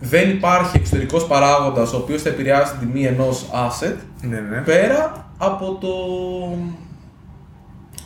[0.00, 4.58] δεν υπάρχει εξωτερικός παράγοντας ο οποίος θα επηρεάσει την τιμή ενός asset Ναι, ναι.
[4.60, 5.88] πέρα από το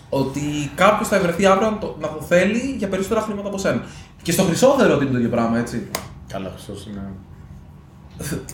[0.09, 0.41] ότι
[0.75, 3.83] κάποιος θα βρεθεί αύριο να το, να το θέλει για περισσότερα χρήματα από σένα.
[4.23, 5.89] Και στο χρυσό θεωρώ ότι είναι το ίδιο πράγμα, έτσι.
[6.29, 7.03] Καλά, αυτό είναι.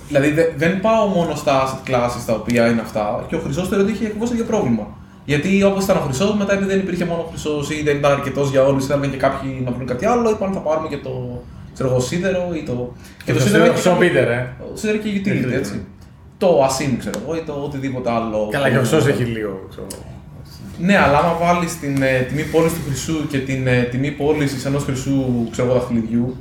[0.08, 3.68] Δηλαδή δε- δεν πάω μόνο στα asset classes τα οποία είναι αυτά και ο χρυσός
[3.68, 4.86] θεωρώ ότι είχε ακριβώς το ίδιο πρόβλημα.
[5.30, 8.50] Γιατί όπως ήταν ο χρυσός, μετά επειδή δεν υπήρχε μόνο χρυσός ή δεν ήταν αρκετός
[8.50, 11.42] για όλους, θέλανε και κάποιοι να βρουν κάτι άλλο, είπαν θα πάρουμε και το
[11.74, 12.92] ξέρω εγώ, σίδερο ή το.
[13.24, 14.52] Και το έχει σίδερο και χρησιμοποιείται, κάποιο- ρε.
[14.70, 15.72] Το σίδερο και utility, Έχει έτσι.
[15.72, 15.86] δίκιο.
[16.38, 18.48] Το ασύν, ξέρω εγώ, ή το οτιδήποτε άλλο.
[18.50, 19.66] Καλά, και ο Χρυσός έχει λίγο.
[19.70, 19.86] ξέρω.
[20.78, 24.64] Ναι, αλλά άμα βάλεις την ε, τιμή πώληση του χρυσού και την ε, τιμή πώλησης
[24.64, 26.36] ενός χρυσού ξέρω εγώ, δαχτυλιδιού,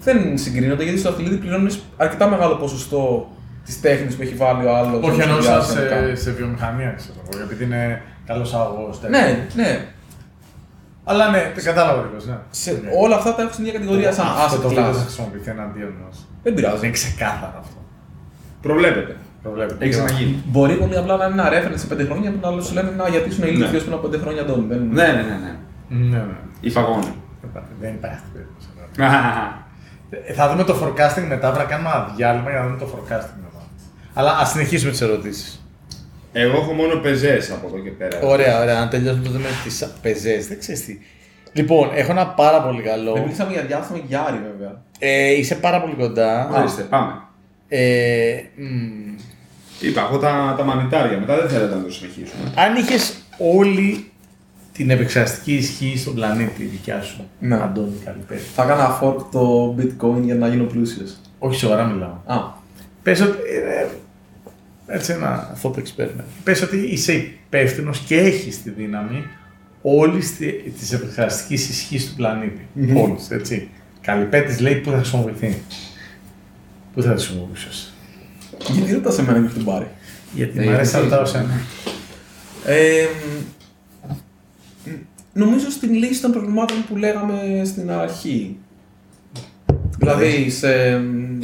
[0.00, 3.28] δεν συγκρίνονται γιατί στο δαχτυλίδι πληρώνεις αρκετά μεγάλο ποσοστό
[3.64, 5.00] της τέχνης που έχει βάλει ο άλλος.
[5.10, 9.00] Όχι εννοούσα σε, σε βιομηχανία, ξέρω εγώ, επειδή είναι καλός αγωγός.
[9.08, 9.86] Ναι, ναι.
[11.08, 12.26] Αλλά ναι, το κατάλαβα ακριβώς.
[12.26, 12.36] Ναι.
[12.50, 15.02] Σε, Όλα αυτά τα έχω στην ίδια κατηγορία σαν Αυτό το asset βλέπω θα class.
[15.02, 16.28] χρησιμοποιηθεί εναντίον μας.
[16.42, 16.76] Δεν πειράζει.
[16.84, 17.78] Είναι ξεκάθαρο αυτό.
[18.62, 19.16] Προβλέπετε.
[19.42, 19.84] Το βλέπετε.
[19.84, 20.42] Έχει ξαναγίνει.
[20.46, 22.90] Μπορεί πολύ απλά να είναι ένα reference σε 5 χρόνια που να άλλο σου λένε
[22.90, 24.66] να γιατί ήσουν ηλίθιος πριν από 5 χρόνια Αντώνη.
[24.68, 24.88] Δεν...
[24.92, 25.36] Ναι, ναι, ναι.
[25.44, 25.52] ναι.
[25.88, 26.36] Ναι, ναι.
[26.60, 27.12] Η φαγόνη.
[27.80, 28.68] Δεν υπάρχει αυτή η περίπτωση.
[30.28, 32.88] Ε, Θα δούμε το forecasting μετά, πρέπει να κάνουμε ένα διάλειμμα για να δούμε το
[32.94, 33.62] forecasting μετά.
[34.14, 35.65] Αλλά ας συνεχίσουμε τις ερωτήσεις.
[36.38, 38.20] Εγώ έχω μόνο πεζές από εδώ και πέρα.
[38.22, 38.78] Ωραία, ωραία.
[38.80, 40.46] Να τελειώσουμε τότε με τις πεζές.
[40.46, 40.98] Δεν ξέρεις τι.
[41.52, 43.18] Λοιπόν, έχω ένα πάρα πολύ Δεν καλό.
[43.18, 44.82] μιλήσαμε για διάστημα Γιάρη βέβαια.
[44.98, 46.50] Ε, είσαι πάρα πολύ κοντά.
[46.58, 47.12] Ορίστε, πάμε.
[47.68, 49.14] Ε, μ,
[49.80, 52.52] Είπα εγώ τα, τα μανιτάρια, μετά δεν θέλετε να το συνεχίσουμε.
[52.56, 54.10] αν είχες όλη
[54.72, 57.54] την επεξεργαστική ισχύ στον πλανήτη δικιά σου, Ναι.
[57.54, 58.40] Αντώνη Καλυπέρη.
[58.54, 61.16] Θα έκανα fork το bitcoin για να γίνω πλούσιος.
[61.38, 62.16] Όχι σοβαρά μιλάω.
[62.26, 62.36] Α,
[63.02, 63.36] Πες ότι.
[63.80, 63.86] ε,
[64.86, 66.24] έτσι ένα thought experiment.
[66.44, 69.24] Πες ότι είσαι υπεύθυνος και έχεις τη δύναμη
[69.82, 70.46] όλης τη
[70.94, 72.66] επεξεργαστικής ισχύς του πλανήτη.
[72.72, 72.96] Μμμ.
[72.96, 73.68] Όλης, έτσι.
[74.00, 75.56] Καλυπέτης λέει πού θα χρησιμοποιηθεί.
[76.94, 77.94] Πού θα τη χρησιμοποιήσεις.
[78.72, 79.86] γιατί ρωτά σε μένα και την πάρει.
[80.34, 81.60] Γιατί Ε, μου αρέσει να γιατί- ρωτάω σένα.
[82.66, 83.06] Ε,
[84.84, 84.90] μ,
[85.32, 88.56] νομίζω στην λύση των προβλημάτων που λέγαμε στην αρχή.
[89.98, 91.38] Δηλαδή σε μ,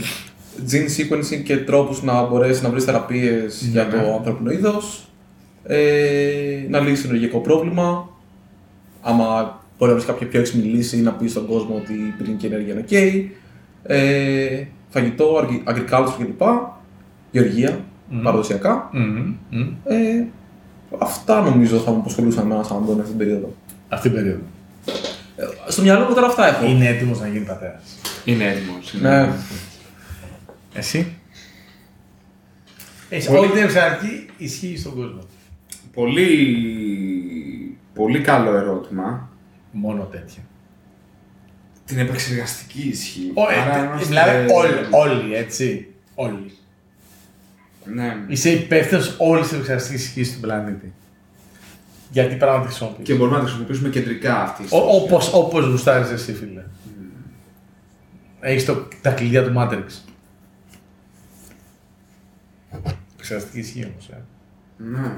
[0.70, 5.08] gene sequencing και τρόπους να μπορέσεις να βρεις θεραπείες για το ανθρώπινο είδος,
[5.66, 8.08] ε, να λύσεις ενεργειακό πρόβλημα,
[9.02, 12.14] άμα μπορεί να βρεις κάποια πιο έξυπνη λύση ή να πεις στον κόσμο ότι η
[12.18, 13.24] πυρηνική ενέργεια είναι ok,
[13.82, 16.42] ε, φαγητό, agri- agriculture κλπ,
[17.30, 17.80] γεωργία,
[18.22, 18.90] παραδοσιακά.
[18.92, 19.68] Μμμ, μμμ.
[19.84, 20.26] Ε,
[20.98, 23.54] αυτά νομίζω θα μου απασχολούσαν εμένα σαν Αντώνη αυτή την περίοδο.
[23.88, 24.42] Αυτή την περίοδο.
[25.36, 26.66] Ε, στο μυαλό μου τώρα αυτά έχω.
[26.66, 27.82] Είναι έτοιμος να γίνει πατέρας.
[28.24, 28.94] Είναι έτοιμος.
[29.00, 29.32] Ναι.
[30.74, 31.16] Εσύ;
[33.08, 35.18] Έχει Πολύ- όλη την επεξεργαστική ισχύ στον κόσμο.
[35.92, 39.28] Πολύ, πολύ καλό ερώτημα.
[39.72, 40.42] Μόνο τέτοια.
[41.84, 43.30] Την επεξεργαστική ισχύ.
[43.34, 45.86] Ω, ε, Άρα τε- είμαστε- Δηλαδή όλοι, όλοι, έτσι.
[46.14, 46.52] Όλοι.
[47.94, 48.16] Ναι.
[48.28, 50.92] Είσαι υπεύθυνος όλης της επεξεργαστικής ισχύς του πλανήτη.
[52.10, 53.02] Γιατί πράγμα τη χρησιμοποιεί.
[53.02, 54.62] Και μπορούμε να τη χρησιμοποιήσουμε κεντρικά αυτή.
[54.62, 56.62] τη Όπως όπως γουστάρεις εσύ, φίλε.
[58.40, 58.64] Έχεις
[59.02, 59.86] τα κλειδιά του Matrix.
[63.22, 64.08] Επεξεργαστική ισχύ όμως.
[64.08, 64.22] Ε.
[64.76, 65.16] Ναι.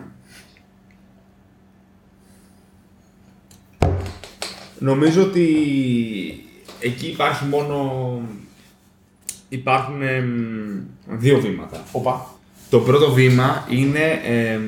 [4.78, 5.46] Νομίζω ότι
[6.80, 8.20] εκεί υπάρχει μόνο...
[9.48, 10.30] Υπάρχουν εμ,
[11.08, 11.84] δύο βήματα.
[11.92, 12.26] Οπα.
[12.70, 14.62] Το πρώτο βήμα είναι εμ,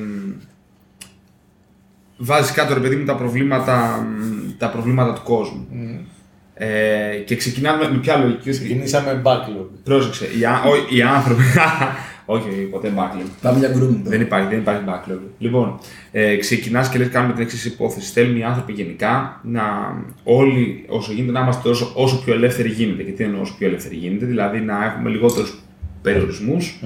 [2.17, 5.67] βάζεις κάτω ρε παιδί μου τα προβλήματα, μ, τα προβλήματα του κόσμου.
[6.53, 8.49] Ε, και ξεκινάμε με ποια λογική.
[8.49, 9.67] Ξεκινήσαμε backlog.
[9.83, 11.43] Πρόσεξε, οι, α- ό, οι άνθρωποι.
[12.29, 13.29] όχι, ποτέ backlog.
[13.41, 15.19] Πάμε για grooming Δεν υπάρχει, δεν υπάρχει backlog.
[15.37, 15.79] Λοιπόν,
[16.11, 18.11] ε, ξεκινάς και λες: Κάνουμε την εξής υπόθεση.
[18.11, 19.63] Θέλουν οι άνθρωποι γενικά να
[20.23, 23.03] όλοι, όσο γίνεται, να είμαστε όσο, όσο πιο ελεύθεροι γίνεται.
[23.03, 25.59] Και τι εννοώ όσο πιο ελεύθεροι γίνεται, δηλαδή να έχουμε λιγότερους
[26.01, 26.79] περιορισμούς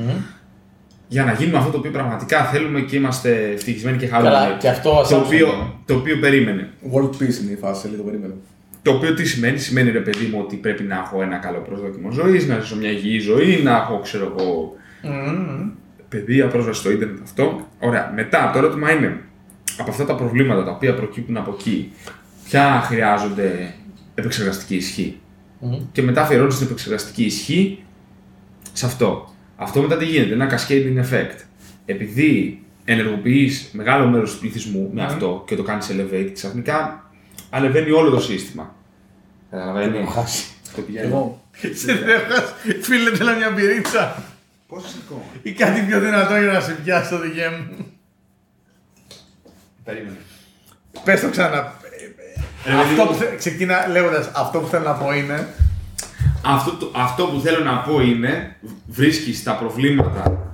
[1.08, 4.36] για να γίνουμε αυτό το οποίο πραγματικά θέλουμε και είμαστε ευτυχισμένοι και χαρούμενοι.
[4.36, 5.72] Καλά, και αυτό το, assumption οποίο, είναι.
[5.86, 6.70] το οποίο περίμενε.
[6.94, 8.34] World Peace είναι η φάση, λίγο περίμενε.
[8.82, 12.12] Το οποίο τι σημαίνει, σημαίνει ρε παιδί μου ότι πρέπει να έχω ένα καλό προσδόκιμο
[12.12, 14.76] ζωής, να ζήσω μια υγιή ζωή, να έχω ξέρω εγώ
[16.10, 17.68] παιδεία, πρόσβαση στο ίντερνετ αυτό.
[17.80, 18.12] Ωραία.
[18.16, 19.22] Μετά το ερώτημα είναι
[19.78, 21.92] από αυτά τα προβλήματα τα οποία προκύπτουν από εκεί,
[22.46, 23.74] ποια χρειάζονται
[24.16, 25.20] επεξεργαστική ισχύ;
[25.92, 27.84] Και μετά αφιερώνεις την επεξεργαστική ισχύ
[28.74, 29.34] σε αυτό.
[29.56, 31.40] Αυτό μετά τι γίνεται, ένα cascading effect.
[31.86, 37.12] Επειδή ενεργοποιείς μεγάλο μέρος του πληθυσμού με αυτό και το κάνεις elevate, ξαφνικά
[37.50, 38.76] ανεβαίνει όλο το σύστημα.
[39.50, 40.46] Καταλαβαίνεις; Έχω χάσει.
[40.76, 41.06] Το πηγαίνει.
[41.06, 41.42] Εγώ.
[41.84, 44.24] Σε δέχος, φίλε, θέλω μια μπυρίτσα.
[44.72, 45.22] Πόσο ακόμα.
[45.42, 47.86] Ή κάτι πιο δυνατό για να σε πιάσει το δικαί μου.
[49.84, 50.18] Περίμενε.
[51.04, 51.74] Πες το ξανά.
[52.66, 53.18] Ρε, αυτό παιδί που μου.
[53.20, 53.36] θε...
[53.36, 55.48] Ξεκινά λέγοντας, αυτό που θέλω να πω είναι
[56.46, 58.56] Αυτό, το- αυτό που θέλω να πω είναι,
[58.88, 60.54] βρίσκεις τα προβλήματα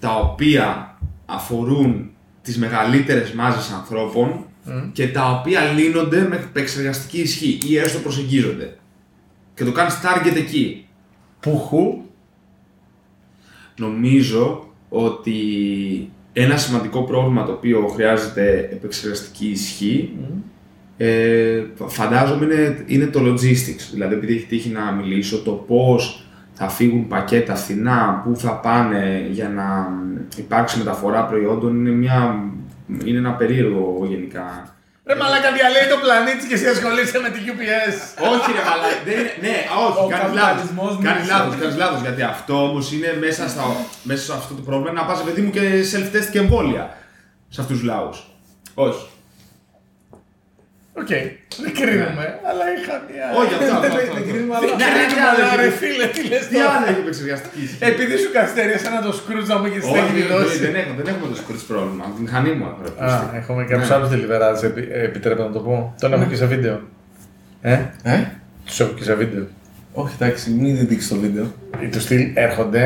[0.00, 2.10] τα οποία αφορούν
[2.42, 4.44] τις μεγαλύτερες μάζες ανθρώπων
[4.92, 8.76] και τα οποία λύνονται με επεξεργαστική ισχύ ή έστω προσεγγίζονται.
[9.54, 10.86] Και το κάνεις target εκεί.
[11.40, 12.02] πουχου
[13.78, 15.34] Νομίζω ότι
[16.32, 20.16] ένα σημαντικό πρόβλημα το οποίο χρειάζεται επεξεργαστική ισχύ
[20.96, 23.90] ε, φαντάζομαι είναι, είναι το logistics.
[23.92, 26.22] Δηλαδή, επειδή έχει τύχει να μιλήσω, το πώς
[26.52, 29.88] θα φύγουν πακέτα φθηνά, πού θα πάνε για να
[30.36, 32.44] υπάρξει μεταφορά προϊόντων είναι, μια,
[33.04, 34.76] είναι ένα περίεργο γενικά.
[35.08, 37.96] Ρε μαλάκα διαλέει το πλανήτη και εσύ ασχολείσαι με την UPS.
[38.32, 41.32] όχι ρε μαλάκα, δεν είναι, ναι, όχι, Ο κάνεις καπιταλισμός λάθος, κάνεις μίλησε.
[41.36, 43.62] λάθος, κάνεις λάθος, γιατί αυτό όμως είναι μέσα, στα,
[44.02, 45.62] μέσα σε αυτό το πρόβλημα να πας παιδί μου και
[45.92, 46.84] self-test και εμβόλια
[47.54, 48.18] σε αυτούς τους λαούς.
[48.86, 49.04] Όχι.
[51.00, 51.12] Οκ,
[51.64, 53.24] δεν κρίνουμε, αλλά είχα μια.
[53.40, 54.20] Όχι, αυτό, αυτό, αυτό, Δεν αυτό.
[54.30, 56.70] κρίνουμε, Ναι, αλλά- ναι, τι άλλο Αλλά ρε έχει- φίλε, τι λες Τι τώρα.
[56.74, 57.78] άλλο έχει επεξεργαστική ισχύ.
[57.90, 60.58] Επειδή σου καθυστέρησα να το Scrooge να μου έχεις Όχι, στέλνει τη όχι, δόση.
[60.66, 62.04] δεν έχουμε, δεν έχουμε το σκουρτ πρόβλημα.
[62.16, 63.36] Τη μηχανή μου έχω ρε, Α, ακουστεί.
[63.40, 63.94] έχουμε κάποιους Ναι.
[63.96, 65.74] άλλους deliverades, επι- ε, επιτρέπετε να το πω.
[66.02, 66.76] Τον έχω και σε βίντεο.
[67.72, 67.76] Ε,
[68.14, 68.16] Ε?
[68.68, 69.44] τους έχω και σε βίντεο.
[70.02, 71.46] Όχι, εντάξει, μην δείξει το βίντεο.
[71.84, 72.84] Ή του στυλ έρχονται,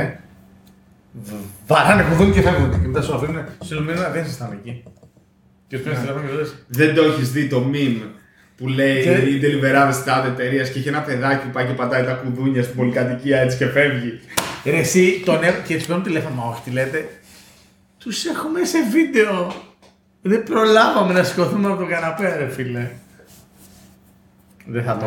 [1.27, 2.71] β- βαράνε κουδούνι και φεύγουν.
[2.71, 4.83] Και μετά σου αφήνουν, σου λένε δεν ήσασταν εκεί.
[5.73, 8.03] Και σου παίρνει τηλέφωνο και λες, Δεν το έχεις δει το meme
[8.57, 11.73] που λέει Και- οι deliverades της τάδε εταιρείας και έχει ένα παιδάκι που πάει και
[11.73, 14.21] πατάει τα κουδούνια στην πολυκατοικία έτσι και φεύγει.
[14.65, 15.55] Ρε εσύ τον έ...
[15.67, 17.09] και του παίρνουν τηλέφωνο, μα όχι τι λέτε.
[17.99, 19.53] Τους έχουμε σε βίντεο.
[20.23, 22.91] Δεν προλάβαμε να σηκωθούμε από τον καναπέ, ρε φίλε.
[24.67, 25.07] Δεν θα το.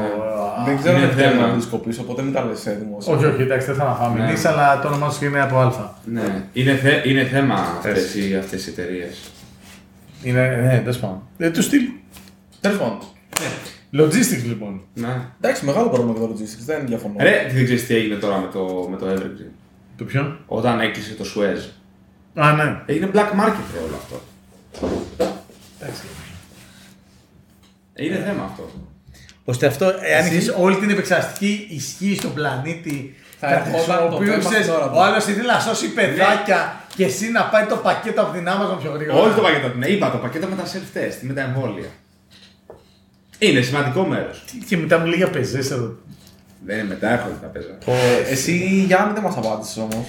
[0.66, 1.48] Δεν ξέρω είναι αν θέλω θέμα.
[1.48, 3.14] να δισκοπήσω, οπότε μην τα λες ε, δημόσια.
[3.14, 4.20] Όχι, όχι, εντάξει, δεν θα αναφάμε.
[4.20, 4.32] Ναι.
[4.32, 4.40] Ναι.
[4.46, 5.94] αλλά το όνομά σου είναι από Α.
[6.06, 9.18] Ναι, είναι, θε, είναι θέμα αυτές οι, αυτές οι εταιρείες.
[10.24, 11.18] Είναι, ναι, δεν σπάω.
[11.38, 11.82] Ε, του στυλ.
[12.62, 13.00] Τέλος πάντων.
[13.94, 14.82] Logistics λοιπόν.
[14.94, 15.22] Ναι.
[15.42, 17.16] Εντάξει, μεγάλο πρόβλημα με το logistics, δεν διαφωνώ.
[17.20, 19.52] Ρε, δεν ξέρεις τι έγινε τώρα με το, με το Evergreen.
[19.98, 21.70] Το ποιο; Όταν έκλεισε το Suez.
[22.44, 22.82] Α, ναι.
[22.86, 24.22] Έγινε black market ρε, όλο αυτό.
[25.80, 26.02] Εντάξει.
[27.96, 28.70] Είναι θέμα αυτό.
[29.46, 34.16] Ώστε αυτό, εάν Εσύ- έχεις όλη την επεξεργαστική ισχύ στον πλανήτη, Θα θα ερχόταν το
[34.16, 34.94] χρησιμοποιούσες, θέμα στην ώρα του.
[34.96, 38.78] ο άλλος ήθελε να σώσει παιδάκια και εσύ να πάει το πακέτο από την Amazon
[38.82, 39.20] πιο γρήγορα.
[39.20, 41.88] Όχι το πακέτο, ναι, είπα το πακέτο με τα self-test, με τα εμβόλια.
[43.40, 44.44] Είναι σημαντικό μέρος.
[44.68, 45.96] Και μετά μου λέει για πεζές εδώ.
[46.66, 47.78] Δεν είναι μετά, έρχονται τα παίζα.
[47.86, 50.06] Ε, εσύ, Γιάννη, δεν μας απάντησες όμως.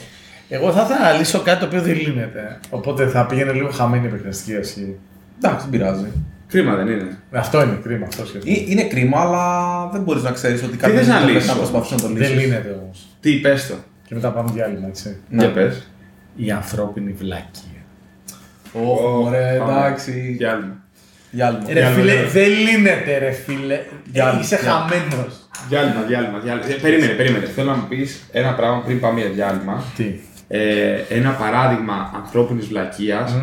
[0.49, 2.61] Εγώ θα ήθελα να λύσω κάτι το οποίο δεν λύνεται.
[2.71, 4.97] Οπότε θα πήγαινε λίγο χαμένη η επεξεργαστική ισχύ.
[5.37, 6.07] Εντάξει, δεν πειράζει.
[6.49, 7.19] Κρίμα δεν είναι.
[7.33, 8.55] Αυτό είναι κρίμα, αυτό σκέφτομαι.
[8.57, 11.55] Ε, Είναι κρίμα, αλλά δεν μπορείς να ξέρεις ότι κάποιος θες να δεν λύσεις να
[11.55, 12.37] όμως; προσπαθείς να το Δεν λύσεις.
[12.45, 13.07] λύνεται όμως.
[13.21, 13.75] Τι, πες το.
[14.09, 15.17] Και μετά πάμε διάλειμμα, έτσι.
[15.29, 15.43] Ναι.
[15.45, 15.91] Για πες.
[16.37, 17.81] Η ανθρώπινη βλακία.
[18.73, 19.73] Ωχ, ωραία, Πάμε.
[19.73, 20.35] εντάξει.
[20.39, 20.77] Για άλλο.
[21.31, 21.65] Διάλειμμα.
[21.67, 22.31] Ρε Διάλειμμα, φίλε, διάλειμμα.
[22.33, 23.81] δεν λύνεται, ρε φίλε.
[24.05, 24.89] Διάλειμμα, Είσαι διάλειμμα.
[24.89, 25.49] χαμένος.
[25.69, 26.69] Διάλειμμα, διάλειμμα, διάλειμμα.
[26.69, 27.45] Ε, περίμενε, περίμενε.
[27.47, 29.85] Θέλω να μου πεις ένα πράγμα πριν πάμε για διάλειμμα.
[29.97, 30.15] Τι;
[30.49, 33.35] Ε, ένα παράδειγμα ανθρώπινης βλακείας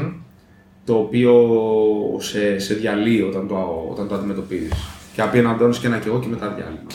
[0.85, 1.33] το οποίο
[2.19, 4.73] σε, σε διαλύει όταν το, όταν το αντιμετωπίζεις.
[5.13, 6.87] Και απέναντώνεις και ένα και εγώ και μετά διάλειμμα.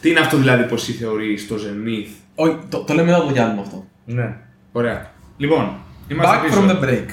[0.00, 2.08] Τι είναι αυτό δηλαδή που εσύ θεωρείς το Zenith.
[2.34, 3.84] Όχι, το, το λέμε μετά το διάλειμμα αυτό.
[4.04, 4.36] Ναι.
[4.72, 5.10] Ωραία.
[5.36, 5.72] Λοιπόν,
[6.08, 6.60] είμαστε Back πίσω.
[6.60, 7.06] from the break.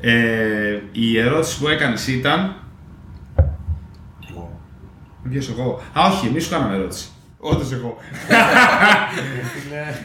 [0.00, 2.54] Ε, η ερώτηση που έκανες ήταν...
[5.30, 5.82] Ποιος εγώ.
[5.98, 7.08] Α, όχι, εμείς σου κάναμε ερώτηση.
[7.38, 7.96] Όντως εγώ.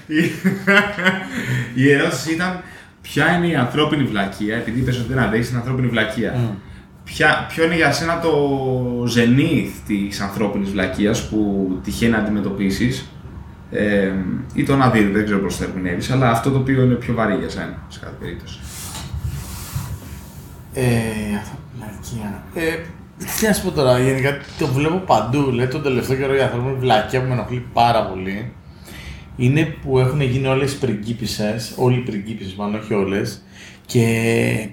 [0.08, 0.32] Η-
[1.84, 2.62] η ερώτηση ήταν
[3.02, 6.58] ποια είναι η ανθρώπινη βλακεία, επειδή είπες ότι δεν αντέχεις την ανθρώπινη βλακεία.
[7.04, 8.32] ποια, ποιο είναι για σένα το
[9.08, 13.06] ζενήθ της ανθρώπινης βλακείας που τυχαίνει να αντιμετωπίσεις;
[13.74, 14.12] Ε,
[14.54, 17.14] ή το να δει, δεν ξέρω πώς το ερμηνεύεις, αλλά αυτό το οποίο είναι πιο
[17.14, 18.60] βαρύ για σένα, σε κάθε περίπτωση.
[20.74, 20.84] Ε,
[21.42, 22.44] αυτό βλακεία.
[22.54, 22.78] Ε,
[23.40, 25.52] τι να σου πω τώρα, γενικά το βλέπω παντού.
[25.52, 28.52] Λέει τον τελευταίο καιρό η ανθρώπινη βλακεία που με ενοχλεί πάρα πολύ
[29.36, 33.42] είναι που έχουν γίνει όλες οι πριγκίπισες, όλοι οι πριγκίπισες μάλλον, όχι όλες,
[33.86, 34.70] και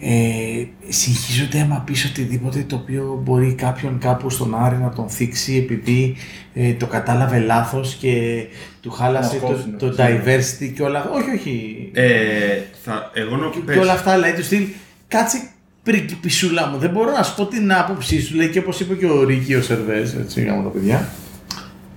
[0.00, 5.56] ε, συγχύζονται άμα πεις οτιδήποτε το οποίο μπορεί κάποιον κάπου στον Άρη να τον θίξει
[5.56, 6.16] επειδή
[6.54, 8.44] ε, το κατάλαβε λάθος και
[8.80, 9.94] του χάλασε Να το, κόψει, το ναι.
[9.96, 13.74] diversity και όλα όχι όχι Ε, θα, εγώ νο, και, πες.
[13.74, 14.66] και όλα αυτά λέει του στυλ
[15.08, 15.48] κάτσε
[15.82, 19.06] πριγκιπισούλα μου δεν μπορώ να σου πω την άποψή σου λέει και όπως είπε και
[19.06, 21.08] ο Ρίκη ο Σερβές έτσι γάμο τα παιδιά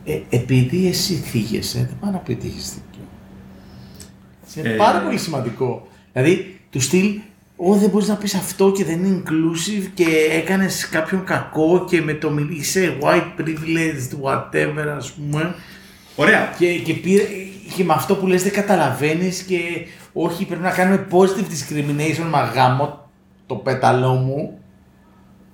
[0.05, 3.05] ε, επειδή εσύ θίγεσαι δεν πάει να πει ότι έχεις δίκιο
[4.55, 5.87] είναι Ε, πάρα πολύ σημαντικό.
[6.13, 7.19] Δηλαδή, του στυλ,
[7.63, 12.01] Ω, δεν μπορείς να πεις αυτό και δεν είναι inclusive και έκανες κάποιον κακό και
[12.01, 15.55] με το μιλ- είσαι white privileged, whatever, ας πούμε.
[16.15, 16.53] Ωραία.
[16.57, 17.23] Και, και, πήρε,
[17.75, 19.59] και με αυτό που λες δεν καταλαβαίνεις και
[20.13, 22.29] όχι, πρέπει να κάνουμε positive discrimination.
[22.29, 23.09] Μα γάμο
[23.45, 24.57] το πέταλό μου.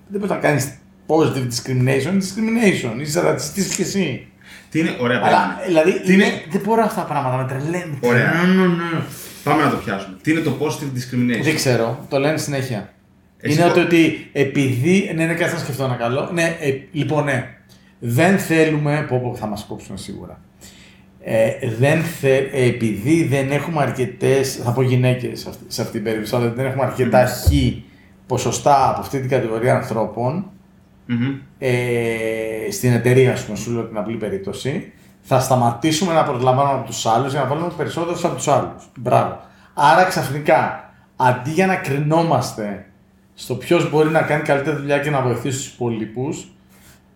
[0.08, 0.78] Δεν πρέπει να κάνεις
[1.08, 3.00] positive discrimination, discrimination.
[3.00, 4.28] Είσαι ρατσιστής κι εσύ.
[4.70, 5.66] Τι είναι, ωραία, Αλλά περίμενε.
[5.68, 7.98] δηλαδή Τι είναι, είναι- δεν μπορώ αυτά τα πράγματα, με τρελαίνουν.
[8.02, 8.32] Ωραία.
[8.46, 9.00] Ναι, ναι, ναι.
[9.48, 10.18] Πάμε να το πιάσουμε.
[10.22, 12.94] Τι είναι το positive discrimination; Δεν ξέρω, το λένε συνέχεια.
[13.40, 15.12] Εσύ είναι το- ότι, ότι επειδή.
[15.16, 16.30] Ναι, ναι, κάτσε να σκεφτώ ένα καλό.
[16.34, 17.50] Ναι, ε, λοιπόν, ναι.
[18.00, 19.06] Δεν θέλουμε.
[19.10, 20.40] Πω, πω, θα μας κόψουν σίγουρα.
[21.22, 21.50] Ε,
[21.80, 24.44] δεν θε, ε, επειδή δεν έχουμε αρκετέ.
[24.44, 27.48] Θα πω γυναίκες σε αυτή, σε αυτή την περίπτωση, αλλά δεν έχουμε αρκετά χ
[28.28, 30.52] ποσοστά από αυτή την κατηγορία ανθρώπων
[31.06, 31.36] Μμμ.
[31.60, 31.72] ε,
[32.72, 34.92] στην εταιρεία, ας πούμε, σου λέω την απλή περίπτωση,
[35.30, 38.84] θα σταματήσουμε να προσλαμβάνουμε από τους άλλους για να βάλουμε περισσότερους από τους άλλους.
[38.98, 39.40] Μπράβο.
[39.74, 42.86] Άρα ξαφνικά, αντί για να κρινόμαστε
[43.34, 46.30] στο ποιος μπορεί να κάνει καλύτερη δουλειά και να βοηθήσει τους υπόλοιπου,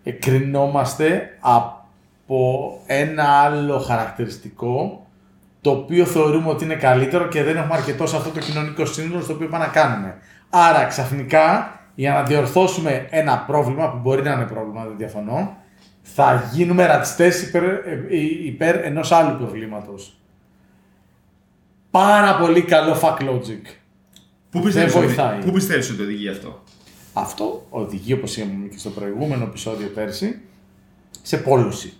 [0.02, 5.06] ε, κρινόμαστε από ένα άλλο χαρακτηριστικό
[5.60, 9.22] το οποίο θεωρούμε ότι είναι καλύτερο και δεν έχουμε αρκετό σε αυτό το κοινωνικό σύνολο
[9.22, 10.14] στο οποίο πάμε να κάνουμε.
[10.50, 15.56] Άρα ξαφνικά για να διορθώσουμε ένα πρόβλημα που μπορεί να είναι πρόβλημα, δεν διαφωνώ,
[16.02, 20.16] θα γίνουμε ρατσιστές υπέρ, ε, ε, υπέρ ενός άλλου προβλήματος.
[21.90, 23.62] Πάρα πολύ καλό fuck logic.
[24.50, 25.38] Πού πιστεύεις, ότι, βοηθάει.
[25.38, 26.62] πού πιστεύεις ότι οδηγεί αυτό;
[27.12, 30.40] Αυτό οδηγεί, όπως είπαμε και στο προηγούμενο επεισόδιο πέρσι,
[31.22, 31.92] σε πόλωση.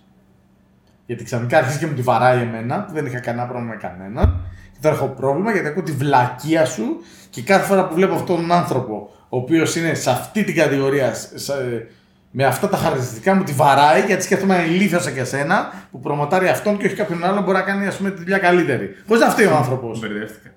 [1.05, 4.45] Γιατί ξαφνικά αρχίζει και μου τη βαράει εμένα, που δεν είχα κανένα πρόβλημα με κανέναν.
[4.73, 8.35] Και τώρα έχω πρόβλημα γιατί ακούω τη βλακεία σου και κάθε φορά που βλέπω αυτόν
[8.35, 11.87] τον άνθρωπο, ο οποίος είναι σε αυτή την κατηγορία, σε- σε-
[12.35, 15.99] με αυτά τα χαρακτηριστικά μου τη βαράει γιατί σκέφτομαι να ηλίθιος σαν και εσένα που
[15.99, 18.95] προμοτάρει αυτόν και όχι κάποιον άλλον μπορεί να κάνει ας πούμε, τη δουλειά καλύτερη.
[19.07, 20.49] Πώς να φταίει ο άνθρωπος; Μπερδεύτηκα.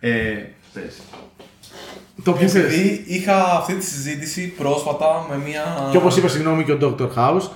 [0.00, 0.10] Ε,
[0.72, 1.02] πες.
[2.22, 5.88] Το πιο Επειδή είχα αυτή τη συζήτηση πρόσφατα με μια.
[5.90, 7.08] Και όπως είπες, συγγνώμη και ο Dr.
[7.16, 7.48] House,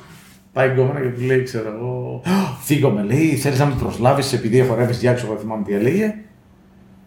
[0.52, 2.22] πάει η γκόμενα και του λέει, ξέρω εγώ.
[2.62, 6.14] Φύγομαι, λέει, θέλεις να με προσλάβεις επειδή χορεύει διάξω, εγώ θυμάμαι τι έλεγε.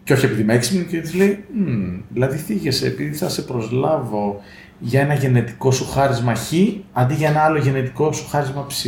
[0.03, 4.41] Και όχι επειδή είμαι έξυπνη, και της λέει, «Μμμ, δηλαδή θίγεσαι επειδή θα σε προσλάβω
[4.84, 6.52] για ένα γενετικό σου χάρισμα χ
[6.94, 8.86] αντί για ένα άλλο γενετικό σου χάρισμα ψ.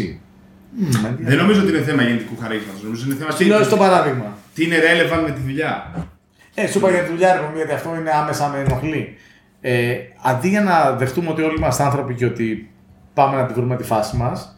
[0.75, 1.41] Μμμ, Δεν ενδιαφέρον.
[1.45, 2.83] νομίζω ότι είναι θέμα γεννητικού χαρίσματος.
[2.83, 4.37] Νομίζω είναι θέμα Τι λέω στο παράδειγμα.
[4.53, 5.91] τι είναι relevant με τη δουλειά.
[6.55, 9.17] Ε, σου είπα για τη δουλειά, ρε παιδί, γιατί αυτό είναι άμεσα με ενοχλεί.
[9.61, 12.71] Ε, αντί για να δεχτούμε ότι όλοι είμαστε άνθρωποι και ότι
[13.13, 14.57] πάμε να τη βρούμε τη φάση μας,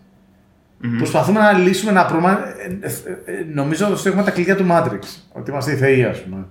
[0.98, 2.32] προσπαθούμε να λύσουμε ένα πρόβλημα.
[2.32, 5.00] ε, ε, ε, νομίζω ότι έχουμε τα κλειδιά του Matrix.
[5.32, 6.46] Ότι είμαστε οι θεοί, ας πούμε.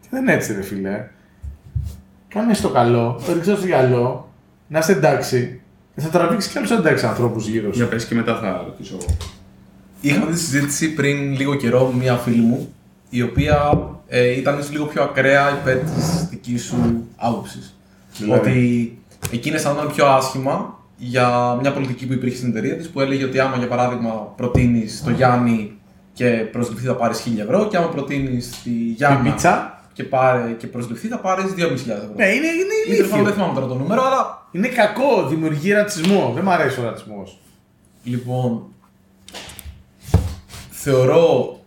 [0.00, 1.06] Και δεν είναι έτσι, ρε φίλε.
[2.28, 4.29] Κάνε στο καλό, ρίξε στο γυαλό,
[4.70, 5.60] να είστε εντάξει.
[5.94, 7.78] Και θα τραβήξεις κι άλλους εντάξει ανθρώπους γύρω σου.
[7.78, 9.16] Για πες και μετά θα ρωτήσω εγώ.
[10.00, 12.74] Είχαμε τη συζήτηση πριν λίγο καιρό με μια φίλη μου,
[13.10, 17.76] η οποία ε, ήταν ίσως λίγο πιο ακραία υπέρ της δικής σου άποψης.
[18.18, 18.98] Δηλαδή; Ότι
[19.30, 23.38] εκείνη αισθανόταν πιο άσχημα για μια πολιτική που υπήρχε στην εταιρεία της, που έλεγε ότι
[23.40, 25.72] άμα για παράδειγμα προτείνεις το Γιάννη
[26.12, 29.79] και προσληφθεί θα πάρεις 1000 ευρώ, και άμα προτείνεις τη Γιάννη Την πίτσα.
[29.92, 32.12] Και, πάρε, και προσληφθεί θα πάρεις 2.500 ευρώ.
[32.16, 33.32] Ναι, είναι, είναι Ή τέλος πάντων, δεν ηλίθιο.
[33.32, 36.32] θυμάμαι τώρα το νούμερο, αλλά Είναι κακό, δημιουργεί ρατσισμό.
[36.34, 37.38] Δεν μου αρέσει ο ρατσισμός.
[38.02, 38.62] Λοιπόν,
[40.70, 41.58] θεωρώ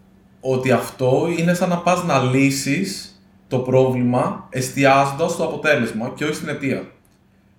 [0.41, 6.34] ότι αυτό είναι σαν να πας να λύσεις το πρόβλημα εστιάζοντας στο αποτέλεσμα και όχι
[6.34, 6.84] στην αιτία.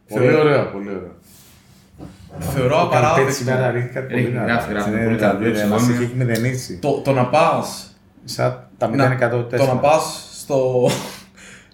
[0.09, 1.13] Πολύ Θεωρώ- ωραίο, πολύ ωραίο.
[2.39, 4.53] Θεωρώ Πέτει απαράδεκτο σήμερα ρίχνει κάτι Ρίχνει, πολύ δυνατά.
[4.53, 5.61] γράφει, γράφει, Είναι πολύ δηλαδή, καλά.
[5.63, 6.79] ε, Μας Εγώ έχει είμαι- μηδενίσει.
[6.79, 7.89] το, το να πας
[8.25, 10.91] Σαν τα να, 0% το να πας στο,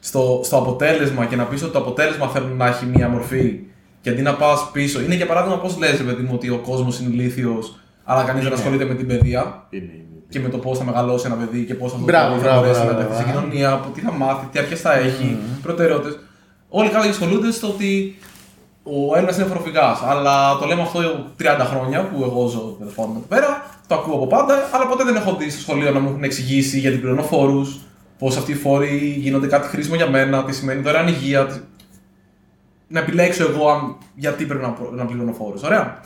[0.00, 3.58] στο, στο αποτέλεσμα και να πεις ότι το αποτέλεσμα θέλουν να έχει μία μορφή
[4.00, 5.00] και αντί να πας πίσω.
[5.00, 7.74] Είναι για παράδειγμα πώς λες, ρε παιδί μου, ότι ο κόσμος είναι ηλίθιος,
[8.04, 8.60] αλλά κανείς δεν Είναι.
[8.60, 9.66] ασχολείται με την παιδεία.
[9.70, 10.04] Είναι, είναι.
[10.28, 12.78] και με το πώς θα μεγαλώσει ένα παιδί και πώς θα, Μπράβο, θα μπράβο, μπορέσει
[12.78, 13.46] να μπράβο, ενταχθεί στην μπράβο.
[13.46, 16.18] κοινωνία, που τι θα μάθει, τι αρχές θα έχει, προτεραιότητες.
[16.68, 18.18] Όλοι κάποιοι ασχολούνται στο ότι
[18.82, 19.96] ο Έλληνας είναι φοροφυγά.
[20.10, 21.00] Αλλά το λέμε αυτό
[21.42, 23.50] 30 χρόνια που εγώ ζω τέλος πάντων εδώ πέρα.
[23.86, 26.78] Το ακούω από πάντα, αλλά ποτέ δεν έχω δει στο σχολείο να μου έχουν εξηγήσει
[26.78, 27.60] γιατί πληρώνω φόρου.
[28.20, 31.46] Πώς αυτοί οι φόροι γίνονται κάτι χρήσιμο για μένα, τι σημαίνει δωρεάν υγεία.
[31.46, 31.58] τι-
[32.88, 35.62] Να επιλέξω εγώ αν, γιατί πρέπει να, προ- να πληρώνω φόρους.
[35.62, 36.00] Ωραία.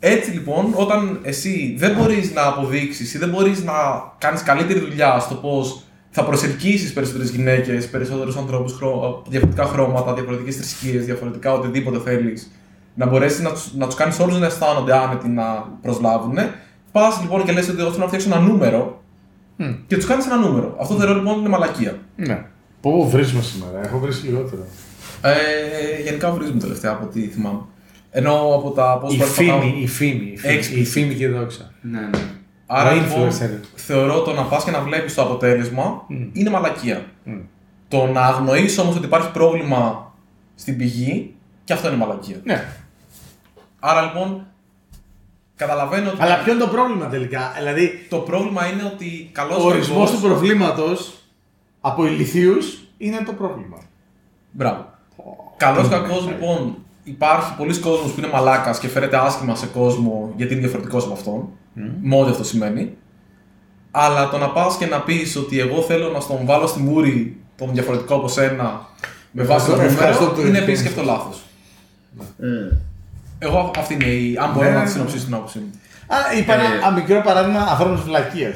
[0.00, 3.72] Έτσι λοιπόν, όταν εσύ δεν μπορείς να αποδείξεις ή δεν μπορείς να
[4.18, 8.78] κάνεις καλύτερη δουλειά στο πώς θα προσελκύσεις περισσότερες γυναίκες, περισσότερους ανθρώπους,
[9.28, 12.50] διαφορετικά χρώματα, διαφορετικές θρησκείες, διαφορετικά οτιδήποτε θέλεις,
[12.94, 15.44] να μπορέσεις να του να τους κάνεις όλους να αισθάνονται άνετοι να
[15.82, 16.38] προσλάβουν.
[16.92, 19.02] Πας λοιπόν και λες ότι εγώ θέλω να φτιάξω ένα νούμερο
[19.86, 20.76] και τους κάνεις ένα νούμερο.
[20.80, 21.98] Αυτό θεωρώ λοιπόν είναι μαλακία.
[22.16, 22.44] Ναι.
[22.80, 24.66] Πού βρίζουμε σήμερα, έχω βρει λιγότερο.
[25.22, 27.60] Ε, γενικά βρίζουμε τελευταία από ό,τι θυμάμαι.
[28.10, 30.76] Ενώ από τα πώς Η φήμη, η φήμη, η φήμη, Explicit.
[30.78, 31.72] η φήμη και η δόξα.
[31.80, 32.08] Ναι, ναι.
[32.66, 33.64] Άρα Ο λοιπόν, influencer.
[33.74, 36.02] θεωρώ το να πας και να βλέπεις το αποτέλεσμα
[36.32, 37.04] είναι μαλακία.
[37.24, 37.32] Μμ.
[37.88, 40.12] Το να αγνοείς όμως ότι υπάρχει πρόβλημα
[40.54, 42.36] στην πηγή και αυτό είναι μαλακία.
[42.44, 42.64] Ναι.
[43.80, 44.46] Άρα λοιπόν,
[45.58, 49.66] καταλαβαίνω ότι Αλλά ποιο είναι το πρόβλημα τελικά; Δηλαδή, το πρόβλημα είναι ότι καλός ο
[49.66, 51.12] ορισμός του προβλήματος
[51.80, 53.76] από ηλικίους είναι το πρόβλημα.
[54.50, 54.84] Μπράβο.
[55.56, 60.52] Καλός κακός λοιπόν, υπάρχει πολλοί κόσμος που είναι μαλάκας και φέρεται άσχημα σε κόσμο γιατί
[60.52, 61.48] είναι διαφορετικός από αυτόν.
[62.02, 62.96] Με ό,τι αυτό σημαίνει.
[63.90, 67.36] Αλλά το να πας και να πεις ότι εγώ θέλω να στον βάλω στη μούρη
[67.56, 68.86] τον διαφορετικό από σένα
[69.30, 71.14] με βάση το Ευχαριστώ- ευχαριστώ νούμερο, που το είναι επίσης και διευκρίνησες.
[71.16, 71.42] αυτό λάθος.
[73.38, 74.36] Εγώ αυτή είναι η.
[74.40, 74.84] Αν μπορώ Ναι, να ναι.
[74.84, 75.70] τη συνοψίσω την άποψή μου.
[76.06, 78.48] Α, είπα ένα Ε, α, μικρό παράδειγμα ανθρώπινη βλακεία.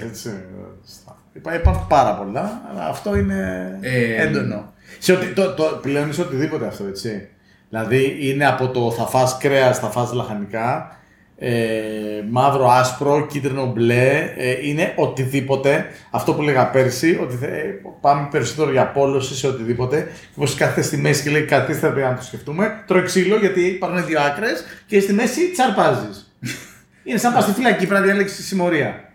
[1.32, 4.72] Είπα, υπάρχουν πάρα πολλά, αλλά αυτό είναι Ε, έντονο.
[4.98, 7.28] Σε οτι, το, το, πλέον είναι σε οτιδήποτε αυτό, έτσι.
[7.68, 10.96] Δηλαδή είναι από το θα φας κρέας, θα φας λαχανικά,
[11.44, 15.86] ε, μαύρο, άσπρο, κίτρινο, μπλε, ε, είναι οτιδήποτε.
[16.10, 20.08] Αυτό που λέγα πέρσι, ότι θε- ε, πάμε περισσότερο για απόλωση σε οτιδήποτε.
[20.36, 22.82] Όπως κάθεται στη μέση και λέει καθίστε πρέπει να το σκεφτούμε.
[22.86, 26.34] Τρώει ξύλο γιατί υπάρχουν δύο άκρες και στη μέση τσαρπάζεις.
[27.04, 29.12] είναι σαν να πας στη φυλακή, πρέπει να διαλέξεις συμμορία.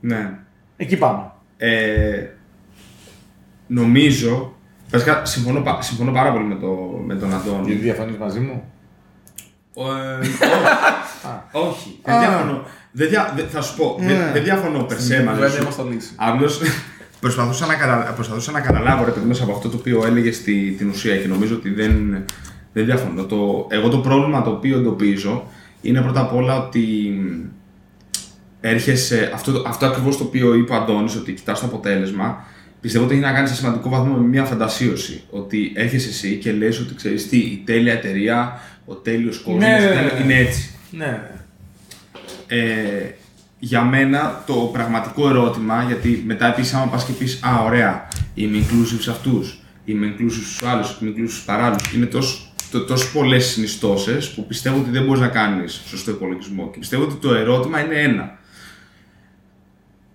[0.00, 0.30] ναι.
[0.76, 1.30] Εκεί πάμε.
[1.56, 2.26] Ε,
[3.66, 4.54] νομίζω.
[4.90, 6.68] Βασικά, συμφωνώ, πα- συμφωνώ πάρα πολύ με, το,
[7.06, 7.66] με τον Αντώνη.
[7.66, 8.72] Γιατί διαφωνείς μαζί μου;
[9.76, 9.80] Ε,
[10.20, 11.68] όχι.
[11.68, 12.00] όχι.
[12.04, 12.18] Δεν Α.
[12.20, 12.62] διαφωνώ.
[12.92, 13.96] Δεν δια- δεν- θα σου πω.
[14.00, 14.06] Ναι.
[14.06, 15.62] Δεν, δεν διαφωνώ περσέ Βέβαια μαζί σου.
[15.62, 16.10] είμαστε λύση.
[16.16, 16.50] Απλώ
[17.20, 18.12] προσπαθούσα, να κατα...
[18.14, 20.74] προσπαθούσα να καταλάβω ρε παιδί μέσα από αυτό το οποίο έλεγες στη...
[20.78, 22.24] την ουσία και νομίζω ότι δεν,
[22.72, 23.24] δεν διαφωνώ.
[23.24, 23.66] Το...
[23.70, 25.44] Εγώ το πρόβλημα το οποίο εντοπίζω
[25.80, 26.84] είναι πρώτα απ' όλα ότι
[28.60, 29.30] έρχεσαι.
[29.34, 32.44] Αυτό, αυτό ακριβώς το οποίο είπε ο Αντώνης, ότι κοιτάς το αποτέλεσμα,
[32.80, 35.22] πιστεύω ότι έχει να κάνει σε σημαντικό βαθμό με μια φαντασίωση.
[35.30, 38.60] Ότι έρχεσαι εσύ και λες ότι ξέρεις τι, η τέλεια εταιρεία,
[38.90, 40.22] ο τέλειος κόσμος Ναι, ναι, ναι, ναι.
[40.22, 40.70] είναι έτσι.
[40.90, 41.30] Ναι.
[42.46, 43.14] Ε,
[43.58, 48.58] για μένα το πραγματικό ερώτημα, γιατί μετά επίσης άμα πας και πεις «Α, ωραία, είμαι
[48.58, 52.38] inclusive σε αυτούς, είμαι inclusive στους άλλους, είμαι inclusive στους παράλληλους», είναι τόσο,
[52.70, 56.70] το, τόσο πολλές συνιστώσεις που πιστεύω ότι δεν μπορείς να κάνεις σωστό υπολογισμό.
[56.70, 58.38] Και πιστεύω ότι το ερώτημα είναι ένα.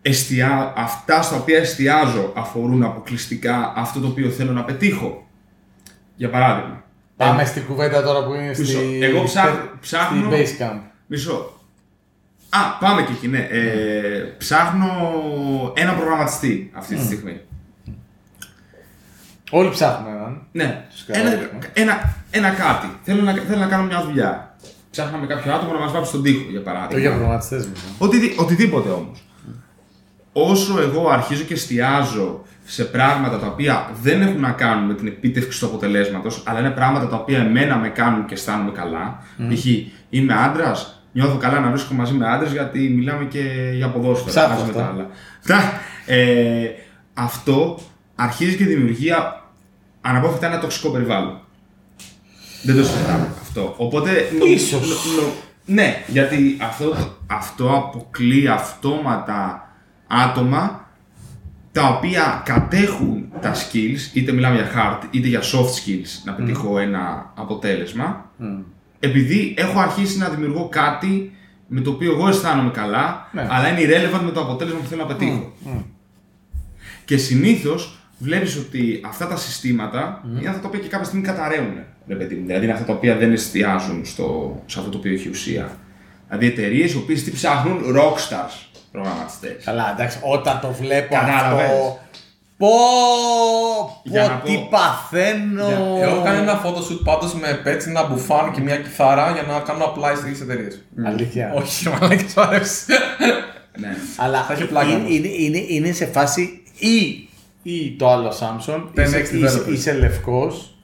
[0.02, 5.27] Εστιά, αυτά στα οποία εστιάζω αφορούν αποκλειστικά αυτό το οποίο θέλω να πετύχω.
[6.15, 6.85] Για παράδειγμα,
[7.18, 8.64] Πάμε στην κουβέντα τώρα που είναι Μισό.
[8.64, 10.80] στη, Εγώ ψάχ- στη ψάχνω- base camp.
[11.08, 11.60] Μισό.
[12.50, 13.48] Α, πάμε και εκεί, ναι.
[13.52, 14.88] Ε, ψάχνω
[15.76, 17.40] ένα προγραμματιστή αυτή τη στιγμή.
[19.52, 20.42] Όλοι ψάχνουμε έναν.
[20.52, 20.86] Ναι.
[20.90, 21.60] Τους Ένα, καταλάβουμε.
[21.74, 22.88] ένα, ένα κάτι.
[23.04, 24.56] Θέλω να, θέλω να κάνω μια δουλειά.
[24.92, 27.10] Ψάχναμε κάποιο άτομο να μας βάψει στον τοίχο, για Το για παράδειγμα.
[27.10, 27.72] προγραμματιστέ μου.
[27.98, 29.24] Οτι, οτιδήποτε όμως.
[30.34, 35.08] Όσο εγώ αρχίζω και εστιάζω σε πράγματα τα οποία δεν έχουν να κάνουν με την
[35.08, 39.20] επίτευξη του αποτελέσματος, αλλά είναι πράγματα τα οποία εμένα με κάνουν και αισθάνομαι καλά.
[39.54, 39.66] Π.χ.
[40.10, 44.30] είμαι άντρας, νιώθω καλά να βρίσκω μαζί με άντρες γιατί μιλάμε και για ποδόσφαιρα.
[44.32, 44.80] Ψάχνω μαζί με αυτό.
[44.80, 45.10] τα άλλα.
[45.40, 45.72] Αυτά.
[46.06, 46.68] Ε,
[47.14, 47.80] αυτό
[48.16, 49.42] αρχίζει και δημιουργεί α-
[50.02, 51.40] αναπόφευκτα ένα τοξικό περιβάλλον.
[52.64, 53.74] Δεν το συζητάμε αυτό.
[53.78, 54.12] Οπότε.
[54.40, 54.88] νο- Ίσως.
[54.90, 55.34] νο- νο-
[55.66, 56.96] ναι, γιατί αυτό,
[57.28, 59.70] αυτό αποκλεί αυτόματα
[60.08, 60.85] άτομα
[61.76, 66.80] τα οποία κατέχουν τα skills, είτε μιλάμε για hard είτε για soft skills, να πετύχω
[66.80, 68.31] ένα αποτέλεσμα,
[68.99, 71.31] επειδή έχω αρχίσει να δημιουργώ κάτι
[71.68, 73.47] με το οποίο εγώ αισθάνομαι καλά, Ναι.
[73.49, 75.53] αλλά είναι irrelevant με το αποτέλεσμα που θέλω να πετύχω.
[77.06, 81.73] Και συνήθως βλέπεις ότι αυτά τα συστήματα είναι αυτά τα οποία και κάποια στιγμή καταραίουν.
[82.07, 82.45] Ρε παιδί μου.
[82.45, 85.77] Δηλαδή είναι αυτά τα οποία δεν εστιάζουν στο, σε αυτό το οποίο έχει ουσία.
[86.27, 89.63] Δηλαδή εταιρείες οι οποίες τι ψάχνουν; Rockstars προγραμματιστές.
[89.65, 91.65] Καλά, εντάξει, όταν το βλέπω Κατάλαβες.
[91.65, 91.99] αυτό.
[92.57, 92.67] Πω,
[94.03, 94.47] Για να πω, πω.
[94.47, 95.67] τι παθαίνω.
[95.97, 99.59] Για- Έχω κάνει ένα photoshoot πάντως με πέτσι, ένα μπουφάν και μια κιθάρα για να
[99.59, 100.81] κάνω απλά στι εταιρείες.
[101.05, 101.51] Αλήθεια.
[101.55, 102.84] Όχι, μαλάκα, σου αρέσει.
[103.80, 103.95] Ναι.
[104.23, 105.09] Αλλά Θα έχει πλάκα είναι, όμως.
[105.15, 107.27] είναι, είναι, είναι σε φάση ή,
[107.63, 109.72] ή το άλλο Samsung, 10X είσαι, είσαι, developers.
[109.72, 110.76] είσαι λευκός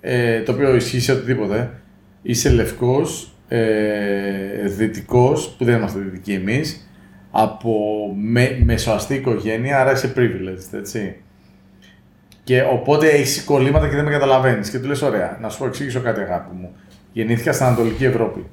[0.00, 1.70] ε, το οποίο ισχύει σε οτιδήποτε,
[2.22, 3.58] είσαι λευκός, ε,
[4.64, 6.85] δυτικός, που δεν είμαστε δυτικοί εμείς,
[7.30, 7.74] από
[8.16, 11.16] με, μεσοαστή οικογένεια, άρα είσαι privileged, έτσι.
[12.44, 14.70] Και οπότε έχεις κολλήματα και δεν με καταλαβαίνεις.
[14.70, 16.70] Και του λες: Ωραία, να σου πω εξήγησω κάτι, αγάπη μου.
[17.12, 18.46] Γεννήθηκα στην Ανατολική Ευρώπη.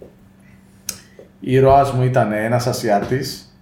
[1.40, 3.58] Ο ήρωάς μου ήταν ένας Ασιάτης.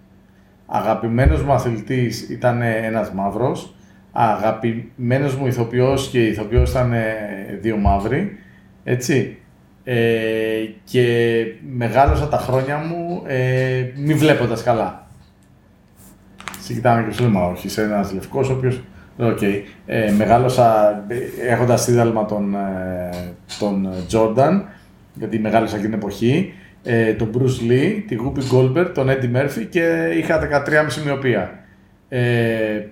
[0.65, 3.75] Αγαπημένος μου αθλητής ήταν ένας μαύρος.
[4.11, 7.15] Αγαπημένος μου ηθοποιός και η ηθοποιός ήταν ε,
[7.61, 8.38] δύο μαύροι.
[8.83, 9.38] Έτσι.
[9.83, 9.97] Ε,
[10.83, 15.01] και μεγάλωσα τα χρόνια μου ε, μη βλέποντας καλά.
[16.72, 18.72] Σε κοιτάμε και σου λέμε, όχι, είσαι ένας λευκός, ο οποίος
[19.18, 19.41] Οκ.
[19.85, 20.99] Ε, μεγάλωσα
[21.48, 24.61] έχοντας δίδαλμα τον, ε, τον Jordan,
[25.14, 26.53] γιατί μεγάλωσα εκείνη την εποχή.
[26.84, 31.60] Ε, τον Bruce Lee, τη Whoopi Goldberg, τον Eddie Murphy και είχα 13,5 μοιοπία.
[32.10, 32.85] Ε,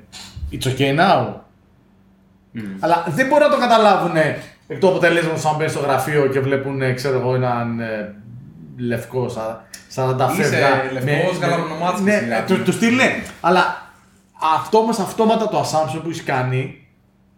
[0.51, 1.33] it's okay now.
[2.79, 4.15] Αλλά δεν μπορούν να το καταλάβουν
[4.67, 8.15] εκ του αποτελέσματος αν μπαίνουν στο γραφείο και βλέπουν ξέρω εγώ, έναν ε,
[8.79, 12.53] λευκός σαν, σαν τα Είσαι λευκός, γαλανομάτης, Ναι, δηλαδή.
[12.53, 13.23] του, του στυλ ναι.
[13.41, 13.91] Αλλά
[14.55, 16.87] αυτό όμως αυτόματα το assumption που έχεις κάνει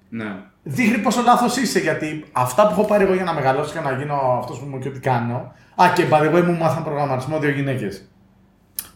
[0.10, 0.36] Ναι.
[0.64, 1.80] δείχνει πόσο λάθος είσαι.
[1.80, 4.78] Γιατί αυτά που έχω πάρει εγώ για να μεγαλώσω και να γίνω αυτός που είμαι
[4.78, 5.54] και ό,τι κάνω.
[5.82, 8.10] Α, και by the way μου μάθαν προγραμματισμό δύο γυναίκες.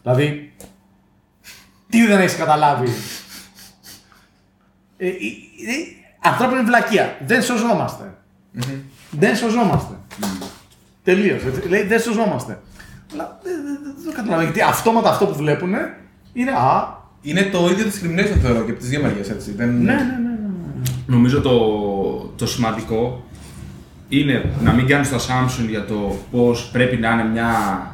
[0.02, 0.54] Δηλαδή.
[1.90, 2.88] Τι δεν έχεις καταλάβει;
[4.96, 5.14] Ε, ε, ε,
[6.20, 7.16] ανθρώπινη βλακεία.
[7.26, 8.14] Δεν σωζόμαστε.
[9.10, 9.94] Δεν σωζόμαστε.
[11.06, 11.42] Τελείως.
[11.68, 12.58] Λέει δεν σωζόμαστε.
[13.12, 14.42] Αλλά δεν, δεν, δεν το καταλαβαίνω.
[14.42, 15.72] Γιατί αυτόματα αυτό που βλέπουν
[16.32, 19.52] είναι Α, Είναι το ίδιο discrimination θεωρώ και από τις δύο μεριές έτσι.
[19.52, 19.68] Δεν...
[19.68, 19.94] ναι, ναι, ναι.
[19.94, 20.82] ναι.
[21.06, 21.58] Νομίζω το,
[22.36, 23.24] το σημαντικό
[24.08, 27.50] είναι να μην κάνεις το assumption για το πώς πρέπει να είναι μια,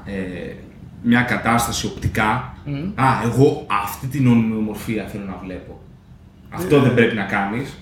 [0.07, 0.55] ε,
[1.03, 2.55] μια κατάσταση οπτικά.
[2.95, 5.81] Α, εγώ αυτή την ομοιομορφία θέλω να βλέπω.
[6.51, 7.79] Αυτό δεν πρέπει να κάνεις,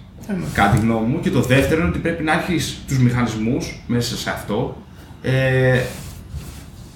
[0.53, 1.21] κατά τη γνώμη μου.
[1.21, 4.77] Και το δεύτερο είναι ότι πρέπει να έχεις τους μηχανισμούς μέσα σε αυτό.
[5.23, 5.81] Ε,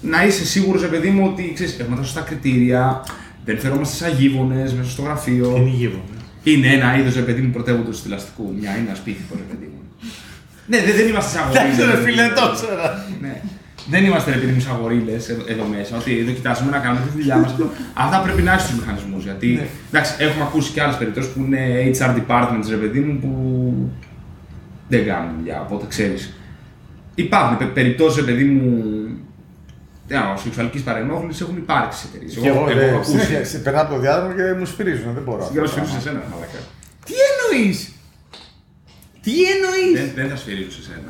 [0.00, 3.04] να είσαι σίγουρος, ρε παιδί μου, ότι ξέρεις, έχουμε τα σωστά κριτήρια,
[3.44, 5.56] δεν φερόμαστε σαν γείγονες μέσα στο γραφείο.
[5.56, 6.04] Είναι γύρω.
[6.42, 8.54] Είναι ένα είδος, ρε παιδί μου, πρωτεύοντο του θηλαστικού.
[8.60, 9.80] Μια είναι ένα σπίτι, ρε παιδί μου.
[10.66, 12.04] Ναι, δεν, δεν είμαστε σαν Εντάξει, ρε γορίλες.
[12.04, 12.82] φίλε, το ξέρω.
[13.20, 13.40] Ναι.
[13.88, 15.96] Δεν είμαστε ρε παιδί μου σαν γορίλες εδώ, εδώ μέσα.
[15.96, 17.54] Ότι εδώ κοιτάζουμε να κάνουμε τη δουλειά μας.
[18.04, 19.22] Αυτά πρέπει να έχει τους μηχανισμούς.
[19.24, 19.66] Γιατί Ναι.
[19.90, 21.60] εντάξει, έχουμε ακούσει και άλλες περιπτώσεις που είναι
[21.98, 23.30] HR departments, ρε παιδί μου, που
[24.88, 25.60] δεν κάνουν δουλειά.
[25.60, 26.32] Οπότε ξέρεις.
[27.14, 28.84] Υπάρχουν περιπτώσεις, ρε παιδί μου,
[30.42, 32.34] σεξουαλικής παρενόχλησης έχουν υπάρξει σε εταιρείες.
[32.36, 35.48] Και εγώ ρε, συνέχεια σε- περνάω από το διάδρομο και μου σφυρίζουν, δεν μπορώ.
[35.52, 36.58] Για να σφυρίζουν σε σένα, μαλακά.
[37.04, 37.92] Τι εννοείς!
[39.22, 40.00] Τι εννοείς!
[40.00, 41.08] Δεν, δεν θα σφυρίζουν σε σένα.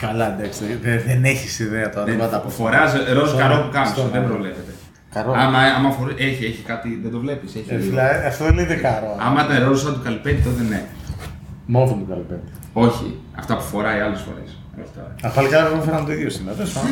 [0.00, 2.04] Καλά, εντάξει, δεν, δεν έχεις ιδέα τώρα.
[2.04, 4.72] Δεν πάτα από Φοράς ροζ Στον- καρό που κάνεις, στον- δεν προβλέπεται.
[5.12, 5.32] Καρό.
[5.36, 7.88] Άμα, άμα φορέ, έχει, έχει κάτι, δεν το βλέπεις, έχει Ε, λίγο.
[7.88, 9.16] φίλε, αυτό δεν είναι καρό.
[9.18, 10.84] Άμα ήταν ροζ σαν του καλυπέτη, τότε ναι.
[11.66, 12.50] Μόβο του καλπέτη.
[12.72, 14.58] Όχι, αυτά που φοράει άλλες φορές.
[14.80, 15.14] Όχι τώρα.
[15.22, 16.56] Α, πάλι καλά δεν φέραν το ίδιο σήμερα.
[16.56, 16.90] τέλος πάντων.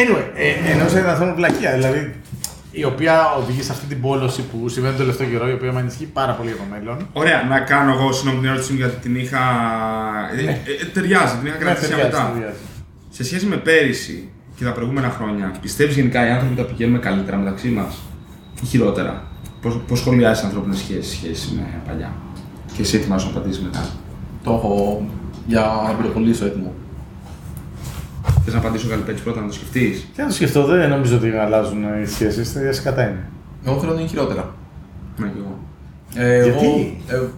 [0.00, 2.14] Anyway, ε, ενώ σε ένα θέμα βλακεία, δηλαδή
[2.70, 5.78] η οποία οδηγεί σε αυτή την πόλωση που συμβαίνει το τελευταίο καιρό, η οποία με
[5.80, 7.08] ανησυχεί πάρα πολύ για το μέλλον.
[7.12, 9.42] Ωραία, να κάνω εγώ συγγνώμη την ερώτηση μου γιατί την είχα.
[10.36, 12.30] Ε, ε, ε, ταιριάζει, την είχα κρατήσει Ναι, ταιριάζει, μετά.
[12.34, 12.58] ταιριάζει.
[13.10, 17.36] Σε σχέση με πέρυσι και τα προηγούμενα χρόνια, πιστεύεις γενικά οι άνθρωποι τα πηγαίνουμε καλύτερα
[17.36, 17.98] μεταξύ μας
[18.62, 19.22] ή χειρότερα;
[19.88, 22.12] Πώς σχολιάζεις ανθρώπινες σχέσεις σχέση με παλιά;
[22.74, 23.88] Και εσύ ετοιμάζω να απαντήσεις μετά.
[24.44, 25.06] Το έχω
[25.46, 26.74] για να πυροβολήσω έτοιμο.
[28.46, 31.30] Θες να απαντήσω καλυπέτη πρώτα να το σκεφτείς; Και να το σκεφτώ, δεν νομίζω ότι
[31.30, 33.24] αλλάζουν οι σχέσεις, τα ίδια σκατά είναι.
[33.64, 34.54] Εγώ θέλω να είναι χειρότερα.
[35.16, 35.58] Ναι, και εγώ.
[36.14, 37.28] Ε, Γιατί; Εγώ, ε,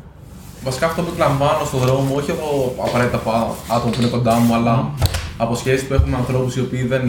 [0.65, 4.55] βασικά αυτό που εκλαμβάνω στον δρόμο, όχι από απαραίτητα από άτομα που είναι κοντά μου,
[4.55, 4.91] αλλά
[5.37, 7.03] από σχέσεις που έχουμε με ανθρώπους οι οποίοι δεν.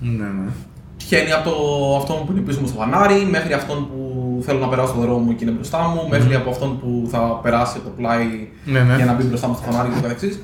[0.00, 0.50] Ναι, ναι.
[0.96, 1.56] Τυχαίνει από το,
[1.96, 5.32] αυτόν που είναι πίσω μου στο φανάρι, μέχρι αυτόν που θέλω να περάσω στον δρόμο
[5.32, 8.96] και είναι μπροστά μου, μέχρι από αυτόν που θα περάσει από το πλάι Ναι, ναι.
[8.96, 10.42] για να μπει μπροστά μου στο φανάρι και το καθεξής.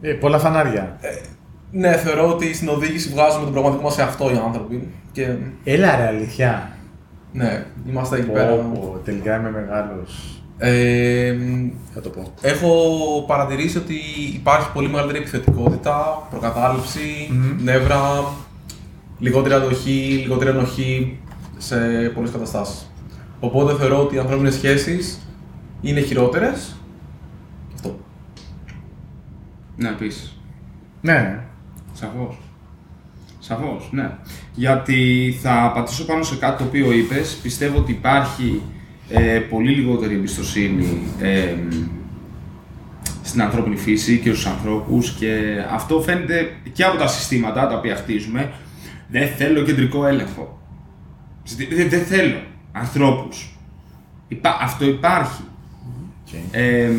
[0.00, 0.98] Ε, πολλά φανάρια.
[1.76, 4.88] Ναι, θεωρώ ότι στην οδήγηση βγάζουμε τον πραγματικό μας εαυτό οι άνθρωποι.
[5.12, 5.34] Και
[5.64, 6.70] Έλα ρε, αλήθεια.
[7.32, 8.54] ναι, είμαστε εκεί Πω, πέρα.
[8.54, 10.38] πω, τελικά είμαι μεγάλος.
[10.58, 11.34] Ε,
[11.94, 12.32] Θα το πω.
[12.40, 12.68] Έχω
[13.26, 13.94] παρατηρήσει ότι
[14.34, 17.30] υπάρχει πολύ μεγαλύτερη επιθετικότητα, προκατάληψη,
[17.62, 18.00] νεύρα,
[19.18, 21.18] λιγότερη αντοχή, λιγότερη ενοχή
[21.58, 21.76] σε
[22.14, 22.90] πολλές καταστάσεις.
[23.40, 25.18] Οπότε θεωρώ ότι οι ανθρώπινες σχέσεις
[25.80, 26.76] είναι χειρότερες.
[27.74, 27.96] Αυτό.
[29.76, 30.38] Ναι, επίσης.
[31.00, 31.38] Ναι.
[31.94, 32.38] Σαφώς.
[33.38, 34.10] Σαφώς, ναι.
[34.54, 37.38] Γιατί θα πατήσω πάνω σε κάτι το οποίο είπες.
[37.42, 38.62] Πιστεύω ότι υπάρχει
[39.08, 41.54] ε, πολύ λιγότερη εμπιστοσύνη ε,
[43.22, 47.96] στην ανθρώπινη φύση και στους ανθρώπους και αυτό φαίνεται και από τα συστήματα τα οποία
[47.96, 48.52] χτίζουμε.
[49.08, 50.60] Δεν θέλω κεντρικό έλεγχο.
[51.70, 52.40] Δεν, δεν θέλω
[52.72, 53.58] ανθρώπους.
[54.28, 55.42] Υπά, αυτό υπάρχει.
[56.26, 56.38] Okay.
[56.50, 56.90] Ε,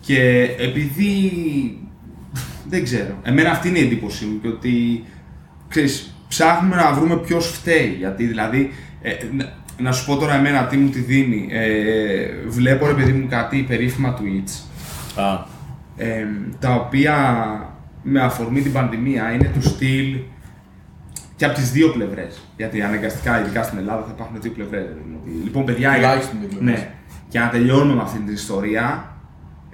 [0.00, 1.78] Και επειδή.
[2.68, 3.18] Δεν ξέρω.
[3.22, 5.04] Εμένα αυτή είναι η εντύπωσή μου και ότι.
[5.68, 7.94] Ξέρεις, ψάχνουμε να βρούμε ποιος φταίει.
[7.98, 8.70] Γιατί δηλαδή.
[9.02, 11.46] ε, να- να σου πω τώρα εμένα τι μου τη δίνει.
[11.50, 14.62] Ε, βλέπω ρε παιδί μου κάτι περίφημα tweets
[15.22, 15.46] Α.
[15.96, 16.26] ε,
[16.58, 17.14] τα οποία
[18.02, 20.16] με αφορμή την πανδημία είναι του στυλ
[21.36, 22.40] και από τις δύο πλευρές.
[22.56, 24.84] Γιατί αναγκαστικά, ειδικά στην Ελλάδα, θα υπάρχουν δύο πλευρές.
[25.44, 26.78] Λοιπόν, παιδιά, Τουλάχιστον δύο πλευρές.
[26.80, 26.88] ναι,
[27.28, 29.13] και να τελειώνουμε με αυτή την ιστορία.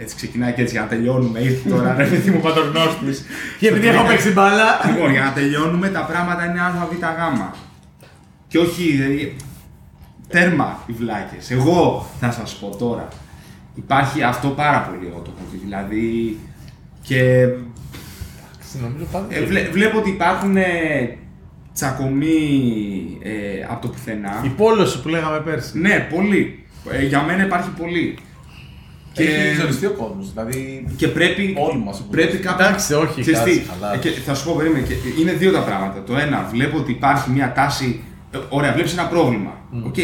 [0.03, 1.39] Έτσι ξεκινάει και έτσι για να τελειώνουμε.
[1.39, 3.25] Ήρθε τώρα ρε παιδί μου πατρονόστης.
[3.59, 4.81] Και επειδή έχω παίξει μπάλα.
[4.87, 7.41] Λοιπόν, για να τελειώνουμε τα πράγματα είναι ΑΒΓ.
[8.49, 9.37] Και όχι, δηλαδή,
[10.29, 11.51] τέρμα οι βλάκες.
[11.51, 13.09] Εγώ θα σας πω τώρα.
[13.75, 15.59] Υπάρχει αυτό πάρα πολύ εγώ το έχω δει.
[15.65, 16.39] Δηλαδή,
[17.03, 17.47] και
[18.83, 19.27] Νομίζω πάντα.
[19.35, 20.65] ε, βλέ- βλέπω ότι υπάρχουν ε,
[21.75, 23.31] τσακωμοί ε,
[23.69, 24.41] από το πουθενά.
[24.45, 25.79] Η πόλωση που λέγαμε πέρσι.
[25.79, 26.65] Ναι, πολύ.
[26.91, 28.19] Ε, για μένα υπάρχει πολύ.
[29.13, 30.33] Και έχει Και, ζοριστεί ο κόσμος.
[30.33, 30.87] Δηλαδή.
[30.97, 32.03] και πρέπει, Όλοι μας.
[32.11, 33.95] πρέπει κάπου Εντάξει, όχι, Ξέρεις κάτσε, τι, χαλάρα.
[33.95, 36.03] ε, και θα σου πω, περίμενε, και είναι δύο τα πράγματα.
[36.03, 38.03] Το ένα, βλέπω ότι υπάρχει μια τάση.
[38.31, 39.51] ε, Ωραία, βλέπεις ένα πρόβλημα.
[39.87, 39.95] Οκ.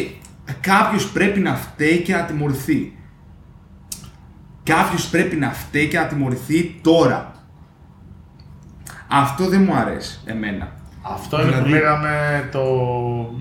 [0.60, 2.92] Κάποιος πρέπει να φταίει και να τιμωρηθεί.
[4.62, 7.32] Κάποιος πρέπει να φταίει και να τιμωρηθεί τώρα.
[9.08, 10.72] Αυτό δεν μου αρέσει εμένα.
[11.02, 12.62] Αυτό είναι που Δηλαδή- λέγαμε το.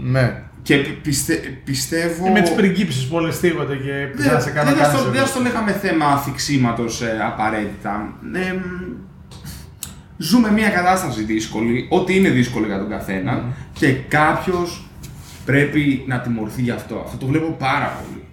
[0.04, 0.44] Ναι.
[0.68, 2.28] Και πι- πιστε- πιστεύω.
[2.28, 4.98] Ε, με τις πριγκίψει που όλες στίβονται και Δεν πιθανά σε κάνω δεν θα στο-
[5.08, 5.12] κάνcer.
[5.12, 8.14] δεν θα στο λέγαμε θέμα αφιξήματος ε, απαραίτητα.
[8.34, 8.62] Ε, μ,
[10.18, 13.44] ζούμε μια κατάσταση δύσκολη, ό,τι είναι δύσκολο για τον καθένα
[13.74, 14.88] και κάποιος
[15.46, 17.02] πρέπει να τιμωρηθεί γι' αυτό.
[17.06, 18.24] Αυτό το βλέπω πάρα πολύ.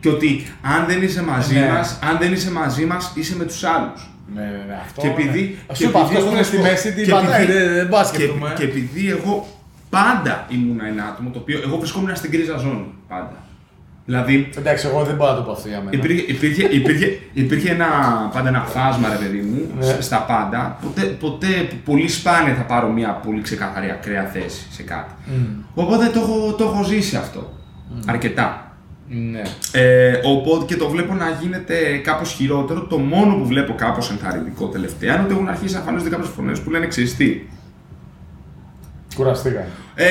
[0.00, 1.68] Και ότι αν δεν είσαι μαζί Ναι.
[1.68, 4.10] μας, αν δεν είσαι μαζί μας, είσαι με τους άλλους.
[4.34, 5.00] Ναι, ναι, ναι, αυτό.
[5.00, 5.74] Και επειδή- ναι.
[5.74, 7.10] και Σου είπα, επειδή αυτός που εγώ είναι θα στη σου πω, μέση την και
[7.10, 7.42] πατάει.
[7.42, 8.52] επειδή- Δεν δεν πας Και, σκεφτούμε.
[8.58, 9.51] και επειδή εγώ
[9.96, 12.86] πάντα ήμουν ένα άτομο το οποίο εγώ βρισκόμουν στην κρίζα ζώνη.
[13.08, 13.36] Πάντα.
[14.06, 15.90] Δηλαδή, Εντάξει, εγώ δεν μπορώ να το πω αυτό για μένα.
[15.96, 17.86] Υπήρχε, υπήρχε, υπήρχε, υπήρχε ένα,
[18.32, 19.84] πάντα ένα φάσμα, ρε παιδί μου, Ναι.
[19.84, 20.78] σ- στα πάντα.
[20.82, 21.46] Ποτέ, ποτέ,
[21.84, 25.12] πολύ σπάνια θα πάρω μια πολύ ξεκάθαρη ακραία θέση σε κάτι.
[25.74, 27.52] Οπότε το έχω, το έχω ζήσει αυτό.
[28.06, 28.76] Αρκετά.
[29.08, 29.42] Ναι.
[29.72, 32.80] Ε, οπότε και το βλέπω να γίνεται κάπως χειρότερο.
[32.80, 36.60] Το μόνο που βλέπω κάπως ενθαρρυντικό τελευταία είναι ότι έχουν αρχίσει να εμφανίζονται κάποιες φωνές
[36.60, 37.40] που λένε ξέρεις τι.
[39.14, 39.66] Κουραστήκα.
[39.94, 40.06] Ε,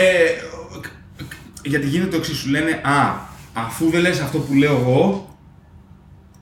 [1.63, 3.15] γιατί γίνεται το εξής, σου λένε Α,
[3.53, 5.29] αφού δεν λες αυτό που λέω εγώ,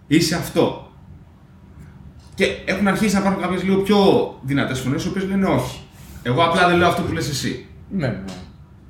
[0.07, 0.91] είσαι αυτό.
[2.35, 3.97] Και έχουν αρχίσει να υπάρχουν κάποιες λίγο πιο
[4.41, 5.81] δυνατές φωνές, οι οποίες λένε όχι.
[6.23, 7.65] Εγώ απλά δεν λέω αυτό που λες εσύ.
[7.89, 8.23] Ναι, ναι.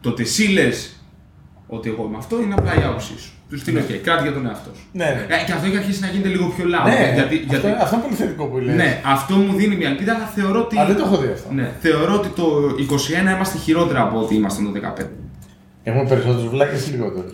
[0.01, 1.03] Το ότι εσύ λες
[1.67, 3.31] ότι εγώ είμαι αυτό είναι απλά η άποψή σου.
[3.49, 4.83] Του στείλω, OK, κράτη για τον εαυτό σου.
[4.91, 5.35] Ναι, ναι.
[5.35, 6.85] Ε, και αυτό έχει αρχίσει να γίνεται λίγο πιο loud.
[6.89, 8.75] Ναι, γιατί, αυτό, γιατί, αυτό είναι πολύ θετικό που λες.
[8.75, 10.77] ναι, αυτό μου δίνει μια ελπίδα, αλλά θεωρώ ότι.
[10.77, 11.53] Αλλά δεν το έχω δει αυτό.
[11.53, 12.45] Ναι, θεωρώ ότι το
[13.31, 15.05] 21 είμαστε χειρότερα από ό,τι ήμασταν το 15.
[15.83, 17.27] Έχουμε περισσότερου βλάκες ή λιγότερου.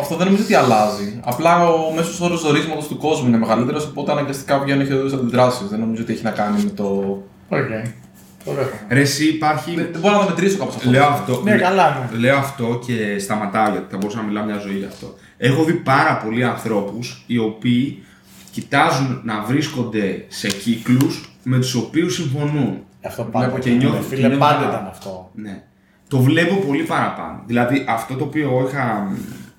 [0.00, 1.20] Αυτό δεν νομίζω ότι αλλάζει.
[1.24, 5.68] Απλά ο μέσος όρος ζορίσματο του κόσμου είναι μεγαλύτερος, οπότε αναγκαστικά βγαίνουν χειρότερες αντιδράσεις.
[5.68, 6.84] Δεν νομίζω ότι έχει να κάνει με το.
[7.48, 7.70] Οκ.
[8.44, 8.64] Ωραία.
[8.88, 9.74] Ρε, εσύ υπάρχει.
[9.74, 10.90] Δεν, δεν μπορώ να το μετρήσω κάπως αυτό.
[10.90, 11.40] Λέω αυτό.
[11.44, 12.18] Ναι, καλά, ναι.
[12.18, 15.14] Λέω αυτό και σταματάω γιατί θα μπορούσα να μιλάω μια ζωή γι' αυτό.
[15.36, 18.02] Έχω δει πάρα πολλούς ανθρώπους οι οποίοι
[18.50, 22.78] κοιτάζουν να βρίσκονται σε κύκλους με τους οποίους συμφωνούν.
[23.06, 23.46] Αυτό πάντα.
[23.46, 24.68] Βλέπω και νιώθω- Ναι, και Φίλε, νιώθω πάντα καλά.
[24.74, 25.30] ήταν αυτό.
[25.34, 25.62] Ναι.
[26.08, 27.42] Το βλέπω πολύ παραπάνω.
[27.46, 29.12] Δηλαδή αυτό το οποίο εγώ είχα.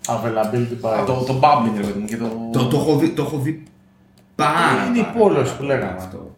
[0.08, 1.06] Availability Α, bias.
[1.06, 2.06] το, το bubbling, ρε παιδί μου.
[2.06, 2.50] Και το...
[2.54, 3.64] Το, το, έχω, δει, το έχω δει
[4.36, 5.96] πάρα Είναι η πάρα πόλωση πάρα που λέγαμε.
[5.98, 6.36] αυτό.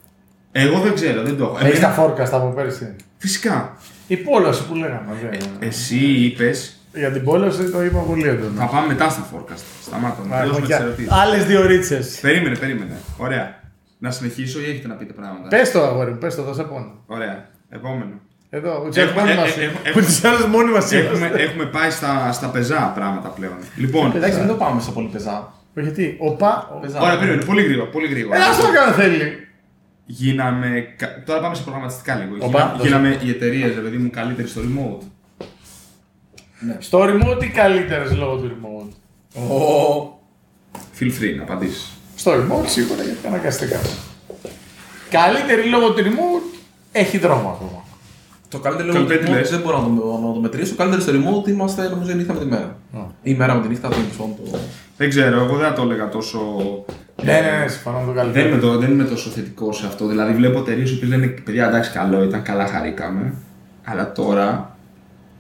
[0.58, 1.58] Εγώ δεν ξέρω, δεν το έχω.
[1.68, 3.78] Έχεις τα Εμένα- forecast από πέρσι; Φυσικά.
[4.08, 5.12] Η πόλωση που λέγαμε.
[5.60, 5.68] ναι.
[5.68, 6.52] Εσύ είπε.
[6.94, 8.66] Για την πόλωση το είπα πολύ Θα έντονα.
[8.66, 9.64] πάμε μετά στα forecast.
[9.86, 10.16] Σταμάτα.
[10.30, 11.12] Να τελειώσουμε τις ερωτήσεις.
[11.12, 12.00] Άλλες δύο ρίτσε.
[12.22, 12.96] Περίμενε, περίμενε.
[13.18, 13.60] Ωραία.
[13.98, 16.92] Να συνεχίσω ή έχετε να πείτε πράγματα; Πες το αγόρι μου, πες το, δώσε πόνο.
[17.06, 17.46] Ωραία.
[17.70, 18.14] Επόμενο.
[18.50, 19.58] Εδώ, ο Τζεφ Έχουμε- μόνοι ε, μας.
[19.58, 23.58] ε, έχουμε- Που τις άλλες μόνοι μας έχουμε, έχουμε πάει στα, στα πεζά πράγματα πλέον.
[23.78, 25.54] Λοιπόν, Εντάξει, μην το πάμε στο πολύ πεζά.
[25.74, 26.70] Γιατί, ο Πα.
[26.76, 27.02] ο- Πεζά.
[27.02, 27.44] ωραία, περίμενε.
[27.44, 27.90] Πολύ γρήγορα.
[27.90, 28.38] Πολύ γρήγορα.
[28.38, 29.45] Ε, ας το έκανε θέλει.
[30.06, 30.94] Γίναμε.
[30.98, 32.36] κα- Τώρα πάμε σε προγραμματιστικά λίγο.
[32.40, 32.88] Οπα, Γίνα- δώσε.
[32.88, 35.04] γίναμε οι εταιρείες, δηλαδή μου καλύτεροι στο remote.
[36.80, 38.94] Στο remote ή καλύτερες λόγω του remote;
[39.42, 40.20] Ο...
[41.00, 41.92] Feel free να απαντήσεις.
[42.16, 43.80] Στο remote σίγουρα γιατί αναγκαστικά.
[45.10, 46.58] Καλύτερη λόγω του remote
[46.92, 47.84] έχει δρόμο ακόμα.
[48.50, 49.50] Το καλύτερο Καλή λόγο του πέντε remote λες.
[49.50, 50.72] δεν μπορώ να το, να το μετρήσω.
[50.72, 52.78] Το καλύτερο στο remote είμαστε νομίζω η νύχτα με τη μέρα.
[52.94, 54.38] Ή η μέρα με τη νύχτα, δεν ξέρω.
[54.52, 54.58] Το...
[54.98, 56.40] Δεν ξέρω, εγώ δεν θα το έλεγα τόσο.
[57.24, 58.48] Ναι, ναι, ναι, συμφωνώ με το Δεν καλύτερο.
[58.50, 60.08] είμαι, το, δεν είμαι τόσο θετικό σε αυτό.
[60.08, 63.34] Δηλαδή, βλέπω εταιρείες που λένε παιδιά, εντάξει, καλό ήταν, καλά χαρήκαμε.
[63.86, 64.76] Αλλά τώρα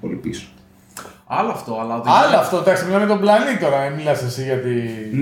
[0.01, 0.45] πολύ πίσω.
[1.27, 1.95] Άλλο αυτό, αλλά.
[1.97, 4.73] ότι- Άλλο αυτό, εντάξει, μιλάμε για τον πλανήτη τώρα, μην μιλάς εσύ για τη.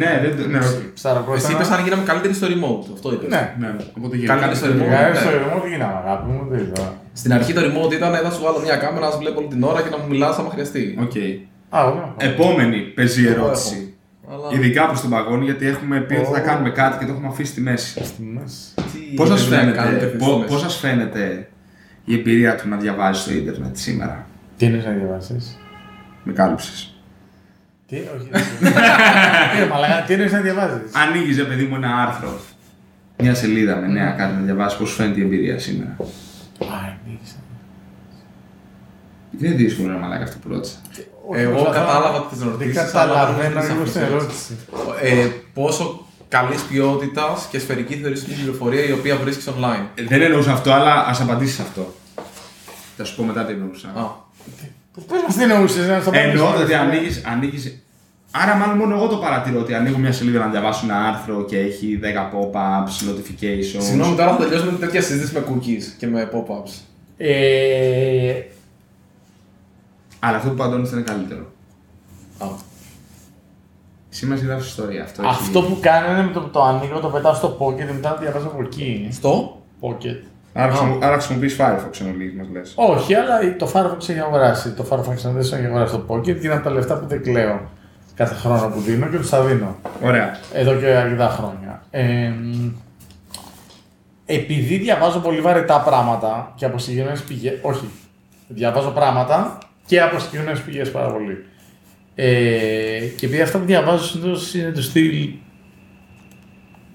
[0.02, 0.50] Ναι, δεν.
[0.50, 0.60] Ναι,
[0.94, 1.36] Ψωροκώσταινα.
[1.36, 2.86] Εσύ είπες αν γίναμε καλύτεροι στο remote.
[2.94, 3.30] Αυτό είπες.
[3.30, 3.54] Ναι.
[3.60, 3.76] ναι.
[3.98, 4.90] Οπότε Καλύτερη στο remote.
[4.94, 5.20] Γάρι ναι.
[5.20, 6.94] στο remote γίναμε, αγάπη μου, δεν είδα.
[7.14, 9.64] Στην αρχή το remote ήταν θα σου βάλω μια κάμερα να σε βλέπω όλη την
[9.64, 10.98] ώρα και να μου μιλάς άμα χρειαστεί.
[11.06, 11.16] Οκ.
[11.78, 12.14] Α, ωραία.
[12.18, 13.93] Επόμενη πεζή Εγώ ερώτηση.
[14.32, 14.50] Αλλά...
[14.54, 16.44] Ειδικά προς τον παγόνι, γιατί έχουμε πει ότι θα Ω.
[16.46, 18.04] κάνουμε κάτι και το έχουμε αφήσει στη μέση.
[18.06, 18.74] Στη μέση.
[18.76, 20.52] Τι Πώς σας δουλειά κάνετε φαίνεται, αυτές τις πώς, μέρες.
[20.52, 21.50] πώς σας φαίνεται
[22.06, 24.28] η εμπειρία του να διαβάζεις στο ίντερνετ σήμερα;
[24.58, 25.58] Τι είναι να διαβάσεις;
[26.24, 26.96] Με κάλυψες.
[27.88, 28.30] Τι, όχι.
[29.62, 32.40] Ε, μαλάκα, τι είναι να διαβάζεις; Ανοίγεις, ρε παιδί μου, ένα άρθρο.
[33.18, 34.78] Μια σελίδα με νέα κάτι να διαβάσεις.
[34.80, 36.66] Πώς σου φαίνεται η εμπειρία σήμερα; Α,
[37.06, 37.36] ανοίγεις.
[39.40, 40.76] Είναι δύσκολο να μαλάκα αυτό που ρώτησα.
[41.28, 44.58] Όχι, Εγώ προσπαθώ- κατάλαβα τις Δεν ερωτήσεις, καταλαβαίνω αλλά δεν λίγο στην τις ερώτηση.
[45.02, 49.86] Ε, πόσο καλής ποιότητας και σφαιρική θεωρεί την πληροφορία η οποία βρίσκεις online.
[49.96, 51.94] Ε, Δεν εννοούσα αυτό, αλλά ας απαντήσεις αυτό.
[52.98, 53.88] Θα σου πω μετά τι εννοούσα.
[53.88, 54.04] Α,
[55.08, 56.84] Πες μας τι εννοούσες, να στο πω Εννοώ μισό ότι λεπτό.
[56.84, 57.22] ανοίγεις.
[57.26, 57.78] Ανοίγεις...
[58.32, 61.58] Άρα, μάλλον μόνο εγώ το παρατηρώ ότι ανοίγω μια σελίδα να διαβάσω ένα άρθρο και
[61.60, 63.82] έχει 10 pop-ups, notifications.
[63.84, 66.72] Συγγνώμη, τώρα θα τελειώσουμε τέτοια συζήτηση με cookies και με pop-ups.
[67.18, 68.34] Ε,
[70.26, 71.46] Αλλά αυτό που παντώνει είναι καλύτερο.
[72.40, 72.46] Α.
[74.10, 75.04] Σήμερα γράφεις ιστορία.
[75.04, 77.76] Αυτό, έχει- Αυτό που κάνω είναι με το που το ανοίγω, το πετάω στο pocket
[77.76, 79.08] και μετά το διαβάζω από εκεί.
[79.12, 80.20] Στο; Pocket.
[80.54, 82.74] Άρα, χρησιμο- άρα χρησιμοποιείς Firefox εν ολίγης, μας λες.
[82.76, 84.72] Όχι, αλλά το Firefox έχει αγοράσει.
[84.72, 87.62] Το Firefox δεν έχει αγοράσει το Pocket και είναι από τα λεφτά που δεν κλαίω
[88.16, 89.76] κάθε χρόνο που δίνω και τους τα δίνω.
[90.04, 90.38] Ωραία.
[90.54, 91.84] Εδώ και αρκετά χρόνια.
[91.92, 92.70] Ε, μ,
[94.26, 97.60] επειδή διαβάζω πολύ βαρετά πράγματα και από συγκεκριμένε πηγέ.
[97.62, 97.90] Όχι.
[98.48, 101.46] Διαβάζω πράγματα και από συγκεκριμένε πηγές πάρα πολύ.
[102.16, 105.30] Ε, και επειδή αυτά που διαβάζω συνήθως είναι του στυλ.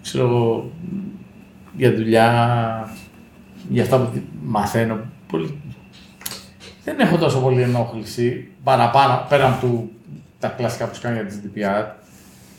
[0.02, 0.72] ξέρω εγώ.
[1.76, 2.94] για δουλειά.
[3.68, 4.98] για αυτά που μαθαίνω.
[5.30, 5.62] Πολύ...
[6.84, 9.90] Δεν έχω τόσο πολύ ενόχληση παραπάνω πέραν του
[10.38, 11.84] τα κλασικά που σου κάνω για GDPR.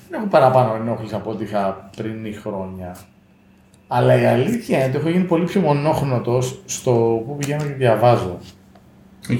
[0.09, 2.95] Δεν έχω παραπάνω ενόχληση από ό,τι είχα πριν ή χρόνια.
[3.87, 8.37] Αλλά η αλήθεια είναι ότι έχω γίνει πολύ πιο μονόχνοτος στο που πηγαίνω και διαβάζω.
[9.29, 9.39] Οκ.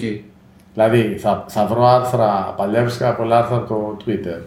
[0.80, 4.42] Δηλαδή, θα, θα βρω άρθρα, παλιά βρίσκα πολλά άρθρα από το Twitter.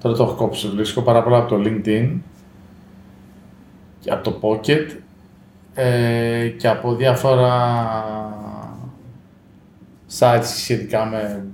[0.00, 2.18] Τώρα το έχω κόψει, βρίσκω πάρα πολλά από το LinkedIn,
[4.00, 4.86] και από το Pocket
[5.74, 7.54] ε, και από διάφορα
[10.18, 11.46] sites σχετικά με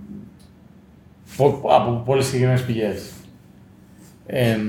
[1.36, 3.12] πο- από πολύ συγκεκριμένες πηγές.
[4.26, 4.60] Εμ,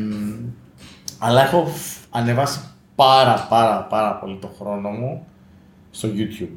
[1.19, 2.59] αλλά έχω φ- ανεβάσει
[2.95, 5.25] πάρα πάρα πάρα πολύ το χρόνο μου
[5.91, 6.55] στο YouTube.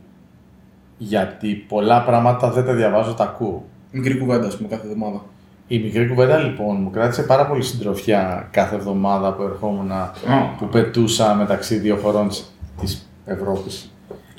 [1.08, 3.64] Γιατί πολλά πράγματα δεν τα διαβάζω, τα ακούω.
[3.90, 5.24] Μικρή κουβέντα, ας πούμε, κάθε εβδομάδα.
[5.66, 9.90] Η μικρή κουβέντα λοιπόν μου κράτησε πάρα πολύ συντροφιά κάθε εβδομάδα που ερχόμουν
[10.58, 13.94] που πετούσα μεταξύ δύο χωρών της- της Ευρώπης.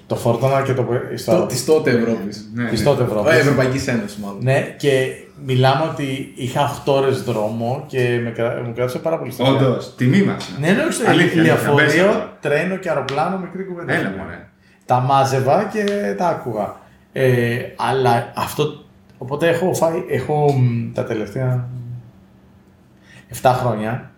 [0.08, 0.86] Το Φόρτωνα και το
[1.16, 1.46] στο...
[1.46, 2.50] Της τότε Ευρώπης.
[2.54, 2.86] Ναι, της ναι.
[2.86, 3.34] τότε Ευρώπης.
[3.34, 4.38] Ευρωπαϊκής Ένωσης, μάλλον.
[4.42, 5.08] Ναι, και
[5.46, 9.68] μιλάμε ότι είχα 8 ώρες δρόμο και με, κρα- μου κράτησε πάρα πολύ συντροφιά.
[9.68, 10.52] Όντως, τιμή μας.
[10.60, 12.30] Ναι, ναι, όχι στο Αλήθεια, αλήθεια, πες λεωφορείο, αυτό.
[12.42, 13.94] τρένο και αεροπλάνο, μικρή κουβέντα.
[13.94, 14.48] Έλα, μωρέ.
[14.86, 15.84] Τα μάζευα και
[16.18, 16.76] τα άκουγα.
[17.14, 18.84] Ε, αλλά αυτό.
[19.18, 20.04] Οπότε έχω φάει.
[20.10, 21.68] Έχω μ, τα τελευταία
[23.42, 24.12] 7 χρόνια.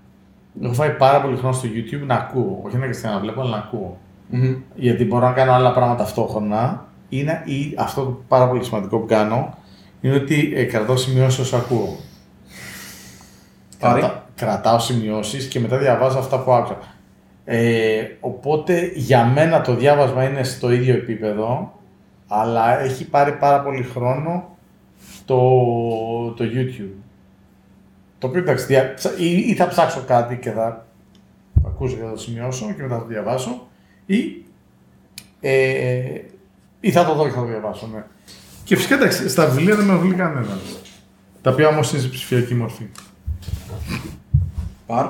[0.63, 2.59] Έχω φάει πάρα πολύ χρόνο στο YouTube να ακούω.
[2.63, 3.97] Όχι να και να βλέπω, αλλά να ακούω.
[4.29, 4.55] Μμμ.
[4.75, 6.85] Γιατί μπορώ να κάνω άλλα πράγματα ταυτόχρονα.
[7.09, 9.57] Είναι, ή αυτό το πάρα πολύ σημαντικό που κάνω
[10.01, 11.97] είναι ότι ε, κρατάω σημειώσεις όσο ακούω.
[13.79, 13.99] Πάρει.
[13.99, 16.77] Κρατα- κρατάω σημειώσεις και μετά διαβάζω αυτά που άκουσα.
[17.45, 21.79] Ε, οπότε για μένα το διάβασμα είναι στο ίδιο επίπεδο,
[22.27, 24.57] αλλά έχει πάρει πάρα πολύ χρόνο
[25.25, 25.37] το,
[26.37, 26.93] το YouTube.
[28.17, 30.85] Το οποίο εντάξει, δια- ψα- ή, ή θα ψάξω κάτι και θα
[31.61, 33.67] το ακούσω και θα το σημειώσω και μετά θα το διαβάσω,
[34.05, 34.43] ή,
[35.39, 36.21] ε,
[36.79, 38.03] ή θα το δω και θα το διαβάσω, ναι.
[38.63, 40.57] Και φυσικά εντάξει, στα βιβλία δεν με ενοχλεί κανένα.
[41.41, 42.85] Τα οποία όμως είναι σε ψηφιακή μορφή.
[44.85, 45.05] Πάρ.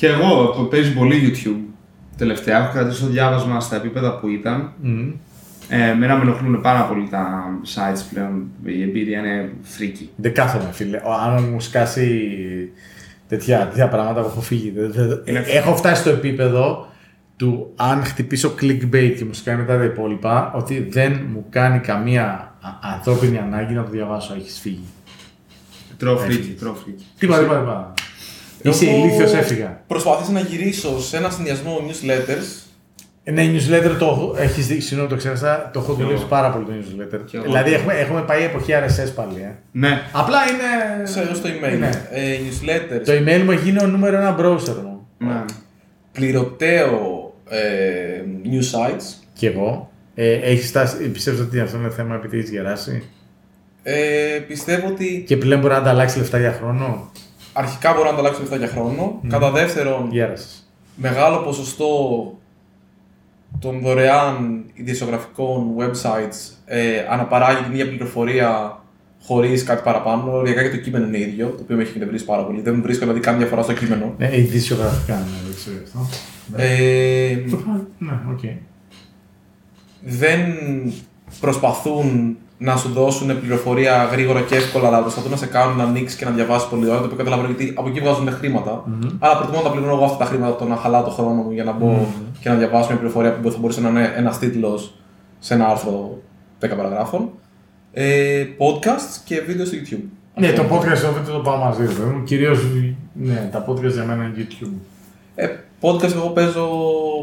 [0.00, 1.72] Και εγώ που παίζει πολύ YouTube
[2.16, 4.72] τελευταία, έχω κρατήσει το διάβασμα στα επίπεδα που ήταν.
[4.80, 5.10] Μμμ.
[5.68, 7.44] Ε, εμένα με ενοχλούν πάρα πολύ τα
[7.74, 8.42] sites πλέον.
[8.64, 10.10] Η εμπειρία είναι φρίκη.
[10.16, 10.96] Δεν κάθομαι, φίλε.
[11.04, 12.28] Ο- Αν μου σκάσει
[13.28, 14.70] τέτοια, τέτοια πράγματα που έχω φύγει.
[14.76, 16.88] Δεν- δεν- Είναι- έχω φτάσει στο επίπεδο
[17.36, 22.54] του αν χτυπήσω clickbait και μου σκάει μετά τα υπόλοιπα, ότι δεν μου κάνει καμία
[22.60, 24.34] α- ανθρώπινη ανάγκη να το διαβάσω.
[24.34, 24.84] Έχεις φύγει.
[25.96, 27.04] Τρώω φρίκη, τρώω φρίκη.
[27.18, 27.92] Τίποτα, τίποτα, τίποτα.
[28.62, 29.80] Είσαι Εγώ ηλίθιος, έφυγα.
[29.86, 32.64] Προσπάθησα να γυρίσω σε ένα συνδυασμό newsletters.
[33.24, 36.64] Ε, Ναι, newsletter το έχω- έχεις δει, συγγνώμη το ξέχασα, το έχω δουλέψει πάρα πολύ
[36.64, 37.20] το newsletter.
[37.26, 37.44] Κι εγώ.
[37.44, 39.40] Δηλαδή έχουμε, έχουμε πάει εποχή RSS πάλι.
[39.40, 39.50] Ε.
[39.72, 40.02] Ναι.
[40.12, 41.06] Απλά είναι.
[41.06, 41.78] Σε, στο email.
[41.78, 41.90] Ναι.
[42.10, 43.04] Ε, newsletters.
[43.04, 45.06] Το email μου έχει γίνει ο νούμερο ένα browser μου.
[45.18, 45.44] ναι.
[46.12, 47.58] Πληρωτέο ε,
[48.44, 49.02] news sites.
[49.34, 49.90] Κι εγώ.
[50.14, 53.02] Ε, έχεις φτάσει, πιστεύω ότι αυτό είναι θέμα επειδή έχεις γεράσει;
[53.82, 57.10] Ε, πιστεύω ότι Και πλέον μπορεί να ανταλλάξεις λεφτά για χρόνο;
[57.52, 59.20] Αρχικά μπορώ να ανταλλάξω λεφτά για χρόνο.
[59.28, 60.70] Κατά δεύτερον, Γέρασες.
[60.96, 61.88] μεγάλο ποσοστό
[63.58, 68.78] των δωρεάν ειδησεογραφικών websites ε, αναπαράγει την ίδια πληροφορία
[69.22, 70.32] χωρίς κάτι παραπάνω.
[70.32, 72.60] Οριακά και το κείμενο είναι ίδιο, το οποίο με έχει εκνευρίσει πάρα πολύ.
[72.60, 74.14] Δεν βρίσκω δηλαδή καμία διαφορά στο κείμενο.
[74.18, 76.08] Ναι, ειδησεογραφικά είναι, δεν ξέρω αυτό.
[76.56, 77.36] Ε,
[77.98, 78.40] Ναι, οκ.
[80.02, 80.40] δεν
[81.40, 86.18] προσπαθούν να σου δώσουν πληροφορία γρήγορα και εύκολα, αλλά προσπαθούν να σε κάνουν να ανοίξεις
[86.18, 86.98] και να διαβάσεις πολύ ώρα.
[86.98, 88.84] Το οποίο καταλαβαίνω γιατί από εκεί βγάζουν χρήματα.
[89.18, 91.30] Αλλά προτιμώ να τα πληρώνω εγώ αυτά τα χρήματα από το να χαλάω το χρόνο
[91.30, 92.06] μου για να μπω
[92.40, 94.94] και να διαβάσω μια πληροφορία που θα μπορούσε να είναι ένας τίτλος
[95.38, 96.18] σε ένα άρθρο
[96.60, 97.28] 10 παραγράφων.
[97.92, 100.02] Ε, podcasts και βίντεο στο YouTube.
[100.34, 100.74] Ναι, το Αυτό.
[100.76, 102.22] podcast εγώ δεν το πάω μαζί μου.
[102.24, 102.58] Κυρίως
[103.12, 104.72] ναι, τα podcast για μένα είναι YouTube.
[105.34, 105.46] Ε,
[105.80, 106.68] podcast εγώ παίζω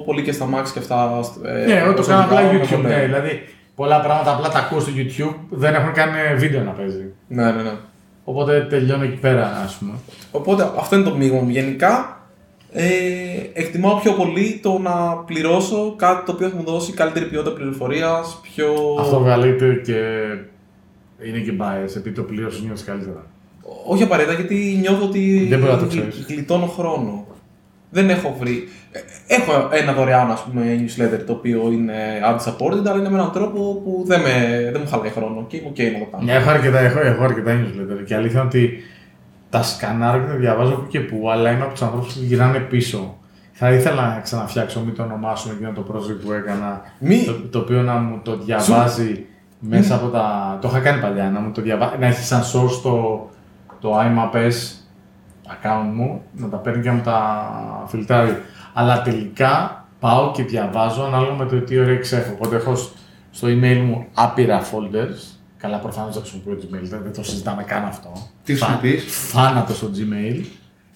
[0.06, 1.20] πολύ και στα Max και αυτά.
[1.46, 2.74] Ε, ναι, εγώ το όσο κάνω απλά δουλειάω, YouTube.
[2.78, 3.30] οπότε- Ναι, δηλαδή
[3.78, 7.06] πολλά πράγματα απλά τα ακούω στο YouTube, δεν έχουν καν βίντεο να παίζει.
[7.28, 7.72] ναι, ναι, ναι.
[8.24, 9.94] Οπότε τελειώνω εκεί πέρα, ας πούμε.
[10.32, 11.50] Οπότε αυτό είναι το μείγμα μου.
[11.50, 12.22] Γενικά
[12.72, 12.84] ε,
[13.54, 18.40] εκτιμάω πιο πολύ το να πληρώσω κάτι το οποίο θα μου δώσει καλύτερη ποιότητα πληροφορίας,
[18.42, 18.68] πιο.
[19.00, 19.96] Αυτό βγαλείται και
[21.28, 23.26] είναι και bias, επειδή το πλήρωσες νιώθεις καλύτερα.
[23.88, 26.26] Όχι απαραίτητα γιατί νιώθω ότι Δεν μπορεί να το γλυ- ξέρεις.
[26.28, 27.27] γλιτώνω χρόνο.
[27.90, 28.68] Δεν έχω βρει.
[28.92, 31.94] ε, Έχω ένα δωρεάν ας πούμε, newsletter το οποίο είναι
[32.24, 35.58] ad supported, αλλά είναι με έναν τρόπο που δεν, με, δεν μου χαλάει χρόνο και
[35.58, 36.24] είμαι OK να το κάνω.
[36.24, 38.78] Ναι, έχω αρκετά, έχω, έχω αρκετά newsletter και η αλήθεια είναι ότι
[39.50, 42.60] τα σκανάρω και τα διαβάζω που και που, αλλά είμαι από τους ανθρώπους που γυρνάνε
[42.60, 43.18] πίσω.
[43.52, 47.24] Θα ήθελα να ξαναφτιάξω, μην το ονομάσουμε εκείνο το project που έκανα, Μη.
[47.26, 49.26] το, το οποίο να μου το διαβάζει
[49.60, 50.58] μέσα από τα.
[50.62, 53.30] Το είχα κάνει παλιά, να μου το διαβάζει, να έχει σαν source το,
[53.80, 54.54] το IMAPS
[55.50, 57.48] account μου, να τα παίρνει και να μου τα
[57.88, 58.38] φιλτράρει.
[58.74, 62.32] Αλλά τελικά πάω και διαβάζω ανάλογα με το τι όρεξη έχω.
[62.34, 62.92] Οπότε έχω σ-
[63.32, 65.36] στο email μου άπειρα folders.
[65.58, 68.12] Καλά, προφανώς δεν χρησιμοποιώ Gmail, δεν δεν το συζητάμε καν αυτό.
[68.44, 70.46] Τι χρησιμοποιείς; Θάνατος στο Gmail.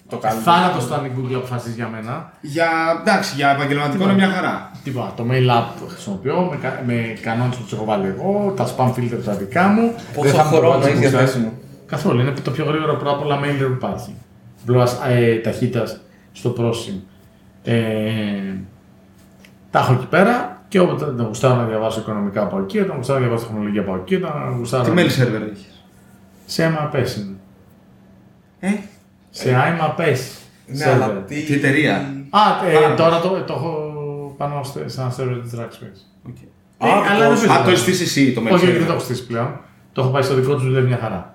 [0.08, 0.44] Το καλύτερο.
[0.56, 2.32] Θάνατος στο αν η Google αποφασίζει για μένα.
[2.40, 2.68] Για,
[3.00, 4.70] εντάξει, για επαγγελματικό είναι μια χαρά.
[4.84, 5.12] Τίποτα.
[5.16, 8.66] Το mail app το χρησιμοποιώ με, κα- με κανόνες που τους έχω βάλει εγώ, τα
[8.76, 9.94] spam filter τα δικά μου.
[10.14, 11.10] Πόσο Δεν θα μου το χρόνο βάζει έχεις booster.
[11.10, 11.52] διαθέσιμο;
[11.86, 12.20] Καθόλου.
[12.20, 14.14] Είναι το πιο γρήγορο πρώτα απ' όλα mailer που υπάρχει.
[14.64, 16.00] Μπλοα ε, ταχύτητας
[16.32, 17.00] στο πρόσημο.
[17.64, 17.74] Ε,
[19.70, 23.18] τα έχω εκεί πέρα και όποτε δεν γουστάρω να διαβάσω οικονομικά από εκεί, όταν γουστάρω
[23.20, 24.84] να διαβάσω τεχνολογία από εκεί, όταν γουστάρω.
[24.84, 25.84] Τι mail server έχεις;
[26.46, 27.36] Σε IMAPS είναι.
[28.60, 28.70] Ε,
[29.30, 30.16] Σε IMAPS.
[30.66, 30.88] Ναι, server.
[30.94, 31.40] αλλά τι.
[31.42, 31.96] Τι εταιρεία;
[32.30, 32.94] Α, ε, Πάνω.
[32.94, 36.28] τώρα το, το έχω πάνω στε- σε ένα server της Rackspace.
[36.28, 36.36] οκ.
[36.78, 37.62] Ε, Α, αλλά το- δεν Α, πειράζει.
[37.64, 38.90] το έχεις στήσει εσύ το mail Όχι, όχι, δεν το server.
[38.94, 39.60] έχω στήσει πλέον.
[39.92, 41.34] Το έχω πάει στο δικό του, δουλεύει μια χαρά.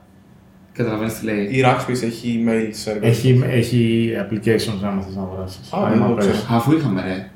[0.77, 1.43] Καταλαβαίνεις τι λέει.
[1.43, 3.01] Η Rackspace έχει email server.
[3.01, 5.73] Έχει, έχει applications άμα θες να αγοράσεις.
[5.73, 6.17] Α, δεν το IMAPS.
[6.17, 6.35] ξέρω.
[6.49, 7.29] Αφού είχαμε ρε.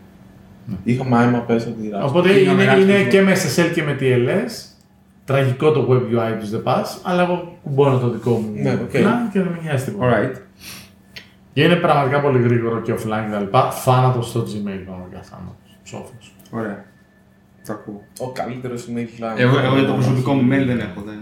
[0.83, 2.07] Είχαμε άμα πες από τη Rackspace.
[2.07, 3.19] Οπότε Είναι είναι, μεγάλη είναι πληροφορία.
[3.19, 4.65] και με SSL και με TLS.
[5.25, 8.89] Τραγικό το web UI τους The Pass, αλλά εγώ κουμπώνω το δικό μου Ναι, οκ.
[8.93, 10.09] plan και δεν με νοιάζει τίποτα.
[10.11, 10.35] Alright.
[11.53, 13.57] Και είναι πραγματικά πολύ γρήγορο και offline κτλ.
[13.71, 15.77] Θάνατος στο Gmail πραγματικά θάνατος.
[15.83, 16.33] Ψόφος.
[16.51, 16.85] Ωραία.
[17.65, 18.01] Το ακούω.
[18.19, 19.37] Ο καλύτερος email client.
[19.39, 21.01] Εγώ, εγώ για το προσωπικό μου mail δεν έχω.
[21.05, 21.17] Δεν,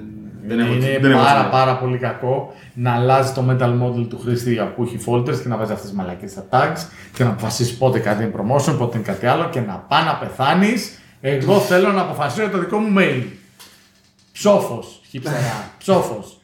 [0.49, 1.51] δεν έχω, είναι δεν έχω πάρα, Gmail.
[1.51, 5.57] πάρα πολύ κακό να αλλάζει το mental model του χρήστη που έχει folders και να
[5.57, 9.05] βάζει αυτές τις μαλακίες στα tags και να αποφασίσεις πότε κάτι είναι promotion, πότε είναι
[9.05, 10.99] κάτι άλλο και να πάει να πεθάνεις.
[11.21, 13.23] Εγώ θέλω να αποφασίσω για το δικό μου mail.
[14.31, 15.69] Ψόφος, χυψερά.
[15.77, 16.41] Ψόφος.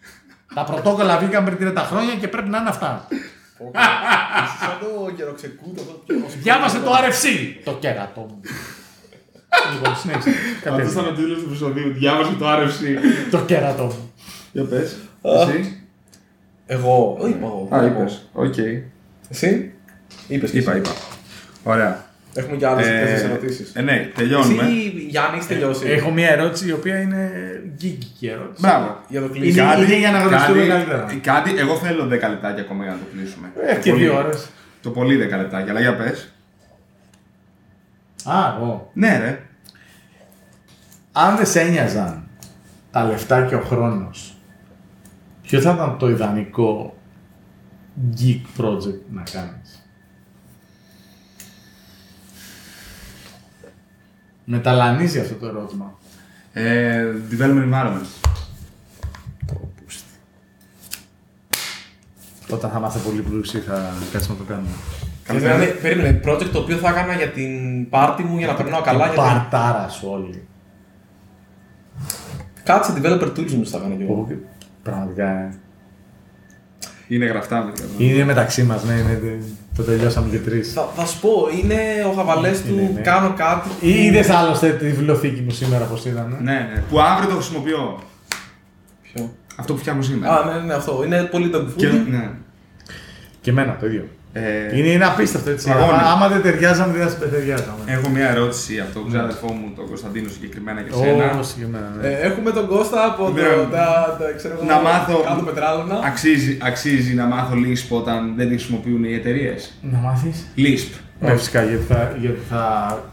[0.54, 3.08] Τα πρωτόκολλα βγήκαν πριν 30 χρόνια και πρέπει να είναι αυτά.
[3.10, 7.26] Είσαι σαν το γεροξεκούτο αυτό πιο Διάβασε το RFC!
[7.64, 8.40] Το κέρατο μου.
[9.74, 10.30] Λοιπόν, συνέχισε.
[10.70, 11.94] Αυτό ήταν ο τίτλος του επεισοδίου.
[11.94, 12.82] Διάβασε το RFC.
[13.32, 14.12] Το κέρατο μου.
[14.52, 14.96] Για πες.
[15.22, 15.82] Εσύ.
[16.66, 17.18] Εγώ.
[17.20, 17.68] Όχι, είπα εγώ.
[17.76, 18.28] Α, είπες.
[18.34, 18.56] Οκ.
[19.30, 19.72] Εσύ.
[20.28, 20.80] Είπες και Είπα, εσύ.
[20.80, 20.90] είπα.
[21.64, 22.04] Ωραία.
[22.38, 23.72] Έχουμε και άλλες Ε, τέσσερις ερωτήσεις.
[23.76, 24.64] ε, ναι, τελειώνουμε.
[24.64, 25.88] Εσύ, Γιάννη, έχεις τελειώσει.
[25.88, 27.32] Έχω μια ερώτηση η οποία είναι
[27.78, 28.62] geekικη ερώτηση.
[28.62, 29.00] Μπράβο.
[29.08, 29.74] Για το Είναι, κλείσιμο.
[29.84, 31.08] είναι για να γνωριστούμε κάτι, καλύτερα.
[31.22, 33.52] κάτι, εγώ θέλω 10 λεπτάκια ακόμα για να το κλείσουμε.
[33.68, 34.04] Ε, Το και πολύ.
[34.04, 34.48] δύο ώρες.
[34.82, 36.30] Το πολύ 10 λεπτάκια, αλλά για πες.
[38.24, 38.90] Α, εγώ.
[38.94, 39.45] Ναι, ρε.
[41.18, 42.28] Αν δεν σε ένοιαζαν
[42.92, 44.38] τα λεφτά και ο χρόνος,
[45.42, 46.98] ποιο θα ήταν το ιδανικό
[48.18, 49.88] geek project να κάνεις;
[54.46, 55.98] Μεταλανίζει αυτό το ερώτημα.
[56.54, 58.32] Ε, development environment.
[62.50, 64.76] Όταν θα είμαστε πολύ πλούσιοι θα κάτσουμε να το κάνουμε.
[65.28, 69.10] Δηλαδή, περίμενε, project το οποίο θα έκανα για την πάρτι μου για να περνάω καλά.
[69.10, 69.34] Την Για την...
[69.34, 70.48] Παρτάρα σου όλοι.
[72.66, 74.14] Κάτσε developer tools μου θα έκανα κι εγώ.
[74.14, 74.36] Που
[74.84, 75.54] Πραγματικά ε.
[77.08, 77.72] Είναι γραφτά με
[78.06, 79.38] είναι μεταξύ μας, ναι, ναι, ναι,
[79.76, 80.74] το τελειώσαμε και τρεις.
[80.74, 81.30] Θα, θα σου πω,
[81.64, 81.76] είναι
[82.10, 83.02] ο χαβαλές Είναι, του, ναι.
[83.02, 83.70] κάνω κάτι.
[83.82, 86.38] Ή είδες άλλωστε τη βιβλιοθήκη μου σήμερα πως ήταν.
[86.40, 86.84] ε; Ναι, ναι.
[86.90, 88.00] Που αύριο το χρησιμοποιώ.
[89.02, 90.40] Ποιο; Αυτό που φτιάχνω σήμερα.
[90.40, 91.04] Α, ναι, ναι, αυτό.
[91.06, 92.06] Είναι πολύ το Και, food.
[92.10, 92.30] ναι.
[93.42, 94.08] Και εμένα το ίδιο.
[94.38, 95.70] Ε, Είναι, είναι απίστευτο έτσι.
[95.70, 95.90] Αγώνι.
[95.92, 97.82] Άμα, άμα δεν ταιριάζαμε, δεν θα ταιριάζαμε.
[97.86, 101.38] Έχω μια ερώτηση από τον ξάδερφό μου, τον Κωνσταντίνο συγκεκριμένα και σένα.
[101.40, 102.08] Ω, συγκεκριμένα, ναι.
[102.08, 103.42] Ε, έχουμε τον Κώστα από το, Ναι.
[103.72, 106.00] τα, τα, ξέρω, εγώ, Να μάθω- κάτω πετράλωνα.
[106.06, 109.74] Αξίζει, αξίζει να μάθω Lisp όταν δεν τη χρησιμοποιούν οι εταιρείες.
[109.92, 110.92] Να μάθεις; Lisp.
[111.20, 112.64] Ναι, φυσικά, γιατί θα, γιατί θα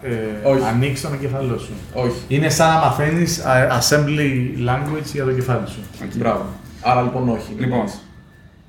[0.03, 0.65] ε, Όχι.
[0.69, 1.73] ανοίξεις τον εγκεφαλό σου.
[1.93, 2.21] Όχι.
[2.29, 3.41] Είναι σαν να μαθαίνεις
[3.81, 4.31] assembly
[4.69, 5.81] language για το κεφάλι σου.
[6.15, 6.45] Μπράβο.
[6.81, 7.53] Άρα λοιπόν όχι.
[7.59, 7.85] Λοιπόν,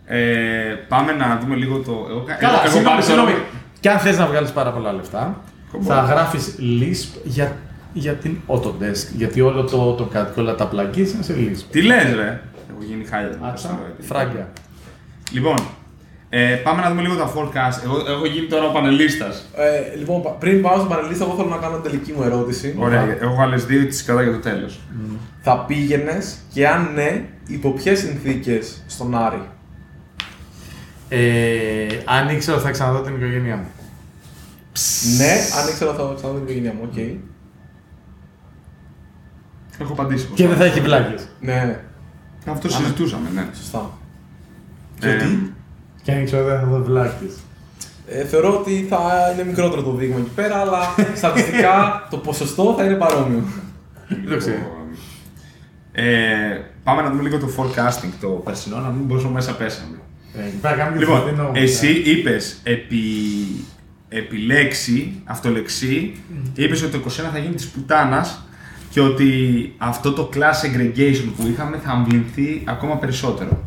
[0.06, 0.20] ε,
[0.88, 1.92] πάμε να δούμε λίγο το.
[2.10, 3.32] Εγώ, Καλά, εγώ, εγώ συγγνώμη, πάλι συγγνώμη.
[3.32, 3.44] τώρα-
[3.80, 5.84] Και αν θες να βγάλεις πάρα πολλά λεφτά, Κομπό.
[5.84, 7.56] θα γράφεις Lisp για,
[7.94, 9.08] για την Autodesk.
[9.16, 11.64] Γιατί όλο το, το κάτι και όλα τα plugins είναι σε Lisp.
[11.72, 13.30] Τι λες, ρε; Έχω γίνει χάλια.
[13.30, 14.48] το Άτσα, ξέρω, επειδή- φράγκια.
[15.32, 15.56] Λοιπόν,
[16.30, 17.84] ε, πάμε να δούμε λίγο τα forecast.
[17.84, 19.46] Εγώ έχω γίνει τώρα ο πανελίστας.
[19.56, 22.76] Ε, λοιπόν, πα- πριν πάω στον πανελίστα, εγώ θέλω να κάνω την τελική μου ερώτηση.
[22.80, 24.80] Ωραία, έχω άλλε δύο τι κατά για το τέλος.
[25.42, 29.42] Θα πήγαινες και αν ναι, υπό ποιες συνθήκες στον Άρη;
[31.16, 33.68] Ε, αν ήξερα ότι θα ξαναδώ την οικογένειά μου.
[35.18, 35.32] Ναι,
[35.62, 36.98] αν ήξερα θα ξαναδώ την οικογένειά μου, οκ.
[39.82, 40.30] Έχω απαντήσει.
[40.34, 41.28] Και δεν θα έχει βλάκες.
[41.40, 41.80] Ναι,
[42.48, 43.48] Αυτό συζητούσαμε, ναι.
[43.56, 43.92] σωστά.
[45.02, 45.28] Ε,
[46.04, 47.34] Και αν ήξερα ότι δεν θα δω βλάκες.
[48.08, 50.80] Ε, θεωρώ ότι θα είναι μικρότερο το δείγμα εκεί πέρα, αλλά
[51.16, 53.44] στατιστικά το ποσοστό θα είναι παρόμοιο.
[54.08, 54.88] Δεν το ξέρω.
[55.92, 59.98] Ε, πάμε να δούμε λίγο το forecasting το περσινό, να μην πόσο μέσα πέσαμε.
[60.38, 62.10] Ε, πρέπει να κάνουμε και Λοιπόν, φωτεινό, εσύ ε.
[62.10, 62.98] είπες επί,
[64.10, 66.16] επί λέξη, αυτολεξή,
[66.56, 68.48] είπες ότι το 21 θα γίνει της πουτάνας
[68.90, 69.30] και ότι
[69.78, 73.64] αυτό το class segregation που είχαμε θα αμβληνθεί ακόμα περισσότερο.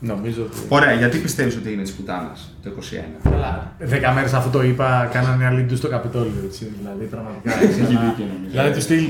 [0.00, 0.56] Νομίζω ότι.
[0.68, 3.30] Ωραία, γιατί πιστεύεις ότι είναι της πουτάνας το 21.
[3.30, 3.72] Καλά.
[3.78, 6.32] Δέκα μέρες αφού το είπα, κάνανε άλλη του στο Καπιτόλιο.
[6.44, 7.62] Έτσι, δηλαδή, πραγματικά.
[7.62, 8.50] Έχει ένα- δίκιο, νομίζω.
[8.50, 9.08] Δηλαδή, του στυλ.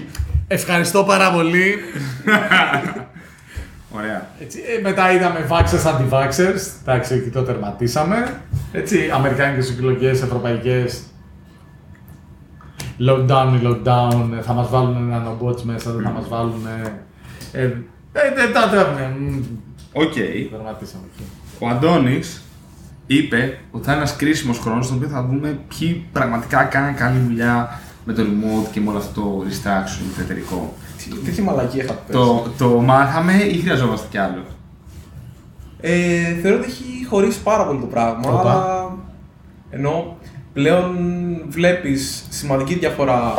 [0.48, 1.74] Ευχαριστώ πάρα πολύ.
[3.96, 4.26] Ωραία.
[4.40, 6.80] Έτσι, ε, μετά είδαμε vaxxers anti-vaxxers.
[6.80, 8.40] Εντάξει, εκεί το τερματίσαμε.
[8.72, 11.02] Έτσι, αμερικάνικες εκλογέ, ευρωπαϊκές.
[13.08, 16.66] Lockdown ή lockdown, ε, θα μας βάλουν nanobots μέσα, δεν θα μας βάλουν.
[17.52, 17.64] Ε, ε,
[18.12, 19.16] ε, τα τρέχουμε.
[19.18, 19.42] Μμ,
[19.92, 20.12] Οκ.
[20.50, 21.24] Τερματίσαμε εκεί.
[21.58, 22.42] Ο Αντώνης
[23.06, 27.18] είπε ότι θα είναι ένας κρίσιμος χρόνος στον οποίο θα δούμε ποιοι πραγματικά κάναν καλή
[27.18, 30.74] δουλειά με το remote και με όλο αυτό το restructuring το εταιρικό.
[31.10, 34.42] Τι- Τέτοια μαλακία είχα πέσει; Το, το μάθαμε ή χρειαζόμαστε κι άλλο;
[35.80, 38.40] Ε, θεωρώ ότι έχει χωρίσει πάρα πολύ το πράγμα, Οπα.
[38.40, 38.90] αλλά
[39.70, 40.16] ενώ
[40.52, 40.96] πλέον
[41.48, 43.34] βλέπεις σημαντική διαφορά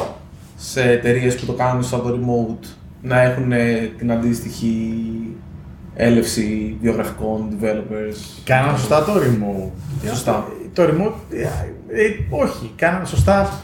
[0.56, 2.68] σε εταιρείες που το κάνουν σαν το remote
[3.02, 4.94] να έχουν ε, την αντίστοιχη
[5.96, 8.42] έλευση βιογραφικών developers.
[8.44, 10.08] Κάνανε σωστά το remote.
[10.10, 10.48] Σωστά.
[10.74, 11.42] Το remote, ε,
[12.02, 13.60] ε, όχι, κάνανε σωστά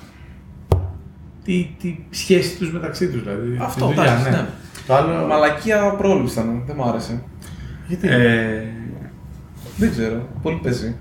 [1.44, 3.24] τη, τη σχέση τους μεταξύ τους.
[3.24, 4.46] Δηλαδή, Αυτό, τη δουλειά, εντάξει, ναι.
[4.88, 7.24] Το άλλο, Μαλακία πρόληψη ήταν, δεν μου άρεσε.
[7.88, 8.64] γιατί; Ε,
[9.78, 10.96] Δεν ξέρω, πολύ παίζει.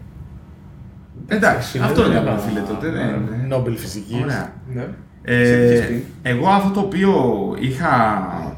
[1.27, 2.89] εντάξει, Φίλε, αυτό δεν είναι έκανα φίλε τότε.
[2.91, 3.47] Δεν είναι.
[3.49, 4.23] Νόμπελ φυσικής.
[4.23, 4.53] Ωραία.
[4.75, 4.87] Ναι.
[5.23, 6.05] Ε, Είχες πει.
[6.23, 7.13] εγώ αυτό το οποίο
[7.61, 7.89] είχα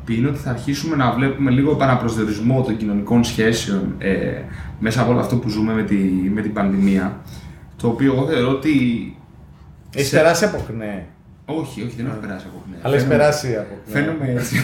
[0.04, 4.42] πει είναι ότι θα αρχίσουμε να βλέπουμε λίγο επαναπροσδιορισμό των κοινωνικών σχέσεων ε,
[4.80, 5.94] μέσα από όλο αυτό που ζούμε με, τη,
[6.34, 7.20] με την πανδημία.
[7.76, 8.70] Το οποίο εγώ θεωρώ ότι.
[9.94, 11.06] Έχει σε- περάσει από χνέ.
[11.44, 12.76] Όχι, όχι, δεν έχω περάσει από χνέ.
[12.82, 14.00] Αλλά έχεις Φαίνομαι- περάσει από χνέ.
[14.00, 14.56] Φαίνομαι έτσι.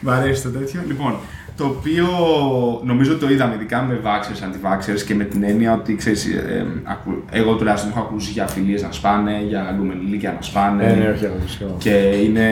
[0.00, 0.80] Μ' αρέσει το τέτοιο.
[0.86, 1.16] Λοιπόν,
[1.56, 2.06] το οποίο
[2.84, 6.66] νομίζω το είδαμε ειδικά με vaxxers, anti-vaxxers και με την έννοια ότι ξέρεις, ε, ε,
[6.84, 10.84] ακου- εγώ τουλάχιστον έχω ακούσει για φιλίες να σπάνε, για λουμενιλίκια να σπάνε.
[10.86, 11.64] Ναι, ναι, όχι, εγώ φυσικά.
[11.78, 12.46] Και είναι.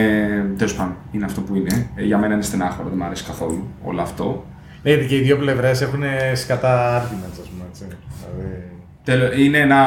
[0.57, 1.89] τέλος πάντων, είναι αυτό που είναι.
[1.95, 4.45] Ε, Για μένα είναι στενάχωρο, δεν μου αρέσει καθόλου όλο αυτό.
[4.83, 6.03] Ναι, γιατί και οι δύο πλευρές έχουν
[6.33, 7.63] σκατά arguments, ας πούμε.
[7.69, 7.85] Έτσι.
[8.35, 8.63] Δηλαδή,
[9.03, 9.77] Τέλο, είναι ένα.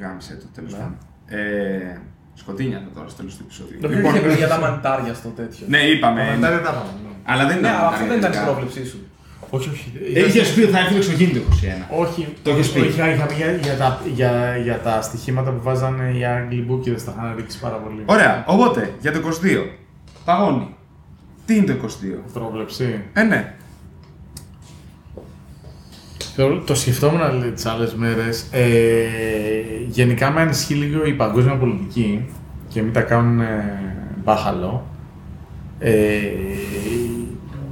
[0.00, 0.78] Γάμισε το τέλος Ναι.
[0.78, 0.96] πάντων.
[1.26, 2.00] Ε,
[2.34, 3.68] σκοτίνια θα τώρα στο τέλος του επεισόδου.
[3.80, 5.66] Το Λοιπόν, είχε πει για τα μανιτάρια στο τέτοιο.
[5.68, 6.20] ναι, είπαμε.
[6.24, 6.90] τα μετά δεν τα πάμε.
[7.04, 7.10] ναι.
[7.24, 7.78] Αλλά δεν Ναι, ήταν.
[7.78, 8.50] αλλά αυτό δεν ήταν η ειδικά.
[8.50, 8.98] πρόβλεψή σου.
[9.54, 9.92] Όχι, όχι.
[10.14, 11.86] Είχες πει ότι θα έρθει το εξωγήινο το 21.
[12.02, 12.80] Όχι, Το έχεις πει.
[12.80, 17.14] Είχα, είχαμε για, για, τα, για, για τα στοιχήματα που βάζανε οι Άγγλοι μπούκιδες, τα
[17.16, 18.02] είχαν ρίξει πάρα πολύ.
[18.06, 19.66] Ωραία, οπότε για το 22.
[20.24, 20.74] Παγώνει.
[21.46, 21.86] Τι είναι το 22.
[22.32, 23.00] Πρόβλεψη.
[23.12, 23.54] Ε, ναι.
[26.36, 28.46] Το, το σκεφτόμουν τις άλλες μέρες.
[28.50, 28.70] Ε,
[29.88, 32.24] γενικά με ανισχύει λίγο η παγκόσμια πολιτική
[32.68, 33.94] και μην τα κάνουν ε,
[34.24, 34.86] μπάχαλο.
[35.78, 36.20] Ε,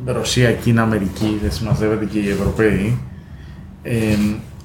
[0.05, 2.99] Ρωσία, Κίνα, Αμερική, δεν συμμαζεύεται και οι Ευρωπαίοι.
[3.83, 4.17] Ε,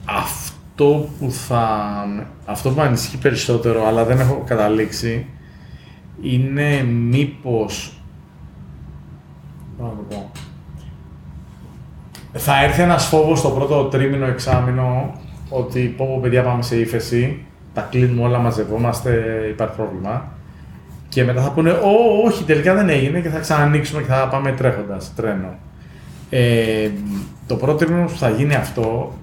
[0.06, 2.06] αυτό που θα.
[2.46, 5.26] Αυτό που με ανησυχεί περισσότερο, αλλά δεν έχω καταλήξει,
[6.22, 8.02] είναι μήπως.
[9.78, 10.32] πώς να το πω.
[12.38, 15.14] Θα έρθει ένας φόβος στο πρώτο τρίμηνο, εξάμηνο,
[15.50, 20.32] ότι πω πω παιδιά πάμε σε ύφεση, τα κλείνουμε όλα, μαζευόμαστε, υπάρχει πρόβλημα.
[21.10, 24.52] Και μετά θα πούνε, Ω, όχι, τελικά δεν έγινε και θα ξανανοίξουμε και θα πάμε
[24.52, 25.56] τρέχοντας τρένο.
[26.30, 26.90] Ε,
[27.48, 29.14] το πρώτο τρίμηνο που θα γίνει αυτό,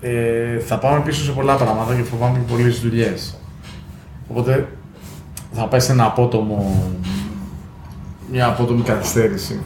[0.00, 3.38] ε, θα πάμε πίσω σε πολλά πράγματα και φοβάμαι και πολλές δουλειές.
[4.28, 4.68] Οπότε
[5.52, 6.82] θα πέσει ένα απότομο,
[8.30, 9.60] μια απότομη καθυστέρηση.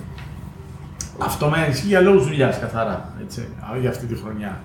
[1.18, 4.60] Αυτό με ανησυχεί για λόγους δουλειάς καθαρά, έτσι, α, για αυτή τη χρονιά.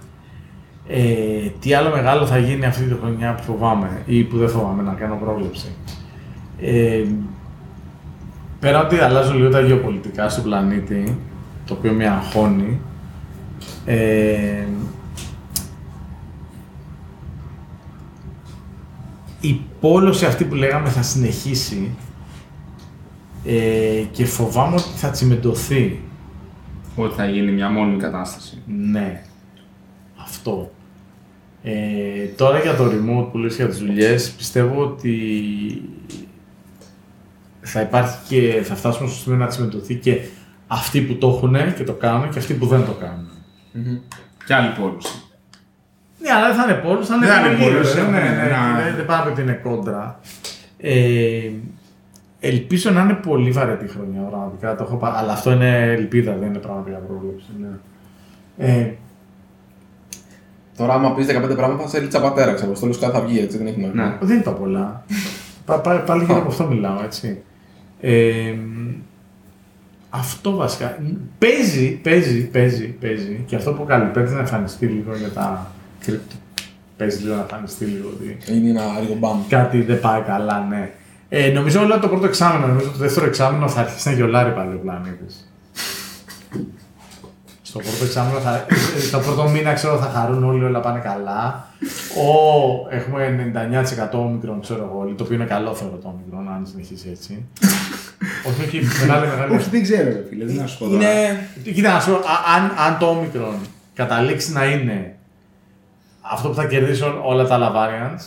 [0.88, 4.84] Ε, τι άλλο μεγάλο θα γίνει αυτή τη χρονιά που φοβάμαι ή που δεν φοβάμαι
[4.84, 5.76] να κάνω πρόβλεψη.
[6.60, 7.04] Ε,
[8.60, 11.18] πέρα ότι αλλάζω λίγο τα γεωπολιτικά στον πλανήτη,
[11.66, 12.80] το οποίο με αγχώνει,
[13.86, 14.66] ε,
[19.42, 21.96] η πόλωση αυτή που λέγαμε θα συνεχίσει
[23.46, 26.00] ε, και φοβάμαι ότι θα τσιμεντωθεί.
[27.00, 28.62] Ότι θα γίνει μια μόνιμη κατάσταση.
[28.66, 29.22] Ναι.
[30.22, 30.72] Αυτό.
[31.64, 35.22] Ε, τώρα για το remote που λες για τις δουλειές, πιστεύω ότι
[37.62, 40.20] θα υπάρχει και θα φτάσουμε στο σημείο να τσιμεντωθεί και
[40.68, 43.30] αυτοί που το έχουν και το κάνουν και αυτοί που δεν το κάνουν.
[44.46, 45.22] Και άλλη πόλωση.
[46.22, 48.20] Ναι, αλλά δεν θα είναι πόλος, θα είναι Δεν θα είναι πολύ πόλος, γύρω, ναι,
[48.20, 48.84] ναι, ναι, ναι.
[48.84, 50.20] δεν- Δεν πάμε ότι είναι κόντρα.
[50.78, 51.50] Ε,
[52.48, 54.76] ελπίζω να είναι πολύ βαρετή χρονιά, πραγματικά.
[54.76, 57.48] Το έχω, πα- αλλά αυτό είναι ελπίδα, δεν είναι πραγματικά πρόβλεψη.
[57.60, 57.68] Ναι.
[58.58, 58.92] Ε,
[60.78, 62.76] Τώρα, άμα πεις 15 πράγματα, θα σε λίτσα πατέρα, ξέρω.
[62.76, 64.04] Στο τέλος θα βγει, έτσι δεν έχει νόημα.
[64.04, 64.18] Ναι.
[64.22, 65.04] δεν είπα πολλά.
[65.66, 67.42] πα, πα, πάλι γύρω από αυτό μιλάω, έτσι.
[68.02, 68.54] Ε,
[70.10, 70.98] αυτό βασικά.
[71.40, 73.44] Παίζει, παίζει, παίζει, παίζει.
[73.46, 75.72] Και αυτό που κάνει, παίζει να εμφανιστεί λίγο για τα
[76.06, 76.36] κρυπτο.
[76.98, 79.40] Παίζει λίγο να εμφανιστεί λίγο ότι Είναι ένα λίγο μπαμ.
[79.50, 80.92] κάτι δεν πάει καλά, ναι.
[81.30, 84.74] Ε, νομίζω όλα το πρώτο εξάμεινο, νομίζω το δεύτερο εξάμεινο θα αρχίσει να γελάρει πάλι
[84.74, 85.52] ο πλανήτης.
[87.62, 88.66] Στο πρώτο εξάμεινο, θα, ε,
[89.12, 91.68] το πρώτο μήνα ξέρω θα χαρούν όλοι, όλα πάνε καλά.
[92.18, 93.52] Ο, έχουμε
[94.10, 97.46] 99% όμικρον, ξέρω εγώ, το οποίο είναι καλό θεωρώ το όμικρον, αν συνεχίσει έτσι.
[98.48, 99.56] όχι, όχι, μεγάλη, μεγάλη.
[99.56, 100.96] Όχι, δεν ξέρω, ρε φίλε, δεν να σου πω τώρα.
[100.96, 101.50] Είναι.
[101.64, 103.56] Κοίτα, να σου πω, α- αν, αν το όμικρον
[103.94, 105.16] καταλήξει να είναι
[106.22, 108.22] αυτό που θα κερδίσουν όλα τα άλλα variants,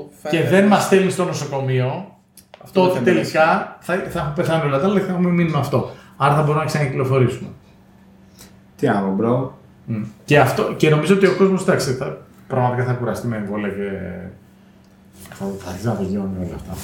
[0.00, 0.56] Αυτό και φαίνεται.
[0.60, 2.16] δεν μας στέλνει στο νοσοκομείο,
[2.64, 3.20] Αυτό τότε δεν φαίνεται.
[3.20, 5.90] τελικά θα, θα έχουν πεθάνει όλα τα άλλα και θα έχουμε μείνει με αυτό.
[6.16, 7.48] Άρα θα μπορούμε να ξανακυκλοφορήσουμε.
[8.76, 9.58] Τι άλλο, bro.
[10.24, 12.18] Και, αυτό, και νομίζω ότι ο κόσμος εντάξει, θα,
[12.48, 13.90] πραγματικά θα κουραστεί με εμβόλια και
[15.34, 16.76] θα, θα αρχίσει να απογειώνει όλα αυτά.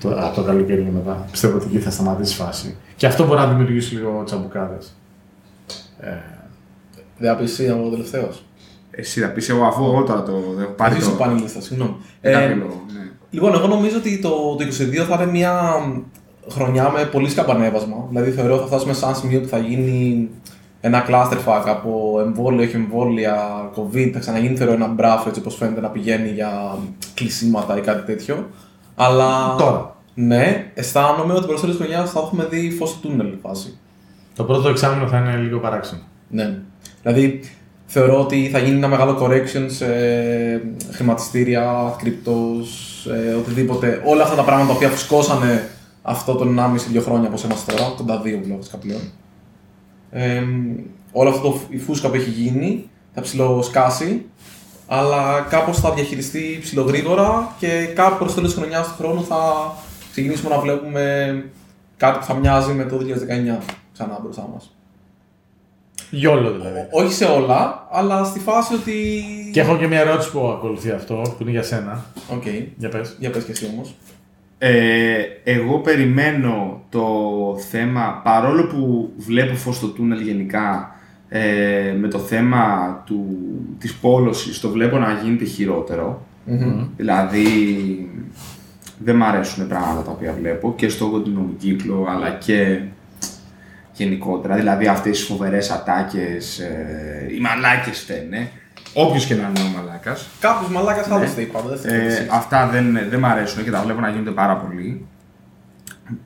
[0.00, 1.26] Το, από το καλοκαίρι και μετά.
[1.30, 2.76] Πιστεύω ότι εκεί θα σταματήσει η φάση.
[2.96, 4.94] Και αυτό μπορεί να δημιουργήσει λίγο τσαμπουκάδες.
[6.00, 6.10] Ε,
[7.18, 8.44] Δεν θα πει εσύ ο τελευταίος.
[8.96, 10.94] Εσύ θα πεις εγώ αφού εγώ τώρα το έχω πάρει.
[10.94, 11.96] Εσύ το- σου πάνε λίστα, συγγνώμη.
[12.20, 13.00] Ε, Ε, κάποιο λόγο, ναι.
[13.30, 15.60] Λοιπόν, εγώ νομίζω ότι το, το 22 θα είναι μια
[16.50, 17.96] χρονιά με πολύ σκαμπανέβασμα.
[18.08, 20.28] Δηλαδή, θεωρώ θα φτάσουμε σε ένα σημείο που θα γίνει
[20.80, 23.36] ένα clusterfuck από εμβόλιο, όχι εμβόλια,
[23.76, 24.10] COVID.
[24.12, 26.76] Θα ξαναγίνει θεωρώ ένα μπράφο έτσι όπως φαίνεται να πηγαίνει για
[27.14, 28.48] κλεισίματα ή κάτι τέτοιο.
[28.94, 29.54] Αλλά.
[29.58, 29.96] Τώρα.
[30.14, 33.78] Ναι, αισθάνομαι ότι προς τέλος χρονιάς θα έχουμε δει φως του τούνελ φάση.
[34.36, 36.00] το πρώτο εξάμεινο θα είναι λίγο παράξενο.
[36.28, 36.58] Ναι.
[37.02, 37.40] Δηλαδή,
[37.86, 39.86] θεωρώ ότι θα γίνει ένα μεγάλο correction σε
[40.92, 44.02] χρηματιστήρια, κρυπτός, ε, οτιδήποτε.
[44.04, 45.68] Όλα αυτά τα πράγματα τα οποία φουσκώσανε
[46.02, 49.00] αυτό τον 1,5-2 χρόνια όπως είμαστε τώρα, κοντά 2 βλέπω βασικά πλέον.
[50.10, 50.42] Ε,
[51.12, 54.24] όλο αυτό το, η φούσκα που έχει γίνει θα ψιλοσκάσει,
[54.86, 59.72] αλλά κάπως θα διαχειριστεί ψιλογρήγορα και κάπου προς τέλος της χρονιάς του χρόνου θα
[60.10, 61.44] ξεκινήσουμε να βλέπουμε
[61.96, 63.58] κάτι που θα μοιάζει με το 2019
[63.92, 64.73] ξανά μπροστά μας.
[66.10, 66.86] YOLO δηλαδή.
[66.90, 69.24] Όχι σε όλα, αλλά στη φάση ότι.
[69.52, 72.04] Και έχω και μια ερώτηση που ακολουθεί αυτό, που είναι για σένα.
[72.32, 72.42] Οκ.
[72.76, 73.16] Για πες.
[73.18, 73.94] Για πες και εσύ όμως.
[74.58, 77.06] Ε, εγώ περιμένω το
[77.70, 80.96] θέμα, παρόλο που βλέπω φως στο τούνελ γενικά,
[81.28, 83.26] ε, με το θέμα του,
[83.78, 86.26] της πόλωσης το βλέπω να γίνεται χειρότερο.
[86.96, 87.46] Δηλαδή,
[88.98, 92.80] δεν μ' αρέσουν πράγματα τα οποία βλέπω και στο κοντινό κύκλο, αλλά και
[93.94, 94.54] γενικότερα.
[94.54, 98.50] Δηλαδή, αυτές οι φοβερές ατάκες, ε, οι μαλάκες φταίνε.
[98.94, 100.28] Όποιος και να είναι ο μαλάκας.
[100.40, 101.68] Κάποιος μαλάκας θα το στέει πάντα.
[101.68, 102.26] Δεν θα το Ε, στέει.
[102.30, 105.06] αυτά δεν, δεν μ' αρέσουν και τα βλέπω να γίνονται πάρα πολύ.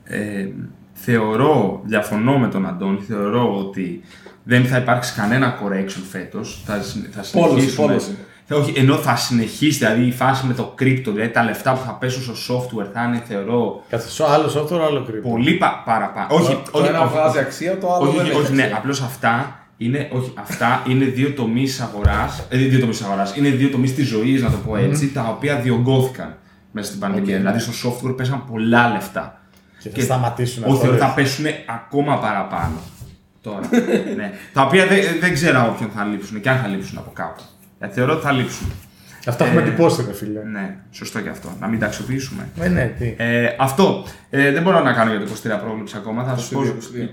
[0.03, 0.47] Ε,
[0.93, 4.01] θεωρώ, διαφωνώ με τον Αντώνη, θεωρώ ότι
[4.43, 6.63] δεν θα υπάρξει κανένα correction φέτος.
[6.65, 8.09] Θα, συν- θα Πόλωση, συνεχίσουμε- πόλωση.
[8.09, 11.81] Θα- όχι, ενώ θα συνεχίσει δηλαδή η φάση με το crypto, δηλαδή τα λεφτά που
[11.85, 15.29] θα πέσουν στο software θα είναι θεωρώ Κάτσε, άλλο software, άλλο crypto.
[15.29, 16.27] πολύ πα, παραπάνω.
[16.29, 18.61] Όχι, το όχι, ένα όχι, βγάζει αξία, το άλλο όχι, δεν όχι, έχει όχι, ναι,
[18.61, 18.77] αξία.
[18.77, 22.43] απλώς αυτά είναι, όχι, αυτά είναι δύο τομείς αγοράς.
[22.49, 23.35] Ε, δύο τομείς αγοράς.
[23.35, 26.35] Είναι δύο τομείς της ζωής, να το πω έτσι, τα οποία διογκώθηκαν
[26.71, 27.35] μέσα στην πανδημία.
[27.35, 27.39] Οκ.
[27.39, 29.41] Δηλαδή στο software πέσαν πολλά λεφτά.
[29.83, 31.21] Και θα σταματήσουν Όχι, αυτό, θα ρε.
[31.21, 32.75] πέσουν ακόμα παραπάνω.
[33.41, 33.69] Τώρα.
[34.17, 34.31] ναι.
[34.53, 37.41] Τα οποία δεν, δεν ξέρω από ποιον θα λείψουν και αν θα λείψουν από κάπου.
[37.79, 38.67] Γιατί θεωρώ ότι θα λείψουν.
[39.27, 40.43] Αυτά Ε, έχουμε εντυπώσει, ρε φίλε.
[40.43, 41.49] Ναι, σωστό και αυτό.
[41.59, 42.49] Να μην τα αξιοποιήσουμε.
[42.59, 43.13] Ε, ναι, τι.
[43.17, 44.03] Ε, αυτό.
[44.29, 46.23] Ε, δεν μπορώ να κάνω για το 23 πρόβλεψη ακόμα.
[46.23, 46.61] Θα σου πω.
[46.61, 46.65] 22.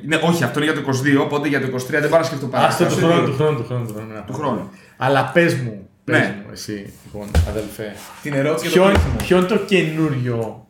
[0.07, 0.89] Ναι, όχι, αυτό είναι για το
[1.19, 3.05] 22, οπότε για το 23 δεν πάω να σκεφτώ πάρα Αυτό του πολύ.
[3.07, 3.87] χρόνου, του χρόνου, του χρόνου.
[3.87, 4.21] του χρόνου, ναι.
[4.27, 4.71] Του χρόνου.
[4.97, 6.35] Αλλά πες μου, πες Ναι.
[6.45, 7.93] μου, εσύ, λοιπόν, αδελφέ.
[8.23, 9.17] Την ερώτηση Ποιο, για το κλείσιμο.
[9.27, 10.67] ποιο είναι το καινούριο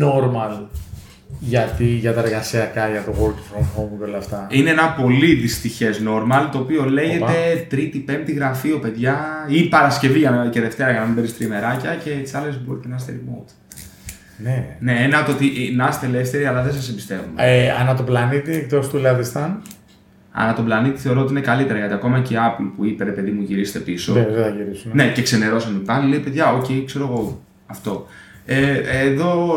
[0.00, 0.66] normal
[1.40, 4.46] γιατί, για τα εργασιακά, για το work from home και όλα αυτά.
[4.50, 9.16] Είναι ένα πολύ δυστυχές normal το οποίο λέγεται Τρίτη, Πέμπτη γραφείο, παιδιά,
[9.48, 12.88] ή Παρασκευή για να- και Δευτέρα για να μην παίρνεις τριμεράκια και τις άλλες μπορείτε
[12.88, 13.52] να είστε remote.
[14.38, 14.76] Ναι.
[14.80, 17.32] Ναι, ένα το ότι να είστε ελεύθεροι, αλλά δεν σας εμπιστεύουμε.
[17.36, 19.62] Ε, ανά το πλανήτη, εκτός του Λαδιστάν.
[20.32, 23.10] Ανά τον πλανήτη θεωρώ ότι είναι καλύτερα γιατί ακόμα και η Apple που είπε ρε
[23.10, 24.12] παιδί μου γυρίστε πίσω.
[24.12, 24.90] Δεν, δεν θα γυρίσουν.
[24.94, 28.06] Ναι, και ξενερώσαν πάλι, λέει παιδιά, οκ, ξέρω εγώ αυτό.
[28.46, 28.72] Ε,
[29.06, 29.54] εδώ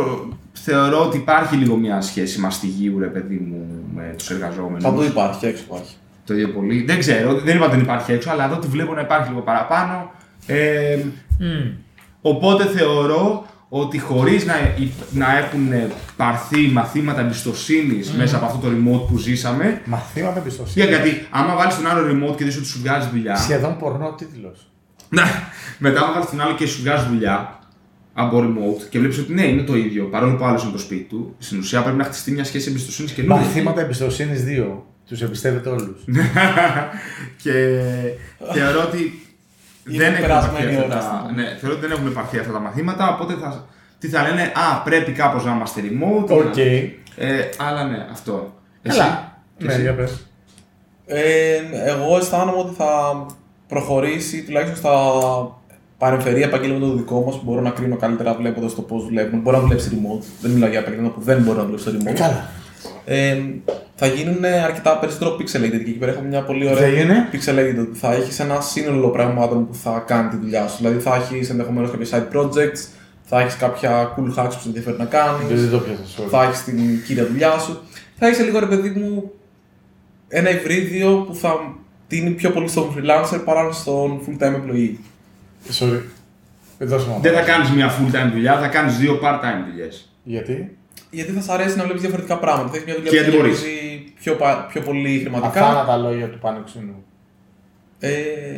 [0.69, 4.83] θεωρώ ότι υπάρχει λίγο μια σχέση μαστιγίου, ρε παιδί μου, με τους εργαζόμενους.
[4.83, 5.95] Παντού υπάρχει, έξω υπάρχει.
[6.25, 6.83] Το ίδιο πολύ.
[6.83, 9.41] Δεν ξέρω, δεν είπα ότι δεν υπάρχει έξω, αλλά εδώ τη βλέπω να υπάρχει λίγο
[9.41, 10.11] παραπάνω.
[10.45, 10.97] Ε,
[11.39, 11.71] Μμμ.
[12.21, 14.53] οπότε θεωρώ ότι χωρίς να,
[15.11, 19.81] να έχουν πάρθει μαθήματα εμπιστοσύνης μέσα από αυτό το remote που ζήσαμε.
[19.85, 20.73] Μαθήματα εμπιστοσύνης.
[20.73, 23.35] Για, γιατί άμα βάλεις τον άλλο remote και δεις ότι σου βγάζει δουλειά.
[23.35, 24.71] Σχεδόν πορνό τίτλος.
[25.09, 25.23] Ναι,
[25.77, 27.56] μετά άμα βάλεις τον άλλο και σου βγάζει δουλειά
[28.19, 31.03] από remote και βλέπεις ότι ναι, είναι το ίδιο, παρόλο που άλλος είναι το σπίτι
[31.03, 34.65] του, στην ουσία πρέπει να χτιστεί μια σχέση εμπιστοσύνης και Μαθήματα εμπιστοσύνης 2.
[35.07, 36.03] Τους εμπιστεύετε όλους.
[37.43, 37.51] και
[38.53, 39.21] θεωρώ ότι
[39.89, 41.41] Είναι δεν έχουν περασμένη πάρθει αυτά, ώρα, τα, ας πούμε.
[41.41, 43.65] ναι, θεωρώ ότι δεν έχουν πάρθει αυτά τα μαθήματα, οπότε θα,
[43.99, 46.29] τι θα λένε, α, πρέπει κάπως να είμαστε remote.
[46.29, 46.55] OK.
[46.55, 46.61] να-
[47.25, 48.55] Ε, αλλά ναι, αυτό.
[48.81, 49.37] Εσύ, Καλά.
[49.57, 50.27] και Ναι, εσύ; για πες.
[51.05, 53.25] Ε, εγώ αισθάνομαι ότι θα
[53.67, 54.93] προχωρήσει τουλάχιστον στα
[55.97, 59.39] παρεμφερή επαγγέλματα του δικό μας που μπορώ να κρίνω καλύτερα βλέποντας το πώς δουλεύουν.
[59.39, 60.23] Μπορεί να δουλέψει remote.
[60.41, 62.13] Δεν μιλάω για επαγγέλματα που δεν μπορεί να δουλέψει remote.
[62.13, 62.49] Καλά.
[63.05, 63.37] Ε,
[63.95, 67.79] θα γίνουν αρκετά περισσότερο pixelated και εκεί πέρα έχουμε μια πολύ ωραία Θα είναι; pixelated.
[67.81, 70.77] ότι Θα έχεις ένα σύνολο πραγμάτων που θα κάνει τη δουλειά σου.
[70.77, 72.87] Δηλαδή θα έχεις ενδεχομένως κάποια side projects,
[73.23, 76.01] θα έχεις κάποια cool hacks που σε ενδιαφέρει να κάνεις, Δεν το πιάσα.
[76.17, 76.29] sorry.
[76.29, 77.79] θα έχεις την κύρια δουλειά σου.
[78.19, 79.31] Θα έχεις λίγο ρε παιδί μου
[80.27, 81.75] ένα υβρίδιο που θα
[82.07, 84.95] τίνει πιο πολύ στον freelancer παρά στον full time employee.
[85.79, 86.01] Sorry.
[86.77, 89.69] Δεν δώσω να Δεν θα κάνεις μια full time δουλειά, θα κάνεις δύο part time
[89.71, 90.09] δουλειές.
[90.23, 90.77] Γιατί;
[91.09, 92.69] Γιατί θα σ' αρέσει να βλέπεις διαφορετικά πράγματα.
[92.69, 93.61] Θα έχεις μια δουλειά Και που γιατί θα μπορείς.
[93.63, 95.65] γεμίζει πιο, πα- πιο πολύ χρηματικά.
[95.67, 97.03] Αυτά τα λόγια του πάνω ξύνου.
[97.99, 98.11] Ε,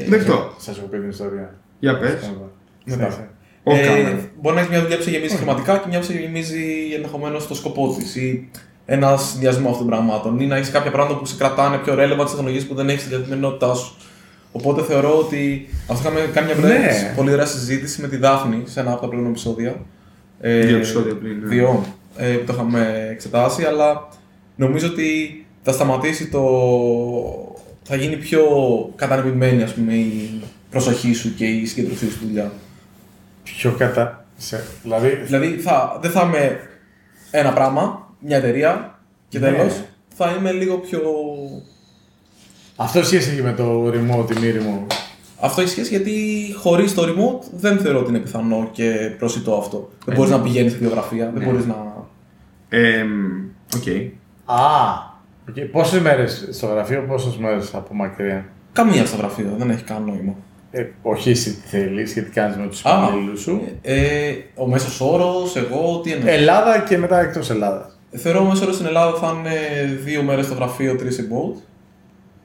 [0.08, 0.54] Δεκτό.
[0.58, 1.56] Σας έχω πει την ιστορία.
[1.80, 2.12] Για πες.
[2.12, 2.52] Μετά.
[2.86, 3.30] Συνέχισε.
[3.64, 4.30] Ο Ε, Κάμερον.
[4.42, 6.64] μπορεί να έχεις μια δουλειά που σε γεμίζει χρηματικά και μια που σε γεμίζει
[6.96, 8.50] ενδεχομένως το σκοπό της ή
[8.86, 10.40] ένα συνδυασμό αυτών των πραγμάτων.
[10.40, 13.02] Ή να έχεις κάποια πράγματα που σε κρατάνε πιο relevant στις τεχνολογίες που δεν έχεις
[13.02, 13.96] στην καθημερινότητά σου.
[14.52, 16.78] Οπότε θεωρώ ότι αυτό είχαμε κάνει μια Ναι.
[16.78, 17.14] ναι.
[17.16, 19.76] πολύ ωραία συζήτηση με τη Δάφνη σε ένα από τα προηγούμενα επεισόδια.
[20.42, 21.48] Ε, Δύο επεισόδια πριν, ναι.
[21.48, 21.86] Δύο
[22.18, 24.08] ε, που το είχαμε εξετάσει, αλλά
[24.56, 26.44] νομίζω ότι θα σταματήσει το.
[27.84, 28.44] θα γίνει πιο
[28.96, 32.52] κατανεμημένη ας πούμε, η προσοχή σου και η συγκέντρωσή σου στη δουλειά.
[33.44, 34.26] Πιο κατά.
[34.38, 35.10] σε- Δηλαδή.
[35.26, 36.60] Δηλαδή θα, δεν θα είμαι
[37.32, 39.00] ένα πράγμα, μια εταιρεία
[39.30, 39.52] και Ναι.
[39.52, 39.74] τέλος.
[40.16, 41.02] Θα είμαι λίγο πιο.
[42.82, 44.94] Αυτό σχέση και με το remote ή μη remote.
[45.42, 46.14] Αυτό έχει σχέση γιατί
[46.58, 49.90] χωρίς το remote δεν θεωρώ ότι είναι πιθανό και προσιτό αυτό.
[50.06, 50.38] Δεν Ε, μπορείς ναι.
[50.38, 51.50] να πηγαίνεις στα δύο γραφεία, δεν Ναι.
[51.50, 51.76] μπορείς να.
[52.70, 53.06] Ε,
[53.76, 53.88] Οκ.
[54.46, 55.08] Α!
[55.52, 55.68] Okay.
[55.72, 60.34] Πόσες μέρες στο γραφείο, πόσες μέρες από μακριά; Καμία στο γραφείο, δεν έχει κανένα νόημα.
[60.72, 62.90] Ε, όχι εσύ τι θέλεις και τι κάνεις με τους Α.
[63.04, 63.62] υπαλλήλους σου.
[63.82, 66.30] Ε, ο μέσος όρος, εγώ τι εννοώ.
[66.34, 68.00] Ελλάδα και μετά εκτός Ελλάδας.
[68.12, 69.54] Θεωρώ ο μέσος όρος στην Ελλάδα θα είναι
[70.04, 71.62] δύο μέρες στο γραφείο, τρεις remote.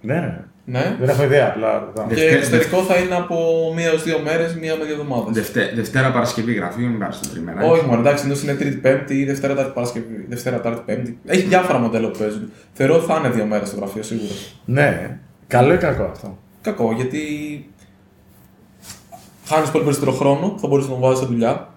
[0.04, 0.96] Ναι, Ναι.
[1.00, 1.78] δεν έχω ιδέα απλά.
[1.78, 2.06] ρωτάω.
[2.06, 3.36] Και Δευτέ- εξωτερικό θα είναι από
[3.76, 5.34] μία έως δύο μέρες, μία με δύο εβδομάδες.
[5.34, 7.62] Δευτέ, Δευτέρα Παρασκευή γραφείο, μην πάρεις το τριμμένα.
[7.64, 10.26] Όχι, μόνο εντάξει, ενώ είναι Τρίτη Πέμπτη ή Δευτέρα Τάρτη Παρασκευή.
[10.28, 11.18] Δευτέρα Τάρτη Πέμπτη.
[11.26, 12.50] Έχει διάφορα μοντέλα που παίζουν.
[12.72, 14.32] Θεωρώ ότι θα είναι δύο μέρες στο γραφείο σίγουρα.
[14.64, 17.20] Ναι, καλό ή κακό αυτό; Κακό, γιατί
[19.46, 21.68] χάνεις πολύ περισσότερο χρόνο, θα μπορείς να τον βάζεις στη δουλειά.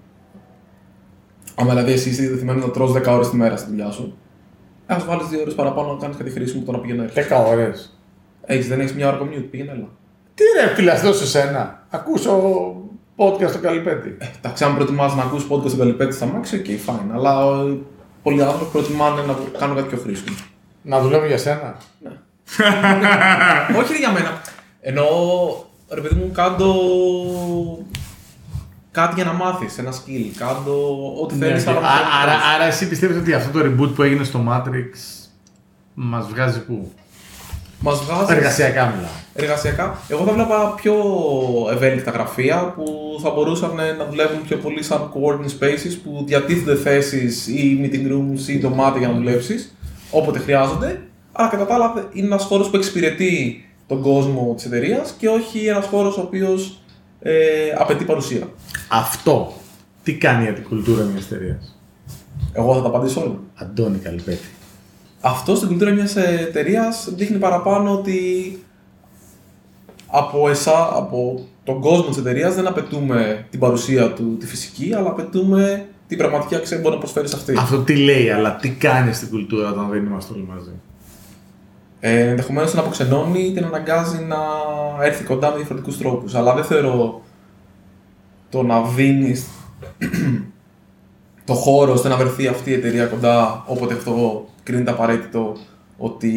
[1.56, 4.18] Αν δηλαδή εσύ είσαι διατεθειμένος να τρως 10 ώρες τη μέρα στη δουλειά σου,
[4.86, 7.28] ας βάλεις δύο ώρες παραπάνω να κάνεις κάτι χρήσιμο το να πηγαίνει έρθεις.
[7.28, 7.97] 10 ώρες.
[8.50, 9.88] Έχεις, δεν έχεις μια ώρα commute, πήγαινε έλα.
[10.34, 11.86] Τι ρε, φιλαστό σε σένα.
[11.90, 12.32] Ακούσω
[13.16, 14.18] podcast στο Καλυπέτη.
[14.38, 17.10] Εντάξει, αν προτιμάς να ακούσει podcast στον Καλυπέτη στα μάξι, ok, fine.
[17.14, 17.32] Αλλά
[17.70, 17.78] ε,
[18.24, 20.36] πολλοί άνθρωποι προτιμάνε να κάνουν κάτι πιο χρήσιμο.
[20.82, 21.76] Να δουλεύω για σένα.
[23.80, 24.42] Όχι ρε για μένα.
[24.82, 25.06] Ενώ
[25.90, 26.74] ρε παιδί μου, κάντο
[28.92, 30.32] κάτι για να μάθεις, ένα skill.
[30.38, 30.74] Κάντο
[31.22, 31.66] ό,τι θέλεις.
[31.66, 32.46] Ναι, αλλά α- να το άρα, κάνεις.
[32.56, 34.92] άρα εσύ πιστεύεις ότι αυτό το reboot που έγινε στο Matrix
[35.94, 36.92] μας βγάζει πού;
[37.80, 39.10] Μας βγάζεις Εργασιακά μιλάω.
[39.34, 39.98] εργασιακά.
[40.08, 40.96] Εγώ θα βλέπα πιο
[41.72, 42.86] ευέλικτα γραφεία που
[43.24, 48.48] θα μπορούσαν να δουλεύουν πιο πολύ σαν co-working spaces που διατίθενται θέσεις ή meeting rooms
[48.48, 49.76] ή δωμάτια για να δουλέψεις
[50.12, 51.02] όποτε χρειάζονται.
[51.32, 55.66] Αλλά κατά τα άλλα είναι ένας χώρος που εξυπηρετεί τον κόσμο της εταιρείας και όχι
[55.66, 56.82] ένας χώρος ο οποίος
[57.20, 57.34] ε,
[57.78, 58.48] απαιτεί παρουσία.
[58.88, 59.54] Αυτό
[60.04, 61.78] τι κάνει για την κουλτούρα μιας εταιρείας;
[62.54, 63.40] Εγώ θα τα απαντήσω όλα.
[63.56, 64.48] Αντώνη Καλυπέτη.
[65.28, 68.20] Αυτό στην κουλτούρα μιας εταιρείας δείχνει παραπάνω ότι
[70.08, 75.10] από εσά, από τον κόσμο της εταιρείας δεν απαιτούμε την παρουσία του, τη φυσική, αλλά
[75.10, 77.56] απαιτούμε την πραγματική αξία που μπορεί να προσφέρει σε αυτή.
[77.58, 80.72] Αυτό τι λέει, αλλά τι κάνει στην κουλτούρα όταν δεν είμαστε όλοι μαζί;
[82.00, 84.38] Ε, Ενδεχομένως την αποξενώνει ή την αναγκάζει να
[85.02, 86.36] έρθει κοντά με διαφορετικούς τρόπους.
[86.36, 87.22] Αλλά δεν θεωρώ
[88.50, 89.48] το να δίνεις
[91.46, 95.58] το χώρο ώστε να βρεθεί αυτή η εταιρεία κοντά όποτε αυτό κρίνεται απαραίτητο
[95.98, 96.32] ότι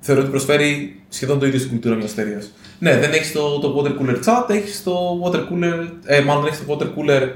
[0.00, 2.50] θεωρώ ότι προσφέρει σχεδόν το ίδιο στην κουλτούρα μιας εταιρείας.
[2.78, 6.66] Ναι, δεν έχεις το, το water cooler chat, έχεις το water cooler, ε, μάλλον έχεις
[6.66, 7.28] το water cooler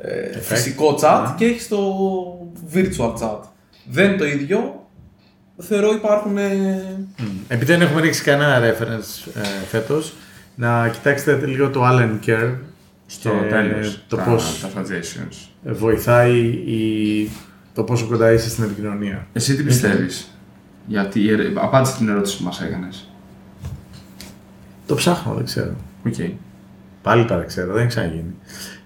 [0.00, 1.34] ε, φυσικό chat Ναι.
[1.36, 1.78] και έχεις το
[2.74, 3.38] virtual chat.
[3.90, 4.86] Δεν είναι το ίδιο.
[5.58, 6.38] Θεωρώ υπάρχουν.
[6.38, 7.06] ε,
[7.48, 10.12] Επειδή δεν έχουμε ρίξει κανένα reference ε, φέτος,
[10.54, 12.54] να κοιτάξετε λίγο το Allen Care
[13.06, 14.04] Στο και τέλος.
[14.08, 15.36] το τα, πώς τα suggestions.
[15.64, 17.30] ε, βοηθάει η,
[17.74, 19.26] το πόσο κοντά είσαι στην επικοινωνία.
[19.32, 20.38] Εσύ τι πιστεύεις;
[20.86, 23.10] Γιατί ε, απάντησε την ερώτηση που μας έκανες.
[24.86, 25.74] Το ψάχνω, δεν ξέρω.
[26.06, 26.14] Οκ.
[27.02, 28.34] Πάλι τα δεν ξέρω, δεν έχει ξαναγίνει.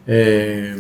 [0.05, 0.75] Ε,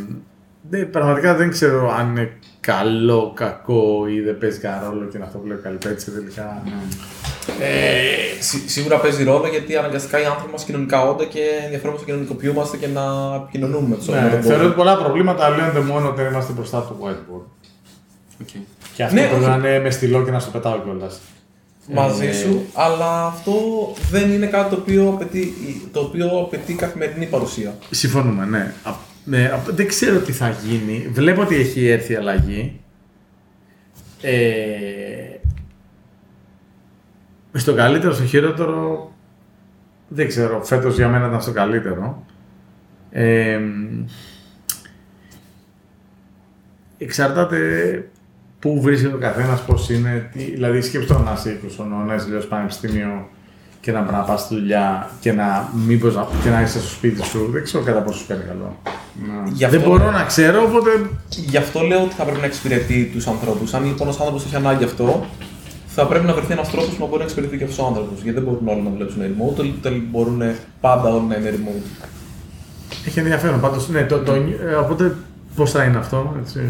[0.70, 2.30] ναι, πραγματικά δεν ξέρω αν είναι
[2.60, 6.62] καλό, κακό ή δεν παίζει κανένα ρόλο και είναι αυτό που λέει ο Καλυπέτση τελικά.
[7.60, 12.12] Ε, σί- σίγουρα παίζει ρόλο γιατί αναγκαστικά οι άνθρωποι είμαστε κοινωνικά όντα και ενδιαφέρομαστε να
[12.12, 13.02] κοινωνικοποιούμαστε και να
[13.34, 17.08] επικοινωνούμε με τους Ναι, θεωρώ ότι πολλά προβλήματα λύνονται μόνο όταν είμαστε μπροστά από το
[17.08, 17.44] whiteboard.
[18.40, 18.48] Οκ.
[18.94, 19.48] Και αυτό Ναι, πρέπει όχι.
[19.50, 21.20] να είναι με στυλό και να στο πετάω κιόλας.
[21.92, 23.52] μαζί Ε, σου, αλλά αυτό
[24.10, 25.52] δεν είναι κάτι το οποίο απαιτεί,
[25.92, 27.74] το οποίο απαιτεί καθημερινή παρουσία.
[27.90, 28.72] Συμφωνούμε, ναι.
[28.82, 28.92] Α,
[29.24, 31.08] ναι, α, δεν ξέρω τι θα γίνει.
[31.12, 32.80] Βλέπω ότι έχει έρθει η αλλαγή.
[34.20, 34.38] Ε,
[37.52, 39.10] στο καλύτερο, στο χειρότερο,
[40.08, 40.64] δεν ξέρω.
[40.64, 42.26] Φέτος για μένα ήταν στο καλύτερο.
[43.10, 43.60] Ε,
[46.98, 47.58] εξαρτάται
[48.58, 50.30] πού βρίσκεται ο καθένας, πώς είναι.
[50.32, 53.28] Τι, δηλαδή, σκέψτε να είσαι 20 χρονών, να είσαι λίγο στο πανεπιστήμιο
[53.80, 56.88] και να πρέπει να πας στη δουλειά και να, μήπως, να, και να είσαι στο
[56.88, 57.48] σπίτι σου.
[57.52, 58.76] Δεν ξέρω κατά πόσο σου κάνει καλό.
[59.52, 60.90] Γι' Δεν μπορώ να ξέρω, οπότε.
[61.30, 63.74] Γι' αυτό λέω ότι θα πρέπει να εξυπηρετεί τους ανθρώπους.
[63.74, 65.26] Αν λοιπόν ένα άνθρωπος έχει ανάγκη αυτό,
[65.86, 68.22] θα πρέπει να βρεθεί ένας τρόπος που να μπορεί να εξυπηρετεί και αυτός ο άνθρωπος.
[68.22, 70.42] Γιατί δεν μπορούν όλοι να δουλέψουν remote, ούτε μπορούν
[70.80, 72.08] πάντα όλοι να είναι remote.
[73.06, 73.88] Έχει ενδιαφέρον πάντως.
[73.88, 75.16] Ναι, το, το, ε, οπότε
[75.56, 76.60] πώς θα είναι αυτό, έτσι.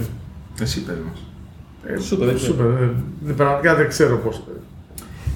[0.61, 1.36] Εσύ πες μας.
[1.87, 2.53] Ε, Σούπερ, δεν ξέρω.
[2.53, 2.91] σούπερ, ε,
[3.29, 4.43] ε, Πραγματικά δεν ξέρω πώς.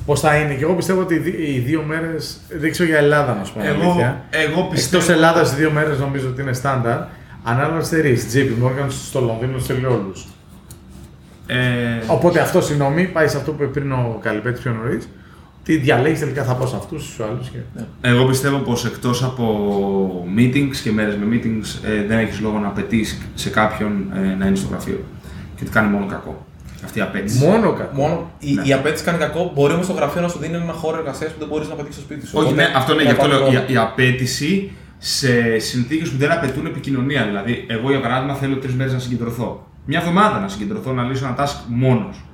[0.07, 0.55] Πώς θα είναι.
[0.55, 2.41] Και εγώ πιστεύω ότι οι δι- οι δύο μέρες.
[2.59, 3.61] Δεν ξέρω για Ελλάδα, να σου πω.
[3.65, 4.25] Εγώ, αλήθεια.
[4.31, 5.03] εγώ πιστεύω...
[5.03, 6.99] Εκτός Ελλάδας, οι δύο μέρες νομίζω ότι είναι στάνταρ.
[7.43, 8.17] Ανάλογα στι εταιρείε.
[8.33, 10.27] JP Morgan στο Λονδίνο στέλνει όλους.
[11.47, 11.57] Ε,
[12.07, 15.09] Οπότε αυτό, συγγνώμη, πάει σε αυτό που είπε πριν ο Καλυπέτης πιο νωρίς.
[15.65, 17.49] Τι διαλέγεις τελικά θα πω σε αυτούς τους άλλους.
[17.49, 17.59] Και...
[18.01, 22.67] Εγώ πιστεύω πως εκτός από meetings και μέρες με meetings ε, δεν έχεις λόγο να
[22.67, 25.01] απαιτείς σε κάποιον ε, να είναι στο γραφείο.
[25.61, 26.47] Και ότι κάνει μόνο κακό.
[26.85, 27.45] Αυτή η απέτηση.
[27.47, 27.97] Μόνο κακό.
[27.97, 28.63] Μόνο η, Ναι.
[28.65, 29.53] η απέτηση κάνει κακό.
[29.55, 31.93] Μπορεί όμως το γραφείο να σου δίνει ένα χώρο εργασίας που δεν μπορείς να πετύχει
[31.93, 32.33] στο σπίτι σου.
[32.39, 33.45] Όχι, Οπότε, ναι, αυτό ναι, γι' να αυτό πάρει λέω.
[33.47, 33.65] ρόλο.
[33.69, 37.25] Η, η απέτηση σε συνθήκες που δεν απαιτούν επικοινωνία.
[37.25, 39.67] Δηλαδή, εγώ για παράδειγμα θέλω τρεις μέρες να συγκεντρωθώ.
[39.85, 42.25] Μια εβδομάδα να συγκεντρωθώ να λύσω ένα task μόνος.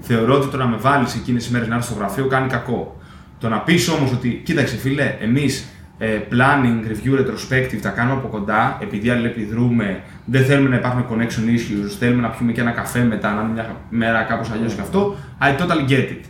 [0.00, 2.96] Θεωρώ ότι το να με βάλεις εκείνες τις μέρες να έρθεις στο γραφείο κάνει κακό.
[3.38, 5.64] Το να πεις όμως ότι, κοίταξε φίλε, εμείς
[5.98, 11.48] ε, planning, review, retrospective τα κάνουμε από κοντά, επειδή αλληλεπιδρούμε, δεν θέλουμε να υπάρχουν connection
[11.56, 14.80] issues, θέλουμε να πιούμε και ένα καφέ μετά, να είναι μια μέρα κάπως αλλιώς και
[14.80, 15.16] αυτό.
[15.40, 16.24] I totally get it.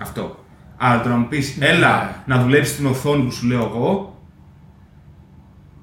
[0.00, 0.44] Αυτό.
[0.76, 4.18] Αλλά το να μου πεις, έλα να δουλέψεις την οθόνη που σου λέω εγώ,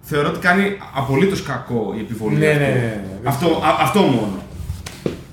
[0.01, 2.37] θεωρώ ότι κάνει απολύτως κακό η επιβολή.
[2.37, 2.59] Ναι, αυτού.
[2.59, 3.29] ναι, ναι, ναι.
[3.29, 4.43] Αυτό, α- αυτό μόνο.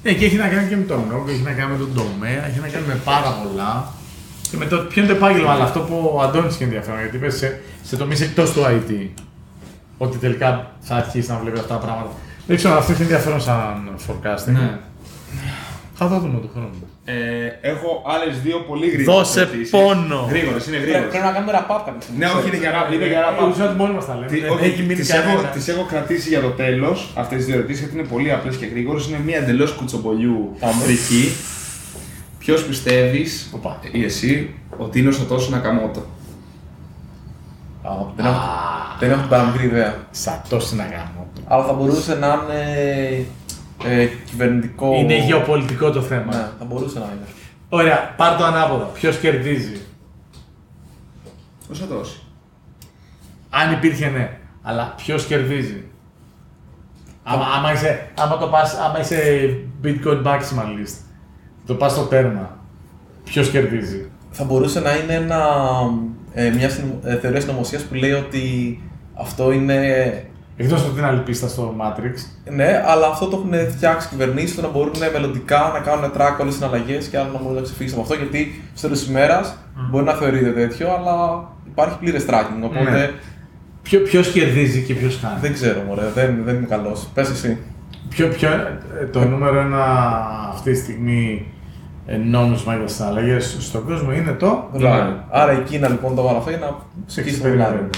[0.02, 2.46] Ναι, και έχει να κάνει και με τον λόγο, έχει να κάνει με τον τομέα,
[2.46, 3.92] έχει να κάνει με πάρα πολλά.
[4.50, 7.16] Και με το ποιο είναι το επάγγελμα, αλλά αυτό που ο Αντώνης είχε ενδιαφέρον, γιατί
[7.16, 9.08] είπες σε, σε τομείς εκτός του IT.
[9.98, 12.10] Ότι τελικά θα αρχίσει να βλέπει αυτά τα πράγματα.
[12.46, 14.52] Δεν ξέρω, αυτό έχει ενδιαφέρον σαν forecasting.
[14.52, 14.78] Ναι.
[15.94, 16.70] Θα το δούμε του χρόνου.
[17.04, 17.14] Ε,
[17.70, 19.16] έχω άλλες δύο πολύ γρήγορες.
[19.28, 20.26] Δώσε πόνο.
[20.28, 21.10] Γρήγορες, είναι Πρέπει, γρήγορες.
[21.10, 22.18] πρέπει να κάνουμε wrap-up κάποια στιγμή.
[22.24, 22.92] Ναι, όχι, είναι για ράπ.
[22.92, 23.40] Είναι για ράπ.
[23.40, 24.26] Νομίζω ότι μόνοι μας τα λέμε.
[24.26, 25.52] Τι- Δεν όχι, έχει μείνει τις έχω, κανένας.
[25.52, 28.66] τις έχω κρατήσει για το τέλος αυτές τις δύο ερωτήσεις γιατί είναι πολύ απλές και
[28.66, 29.06] γρήγορες.
[29.08, 30.72] Είναι μία εντελώς κουτσομπολιού Πάμε.
[30.84, 31.24] φρική.
[32.38, 33.78] Ποιος πιστεύεις Οπα.
[33.92, 36.06] ή εσύ ότι είναι ο Σατώσο Νακαμότο.
[37.82, 38.40] Α, δεν, έχω,
[38.98, 39.94] δεν έχω την παραμικρή ιδέα.
[40.10, 41.26] Σατός να κάνω.
[41.46, 43.26] Αλλά θα μπορούσε να είναι
[43.84, 44.94] ε, κυβερνητικό.
[44.94, 46.36] Είναι γεωπολιτικό το θέμα.
[46.36, 47.26] Ναι, θα μπορούσε να είναι.
[47.68, 48.84] Ωραία, πάρ το ανάποδα.
[48.84, 49.80] Ποιος κερδίζει;
[51.70, 52.22] Ο Σατώση.
[53.50, 54.38] Αν υπήρχε ναι.
[54.62, 55.84] Αλλά ποιος κερδίζει;
[57.22, 59.50] Άμα, άμα, είσαι, άμα, το πας, άμα είσαι
[59.84, 60.96] bitcoin maximalist,
[61.66, 62.58] το πας στο τέρμα,
[63.24, 65.46] ποιος κερδίζει; Θα μπορούσε να είναι ένα
[66.40, 68.42] ε, μια συνο- ε, θεωρία συνωμοσίας που λέει ότι
[69.14, 69.78] αυτό είναι.
[70.60, 72.14] Εκτός από την άλλη πίστα στο Matrix.
[72.54, 76.54] Ναι, αλλά αυτό το έχουν φτιάξει κυβερνήσεις ώστε να μπορούν μελλοντικά να κάνουν track όλες
[76.54, 78.14] τις συναλλαγές και άλλο να μπορούν να ξεφύγουν από αυτό.
[78.14, 79.56] Γιατί στο τέλος της ημέρας
[79.90, 81.16] μπορεί να θεωρείται τέτοιο, αλλά
[81.68, 82.62] υπάρχει πλήρες tracking.
[82.64, 83.10] Οπότε Ναι.
[83.82, 85.38] Ποιο κερδίζει και ποιος χάνει.
[85.40, 87.08] δεν ξέρω, μωρέ, δεν, δεν είμαι καλός.
[87.14, 87.58] Πες εσύ.
[88.08, 89.84] Ποιο, ποιο, ε, το νούμερο ένα
[90.52, 91.57] αυτή τη στιγμή ε,
[92.16, 94.68] νόμισμα για τι συναλλαγέ στον κόσμο είναι το.
[94.72, 95.24] Δολάριο.
[95.30, 97.88] Άρα η Κίνα λοιπόν το βάλει αυτό για να Σε σκίσει το δολάριο.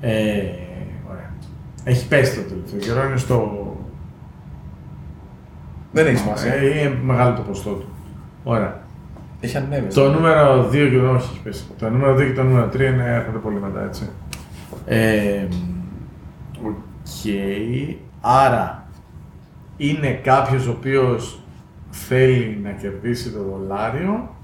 [0.00, 0.42] Ε,
[1.10, 1.30] ωραία.
[1.84, 3.66] Έχει πέσει το τελευταίο καιρό, είναι στο.
[5.92, 6.52] Δεν έχει σημασία.
[6.52, 7.88] Ε, είναι μεγάλο το ποστό του.
[8.44, 8.80] Ωραία.
[9.40, 9.94] Έχει ανέβει.
[9.94, 11.64] Το νούμερο 2 και το όχι, έχει πέσει.
[11.78, 14.10] Το νούμερο 2 και το νούμερο 3 είναι, έρχονται πολύ μετά, έτσι.
[14.86, 15.46] Ε,
[16.66, 16.74] Οκ.
[18.20, 18.88] Άρα,
[19.76, 21.40] είναι κάποιος ο οποίος
[22.08, 24.34] θέλει να κερδίσει το δολάριο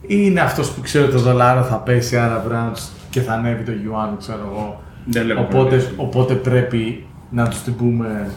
[0.00, 3.20] ή είναι αυτός που ξέρει ότι το δολάριο θα πέσει, άρα πρέπει να τους- και
[3.20, 4.80] θα ανέβει το γιουάν, ξέρω εγώ.
[5.04, 5.94] Δεν βλέπω Οπότε, περίπτωση.
[5.96, 8.30] οπότε πρέπει να τους την μπούμε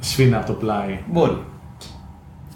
[0.00, 0.98] σφήνα από το πλάι.
[1.06, 1.38] Μπορεί.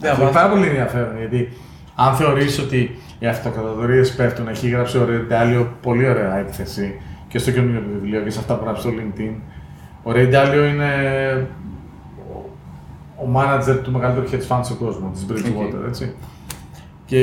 [0.00, 0.44] Δεν Αυτό είναι βάζει.
[0.44, 1.48] πάρα πολύ ενδιαφέρον γιατί
[1.94, 7.38] αν θεωρείς ότι οι αυτοκρατορίες πέφτουν, έχει γράψει ο Ray Dalio πολύ ωραία έκθεση και
[7.38, 9.34] στο καινούργιο του βιβλίο και σε αυτά που γράφει στο LinkedIn.
[10.02, 11.46] Ο Ray Dalio είναι ο-
[13.24, 16.14] ο manager του μεγαλύτερου hedge fund στον κόσμο, της Bridgewater, έτσι.
[17.06, 17.22] Και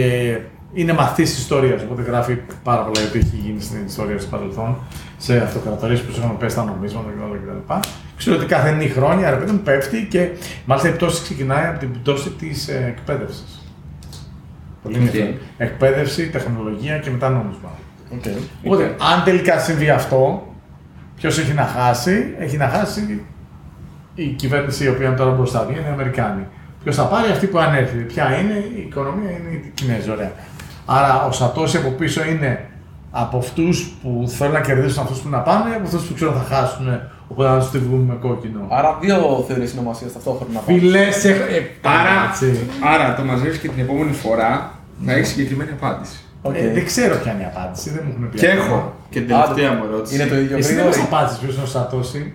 [0.74, 4.78] είναι μαθητής ιστορίας, οπότε γράφει πάρα πολλά για τι έχει γίνει στην ιστορία του παρελθόν,
[5.18, 7.74] σε αυτοκρατορίες που έχουν πέσει τα νομίσματα και όλα κτλ.
[8.18, 10.30] Ξέρω ότι κάθε νύχτα χρόνια ρε παιδί μου πέφτει και
[10.66, 13.62] μάλιστα η πτώση ξεκινάει από την πτώση της ε, εκπαίδευσης.
[14.84, 15.02] Πολύ Οκ.
[15.02, 15.36] ενδιαφέρον.
[15.58, 17.70] Εκπαίδευση, τεχνολογία και μετά νόμισμα.
[18.14, 18.24] Οκ.
[18.66, 20.48] Οπότε, αν τελικά συμβεί αυτό,
[21.16, 23.26] ποιος έχει να χάσει, έχει να χάσει
[24.16, 26.44] η κυβέρνηση η οποία είναι τώρα μπροστά είναι οι Αμερικάνοι.
[26.84, 28.02] Ποιος θα πάρει; Αυτή που ανέρχεται.
[28.02, 30.12] Ποια είναι; Η οικονομία, είναι οι Κινέζοι.
[30.12, 30.32] Ωραία.
[30.86, 32.70] Άρα ο Satoshi από πίσω είναι
[33.12, 36.56] από αυτούς που θέλουν να κερδίσουν αυτούς που να πάνε, από αυτούς που ξέρουν θα
[36.56, 36.88] χάσουν.
[37.28, 38.60] Οπότε να τους τη βγούμε με κόκκινο.
[38.70, 40.60] Άρα δύο θεωρίες συνωμοσίας ταυτόχρονα.
[40.60, 40.80] πάμε.
[40.80, 42.60] Φίλε, ε, Άρα, έτσι.
[42.94, 46.18] άρα το μαζεύει και την επόμενη φορά να έχεις συγκεκριμένη απάντηση.
[46.42, 46.56] Οκ.
[46.56, 48.38] Ε, δεν ξέρω ποια είναι η απάντηση, δεν μου έχουν πει.
[48.38, 48.64] Και ακόμα.
[48.66, 50.16] έχω και την τελευταία μου ερώτηση.
[50.16, 51.16] Είναι το ίδιο Εσύ δεν μας γρήγορο.
[51.16, 52.34] απάντησες ποιος είναι ο Satoshi.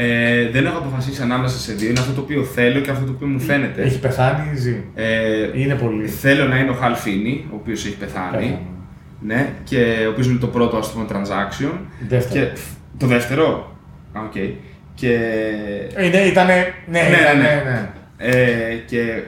[0.00, 1.88] Ε, δεν έχω αποφασίσει ανάμεσα σε δύο.
[1.90, 3.82] Είναι αυτό το οποίο θέλω και αυτό το οποίο μου φαίνεται.
[3.82, 4.84] Έχει πεθάνει ή ζει.
[4.94, 6.06] Ε, Είναι πολύ.
[6.08, 8.30] θέλω να είναι ο Hal Finney, ο οποίος έχει πεθάνει.
[8.30, 8.58] Πέθανε.
[9.20, 11.72] Ναι, και ο οποίος είναι το πρώτο ας πούμε transaction.
[12.08, 12.44] Δεύτερο.
[12.46, 12.58] Και,
[12.98, 13.76] το δεύτερο.
[14.12, 14.32] Α, οκ.
[14.94, 15.12] Και,
[16.04, 17.70] Είναι, ήτανε, ναι, Ναι, ήταν, ναι, ναι, ναι.
[17.70, 17.88] ναι.
[18.40, 19.22] ε, και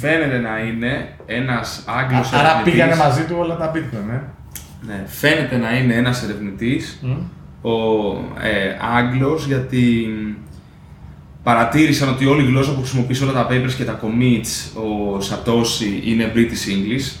[0.00, 2.72] φαίνεται να είναι ένας Άγγλος Άρα ερευνητής.
[2.72, 4.20] πήγανε μαζί του όλα τα bitcoin, ε.
[4.86, 7.16] Ναι, φαίνεται να είναι ένας ερευνητής Μμ.
[7.62, 7.70] Ο
[8.42, 10.06] ε, Άγγλος γιατί
[11.42, 15.16] παρατήρησαν ότι όλη η γλώσσα που χρησιμοποιείς σε όλα τα papers και τα commits ο
[15.18, 16.38] Satoshi είναι British
[16.70, 17.16] English.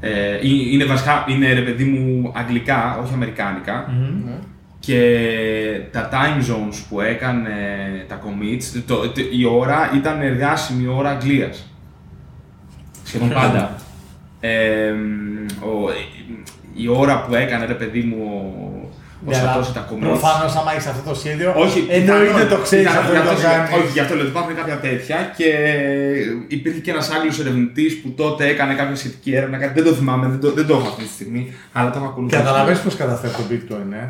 [0.00, 3.88] Ε, ή- είναι βασικά, είναι ρε παιδί μου αγγλικά, όχι αμερικάνικα.
[3.92, 4.24] Μμμ.
[4.24, 4.32] Ναι.
[4.80, 7.50] Και τα time zones που έκανε
[8.08, 11.70] τα commits, το, το- η ώρα ήταν εργάσιμη ώρα Αγγλίας.
[13.04, 13.74] Σχεδόν πάντα.
[14.40, 14.90] Ε,
[15.60, 15.90] ο,
[16.74, 18.79] η ώρα που έκανε ρε παιδί μου ο, ο
[19.26, 20.00] Ναι, αλλά Satoshi τα commits.
[20.00, 23.26] Προφανώς άμα έχεις αυτό το σχέδιο, Όχι, εννοείται πιθανόν, το ξέρεις πιθανόν, αυτό γι' και
[23.26, 23.70] το αυτό- κάνεις.
[23.76, 25.48] Όχι, γι' αυτό λέω ότι υπάρχουν κάποια τέτοια και
[26.56, 29.56] υπήρχε και ένας Άγγλος ερευνητής που τότε έκανε κάποια σχετική έρευνα.
[29.58, 31.42] κάτι- Δεν το θυμάμαι, δεν το, δεν το έχω αυτή τη στιγμή,
[31.72, 32.42] αλλά το έχω ακολουθήσει.
[32.42, 34.04] Καταλαβαίνεις πώς καταφέρει το bitcoin, ε;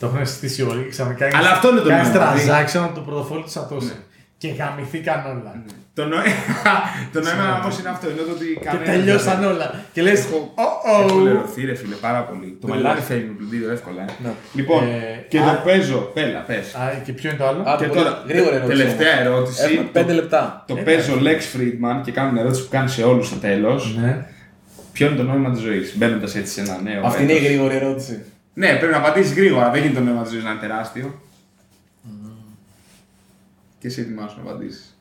[0.00, 2.48] Το έχουν συστήσει όλοι και ξαφνικά Αλλά αυτό είναι το κάνεις νόημα, δηλαδή.
[2.50, 3.92] transaction από το πρωτοφόλι του Σατώση.
[4.38, 5.52] Και γαμηθήκαν όλα.
[6.00, 6.74] Το, νόημα,
[7.14, 9.66] το νόημα όμω είναι αυτό, είναι το ότι Και κανένας τελειώσαν δεν- όλα.
[9.94, 11.22] Και λες, Έχω, «Oh, έχω oh».
[11.22, 12.48] λερωθεί ρε φίλε πάρα πολύ.
[12.60, 13.04] Το Δεν μελάνι λέω.
[13.10, 14.02] φεύγει με πλυντήριο εύκολα.
[14.02, 14.06] Ε.
[14.24, 14.30] Ναι.
[14.58, 16.74] Λοιπόν, Ε, και α- το παίζω, πέλα, πες.
[16.74, 19.26] Α, και ποιο είναι το άλλο; Α, Και πολύ τώρα, γρήγορη ερώτηση τελευταία όμως.
[19.26, 19.62] ερώτηση.
[19.62, 20.64] Έχουμε Το- 5 λεπτά.
[20.68, 23.96] Το παίζω Lex Friedman και κάνω την ερώτηση που κάνει σε όλους στο τέλος.
[23.96, 24.26] Ναι.
[24.92, 27.06] Ποιο είναι το νόημα της ζωής, μπαίνοντας έτσι σε ένα νέο.
[27.06, 28.24] Αυτή είναι η έτος; γρήγορη ερώτηση.
[28.54, 29.70] Ναι, πρέπει να απαντήσεις γρήγορα.
[29.70, 31.20] Δεν γίνεται το νόημα της ζωής να είναι τεράστιο.
[33.78, 34.98] Και εσύ ετοιμάσου να απαντήσεις.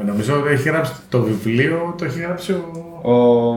[0.00, 3.56] Ε, Νομίζω ότι έχει γράψει το βιβλίο, το έχει γράψει ο, Ο, ο,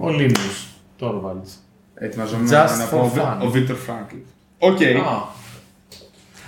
[0.00, 1.58] ο Linus Torvalds.
[1.94, 3.44] ετοιμαζόμενο Just να for πω fun.
[3.46, 4.16] ο Βίκτορ Φρανκλ.
[4.58, 4.82] Οκ.
[4.82, 5.36] Α,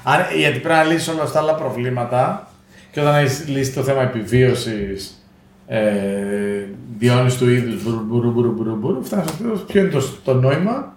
[0.03, 2.49] Άρα, γιατί πρέπει να λύσεις όλα αυτά τα άλλα προβλήματα
[2.93, 5.25] και όταν έχεις λύσει το θέμα επιβίωσης,
[5.67, 6.65] ε,
[6.99, 9.57] διόνυσης του είδους, μπουρου, μπουρου, μπουρου, μπουρου, μπουρου, φτάνεις στο τέλο.
[9.57, 10.95] Ποιο είναι το, το νόημα;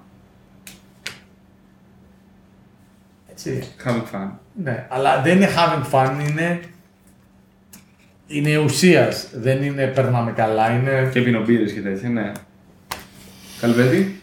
[3.31, 3.63] Έτσι.
[3.85, 4.29] Having fun.
[4.63, 6.59] Ναι, αλλά δεν είναι having fun, είναι.
[8.27, 9.27] Είναι ουσίας.
[9.33, 11.09] Δεν είναι περνάμε καλά, είναι.
[11.13, 12.31] Και πινοπύρες και τέτοια, ναι.
[13.61, 14.21] Καλβέτη;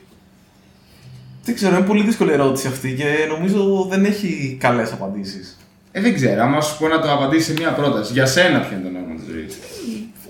[1.45, 5.59] δεν ξέρω, είναι πολύ δύσκολη ερώτηση αυτή και νομίζω δεν έχει καλές απαντήσεις.
[5.93, 8.13] Ε, δεν ξέρω, άμα σου πω να το απαντήσεις σε μία πρόταση.
[8.13, 9.59] Για σένα ποιο είναι το νόημα της ζωής;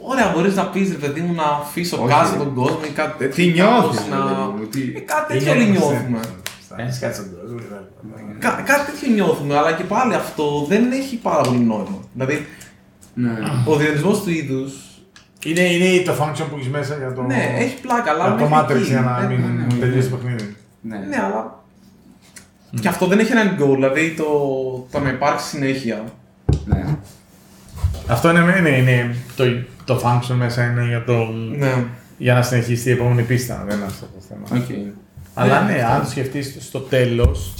[0.02, 2.39] Ωραία, μπορείς να πεις ρε παιδί μου να αφήσω Όχι, κάτω ρε.
[2.39, 3.44] τον κόσμο ή κάτι τέτοιο.
[3.44, 6.20] Τι νιώθεις, Κάπως ρε να- παιδί μου, τι- Ε, Κάτι τέτοιο όλοι νιώθουμε.
[6.76, 7.58] Έχεις κάτι στον κόσμο.
[8.39, 11.99] Κα- Κάτι τέτοιο νιώθουμε, αλλά και πάλι αυτό δεν έχει πάρα πολύ νόημα.
[12.12, 12.47] Δηλαδή,
[13.20, 13.31] Ναι.
[13.66, 14.73] ο διαχειρισμό του είδους.
[15.44, 17.23] Είναι, είναι το function που έχεις μέσα για το.
[17.23, 18.26] Ναι, έχει πλάκα, αλλά.
[18.26, 18.90] για το μέχρι Matrix εκεί.
[18.90, 19.81] για να Ε, μην ναι, ναι.
[19.81, 20.57] τελειώσει το παιχνίδι.
[20.81, 20.97] Ναι.
[20.97, 21.58] Ναι, αλλά.
[22.81, 24.24] Και αυτό δεν έχει έναν goal, δηλαδή το,
[24.90, 26.05] το να υπάρξει συνέχεια.
[26.65, 26.84] Ναι.
[28.08, 29.44] Αυτό είναι, είναι, είναι το,
[29.84, 31.15] το function μέσα είναι για, το,
[31.57, 31.84] Ναι.
[32.18, 33.65] για να συνεχίσει η επόμενη πίστα.
[33.66, 34.62] Δεν είναι αυτό το θέμα.
[34.62, 34.70] Οκ.
[35.34, 35.94] Αλλά Ναι, ναι, αυτό.
[35.94, 37.55] αν το σκεφτείς στο τέλος.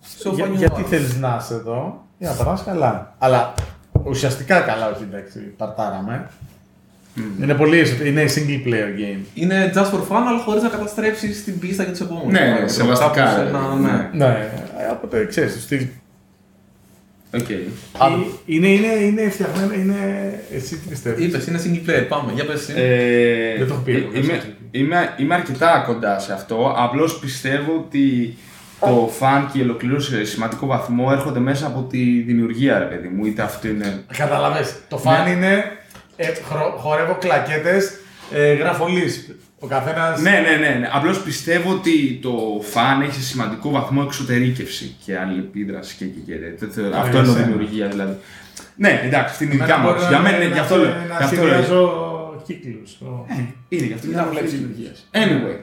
[0.00, 0.88] Σε Για, οφανή γιατί ομάδα.
[0.88, 3.14] θέλεις να είσαι εδώ, για να περάσει καλά.
[3.18, 3.54] Αλλά
[4.04, 6.30] ουσιαστικά καλά, όχι εντάξει, παρτάραμε.
[7.42, 9.20] Είναι πολύ εσωτε- είναι single player game.
[9.34, 12.32] Είναι just for fun, αλλά χωρίς να καταστρέψεις την πίστα για τους επόμενους.
[12.32, 13.90] Ναι, σεβαστικά, Κάπως ρε, ένα- ναι.
[14.12, 14.26] ναι.
[14.26, 15.86] Ναι, ε, οπότε ξέρεις, το στυλ.
[17.34, 17.46] Οκ.
[17.98, 18.26] Άλλο.
[18.46, 19.94] Είναι, είναι, είναι φτιαγμένο, είναι.
[20.54, 22.06] Εσύ τι πιστεύεις; Είπες, είναι single player.
[22.08, 22.72] Πάμε, για πες εσύ.
[22.76, 24.52] Ε, Δεν το έχω πει, ε, δεν Είμαι, ξέρω.
[24.70, 26.74] είμαι, είμαι αρκετά κοντά σε αυτό.
[26.76, 28.36] Απλώς πιστεύω ότι
[28.80, 33.08] το fun και η ολοκλήρωση σε σημαντικό βαθμό έρχονται μέσα από τη δημιουργία, ρε παιδί
[33.08, 33.24] μου.
[33.24, 34.02] Είτε αυτό είναι.
[34.16, 35.64] Κατάλαβες, το fun είναι.
[36.16, 37.90] Ε, χρο- χορεύω κλακέτες,
[38.32, 39.34] ε, γράφω Lisp.
[39.58, 40.18] Ο καθένας.
[40.20, 40.74] Ναι, ναι, ναι.
[40.78, 40.88] ναι.
[40.92, 46.34] Απλώς πιστεύω ότι το φαν έχει σε σημαντικό βαθμό εξωτερήκευση και αλληλεπίδραση και, και, και
[46.34, 46.90] τέτοιο.
[46.96, 47.44] Αυτό είναι εσένα.
[47.44, 48.16] δημιουργία δηλαδή.
[48.76, 49.88] Ναι, εντάξει, αυτή είναι η δικιά μου.
[49.88, 50.06] άποψη.
[50.08, 50.88] Για μένα είναι γι' αυτό λέω.
[50.88, 51.46] Να Γι' αυτό λέω.
[51.54, 52.92] συνδυάζω κύκλους.
[53.28, 54.90] Ε, Είναι γι' αυτό Να είναι βλέπεις βλέπει λειτουργία.
[55.12, 55.58] Anyway.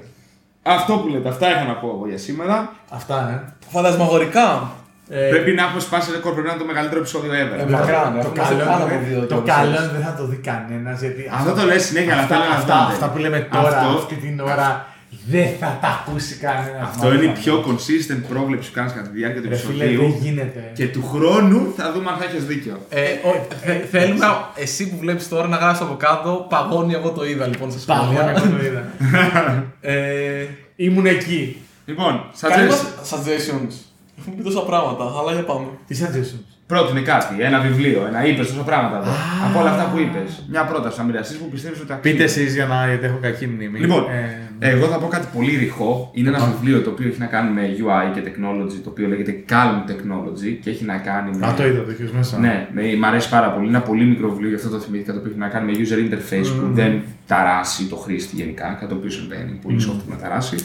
[0.64, 2.72] Αυτό που λέτε, αυτά είχα να πω εγώ για σήμερα.
[2.90, 3.16] Αυτά,
[3.48, 3.54] ε.
[3.70, 4.72] Φαντασμαγορικά.
[5.10, 7.60] Ε, Πρέπει να έχουμε σπάσει ρεκόρ, πρέπει να είναι το μεγαλύτερο επεισόδιο ever.
[7.60, 9.84] Ε, μακράν, το έχουμε καλό, σε πάνω από είναι- δύο το και καλό μισές.
[9.84, 11.22] είναι δεν θα το δει κανένας γιατί.
[11.34, 13.12] Αυτό το λες συνέχεια, αλλά αυτά, θέλω να αυτά, δω, αυτά δεν.
[13.14, 14.86] που λέμε τώρα, Αυτό- αυτή την ώρα,
[15.28, 16.80] δεν θα τα ακούσει κανένα.
[16.84, 20.12] Αυτό είναι η πιο consistent πρόβλεψη που κάνεις κατά τη διάρκεια του Ρε φίλε, επεισοδίου.
[20.12, 20.72] δεν γίνεται.
[20.74, 22.78] Και του χρόνου θα δούμε αν θα έχεις δίκιο.
[22.90, 24.26] Ε, ω- θε- θέλουμε
[24.56, 26.94] εσύ που βλέπεις τώρα να γράψει από κάτω παγώνει.
[26.94, 28.32] Εγώ το είδα λοιπόν στα Παγώνει, σχόλια.
[28.46, 28.84] εγώ το είδα.
[29.82, 31.58] Ε, Ήμουν εκεί.
[31.86, 32.70] Λοιπόν, Κάνε suggest...
[32.70, 33.74] μας suggestions.
[34.20, 35.66] Έχουμε πει τόσα πράγματα, αλλά για πάμε.
[35.88, 36.44] Τι suggestions.
[36.68, 39.12] πρότεινε κάτι, ένα βιβλίο, ένα είπες τόσα πράγματα εδώ.
[39.50, 40.46] Από όλα αυτά που είπες.
[40.50, 42.14] Μια πρόταση να μοιραστεί που πιστεύεις ότι αξίζει.
[42.14, 43.80] Πείτε εσείς για να γιατί έχω κακή μνήμη.
[43.80, 46.12] Λοιπόν, Ε, εγώ θα πω κάτι πολύ ρηχό.
[46.14, 49.44] Είναι ένα βιβλίο το οποίο έχει να κάνει με UI και technology, το οποίο λέγεται
[49.50, 51.48] Calm Technology και έχει να κάνει με.
[51.48, 52.40] Α, το είδα, το έχεις μέσα.
[52.40, 53.68] Ναι, με, μ' αρέσει πάρα πολύ.
[53.68, 55.78] Είναι ένα πολύ μικρό βιβλίο, γι' αυτό το θυμήθηκα, το οποίο έχει να κάνει με
[55.78, 59.60] user interface που δεν ταράσει το χρήστη γενικά, κάτι το οποίο συμβαίνει.
[59.62, 60.56] Πολύ software να ταράσει.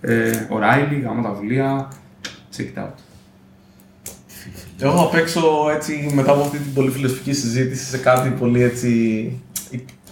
[0.00, 1.88] Ε, ο Riley, γάμα τα βιβλία.
[2.56, 2.94] Check it out.
[4.78, 5.42] Εγώ θα παίξω
[5.74, 9.32] έτσι μετά από αυτή την πολύ φιλοσοφική συζήτηση σε κάτι πολύ έτσι.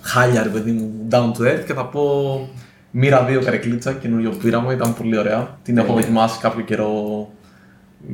[0.01, 2.03] χάλια ρε παιδί μου, down to earth και θα πω
[2.97, 5.59] Μοίρα 2 καρεκλίτσα, καινούριο πείραμα, ήταν πολύ ωραία.
[5.63, 6.93] Την έχω δοκιμάσει κάποιο καιρό.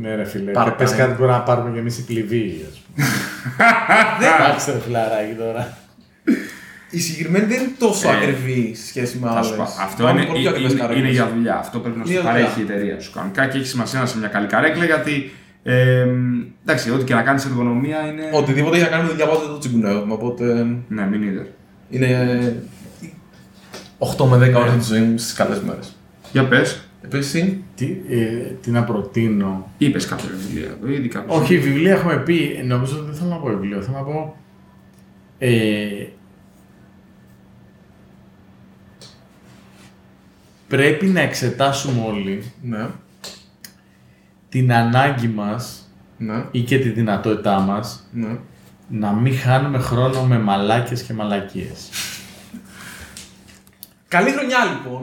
[0.00, 0.50] Ναι, ρε φίλε.
[0.50, 1.02] Πάρα Και πες πολύ.
[1.02, 3.06] κάτι που να πάρουμε κι εμείς η πληβή, ας πούμε.
[4.38, 5.76] Εντάξει, ρε φιλαράκι τώρα.
[6.90, 9.46] Η συγκεκριμένη δεν είναι τόσο Ε, ακριβή σε σχέση με Θα άλλες.
[9.46, 11.58] σου πω, αυτό είναι, είναι, είναι, είναι για δουλειά.
[11.58, 12.74] Αυτό πρέπει να σου Είναι το για παρέχει η δουλειά.
[12.74, 15.30] εταιρεία σου κανονικά και έχει σημασία να είσαι μια καλή καρέκλα γιατί.
[15.62, 16.06] Ε,
[16.64, 18.22] εντάξει, ό,τι και να κάνεις εργονομία είναι.
[18.32, 20.12] Οτιδήποτε έχει να κάνει με δουλειά πάντα δεν το τσιγκουνεύουμε.
[20.12, 20.44] Οπότε
[20.88, 21.46] Ναι, μην είδε.
[21.90, 22.08] είναι
[24.00, 25.92] 8 με 10 ώρες τη ζωή μου στις καλές μέρες.
[26.32, 28.16] Για πες, Επίσης, Τι, ε,
[28.62, 29.70] τι να προτείνω.
[29.78, 31.34] είπες κάποια βιβλία εδώ, ήδη κάποια.
[31.34, 32.56] Όχι, βιβλία έχουμε πει.
[32.58, 33.82] Ε, Νομίζω ότι δεν θέλω να πω βιβλίο.
[33.82, 34.36] Θέλω να πω.
[35.38, 36.06] Ε,
[40.68, 42.86] πρέπει να εξετάσουμε όλοι ναι,
[44.48, 48.36] την ανάγκη μας ναι, ή και τη δυνατότητά μας ναι.
[48.88, 51.88] να μην χάνουμε χρόνο με μαλάκες και μαλακίες.
[54.10, 55.02] Καλή χρονιά λοιπόν.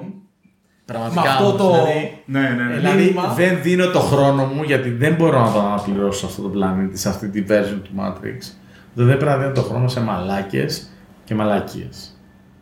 [0.85, 1.21] Πραγματικά.
[1.21, 2.75] Με αυτό όμως, το- Δηλαδή, Ναι, ναι, ναι.
[2.75, 3.33] δηλαδή μήνυμα.
[3.33, 6.97] δεν δίνω το χρόνο μου γιατί δεν μπορώ να το αναπληρώσω σε αυτό το πλανήτη,
[6.97, 8.51] σε αυτή τη version του Matrix.
[8.93, 10.89] Δεν πρέπει να δίνω το χρόνο σε μαλάκες
[11.25, 12.11] και μαλακίες.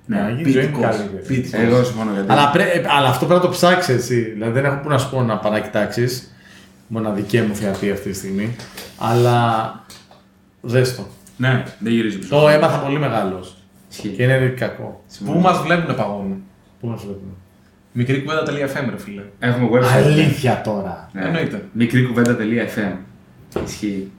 [0.05, 0.95] Ναι, να γίνει η ζωή μου Πίτικος.
[0.95, 1.23] καλύτερη.
[1.27, 1.59] Πίτικος.
[1.59, 2.31] Εγώ συμφωνώ γιατί.
[2.31, 4.21] Αλλά, πρέ- ε, αλλά αυτό πρέπει να το ψάξεις έτσι.
[4.21, 6.35] Δηλαδή δεν έχω που να σου πω να παρακοιτάξεις.
[6.87, 8.55] Μοναδική μου θεατή αυτή τη στιγμή.
[8.97, 9.69] Αλλά
[10.61, 11.07] δες το.
[11.37, 12.35] Ναι, δεν γυρίζει πίσω.
[12.39, 13.57] Το έμαθα πολύ μεγάλος.
[13.91, 14.09] Ισχύει.
[14.09, 15.03] Και είναι κακό.
[15.25, 16.43] Πού μας βλέπουν παγώνουν.
[16.79, 17.33] Πού να βλέπουμε.
[17.91, 19.21] Μικρή κουβέντα.fm ρε φίλε.
[19.39, 20.03] Έχουμε website.
[20.03, 21.09] Αλήθεια τώρα.
[21.13, 21.25] Ναι.
[21.25, 21.65] Εννοείται.
[21.71, 22.91] Μικρή κουβέντα.fm.
[23.65, 24.11] Ισχύει.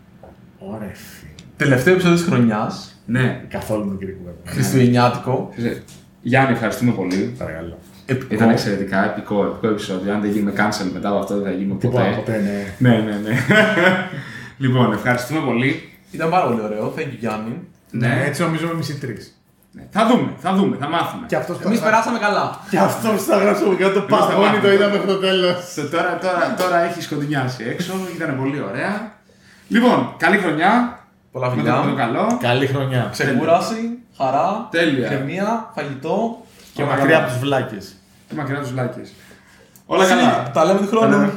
[0.59, 1.31] Ωραία, φίλε.
[1.57, 3.01] Τελευταίο επεισόδιο της χρονιάς.
[3.07, 3.45] Ναι.
[3.49, 4.39] Καθόλου μικρή κουβέντα.
[4.45, 5.53] Χριστουγεννιάτικο.
[5.57, 5.83] Ξέρεις,
[6.23, 7.35] Γιάννη, ευχαριστούμε πολύ.
[7.39, 7.78] Παρακαλώ.
[8.07, 8.35] Επικό.
[8.35, 10.12] Ήταν εξαιρετικά επικό, επικό επεισόδιο.
[10.12, 12.17] Αν δεν γίνουμε cancel μετά από αυτό, δεν θα γίνουμε Τίποτα ποτέ.
[12.17, 12.39] ποτέ,
[12.78, 12.89] ναι.
[12.91, 13.36] Ναι, ναι, ναι.
[14.65, 15.89] λοιπόν, ευχαριστούμε πολύ.
[16.11, 16.95] Ήταν πάρα πολύ ωραίο.
[16.97, 17.59] Thank you Γιάννη.
[17.91, 19.36] Ναι, έτσι νομίζω μισή τρεις.
[19.77, 19.85] Ναι.
[19.91, 21.25] Θα δούμε, θα δούμε, θα μάθουμε.
[21.27, 22.59] Και αυτός που Εμείς θα περάσαμε καλά.
[22.71, 24.61] Και αυτός που θα γράψω για το Εμείς θα παγόνι μάθουμε.
[24.61, 25.57] το είδα μέχρι το τέλος.
[25.77, 29.13] So, τώρα, τώρα, τώρα έχει σκοτεινιάσει έξω, ήταν πολύ ωραία.
[29.69, 30.99] Λοιπόν, καλή χρονιά.
[31.33, 32.05] Πολλά Με το, με το φιλιά.
[32.05, 32.39] καλό.
[32.41, 33.09] Καλή χρονιά.
[33.13, 35.07] Ξεκούραση, χαρά, Τέλεια.
[35.13, 36.41] ηρεμία, φαγητό.
[36.75, 37.25] Και Όλα μακριά καλά.
[37.25, 37.95] από του βλάκες.
[38.29, 39.13] Και μακριά του λάκες.
[39.87, 40.51] Όλα καλά.
[40.55, 41.11] Τα λέμε του χρόνου.
[41.13, 41.33] Τα λέμε.